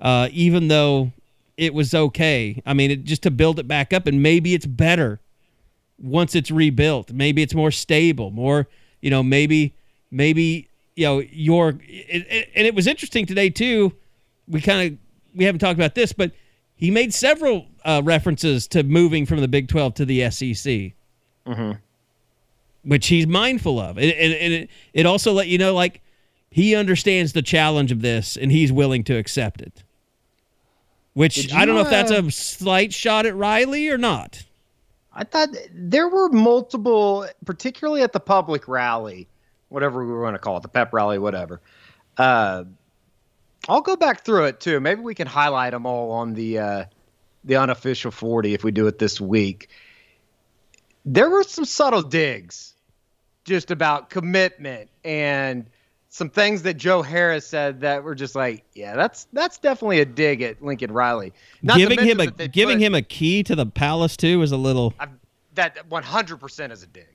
uh, 0.00 0.28
even 0.32 0.68
though 0.68 1.12
it 1.56 1.74
was 1.74 1.92
okay. 1.92 2.62
I 2.64 2.72
mean 2.72 2.90
it, 2.90 3.04
just 3.04 3.22
to 3.24 3.30
build 3.30 3.58
it 3.58 3.66
back 3.66 3.92
up 3.92 4.06
and 4.06 4.22
maybe 4.22 4.54
it's 4.54 4.66
better 4.66 5.20
once 6.00 6.34
it's 6.34 6.50
rebuilt. 6.50 7.12
Maybe 7.12 7.42
it's 7.42 7.54
more 7.54 7.72
stable, 7.72 8.30
more, 8.30 8.68
you 9.00 9.10
know, 9.10 9.22
maybe, 9.22 9.74
maybe, 10.10 10.67
you 10.98 11.04
know, 11.06 11.20
your, 11.30 11.70
it, 11.86 12.26
it- 12.28 12.50
and 12.56 12.66
it 12.66 12.74
was 12.74 12.86
interesting 12.86 13.24
today 13.24 13.50
too. 13.50 13.92
We 14.48 14.60
kind 14.60 14.92
of, 14.92 14.98
we 15.36 15.44
haven't 15.44 15.60
talked 15.60 15.78
about 15.78 15.94
this, 15.94 16.12
but 16.12 16.32
he 16.74 16.90
made 16.90 17.14
several 17.14 17.66
uh, 17.84 18.02
references 18.04 18.66
to 18.68 18.82
moving 18.82 19.24
from 19.26 19.40
the 19.40 19.48
Big 19.48 19.68
12 19.68 19.94
to 19.94 20.04
the 20.04 20.30
SEC. 20.30 20.92
Which 22.82 23.06
he's 23.08 23.26
mindful 23.26 23.78
of. 23.78 23.98
And, 23.98 24.10
and, 24.12 24.32
and 24.34 24.52
it, 24.52 24.70
it 24.94 25.06
also 25.06 25.32
let 25.32 25.48
you 25.48 25.58
know, 25.58 25.74
like, 25.74 26.00
he 26.50 26.74
understands 26.74 27.32
the 27.32 27.42
challenge 27.42 27.92
of 27.92 28.00
this 28.00 28.36
and 28.36 28.50
he's 28.50 28.72
willing 28.72 29.04
to 29.04 29.16
accept 29.16 29.60
it. 29.60 29.82
Which 31.14 31.52
I 31.52 31.64
don't 31.66 31.74
know 31.74 31.80
you, 31.80 31.86
if 31.86 31.90
that's 31.90 32.10
uh, 32.12 32.22
a 32.24 32.30
slight 32.30 32.92
shot 32.92 33.26
at 33.26 33.36
Riley 33.36 33.88
or 33.88 33.98
not. 33.98 34.44
I 35.12 35.24
thought 35.24 35.48
there 35.72 36.08
were 36.08 36.28
multiple, 36.30 37.26
particularly 37.44 38.02
at 38.02 38.12
the 38.12 38.20
public 38.20 38.66
rally, 38.68 39.26
whatever 39.68 40.04
we 40.04 40.12
want 40.14 40.34
to 40.34 40.38
call 40.38 40.56
it, 40.56 40.62
the 40.62 40.68
pep 40.68 40.92
rally, 40.92 41.18
whatever. 41.18 41.60
Uh, 42.16 42.64
I'll 43.68 43.80
go 43.80 43.96
back 43.96 44.24
through 44.24 44.46
it 44.46 44.60
too. 44.60 44.80
Maybe 44.80 45.00
we 45.00 45.14
can 45.14 45.26
highlight 45.26 45.72
them 45.72 45.86
all 45.86 46.12
on 46.12 46.34
the 46.34 46.58
uh, 46.58 46.84
the 47.44 47.56
unofficial 47.56 48.10
forty 48.10 48.54
if 48.54 48.64
we 48.64 48.70
do 48.70 48.86
it 48.86 48.98
this 48.98 49.20
week. 49.20 49.68
There 51.04 51.30
were 51.30 51.42
some 51.42 51.64
subtle 51.64 52.02
digs, 52.02 52.74
just 53.44 53.70
about 53.70 54.10
commitment 54.10 54.90
and 55.04 55.66
some 56.10 56.30
things 56.30 56.62
that 56.62 56.74
Joe 56.74 57.02
Harroz 57.02 57.42
said 57.44 57.80
that 57.80 58.02
were 58.02 58.14
just 58.14 58.34
like, 58.34 58.64
yeah, 58.74 58.96
that's 58.96 59.26
that's 59.32 59.58
definitely 59.58 60.00
a 60.00 60.04
dig 60.04 60.42
at 60.42 60.62
Lincoln 60.62 60.92
Riley. 60.92 61.32
Not 61.62 61.78
giving 61.78 62.00
him 62.00 62.20
a 62.20 62.26
giving 62.48 62.78
put- 62.78 62.84
him 62.84 62.94
a 62.94 63.02
key 63.02 63.42
to 63.44 63.54
the 63.54 63.66
palace 63.66 64.16
too 64.16 64.42
is 64.42 64.52
a 64.52 64.56
little 64.56 64.94
I, 64.98 65.08
that 65.54 65.88
100% 65.88 66.72
is 66.72 66.82
a 66.82 66.86
dig. 66.86 67.06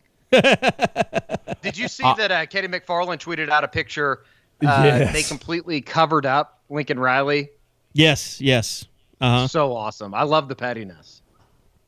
Did 1.61 1.77
you 1.77 1.87
see 1.87 2.03
that 2.03 2.31
uh, 2.31 2.45
Katie 2.45 2.67
McFarland 2.67 3.19
tweeted 3.19 3.49
out 3.49 3.63
a 3.63 3.67
picture? 3.67 4.23
Uh, 4.65 4.81
Yes. 4.85 5.13
They 5.13 5.23
completely 5.23 5.81
covered 5.81 6.25
up 6.25 6.59
Lincoln 6.69 6.99
Riley. 6.99 7.49
Yes, 7.93 8.39
yes. 8.41 8.85
Uh-huh. 9.21 9.47
So 9.47 9.75
awesome. 9.75 10.13
I 10.13 10.23
love 10.23 10.47
the 10.47 10.55
pettiness. 10.55 11.21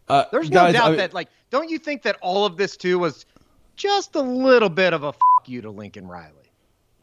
Uh, 0.08 0.26
There's 0.32 0.50
no 0.50 0.62
guys, 0.66 0.74
doubt 0.74 0.91
I- 0.91 0.96
that, 0.98 1.14
like, 1.14 1.30
don't 1.52 1.70
you 1.70 1.78
think 1.80 2.04
that 2.04 2.18
all 2.22 2.46
of 2.46 2.58
this, 2.58 2.76
too, 2.78 3.00
was 3.00 3.26
just 3.76 4.16
a 4.16 4.22
little 4.22 4.70
bit 4.70 4.93
of 4.93 5.04
a 5.04 5.08
f- 5.10 5.18
you 5.46 5.62
to 5.62 5.70
Lincoln 5.70 6.08
Riley? 6.08 6.32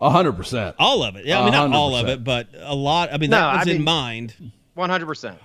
A 0.00 0.10
hundred 0.10 0.32
percent. 0.32 0.74
All 0.80 1.02
of 1.04 1.14
it. 1.16 1.24
Yeah, 1.26 1.40
I 1.40 1.44
mean 1.44 1.52
not 1.52 1.72
all 1.72 1.94
of 1.94 2.08
it, 2.08 2.24
but 2.24 2.48
a 2.58 2.74
lot. 2.74 3.10
I 3.12 3.18
mean 3.18 3.30
No, 3.30 3.36
that 3.38 3.58
was 3.60 3.68
I 3.68 3.70
in 3.76 3.84
mind. 3.84 4.34
100%. 4.76 5.36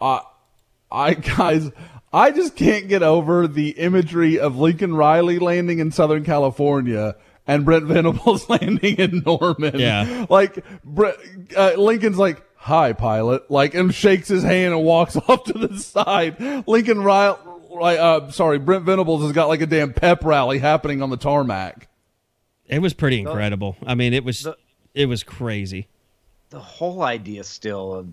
I 0.00 1.14
guys, 1.14 1.70
I 2.12 2.30
just 2.30 2.56
can't 2.56 2.88
get 2.88 3.02
over 3.02 3.46
the 3.46 3.70
imagery 3.70 4.38
of 4.38 4.56
Lincoln 4.56 4.94
Riley 4.94 5.38
landing 5.38 5.78
in 5.78 5.92
Southern 5.92 6.24
California 6.24 7.16
and 7.46 7.64
Brent 7.64 7.84
Venables 7.84 8.48
landing 8.50 8.96
in 8.96 9.22
Norman. 9.26 9.78
Yeah. 9.78 10.26
like 10.30 10.64
Brent, 10.84 11.16
uh, 11.56 11.72
Lincoln's 11.76 12.16
like, 12.18 12.42
"Hi, 12.56 12.92
pilot," 12.94 13.50
like, 13.50 13.74
and 13.74 13.94
shakes 13.94 14.28
his 14.28 14.42
hand 14.42 14.72
and 14.74 14.82
walks 14.84 15.16
off 15.28 15.44
to 15.44 15.52
the 15.52 15.78
side. 15.78 16.64
Lincoln 16.66 17.02
Riley, 17.02 17.36
uh, 17.80 18.30
sorry, 18.30 18.58
Brent 18.58 18.84
Venables 18.84 19.22
has 19.22 19.32
got 19.32 19.48
like 19.48 19.60
a 19.60 19.66
damn 19.66 19.92
pep 19.92 20.24
rally 20.24 20.58
happening 20.58 21.02
on 21.02 21.10
the 21.10 21.16
tarmac. 21.18 21.88
It 22.66 22.80
was 22.80 22.92
pretty 22.94 23.18
incredible. 23.20 23.76
I 23.86 23.94
mean, 23.94 24.12
it 24.14 24.24
was 24.24 24.42
the- 24.42 24.56
it 24.94 25.06
was 25.06 25.22
crazy. 25.22 25.88
the 26.50 26.58
whole 26.58 27.02
idea 27.02 27.44
still 27.44 27.92
of 27.94 28.08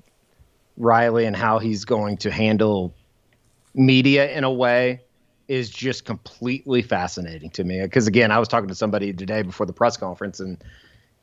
Riley 0.77 1.25
and 1.25 1.35
how 1.35 1.59
he's 1.59 1.85
going 1.85 2.17
to 2.17 2.31
handle 2.31 2.93
media 3.75 4.31
in 4.31 4.43
a 4.43 4.51
way 4.51 5.01
is 5.47 5.69
just 5.69 6.05
completely 6.05 6.81
fascinating 6.81 7.51
to 7.51 7.63
me. 7.63 7.81
Because 7.81 8.07
again, 8.07 8.31
I 8.31 8.39
was 8.39 8.47
talking 8.47 8.69
to 8.69 8.75
somebody 8.75 9.13
today 9.13 9.41
before 9.43 9.65
the 9.65 9.73
press 9.73 9.97
conference, 9.97 10.39
and 10.39 10.63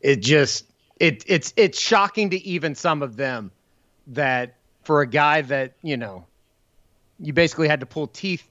it 0.00 0.20
just 0.20 0.66
it 1.00 1.24
it's 1.26 1.52
it's 1.56 1.80
shocking 1.80 2.30
to 2.30 2.44
even 2.44 2.74
some 2.74 3.02
of 3.02 3.16
them 3.16 3.50
that 4.08 4.56
for 4.84 5.00
a 5.00 5.06
guy 5.06 5.42
that 5.42 5.74
you 5.82 5.96
know 5.96 6.24
you 7.18 7.32
basically 7.32 7.68
had 7.68 7.80
to 7.80 7.86
pull 7.86 8.06
teeth 8.06 8.48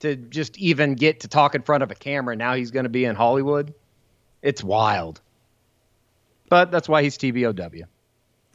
to 0.00 0.16
just 0.16 0.58
even 0.58 0.94
get 0.94 1.20
to 1.20 1.28
talk 1.28 1.54
in 1.54 1.62
front 1.62 1.82
of 1.82 1.90
a 1.90 1.94
camera. 1.94 2.36
Now 2.36 2.54
he's 2.54 2.70
going 2.70 2.84
to 2.84 2.90
be 2.90 3.04
in 3.04 3.14
Hollywood. 3.14 3.72
It's 4.42 4.62
wild. 4.62 5.20
But 6.50 6.70
that's 6.70 6.88
why 6.88 7.02
he's 7.02 7.16
TBOW. 7.16 7.84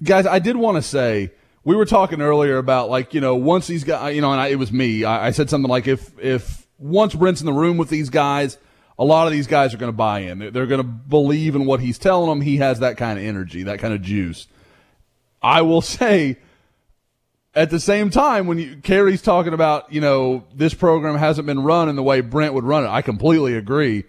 guys, 0.04 0.28
I 0.28 0.40
did 0.40 0.56
want 0.56 0.76
to 0.78 0.82
say 0.82 1.32
we 1.70 1.76
were 1.76 1.86
talking 1.86 2.20
earlier 2.20 2.58
about 2.58 2.90
like 2.90 3.14
you 3.14 3.22
know 3.22 3.36
once 3.36 3.68
these 3.68 3.84
guys, 3.84 4.16
you 4.16 4.22
know, 4.22 4.32
and 4.32 4.42
I, 4.42 4.48
it 4.48 4.58
was 4.58 4.72
me. 4.72 5.04
I, 5.04 5.28
I 5.28 5.32
said 5.32 5.52
something 5.52 5.70
like 5.70 5.88
if 5.88 6.18
if 6.18 6.66
once 6.80 7.14
Brent's 7.14 7.42
in 7.42 7.46
the 7.46 7.54
room 7.54 7.78
with 7.78 7.90
these 7.90 8.10
guys, 8.10 8.58
a 8.98 9.06
lot 9.06 9.28
of 9.28 9.34
these 9.34 9.46
guys 9.46 9.72
are 9.72 9.78
going 9.78 9.92
to 9.92 9.96
buy 9.96 10.22
in. 10.22 10.40
They're, 10.40 10.50
they're 10.50 10.66
going 10.66 10.82
to 10.82 10.88
believe 10.88 11.54
in 11.54 11.68
what 11.68 11.80
he's 11.80 12.00
telling 12.00 12.28
them. 12.28 12.42
He 12.42 12.58
has 12.58 12.80
that 12.80 12.98
kind 12.98 13.20
of 13.20 13.26
energy, 13.26 13.64
that 13.64 13.78
kind 13.78 13.94
of 13.94 14.02
juice. 14.02 14.48
I 15.44 15.62
will 15.62 15.82
say. 16.00 16.38
At 17.56 17.72
the 17.72 17.80
same 17.80 18.12
time, 18.12 18.46
when 18.46 18.60
you, 18.60 18.78
Carey's 18.78 19.24
talking 19.24 19.54
about, 19.54 19.92
you 19.92 20.02
know, 20.02 20.46
this 20.54 20.76
program 20.76 21.18
hasn't 21.18 21.48
been 21.48 21.64
run 21.64 21.90
in 21.90 21.96
the 21.96 22.04
way 22.04 22.22
Brent 22.22 22.54
would 22.54 22.64
run 22.64 22.86
it, 22.86 22.90
I 22.90 23.02
completely 23.02 23.56
agree. 23.56 24.06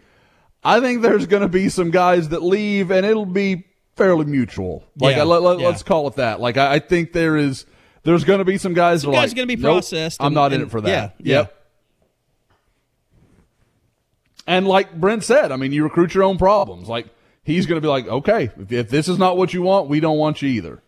I 0.63 0.81
think 0.81 1.01
there's 1.01 1.27
going 1.27 1.43
to 1.43 1.49
be 1.49 1.71
some 1.71 1.91
guys 1.91 2.29
that 2.29 2.43
leave, 2.43 2.91
and 2.91 3.05
it'll 3.05 3.25
be 3.25 3.65
fairly 4.01 4.25
mutual. 4.25 4.85
Like 4.99 5.17
Yeah, 5.17 5.23
I, 5.23 5.25
let, 5.25 5.61
yeah. 5.61 5.69
us 5.69 5.83
call 5.83 6.09
it 6.09 6.17
that. 6.17 6.41
Like 6.41 6.57
I, 6.57 6.75
I 6.75 6.79
think 6.79 7.13
there 7.13 7.37
is, 7.37 7.67
there's 8.03 8.25
going 8.25 8.39
to 8.39 8.45
be 8.45 8.57
some 8.59 8.73
guys. 8.75 9.03
Some 9.03 9.11
that 9.13 9.19
are 9.19 9.21
guys 9.21 9.31
like, 9.31 9.37
are 9.37 9.37
gonna 9.37 9.47
be 9.47 9.57
"Nope, 9.57 9.75
processed 9.75 10.21
I'm 10.21 10.29
and- 10.29 10.35
not 10.35 10.53
in 10.53 10.63
it 10.63 10.71
for 10.71 10.81
that. 10.81 11.15
yeah, 11.19 11.37
Yep. 11.39 11.57
And 14.47 14.67
like 14.67 14.99
Brent 14.99 15.23
said, 15.23 15.53
I 15.53 15.57
mean, 15.57 15.73
you 15.73 15.85
recruit 15.85 16.15
your 16.15 16.25
own 16.25 16.39
problems. 16.39 16.89
Like 16.89 17.07
he's 17.45 17.67
going 17.67 17.77
to 17.77 17.85
be 17.85 17.89
like, 17.89 18.07
okay, 18.09 18.51
if, 18.59 18.73
if 18.73 18.91
this 18.91 19.09
is 19.09 19.19
not 19.19 19.37
what 19.37 19.53
you 19.55 19.63
want, 19.63 19.89
we 19.89 20.01
don't 20.01 20.19
want 20.19 20.43
you 20.43 20.49
either. 20.49 20.83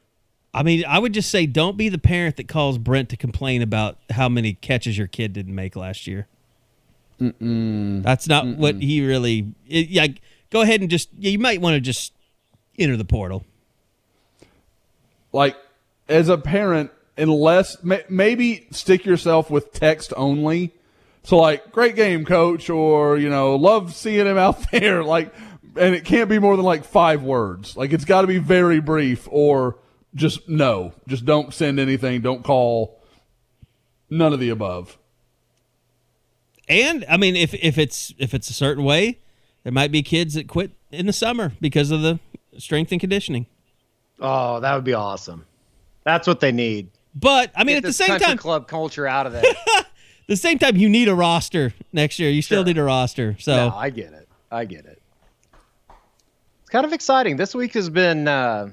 I 0.55 0.63
mean, 0.63 0.85
I 0.87 0.99
would 0.99 1.15
just 1.15 1.31
say 1.31 1.47
don't 1.47 1.77
be 1.77 1.89
the 1.89 1.99
parent 1.99 2.37
that 2.37 2.49
calls 2.49 2.77
Brent 2.79 3.09
to 3.11 3.17
complain 3.17 3.63
about 3.63 3.99
how 4.11 4.29
many 4.29 4.55
catches 4.55 4.99
your 4.99 5.07
kid 5.07 5.33
didn't 5.33 5.55
make 5.55 5.77
last 5.77 6.07
year. 6.07 6.27
Mm-mm. 7.21 8.03
That's 8.03 8.27
not 8.27 8.47
what 8.47 8.77
he 8.77 9.07
really. 9.07 9.53
It, 9.69 9.89
yeah, 9.89 10.09
go 10.51 10.63
ahead 10.63 10.81
and 10.81 10.91
just. 10.91 11.09
Yeah, 11.19 11.31
you 11.31 11.39
might 11.39 11.61
want 11.61 11.75
to 11.75 11.81
just 11.81 12.13
enter 12.79 12.97
the 12.97 13.05
portal. 13.05 13.45
like 15.33 15.57
as 16.09 16.29
a 16.29 16.37
parent 16.37 16.91
unless 17.17 17.83
ma- 17.83 17.99
maybe 18.09 18.67
stick 18.71 19.05
yourself 19.07 19.51
with 19.51 19.73
text 19.73 20.13
only. 20.17 20.73
So 21.25 21.39
like 21.39 21.71
great 21.73 21.95
game 21.97 22.25
coach 22.25 22.69
or 22.69 23.17
you 23.19 23.29
know 23.29 23.57
love 23.57 23.95
seeing 23.95 24.27
him 24.27 24.39
out 24.39 24.63
there. 24.73 25.05
Like 25.05 25.33
and 25.77 25.95
it 25.95 26.05
can't 26.05 26.29
be 26.29 26.39
more 26.39 26.57
than 26.57 26.65
like 26.67 26.85
five 26.85 27.23
words. 27.23 27.77
Like 27.77 27.93
it's 27.93 28.05
got 28.05 28.23
to 28.23 28.27
be 28.27 28.39
very 28.39 28.81
brief 28.81 29.27
or 29.31 29.79
just 30.15 30.49
no. 30.49 30.93
Just 31.07 31.25
don't 31.25 31.55
send 31.55 31.79
anything. 31.81 32.21
Don't 32.21 32.43
call. 32.45 33.01
None 34.11 34.33
of 34.35 34.41
the 34.41 34.51
above. 34.51 34.99
And 36.69 37.05
I 37.09 37.17
mean, 37.17 37.37
if 37.37 37.55
if 37.55 37.79
it's 37.79 38.13
if 38.19 38.35
it's 38.35 38.51
a 38.51 38.55
certain 38.55 38.85
way, 38.85 39.19
there 39.65 39.73
might 39.73 39.91
be 39.93 40.03
kids 40.03 40.35
that 40.35 40.49
quit 40.49 40.73
in 40.91 41.07
the 41.07 41.13
summer 41.13 41.53
because 41.61 41.91
of 41.91 42.03
the 42.03 42.19
strength 42.59 42.93
and 42.93 43.01
conditioning. 43.01 43.47
Oh, 44.21 44.61
that 44.61 44.75
would 44.75 44.85
be 44.85 44.95
awesome. 44.95 45.47
That's 46.05 46.27
what 46.27 46.41
they 46.41 46.53
need. 46.53 46.91
But 47.15 47.53
I 47.55 47.65
mean, 47.65 47.77
Get 47.77 47.85
at 47.85 47.89
the 47.89 47.93
same 47.93 48.19
time, 48.19 48.39
club 48.39 48.69
culture 48.69 49.07
out 49.07 49.27
of 49.27 49.33
there. 49.35 49.43
the 50.27 50.37
same 50.37 50.59
time, 50.59 50.77
you 50.77 50.89
need 50.89 51.09
a 51.09 51.15
roster 51.15 51.75
next 51.93 52.19
year. 52.19 52.31
You 52.31 52.43
still 52.43 52.65
need 52.65 52.79
a 52.79 52.83
roster. 52.85 53.37
So 53.39 53.55
no, 53.69 53.75
I 53.75 53.91
get 53.91 54.13
it. 54.13 54.29
I 54.51 54.65
get 54.65 54.87
it. 54.87 55.01
It's 56.63 56.71
kind 56.71 56.87
of 56.87 56.93
exciting. 56.93 57.37
This 57.37 57.55
week 57.55 57.75
has 57.75 57.91
been 57.91 58.29
uh, 58.29 58.73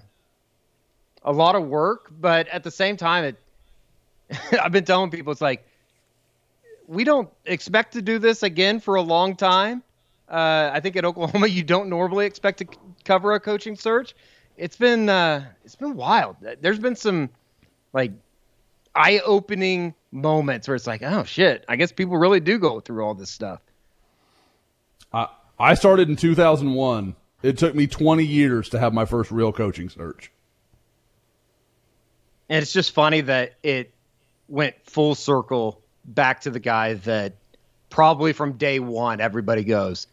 a 1.24 1.32
lot 1.32 1.56
of 1.56 1.68
work, 1.68 2.12
but 2.20 2.48
at 2.48 2.64
the 2.64 2.72
same 2.72 2.98
time, 2.98 3.26
it. 3.26 3.36
I've 4.62 4.72
been 4.72 4.86
telling 4.86 5.10
people 5.10 5.32
it's 5.32 5.42
like 5.42 5.66
we 6.88 7.04
don't 7.04 7.30
expect 7.46 7.94
to 7.94 8.02
do 8.02 8.20
this 8.20 8.44
again 8.44 8.80
for 8.80 8.96
a 8.96 9.02
long 9.02 9.36
time. 9.36 9.84
Uh, 10.28 10.70
I 10.72 10.80
think 10.80 10.96
at 10.96 11.06
Oklahoma, 11.06 11.48
you 11.48 11.64
don't 11.64 11.90
normally 11.90 12.26
expect 12.26 12.60
to 12.60 12.66
c- 12.72 12.78
cover 13.10 13.34
a 13.34 13.40
coaching 13.40 13.76
search. 13.76 14.16
It's 14.56 14.78
been 14.78 15.10
uh, 15.10 15.46
it's 15.66 15.76
been 15.76 15.96
wild. 15.96 16.36
There's 16.62 16.78
been 16.80 16.96
some 16.96 17.32
like 17.92 18.12
eye-opening 18.94 19.96
moments 20.12 20.68
where 20.68 20.76
it's 20.76 20.86
like, 20.86 21.02
oh 21.02 21.24
shit, 21.24 21.66
I 21.68 21.76
guess 21.76 21.92
people 21.92 22.18
really 22.18 22.40
do 22.40 22.60
go 22.60 22.80
through 22.80 23.04
all 23.04 23.16
this 23.16 23.32
stuff. 23.32 23.62
I, 25.12 25.28
I 25.58 25.74
started 25.74 26.08
in 26.10 26.16
2001 26.16 27.16
it 27.42 27.58
took 27.58 27.74
me 27.74 27.88
20 27.88 28.26
years 28.26 28.70
to 28.70 28.80
have 28.80 28.94
my 28.94 29.06
first 29.06 29.32
real 29.32 29.54
coaching 29.54 29.90
search 29.90 30.30
And 32.50 32.62
it's 32.62 32.74
just 32.74 32.92
funny 32.92 33.22
that 33.22 33.56
it 33.64 33.94
went 34.50 34.76
full 34.84 35.16
circle 35.16 35.82
back 36.04 36.42
to 36.42 36.52
the 36.52 36.60
guy 36.60 36.96
that 36.96 37.34
probably 37.90 38.34
from 38.34 38.54
day 38.54 38.80
one 38.80 39.22
everybody 39.22 39.64
goes, 39.64 40.08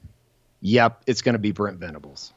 "Yep, 0.61 1.03
it's 1.07 1.23
going 1.23 1.35
to 1.35 1.39
be 1.39 1.53
Brent 1.53 1.79
Venables." 1.79 2.33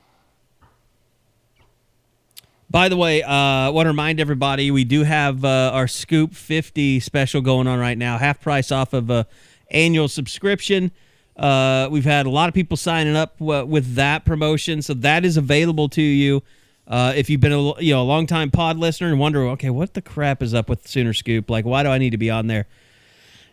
By 2.72 2.88
the 2.88 2.98
way, 2.98 3.24
uh, 3.24 3.32
I 3.32 3.70
want 3.70 3.86
to 3.88 3.90
remind 3.90 4.20
everybody 4.20 4.70
we 4.70 4.84
do 4.84 5.04
have 5.04 5.44
uh, 5.44 5.72
our 5.74 5.88
Scoop 5.88 6.36
50 6.36 7.00
special 7.00 7.42
going 7.42 7.66
on 7.66 7.80
right 7.80 7.98
now, 7.98 8.20
half 8.20 8.42
price 8.42 8.72
off 8.72 8.94
of 8.94 9.10
a 9.10 9.26
annual 9.72 10.08
subscription. 10.08 10.92
Uh, 11.36 11.88
we've 11.90 12.06
had 12.06 12.28
a 12.28 12.30
lot 12.30 12.48
of 12.48 12.54
people 12.54 12.78
signing 12.78 13.16
up 13.16 13.42
uh, 13.42 13.66
with 13.68 13.96
that 13.96 14.24
promotion, 14.24 14.84
so 14.84 14.94
that 14.94 15.26
is 15.26 15.36
available 15.36 15.90
to 15.90 16.02
you. 16.02 16.44
Uh, 16.88 17.12
if 17.16 17.28
you've 17.28 17.42
been 17.42 17.54
a 17.54 17.82
you 17.82 17.92
know 17.92 18.04
a 18.04 18.06
long 18.06 18.28
time 18.28 18.52
pod 18.52 18.78
listener 18.78 19.08
and 19.08 19.20
wonder, 19.20 19.48
okay, 19.48 19.72
what 19.72 19.96
the 19.96 20.02
crap 20.02 20.44
is 20.44 20.54
up 20.54 20.70
with 20.70 20.88
Sooner 20.88 21.14
Scoop? 21.14 21.50
Like, 21.50 21.66
why 21.66 21.82
do 21.82 21.90
I 21.90 21.98
need 21.98 22.12
to 22.12 22.18
be 22.18 22.30
on 22.30 22.46
there? 22.46 22.68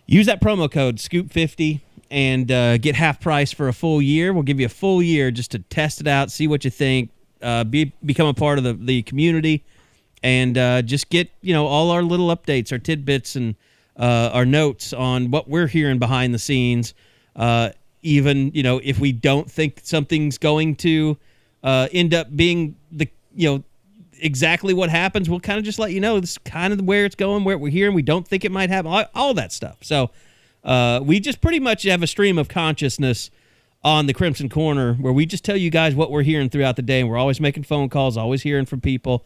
Use 0.05 0.27
that 0.27 0.43
promo 0.43 0.71
code 0.71 0.97
Scoop50 0.97 1.81
and 2.11 2.53
uh, 2.53 2.77
get 2.77 2.95
half 2.95 3.19
price 3.21 3.51
for 3.51 3.69
a 3.69 3.73
full 3.73 4.03
year. 4.03 4.35
We'll 4.35 4.43
give 4.43 4.61
you 4.61 4.67
a 4.67 4.71
full 4.71 5.03
year 5.03 5.31
just 5.31 5.53
to 5.53 5.59
test 5.59 6.03
it 6.03 6.07
out, 6.07 6.31
see 6.31 6.47
what 6.47 6.65
you 6.65 6.71
think, 6.71 7.11
uh, 7.43 7.65
be 7.65 7.93
become 8.05 8.27
a 8.27 8.35
part 8.35 8.59
of 8.59 8.65
the, 8.65 8.75
the 8.75 9.03
community, 9.03 9.65
and 10.23 10.57
uh, 10.57 10.83
just 10.83 11.11
get 11.11 11.31
you 11.43 11.53
know 11.53 11.67
all 11.67 11.91
our 11.91 12.03
little 12.03 12.29
updates, 12.29 12.73
our 12.73 12.79
tidbits, 12.79 13.37
and 13.37 13.55
uh, 13.99 14.31
our 14.33 14.45
notes 14.45 14.93
on 14.93 15.31
what 15.31 15.49
we're 15.49 15.67
hearing 15.67 15.99
behind 15.99 16.35
the 16.35 16.39
scenes. 16.39 16.95
Uh, 17.35 17.71
even 18.03 18.51
you 18.55 18.63
know 18.63 18.81
if 18.85 18.99
we 18.99 19.13
don't 19.13 19.51
think 19.51 19.81
something's 19.83 20.39
going 20.39 20.77
to 20.77 21.17
uh, 21.63 21.89
end 21.93 22.15
up 22.15 22.35
being 22.35 22.77
the 22.93 23.09
you 23.35 23.49
know 23.49 23.65
exactly 24.21 24.73
what 24.73 24.89
happens, 24.91 25.29
we'll 25.29 25.41
kind 25.41 25.59
of 25.59 25.65
just 25.65 25.79
let 25.79 25.93
you 25.93 26.01
know 26.01 26.21
this 26.21 26.33
is 26.33 26.39
kind 26.39 26.73
of 26.73 26.81
where 26.81 27.05
it's 27.05 27.15
going, 27.15 27.45
where 27.45 27.59
we're 27.59 27.71
hearing. 27.71 27.95
We 27.95 28.03
don't 28.03 28.27
think 28.27 28.45
it 28.45 28.53
might 28.53 28.71
happen, 28.71 28.91
all, 28.91 29.05
all 29.15 29.35
that 29.35 29.53
stuff. 29.53 29.79
So 29.83 30.11
uh, 30.65 31.01
we 31.03 31.21
just 31.21 31.41
pretty 31.41 31.61
much 31.61 31.83
have 31.85 32.03
a 32.03 32.07
stream 32.07 32.39
of 32.39 32.49
consciousness 32.49 33.31
on 33.87 34.07
the 34.07 34.13
Crimson 34.13 34.49
Corner 34.49 34.95
where 34.95 35.13
we 35.13 35.27
just 35.27 35.45
tell 35.45 35.57
you 35.57 35.71
guys 35.71 35.95
what 35.95 36.11
we're 36.11 36.25
hearing 36.25 36.51
throughout 36.51 36.75
the 36.75 36.83
day, 36.83 37.01
and 37.01 37.09
we're 37.09 37.17
always 37.17 37.41
making 37.41 37.63
phone 37.63 37.89
calls, 37.89 38.17
always 38.17 38.43
hearing 38.43 38.67
from 38.67 38.81
people. 38.81 39.25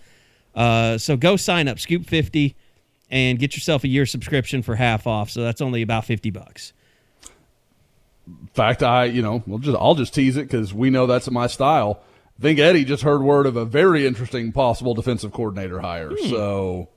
Uh, 0.55 0.99
so 0.99 1.17
go 1.17 1.37
sign 1.37 1.67
up, 1.67 1.79
Scoop 1.79 2.05
fifty, 2.05 2.55
and 3.11 3.39
get 3.39 3.57
yourself 3.57 3.85
a 3.85 3.89
year 3.89 4.05
subscription 4.05 4.61
for 4.61 4.77
half 4.77 5.07
off. 5.07 5.31
So 5.31 5.43
that's 5.43 5.63
only 5.63 5.81
about 5.81 6.05
fifty 6.05 6.31
bucks. 6.31 6.75
In 8.27 8.51
fact, 8.53 8.83
I 8.83 9.07
you 9.07 9.23
know 9.23 9.43
we'll 9.47 9.61
just 9.61 9.79
I'll 9.81 9.95
just 9.95 10.13
tease 10.13 10.37
it 10.37 10.43
because 10.43 10.75
we 10.75 10.91
know 10.91 11.07
that's 11.07 11.31
my 11.31 11.47
style. 11.47 12.03
I 12.39 12.43
think 12.43 12.59
Eddie 12.59 12.85
just 12.85 13.03
heard 13.03 13.23
word 13.23 13.47
of 13.47 13.57
a 13.57 13.65
very 13.65 14.07
interesting 14.07 14.53
possible 14.53 14.93
defensive 14.93 15.33
coordinator 15.33 15.81
hire. 15.81 16.11
Hmm. 16.11 16.29
So, 16.29 16.89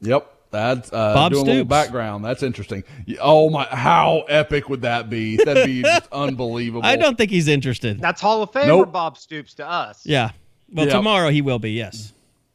yep, 0.00 0.35
that's 0.56 0.92
uh, 0.92 1.14
Bob 1.14 1.32
doing 1.32 1.42
a 1.42 1.46
little 1.46 1.60
Stoops. 1.60 1.68
background. 1.68 2.24
That's 2.24 2.42
interesting. 2.42 2.84
Oh 3.20 3.50
my, 3.50 3.64
how 3.64 4.24
epic 4.28 4.68
would 4.68 4.82
that 4.82 5.08
be? 5.10 5.36
That'd 5.36 5.66
be 5.66 5.82
just 5.84 6.08
unbelievable. 6.12 6.84
I 6.86 6.96
don't 6.96 7.16
think 7.18 7.30
he's 7.30 7.48
interested. 7.48 8.00
That's 8.00 8.20
Hall 8.20 8.42
of 8.42 8.50
Famer 8.52 8.66
Nope. 8.68 8.92
Bob 8.92 9.18
Stoops 9.18 9.54
to 9.54 9.68
us. 9.68 10.04
Yeah. 10.04 10.30
Well, 10.72 10.86
Yeah. 10.86 10.92
tomorrow 10.94 11.28
he 11.30 11.42
will 11.42 11.58
be. 11.58 11.72
Yes. 11.72 12.12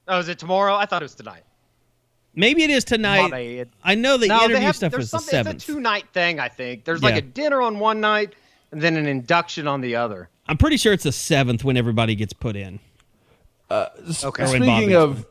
Oh, 0.07 0.19
is 0.19 0.27
it 0.29 0.39
tomorrow? 0.39 0.75
I 0.75 0.85
thought 0.85 1.01
it 1.01 1.05
was 1.05 1.15
tonight. 1.15 1.43
Maybe 2.35 2.63
it 2.63 2.69
is 2.69 2.83
tonight. 2.85 3.29
bad. 3.31 3.69
I 3.83 3.95
know 3.95 4.17
the 4.17 4.27
No, 4.27 4.39
interview 4.45 4.57
have, 4.57 4.75
stuff 4.75 4.91
there's 4.91 5.11
was 5.11 5.11
the 5.11 5.19
something. 5.31 5.55
It's 5.55 5.63
a 5.63 5.67
two-night 5.67 6.05
thing, 6.13 6.39
I 6.39 6.47
think. 6.47 6.85
There's 6.85 7.03
like 7.03 7.13
Yeah. 7.15 7.19
a 7.19 7.21
dinner 7.23 7.61
on 7.61 7.77
one 7.79 7.99
night 7.99 8.33
and 8.71 8.81
then 8.81 8.95
an 8.97 9.05
induction 9.05 9.67
on 9.67 9.81
the 9.81 9.95
other. 9.97 10.29
I'm 10.47 10.57
pretty 10.57 10.77
sure 10.77 10.93
it's 10.93 11.03
the 11.03 11.11
seventh 11.11 11.63
when 11.63 11.75
everybody 11.77 12.15
gets 12.15 12.33
put 12.33 12.55
in. 12.55 12.79
Okay. 13.71 14.43
Or 14.43 14.49
when 14.49 14.61
Bob 14.61 14.77
Speaking 14.77 14.89
gets 14.89 14.97
of 14.97 15.25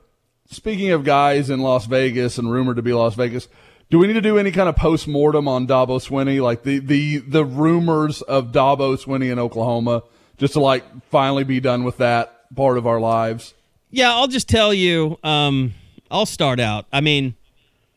speaking 0.51 0.91
of 0.91 1.05
guys 1.05 1.49
in 1.51 1.61
Las 1.61 1.87
Vegas 1.87 2.39
and 2.39 2.51
rumored 2.51 2.77
to 2.77 2.83
be 2.83 2.93
Las 2.93 3.15
Vegas, 3.15 3.49
do 3.91 3.99
we 3.99 4.07
need 4.07 4.13
to 4.15 4.21
do 4.21 4.39
any 4.39 4.51
kind 4.51 4.69
of 4.69 4.77
post 4.77 5.09
mortem 5.09 5.49
on 5.49 5.67
Dabo 5.67 5.99
Swinney, 6.01 6.43
like 6.43 6.63
the 6.63 6.79
the 6.79 7.19
the 7.19 7.45
rumors 7.45 8.23
of 8.23 8.53
Dabo 8.53 8.97
Swinney 9.03 9.33
in 9.33 9.39
Oklahoma, 9.39 10.03
just 10.39 10.53
to 10.55 10.61
like 10.61 10.85
finally 11.07 11.45
be 11.45 11.61
done 11.61 11.85
with 11.85 11.97
that 11.99 12.55
part 12.55 12.79
of 12.79 12.87
our 12.87 13.01
lives? 13.01 13.55
Yeah, 13.91 14.15
I'll 14.15 14.29
just 14.29 14.49
tell 14.49 14.73
you. 14.73 15.19
Um, 15.25 15.75
I'll 16.11 16.27
start 16.27 16.61
out. 16.61 16.87
I 16.93 17.01
mean, 17.01 17.35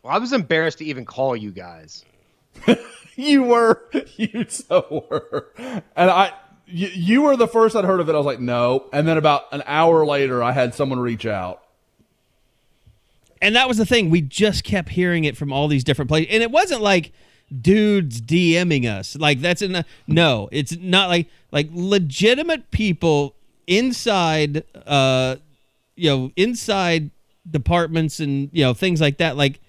Well, 0.02 0.14
I 0.14 0.18
was 0.18 0.34
embarrassed 0.34 0.80
to 0.80 0.86
even 0.86 1.06
call 1.06 1.36
you 1.36 1.52
guys. 1.52 2.06
You 3.16 3.44
were, 3.44 3.84
you 4.16 4.46
so 4.50 5.06
were, 5.10 5.54
and 5.96 6.10
I. 6.10 6.34
You, 6.66 6.88
you 6.88 7.22
were 7.22 7.36
the 7.38 7.48
first 7.48 7.76
I'd 7.76 7.86
heard 7.86 8.00
of 8.00 8.10
it. 8.10 8.16
I 8.16 8.18
was 8.18 8.26
like, 8.26 8.40
no. 8.40 8.90
And 8.92 9.08
then 9.08 9.18
about 9.18 9.44
an 9.52 9.62
hour 9.68 10.04
later, 10.04 10.42
I 10.42 10.52
had 10.54 10.74
someone 10.74 10.98
reach 11.00 11.28
out. 11.28 11.62
And 13.44 13.56
that 13.56 13.68
was 13.68 13.78
the 13.78 13.86
thing. 13.86 14.10
We 14.10 14.22
just 14.22 14.64
kept 14.64 14.90
hearing 14.90 15.26
it 15.26 15.36
from 15.36 15.52
all 15.52 15.68
these 15.68 15.84
different 15.84 16.10
places, 16.10 16.34
and 16.34 16.42
it 16.42 16.50
wasn't 16.50 16.82
like 16.82 17.12
dudes 17.62 18.22
DMing 18.22 18.86
us. 18.86 19.16
Like 19.16 19.42
that's 19.42 19.62
in 19.62 19.84
no. 20.08 20.50
It's 20.52 20.76
not 20.78 21.10
like 21.10 21.28
like 21.52 21.70
legitimate 21.72 22.72
people 22.72 23.36
inside. 23.68 24.64
Uh, 24.88 25.36
you 25.96 26.10
know, 26.10 26.32
inside 26.36 27.12
departments 27.50 28.20
and 28.20 28.50
you 28.54 28.64
know 28.64 28.74
things 28.74 29.02
like 29.02 29.18
that. 29.18 29.36
Like 29.36 29.60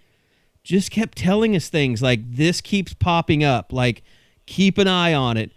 just 0.63 0.91
kept 0.91 1.19
telling 1.19 1.55
us 1.57 1.69
things 1.69 2.01
like 2.01 2.21
this 2.37 2.61
keeps 2.61 2.95
popping 2.95 3.43
up. 3.43 3.73
Like 3.73 4.03
keep 4.47 4.79
an 4.79 4.89
eye 4.89 5.15
on 5.15 5.37
it. 5.37 5.51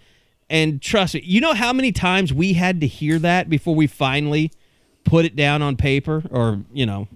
And 0.49 0.81
trust 0.81 1.13
me, 1.13 1.21
you 1.23 1.39
know 1.39 1.53
how 1.53 1.71
many 1.71 1.91
times 1.91 2.33
we 2.33 2.53
had 2.53 2.81
to 2.81 2.87
hear 2.87 3.19
that 3.19 3.49
before 3.49 3.75
we 3.75 3.85
finally 3.85 4.51
put 5.03 5.25
it 5.25 5.35
down 5.35 5.61
on 5.61 5.75
paper 5.75 6.23
or, 6.31 6.61
you 6.73 6.85
know, 6.85 7.07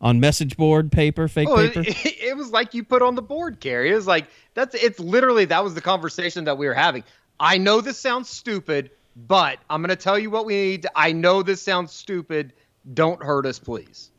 on 0.00 0.20
message 0.20 0.56
board 0.56 0.92
paper, 0.92 1.26
fake 1.28 1.48
Oh, 1.48 1.56
paper? 1.56 1.80
it, 1.80 1.96
it 2.22 2.36
was 2.36 2.50
like 2.50 2.74
you 2.74 2.84
put 2.84 3.02
on 3.02 3.14
the 3.14 3.22
board, 3.22 3.60
Carey. 3.60 3.90
It 3.90 3.94
was 3.94 4.06
like 4.06 4.26
that's 4.54 4.74
it's 4.74 4.98
literally 5.00 5.46
that 5.46 5.64
was 5.64 5.74
the 5.74 5.80
conversation 5.80 6.44
that 6.44 6.58
we 6.58 6.66
were 6.66 6.74
having. 6.74 7.04
I 7.40 7.58
know 7.58 7.80
this 7.80 7.98
sounds 7.98 8.28
stupid, 8.28 8.90
but 9.16 9.58
I'm 9.70 9.82
gonna 9.82 9.96
tell 9.96 10.18
you 10.18 10.30
what 10.30 10.46
we 10.46 10.54
need. 10.54 10.86
I 10.94 11.12
know 11.12 11.42
this 11.42 11.62
sounds 11.62 11.92
stupid. 11.92 12.52
Don't 12.92 13.22
hurt 13.22 13.46
us, 13.46 13.58
please. 13.58 14.10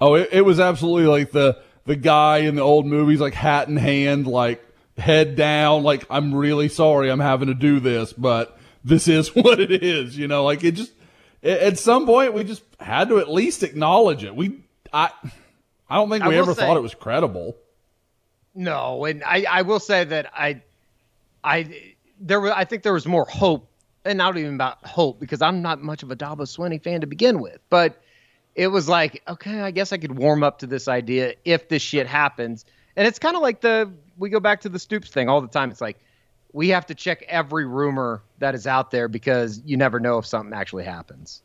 Oh, 0.00 0.14
it, 0.14 0.28
it 0.32 0.42
was 0.42 0.60
absolutely 0.60 1.06
like 1.06 1.30
the 1.30 1.58
the 1.86 1.96
guy 1.96 2.38
in 2.38 2.54
the 2.54 2.62
old 2.62 2.86
movies, 2.86 3.20
like 3.20 3.34
hat 3.34 3.68
in 3.68 3.76
hand, 3.76 4.26
like 4.26 4.64
head 4.96 5.36
down, 5.36 5.82
like 5.82 6.04
I'm 6.10 6.34
really 6.34 6.68
sorry 6.68 7.10
I'm 7.10 7.20
having 7.20 7.48
to 7.48 7.54
do 7.54 7.80
this, 7.80 8.12
but 8.12 8.58
this 8.84 9.08
is 9.08 9.28
what 9.34 9.60
it 9.60 9.82
is. 9.82 10.16
You 10.16 10.28
know, 10.28 10.44
like 10.44 10.62
it 10.64 10.72
just 10.72 10.92
a- 10.92 10.99
at 11.42 11.78
some 11.78 12.06
point 12.06 12.34
we 12.34 12.44
just 12.44 12.62
had 12.78 13.08
to 13.08 13.18
at 13.18 13.30
least 13.30 13.62
acknowledge 13.62 14.24
it. 14.24 14.34
We 14.34 14.60
I 14.92 15.10
I 15.88 15.96
don't 15.96 16.10
think 16.10 16.24
we 16.24 16.36
ever 16.36 16.54
say- 16.54 16.62
thought 16.62 16.76
it 16.76 16.82
was 16.82 16.94
credible. 16.94 17.56
No, 18.54 19.04
and 19.04 19.22
I, 19.22 19.46
I 19.48 19.62
will 19.62 19.78
say 19.78 20.02
that 20.04 20.30
I, 20.34 20.60
I 21.44 21.94
there 22.20 22.40
were 22.40 22.52
I 22.52 22.64
think 22.64 22.82
there 22.82 22.92
was 22.92 23.06
more 23.06 23.24
hope, 23.24 23.68
and 24.04 24.18
not 24.18 24.36
even 24.36 24.54
about 24.54 24.84
hope 24.84 25.20
because 25.20 25.40
I'm 25.40 25.62
not 25.62 25.80
much 25.80 26.02
of 26.02 26.10
a 26.10 26.16
Dabo 26.16 26.40
Swinney 26.40 26.82
fan 26.82 27.00
to 27.00 27.06
begin 27.06 27.40
with, 27.40 27.58
but 27.70 28.02
it 28.56 28.66
was 28.68 28.88
like 28.88 29.22
okay, 29.28 29.60
I 29.60 29.70
guess 29.70 29.92
I 29.92 29.98
could 29.98 30.18
warm 30.18 30.42
up 30.42 30.58
to 30.58 30.66
this 30.66 30.88
idea 30.88 31.34
if 31.44 31.68
this 31.68 31.80
shit 31.80 32.06
happens, 32.06 32.64
and 32.96 33.06
it's 33.06 33.20
kind 33.20 33.36
of 33.36 33.42
like 33.42 33.60
the 33.60 33.90
we 34.18 34.28
go 34.30 34.40
back 34.40 34.60
to 34.62 34.68
the 34.68 34.78
Stoops 34.80 35.10
thing 35.10 35.28
all 35.28 35.40
the 35.40 35.48
time. 35.48 35.70
It's 35.70 35.80
like 35.80 35.98
we 36.52 36.68
have 36.68 36.86
to 36.86 36.94
check 36.94 37.22
every 37.28 37.66
rumor 37.66 38.22
that 38.38 38.54
is 38.54 38.66
out 38.66 38.90
there 38.90 39.08
because 39.08 39.62
you 39.64 39.76
never 39.76 40.00
know 40.00 40.18
if 40.18 40.26
something 40.26 40.52
actually 40.52 40.84
happens. 40.84 41.42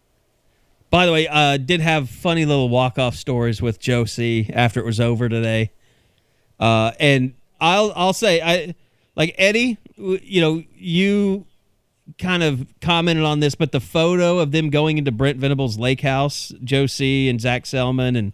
By 0.90 1.06
the 1.06 1.12
way, 1.12 1.28
uh, 1.28 1.58
did 1.58 1.82
have 1.82 2.10
funny 2.10 2.46
little 2.46 2.70
walk 2.70 2.98
off 2.98 3.16
stories 3.16 3.62
with 3.62 3.80
Josie 3.80 4.50
after 4.54 4.80
it 4.80 4.86
was 4.86 5.00
over 5.00 5.28
today. 5.28 5.72
Uh, 6.60 6.92
and 7.00 7.34
I'll 7.60 7.92
I'll 7.96 8.14
say 8.14 8.42
I 8.42 8.76
like 9.16 9.36
Eddie. 9.38 9.78
You 9.98 10.42
know, 10.42 10.64
you 10.76 11.46
kind 12.18 12.44
of 12.44 12.66
commented 12.82 13.26
on 13.26 13.40
this, 13.40 13.56
but 13.56 13.72
the 13.72 13.80
photo 13.80 14.40
of 14.40 14.52
them 14.52 14.70
going 14.70 14.98
into 14.98 15.12
Brent 15.12 15.38
Venable's 15.38 15.78
lake 15.78 16.02
house, 16.02 16.54
Josie 16.64 17.30
and 17.30 17.42
Zac 17.42 17.64
Selmon, 17.64 18.18
and 18.18 18.34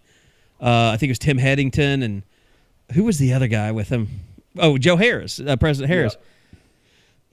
uh, 0.59 0.91
I 0.93 0.97
think 0.97 1.09
it 1.09 1.11
was 1.11 1.19
Tim 1.19 1.37
Headington, 1.37 2.03
and 2.03 2.23
who 2.93 3.05
was 3.05 3.17
the 3.17 3.33
other 3.33 3.47
guy 3.47 3.71
with 3.71 3.89
him? 3.89 4.07
Oh, 4.57 4.77
Joe 4.77 4.97
Harroz, 4.97 5.47
uh, 5.47 5.55
President 5.55 5.91
Harroz. 5.91 6.17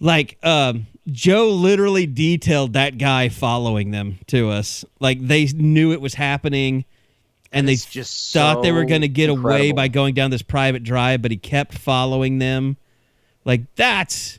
Like 0.01 0.39
um, 0.45 0.87
Joe 1.11 1.49
literally 1.49 2.07
detailed 2.07 2.75
that 2.75 2.99
guy 2.99 3.29
following 3.29 3.91
them 3.91 4.19
to 4.29 4.51
us. 4.51 4.85
Like 5.01 5.27
they 5.27 5.47
knew 5.47 5.93
it 5.93 6.01
was 6.01 6.15
happening, 6.15 6.85
and 7.53 7.67
they 7.69 7.77
just 7.77 8.33
thought 8.33 8.63
they 8.63 8.73
were 8.73 8.85
going 8.85 9.01
to 9.01 9.09
get 9.09 9.29
away 9.31 9.73
by 9.73 9.89
going 9.89 10.15
down 10.15 10.31
this 10.31 10.43
private 10.43 10.85
drive, 10.85 11.23
but 11.23 11.31
he 11.31 11.37
kept 11.37 11.77
following 11.77 12.39
them. 12.39 12.77
Like 13.45 13.63
that's 13.75 14.39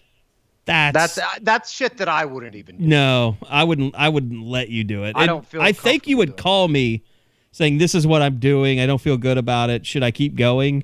that's 0.66 0.94
That's 0.94 1.18
uh, 1.18 1.40
that's 1.42 1.72
shit 1.72 1.98
that 1.98 2.08
I 2.08 2.26
wouldn't 2.26 2.56
even. 2.56 2.78
do. 2.78 2.86
no, 2.86 3.38
I 3.50 3.64
wouldn't. 3.64 3.96
I 3.96 4.08
wouldn't 4.10 4.46
let 4.46 4.70
you 4.70 4.84
do 4.84 5.04
it. 5.04 5.16
I 5.16 5.22
And 5.24 5.28
don't 5.28 5.46
feel 5.48 5.62
I 5.62 5.72
think 5.72 6.08
you 6.08 6.16
would 6.18 6.38
call 6.38 6.68
me, 6.68 7.04
saying, 7.52 7.80
"This 7.80 7.96
is 7.96 8.06
what 8.08 8.22
I'm 8.22 8.38
doing. 8.38 8.80
I 8.80 8.86
don't 8.86 9.02
feel 9.02 9.18
good 9.18 9.38
about 9.40 9.70
it. 9.72 9.86
Should 9.86 10.04
I 10.04 10.12
keep 10.12 10.36
going?" 10.36 10.84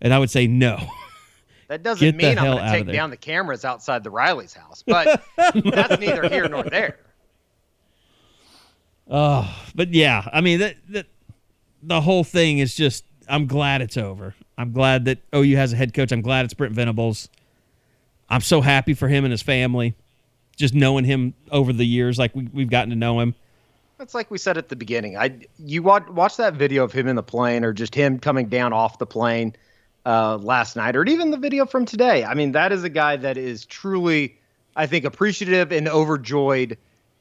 And 0.00 0.12
I 0.14 0.18
would 0.18 0.30
say, 0.30 0.46
"No." 0.46 0.78
That 1.68 1.82
doesn't 1.82 2.16
mean 2.16 2.38
I'm 2.38 2.44
going 2.44 2.64
to 2.64 2.70
take 2.70 2.92
down 2.92 3.10
the 3.10 3.16
cameras 3.16 3.64
outside 3.64 4.04
the 4.04 4.10
Riley's 4.10 4.54
house, 4.54 4.84
but 4.86 5.22
that's 5.36 6.00
neither 6.00 6.28
here 6.28 6.48
nor 6.48 6.62
there. 6.62 6.98
Oh, 9.10 9.48
but 9.74 9.92
yeah, 9.92 10.28
I 10.32 10.40
mean, 10.40 10.60
that, 10.60 10.76
that 10.90 11.06
the 11.82 12.00
whole 12.00 12.24
thing 12.24 12.58
is 12.58 12.74
just. 12.74 13.04
I'm 13.28 13.48
glad 13.48 13.82
it's 13.82 13.96
over. 13.96 14.36
I'm 14.56 14.72
glad 14.72 15.06
that 15.06 15.18
OU 15.34 15.56
has 15.56 15.72
a 15.72 15.76
head 15.76 15.92
coach. 15.92 16.12
I'm 16.12 16.22
glad 16.22 16.44
it's 16.44 16.54
Brent 16.54 16.72
Venables. 16.72 17.28
I'm 18.28 18.40
so 18.40 18.60
happy 18.60 18.94
for 18.94 19.08
him 19.08 19.24
and 19.24 19.32
his 19.32 19.42
family. 19.42 19.96
Just 20.56 20.74
knowing 20.74 21.04
him 21.04 21.34
over 21.50 21.72
the 21.72 21.84
years, 21.84 22.20
like 22.20 22.34
we, 22.36 22.48
we've 22.52 22.70
gotten 22.70 22.90
to 22.90 22.96
know 22.96 23.18
him. 23.18 23.34
It's 23.98 24.14
like 24.14 24.30
we 24.30 24.38
said 24.38 24.56
at 24.56 24.68
the 24.68 24.76
beginning. 24.76 25.16
I 25.16 25.40
you 25.58 25.82
watch 25.82 26.06
watch 26.08 26.36
that 26.36 26.54
video 26.54 26.84
of 26.84 26.92
him 26.92 27.08
in 27.08 27.16
the 27.16 27.22
plane, 27.22 27.64
or 27.64 27.72
just 27.72 27.96
him 27.96 28.18
coming 28.20 28.48
down 28.48 28.72
off 28.72 28.98
the 28.98 29.06
plane 29.06 29.56
uh, 30.06 30.36
last 30.38 30.76
night, 30.76 30.96
or 30.96 31.04
even 31.04 31.30
the 31.32 31.36
video 31.36 31.66
from 31.66 31.84
today. 31.84 32.24
I 32.24 32.32
mean, 32.34 32.52
that 32.52 32.72
is 32.72 32.84
a 32.84 32.88
guy 32.88 33.16
that 33.16 33.36
is 33.36 33.66
truly, 33.66 34.38
I 34.76 34.86
think, 34.86 35.04
appreciative 35.04 35.72
and 35.72 35.88
overjoyed 35.88 36.78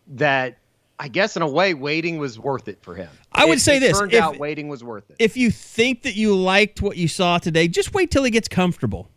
that 0.07 0.57
I 0.97 1.09
guess 1.09 1.35
in 1.35 1.41
a 1.41 1.47
way, 1.47 1.73
waiting 1.73 2.19
was 2.19 2.39
worth 2.39 2.69
it 2.69 2.77
for 2.81 2.95
him. 2.95 3.09
I 3.33 3.43
would 3.43 3.57
It- 3.57 3.61
say 3.61 3.77
it 3.77 3.79
this, 3.81 3.99
Turned 3.99 4.13
if- 4.13 4.23
out 4.23 4.37
waiting 4.39 4.69
was 4.69 4.81
worth 4.81 5.09
it. 5.09 5.17
if 5.19 5.35
you 5.35 5.51
think 5.51 6.03
that 6.03 6.15
you 6.15 6.33
liked 6.33 6.81
what 6.81 6.95
you 6.95 7.09
saw 7.09 7.37
today, 7.37 7.67
just 7.67 7.93
wait 7.93 8.11
till 8.11 8.23
he 8.23 8.31
gets 8.31 8.47
comfortable. 8.47 9.09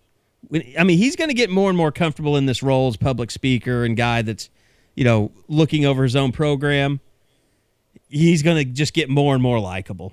I 0.77 0.83
mean, 0.83 0.99
he's 0.99 1.15
going 1.15 1.29
to 1.31 1.35
get 1.35 1.51
more 1.51 1.69
and 1.71 1.77
more 1.77 1.93
comfortable 1.93 2.37
in 2.37 2.47
this 2.47 2.65
role 2.65 2.89
as 2.89 2.97
public 2.97 3.31
speaker 3.31 3.85
and 3.85 3.97
guy 3.97 4.23
that's, 4.23 4.51
you 4.97 5.05
know, 5.05 5.31
looking 5.47 5.85
over 5.85 6.03
his 6.03 6.17
own 6.17 6.33
program. 6.33 6.99
He's 8.09 8.43
going 8.43 8.57
to 8.57 8.65
just 8.65 8.93
get 8.95 9.09
more 9.09 9.35
and 9.35 9.43
more 9.43 9.61
likable. 9.61 10.13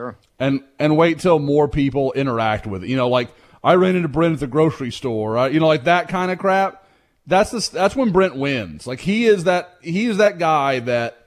Sure. 0.00 0.18
and 0.38 0.62
and 0.78 0.96
wait 0.96 1.18
till 1.20 1.38
more 1.38 1.68
people 1.68 2.12
interact 2.12 2.66
with 2.66 2.84
it. 2.84 2.90
You 2.90 2.96
know, 2.96 3.08
like 3.08 3.28
I 3.62 3.74
ran 3.74 3.96
into 3.96 4.08
Brent 4.08 4.34
at 4.34 4.40
the 4.40 4.46
grocery 4.46 4.90
store, 4.90 5.32
right? 5.32 5.52
You 5.52 5.60
know, 5.60 5.66
like 5.66 5.84
that 5.84 6.08
kind 6.08 6.30
of 6.30 6.38
crap. 6.38 6.86
That's 7.26 7.50
the 7.50 7.70
that's 7.72 7.94
when 7.94 8.10
Brent 8.10 8.36
wins. 8.36 8.86
Like 8.86 9.00
he 9.00 9.26
is 9.26 9.44
that 9.44 9.76
he 9.82 10.06
is 10.06 10.16
that 10.16 10.38
guy 10.38 10.80
that 10.80 11.26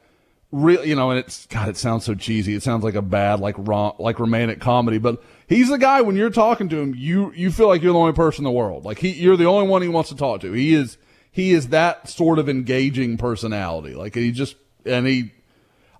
really 0.51 0.89
you 0.89 0.95
know, 0.95 1.11
and 1.11 1.19
it's 1.19 1.45
God, 1.45 1.69
it 1.69 1.77
sounds 1.77 2.03
so 2.05 2.15
cheesy. 2.15 2.55
It 2.55 2.63
sounds 2.63 2.83
like 2.83 2.95
a 2.95 3.01
bad 3.01 3.39
like 3.39 3.55
rom, 3.57 3.93
like 3.99 4.19
romantic 4.19 4.59
comedy, 4.59 4.97
but 4.97 5.21
he's 5.47 5.69
the 5.69 5.77
guy 5.77 6.01
when 6.01 6.15
you're 6.15 6.29
talking 6.29 6.69
to 6.69 6.77
him, 6.79 6.95
you 6.95 7.31
you 7.33 7.51
feel 7.51 7.67
like 7.67 7.81
you're 7.81 7.93
the 7.93 7.99
only 7.99 8.13
person 8.13 8.41
in 8.41 8.45
the 8.45 8.57
world. 8.57 8.85
Like 8.85 8.99
he 8.99 9.11
you're 9.11 9.37
the 9.37 9.45
only 9.45 9.67
one 9.67 9.81
he 9.81 9.87
wants 9.87 10.09
to 10.09 10.15
talk 10.15 10.41
to. 10.41 10.51
He 10.51 10.73
is 10.73 10.97
he 11.31 11.51
is 11.51 11.69
that 11.69 12.09
sort 12.09 12.39
of 12.39 12.49
engaging 12.49 13.17
personality. 13.17 13.93
Like 13.93 14.15
he 14.15 14.31
just 14.31 14.55
and 14.85 15.05
he 15.05 15.31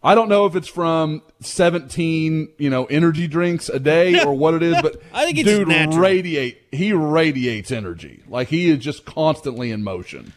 I 0.04 0.16
don't 0.16 0.28
know 0.28 0.46
if 0.46 0.56
it's 0.56 0.68
from 0.68 1.22
17, 1.40 2.50
you 2.58 2.70
know, 2.70 2.86
energy 2.86 3.28
drinks 3.28 3.70
a 3.70 3.80
day 3.80 4.22
or 4.24 4.34
what 4.34 4.54
it 4.54 4.62
is, 4.62 4.74
but 4.82 5.02
I 5.14 5.26
think 5.26 5.38
it's 5.38 5.48
dude 5.48 5.70
natural. 5.70 6.00
radiate 6.00 6.62
he 6.72 6.92
radiates 6.92 7.72
energy. 7.72 8.22
Like 8.28 8.50
he 8.50 8.70
is 8.70 8.80
just 8.80 9.06
constantly 9.06 9.72
in 9.72 9.84
motion. 9.84 10.34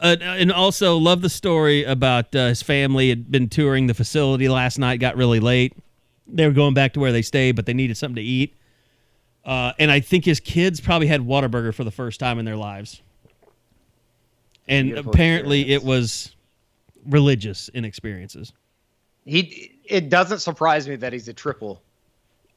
Uh, 0.00 0.16
and 0.20 0.50
also, 0.50 0.96
love 0.96 1.20
the 1.20 1.28
story 1.28 1.84
about 1.84 2.34
uh, 2.34 2.48
his 2.48 2.62
family 2.62 3.10
had 3.10 3.30
been 3.30 3.50
touring 3.50 3.86
the 3.86 3.92
facility 3.92 4.48
last 4.48 4.78
night, 4.78 4.98
got 4.98 5.14
really 5.14 5.40
late. 5.40 5.76
They 6.26 6.46
were 6.46 6.54
going 6.54 6.72
back 6.72 6.94
to 6.94 7.00
where 7.00 7.12
they 7.12 7.20
stayed, 7.20 7.54
but 7.54 7.66
they 7.66 7.74
needed 7.74 7.98
something 7.98 8.16
to 8.16 8.22
eat. 8.22 8.56
Uh, 9.44 9.72
and 9.78 9.90
I 9.90 10.00
think 10.00 10.24
his 10.24 10.40
kids 10.40 10.80
probably 10.80 11.06
had 11.06 11.20
Whataburger 11.20 11.74
for 11.74 11.84
the 11.84 11.90
first 11.90 12.18
time 12.18 12.38
in 12.38 12.46
their 12.46 12.56
lives. 12.56 13.02
And 14.66 14.88
Beautiful 14.88 15.12
apparently, 15.12 15.60
experience. 15.60 15.84
it 15.84 15.86
was 15.86 16.36
religious 17.06 17.68
in 17.68 17.84
experiences. 17.84 18.54
He. 19.24 19.78
It 19.84 20.08
doesn't 20.08 20.38
surprise 20.38 20.88
me 20.88 20.96
that 20.96 21.12
he's 21.12 21.26
a 21.26 21.32
triple. 21.32 21.82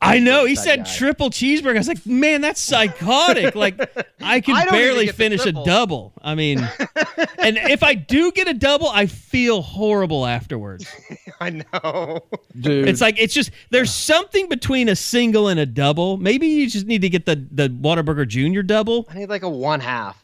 I 0.04 0.20
know. 0.20 0.46
He 0.46 0.56
said 0.56 0.84
guy. 0.84 0.96
triple 0.96 1.30
cheeseburger. 1.30 1.76
I 1.76 1.78
was 1.78 1.88
like, 1.88 2.06
man, 2.06 2.42
that's 2.42 2.60
psychotic. 2.60 3.56
like, 3.56 3.80
I 4.22 4.42
can 4.42 4.56
I 4.56 4.66
barely 4.66 5.08
finish 5.08 5.46
a 5.46 5.54
double. 5.54 6.14
I 6.22 6.36
mean, 6.36 6.60
and 7.38 7.58
if 7.58 7.84
I 7.84 7.94
do 7.94 8.32
get 8.32 8.48
a 8.48 8.54
double, 8.54 8.90
I 8.90 9.06
feel 9.06 9.62
horrible 9.62 10.26
afterwards. 10.26 10.86
I 11.40 11.64
know. 11.74 12.24
Dude. 12.60 12.88
It's 12.88 13.02
like 13.02 13.20
it's 13.20 13.34
just 13.34 13.52
there's 13.70 13.94
something 13.94 14.50
between 14.50 14.90
a 14.90 14.96
single 14.96 15.48
and 15.48 15.60
a 15.60 15.66
double. 15.66 16.18
Maybe 16.18 16.48
you 16.48 16.70
just 16.70 16.86
need 16.86 17.02
to 17.02 17.10
get 17.10 17.26
the 17.26 17.46
the 17.52 17.70
Whataburger 17.70 18.28
Junior 18.28 18.64
double. 18.64 19.08
I 19.10 19.16
need 19.16 19.30
like 19.30 19.44
a 19.44 19.50
one 19.50 19.80
half. 19.80 20.22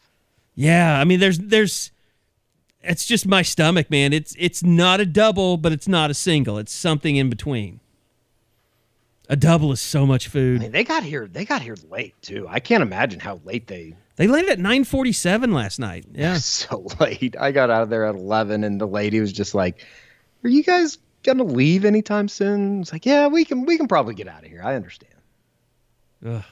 Yeah, 0.54 0.98
I 0.98 1.04
mean 1.04 1.20
there's 1.20 1.38
there's 1.38 1.90
it's 2.82 3.04
just 3.06 3.26
my 3.26 3.42
stomach, 3.42 3.90
man. 3.90 4.12
It's 4.12 4.34
it's 4.38 4.62
not 4.62 5.00
a 5.00 5.06
double, 5.06 5.56
but 5.56 5.72
it's 5.72 5.88
not 5.88 6.10
a 6.10 6.14
single. 6.14 6.58
It's 6.58 6.72
something 6.72 7.16
in 7.16 7.28
between. 7.30 7.80
A 9.28 9.36
double 9.36 9.70
is 9.70 9.80
so 9.80 10.06
much 10.06 10.26
I 10.26 10.30
food. 10.30 10.60
mean, 10.60 10.72
they 10.72 10.82
got 10.82 11.04
here. 11.04 11.28
They 11.28 11.44
got 11.44 11.62
here 11.62 11.76
late 11.88 12.14
too. 12.20 12.46
I 12.48 12.58
can't 12.58 12.82
imagine 12.82 13.20
how 13.20 13.40
late 13.44 13.66
they. 13.68 13.94
They 14.16 14.26
landed 14.26 14.50
at 14.52 14.58
9:47 14.58 15.52
last 15.54 15.78
night. 15.78 16.04
Yeah. 16.12 16.34
So 16.40 16.86
late. 16.98 17.36
I 17.38 17.52
got 17.52 17.70
out 17.70 17.82
of 17.82 17.90
there 17.90 18.06
at 18.06 18.14
eleven, 18.16 18.64
and 18.64 18.80
the 18.80 18.86
lady 18.88 19.20
was 19.20 19.32
just 19.32 19.54
like, 19.54 19.84
"Are 20.44 20.50
you 20.50 20.62
guys 20.62 20.98
gonna 21.22 21.44
leave 21.44 21.84
anytime 21.84 22.28
soon?" 22.28 22.80
It's 22.80 22.92
like, 22.92 23.06
"Yeah, 23.06 23.28
we 23.28 23.44
can. 23.44 23.64
We 23.66 23.76
can 23.76 23.86
probably 23.88 24.14
get 24.14 24.26
out 24.28 24.42
of 24.44 24.50
here. 24.50 24.62
I 24.64 24.74
understand." 24.74 25.14
Ugh. 26.26 26.44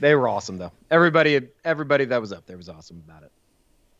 They 0.00 0.14
were 0.14 0.28
awesome 0.28 0.56
though. 0.58 0.72
Everybody, 0.90 1.40
everybody 1.64 2.06
that 2.06 2.20
was 2.20 2.32
up 2.32 2.46
there 2.46 2.56
was 2.56 2.68
awesome 2.68 3.02
about 3.06 3.22
it. 3.22 3.30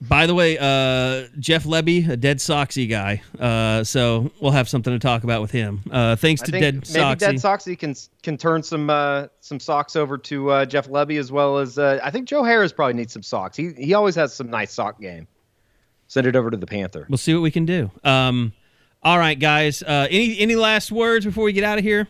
By 0.03 0.27
the 0.27 0.35
way, 0.35 0.57
uh, 0.57 1.29
Jeff 1.39 1.65
Lebby, 1.65 2.09
a 2.09 2.17
DeadSoxy 2.17 2.89
guy. 2.89 3.21
Uh, 3.39 3.85
so 3.85 4.31
we'll 4.41 4.53
have 4.53 4.67
something 4.67 4.93
to 4.93 4.99
talk 4.99 5.25
about 5.25 5.43
with 5.43 5.51
him. 5.51 5.83
Uh, 5.91 6.17
thanks 6.17 6.41
I 6.41 6.47
to 6.47 6.53
Dead 6.53 6.75
maybe 6.75 6.87
Soxy. 6.87 7.19
Dead 7.19 7.35
Soxy 7.35 7.79
can 7.79 7.95
can 8.23 8.39
turn 8.39 8.63
some 8.63 8.89
uh, 8.89 9.27
some 9.41 9.61
socks 9.61 9.97
over 9.97 10.17
to 10.17 10.51
uh, 10.51 10.65
Jeff 10.65 10.89
Lebby 10.89 11.19
as 11.19 11.31
well 11.31 11.59
as 11.59 11.79
uh, 11.79 12.01
I 12.03 12.11
think 12.11 12.29
Joe 12.29 12.43
Harroz 12.43 12.75
probably 12.75 12.95
needs 12.95 13.13
some 13.13 13.23
socks. 13.23 13.59
He 13.59 13.73
he 13.77 13.93
always 13.93 14.15
has 14.15 14.33
some 14.33 14.49
nice 14.49 14.73
sock 14.73 14.99
game. 15.01 15.27
Send 16.09 16.27
it 16.27 16.35
over 16.35 16.51
to 16.51 16.57
the 16.57 16.67
Panther. 16.67 17.07
We'll 17.09 17.19
see 17.19 17.35
what 17.35 17.43
we 17.43 17.51
can 17.51 17.67
do. 17.67 17.91
Um, 18.03 18.55
all 19.03 19.19
right, 19.19 19.39
guys. 19.39 19.83
Uh, 19.83 20.09
any 20.11 20.39
any 20.39 20.57
last 20.57 20.91
words 20.91 21.27
before 21.27 21.45
we 21.45 21.53
get 21.53 21.65
out 21.65 21.77
of 21.77 21.85
here? 21.85 22.09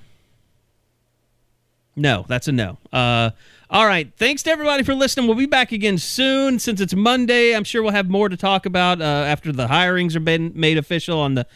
No, 2.01 2.25
that's 2.27 2.49
a 2.49 2.53
no. 2.53 2.79
Uh, 2.91 3.31
all 3.69 3.87
right. 3.87 4.11
Thanks 4.17 4.43
to 4.45 4.51
everybody 4.51 4.83
for 4.85 4.95
listening. 4.95 5.27
We'll 5.27 5.37
be 5.37 5.45
back 5.45 5.71
again 5.71 5.99
soon. 5.99 6.59
Since 6.59 6.81
it's 6.81 6.95
Monday, 6.95 7.55
I'm 7.55 7.63
sure 7.63 7.83
we'll 7.83 7.93
have 7.93 8.09
more 8.09 8.31
to 8.31 8.39
talk 8.39 8.65
about 8.65 9.03
uh, 9.03 9.05
after 9.05 9.53
the 9.53 9.67
hirings 9.67 10.17
are 10.17 10.21
been 10.21 10.51
made 10.55 10.79
official 10.79 11.21
on 11.21 11.35
the 11.35 11.47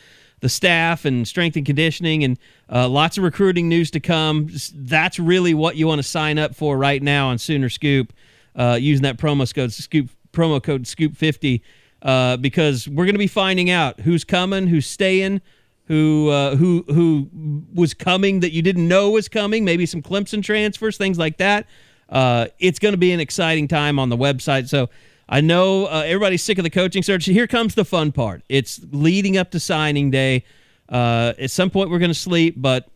the 0.40 0.48
staff 0.50 1.06
and 1.06 1.26
strength 1.26 1.56
and 1.56 1.64
conditioning, 1.64 2.22
and 2.22 2.38
uh, 2.70 2.86
lots 2.86 3.16
of 3.16 3.24
recruiting 3.24 3.70
news 3.70 3.90
to 3.92 4.00
come. 4.00 4.50
That's 4.74 5.18
really 5.18 5.54
what 5.54 5.76
you 5.76 5.86
want 5.86 6.00
to 6.00 6.02
sign 6.02 6.38
up 6.38 6.54
for 6.54 6.76
right 6.76 7.02
now 7.02 7.28
on 7.28 7.38
Sooner 7.38 7.70
Scoop, 7.70 8.12
uh, 8.54 8.76
using 8.78 9.04
that 9.04 9.16
promo 9.16 9.52
code 9.54 9.72
Scoop 9.72 10.10
promo 10.30 10.62
code 10.62 10.86
Scoop 10.86 11.16
fifty, 11.16 11.62
uh, 12.02 12.36
because 12.36 12.86
we're 12.86 13.06
going 13.06 13.14
to 13.14 13.18
be 13.18 13.26
finding 13.26 13.70
out 13.70 14.00
who's 14.00 14.24
coming, 14.24 14.66
who's 14.66 14.86
staying, 14.86 15.40
who 15.86 16.28
uh, 16.30 16.56
who 16.56 16.84
who 16.88 17.28
was 17.74 17.94
coming 17.94 18.40
that 18.40 18.52
you 18.52 18.62
didn't 18.62 18.88
know 18.88 19.10
was 19.10 19.28
coming. 19.28 19.64
Maybe 19.64 19.86
some 19.86 20.02
Clemson 20.02 20.42
transfers, 20.42 20.96
things 20.96 21.18
like 21.18 21.38
that. 21.38 21.66
Uh, 22.08 22.46
it's 22.58 22.78
going 22.78 22.92
to 22.92 22.98
be 22.98 23.12
an 23.12 23.20
exciting 23.20 23.68
time 23.68 23.98
on 23.98 24.08
the 24.08 24.16
website. 24.16 24.68
So 24.68 24.88
I 25.28 25.40
know 25.40 25.86
uh, 25.86 26.02
everybody's 26.06 26.42
sick 26.42 26.58
of 26.58 26.64
the 26.64 26.70
coaching 26.70 27.02
search. 27.02 27.24
Here 27.24 27.46
comes 27.46 27.74
the 27.74 27.84
fun 27.84 28.12
part. 28.12 28.42
It's 28.48 28.80
leading 28.90 29.36
up 29.36 29.50
to 29.52 29.60
signing 29.60 30.10
day. 30.10 30.44
Uh, 30.88 31.32
at 31.38 31.50
some 31.50 31.70
point, 31.70 31.90
we're 31.90 31.98
going 31.98 32.10
to 32.10 32.18
sleep, 32.18 32.54
but 32.58 32.88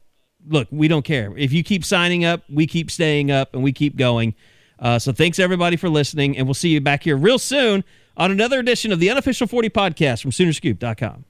look, 0.47 0.69
we 0.71 0.89
don't 0.89 1.05
care. 1.05 1.37
If 1.37 1.53
you 1.53 1.65
keep 1.65 1.85
signing 1.85 2.25
up, 2.25 2.43
we 2.51 2.67
keep 2.67 2.91
staying 2.91 3.31
up, 3.31 3.55
and 3.55 3.63
we 3.63 3.73
keep 3.73 3.97
going. 3.97 4.35
Uh, 4.79 4.99
so 4.99 5.13
thanks 5.13 5.39
everybody 5.39 5.77
for 5.77 5.89
listening, 5.89 6.37
and 6.37 6.47
we'll 6.47 6.55
see 6.55 6.69
you 6.69 6.81
back 6.81 7.03
here 7.03 7.17
real 7.17 7.39
soon 7.39 7.83
on 8.17 8.31
another 8.31 8.61
edition 8.61 8.93
of 8.93 9.01
the 9.01 9.11
Unofficial 9.11 9.47
40 9.47 9.71
podcast 9.71 10.23
from 10.23 10.31
Soonerscoop.com. 10.31 11.25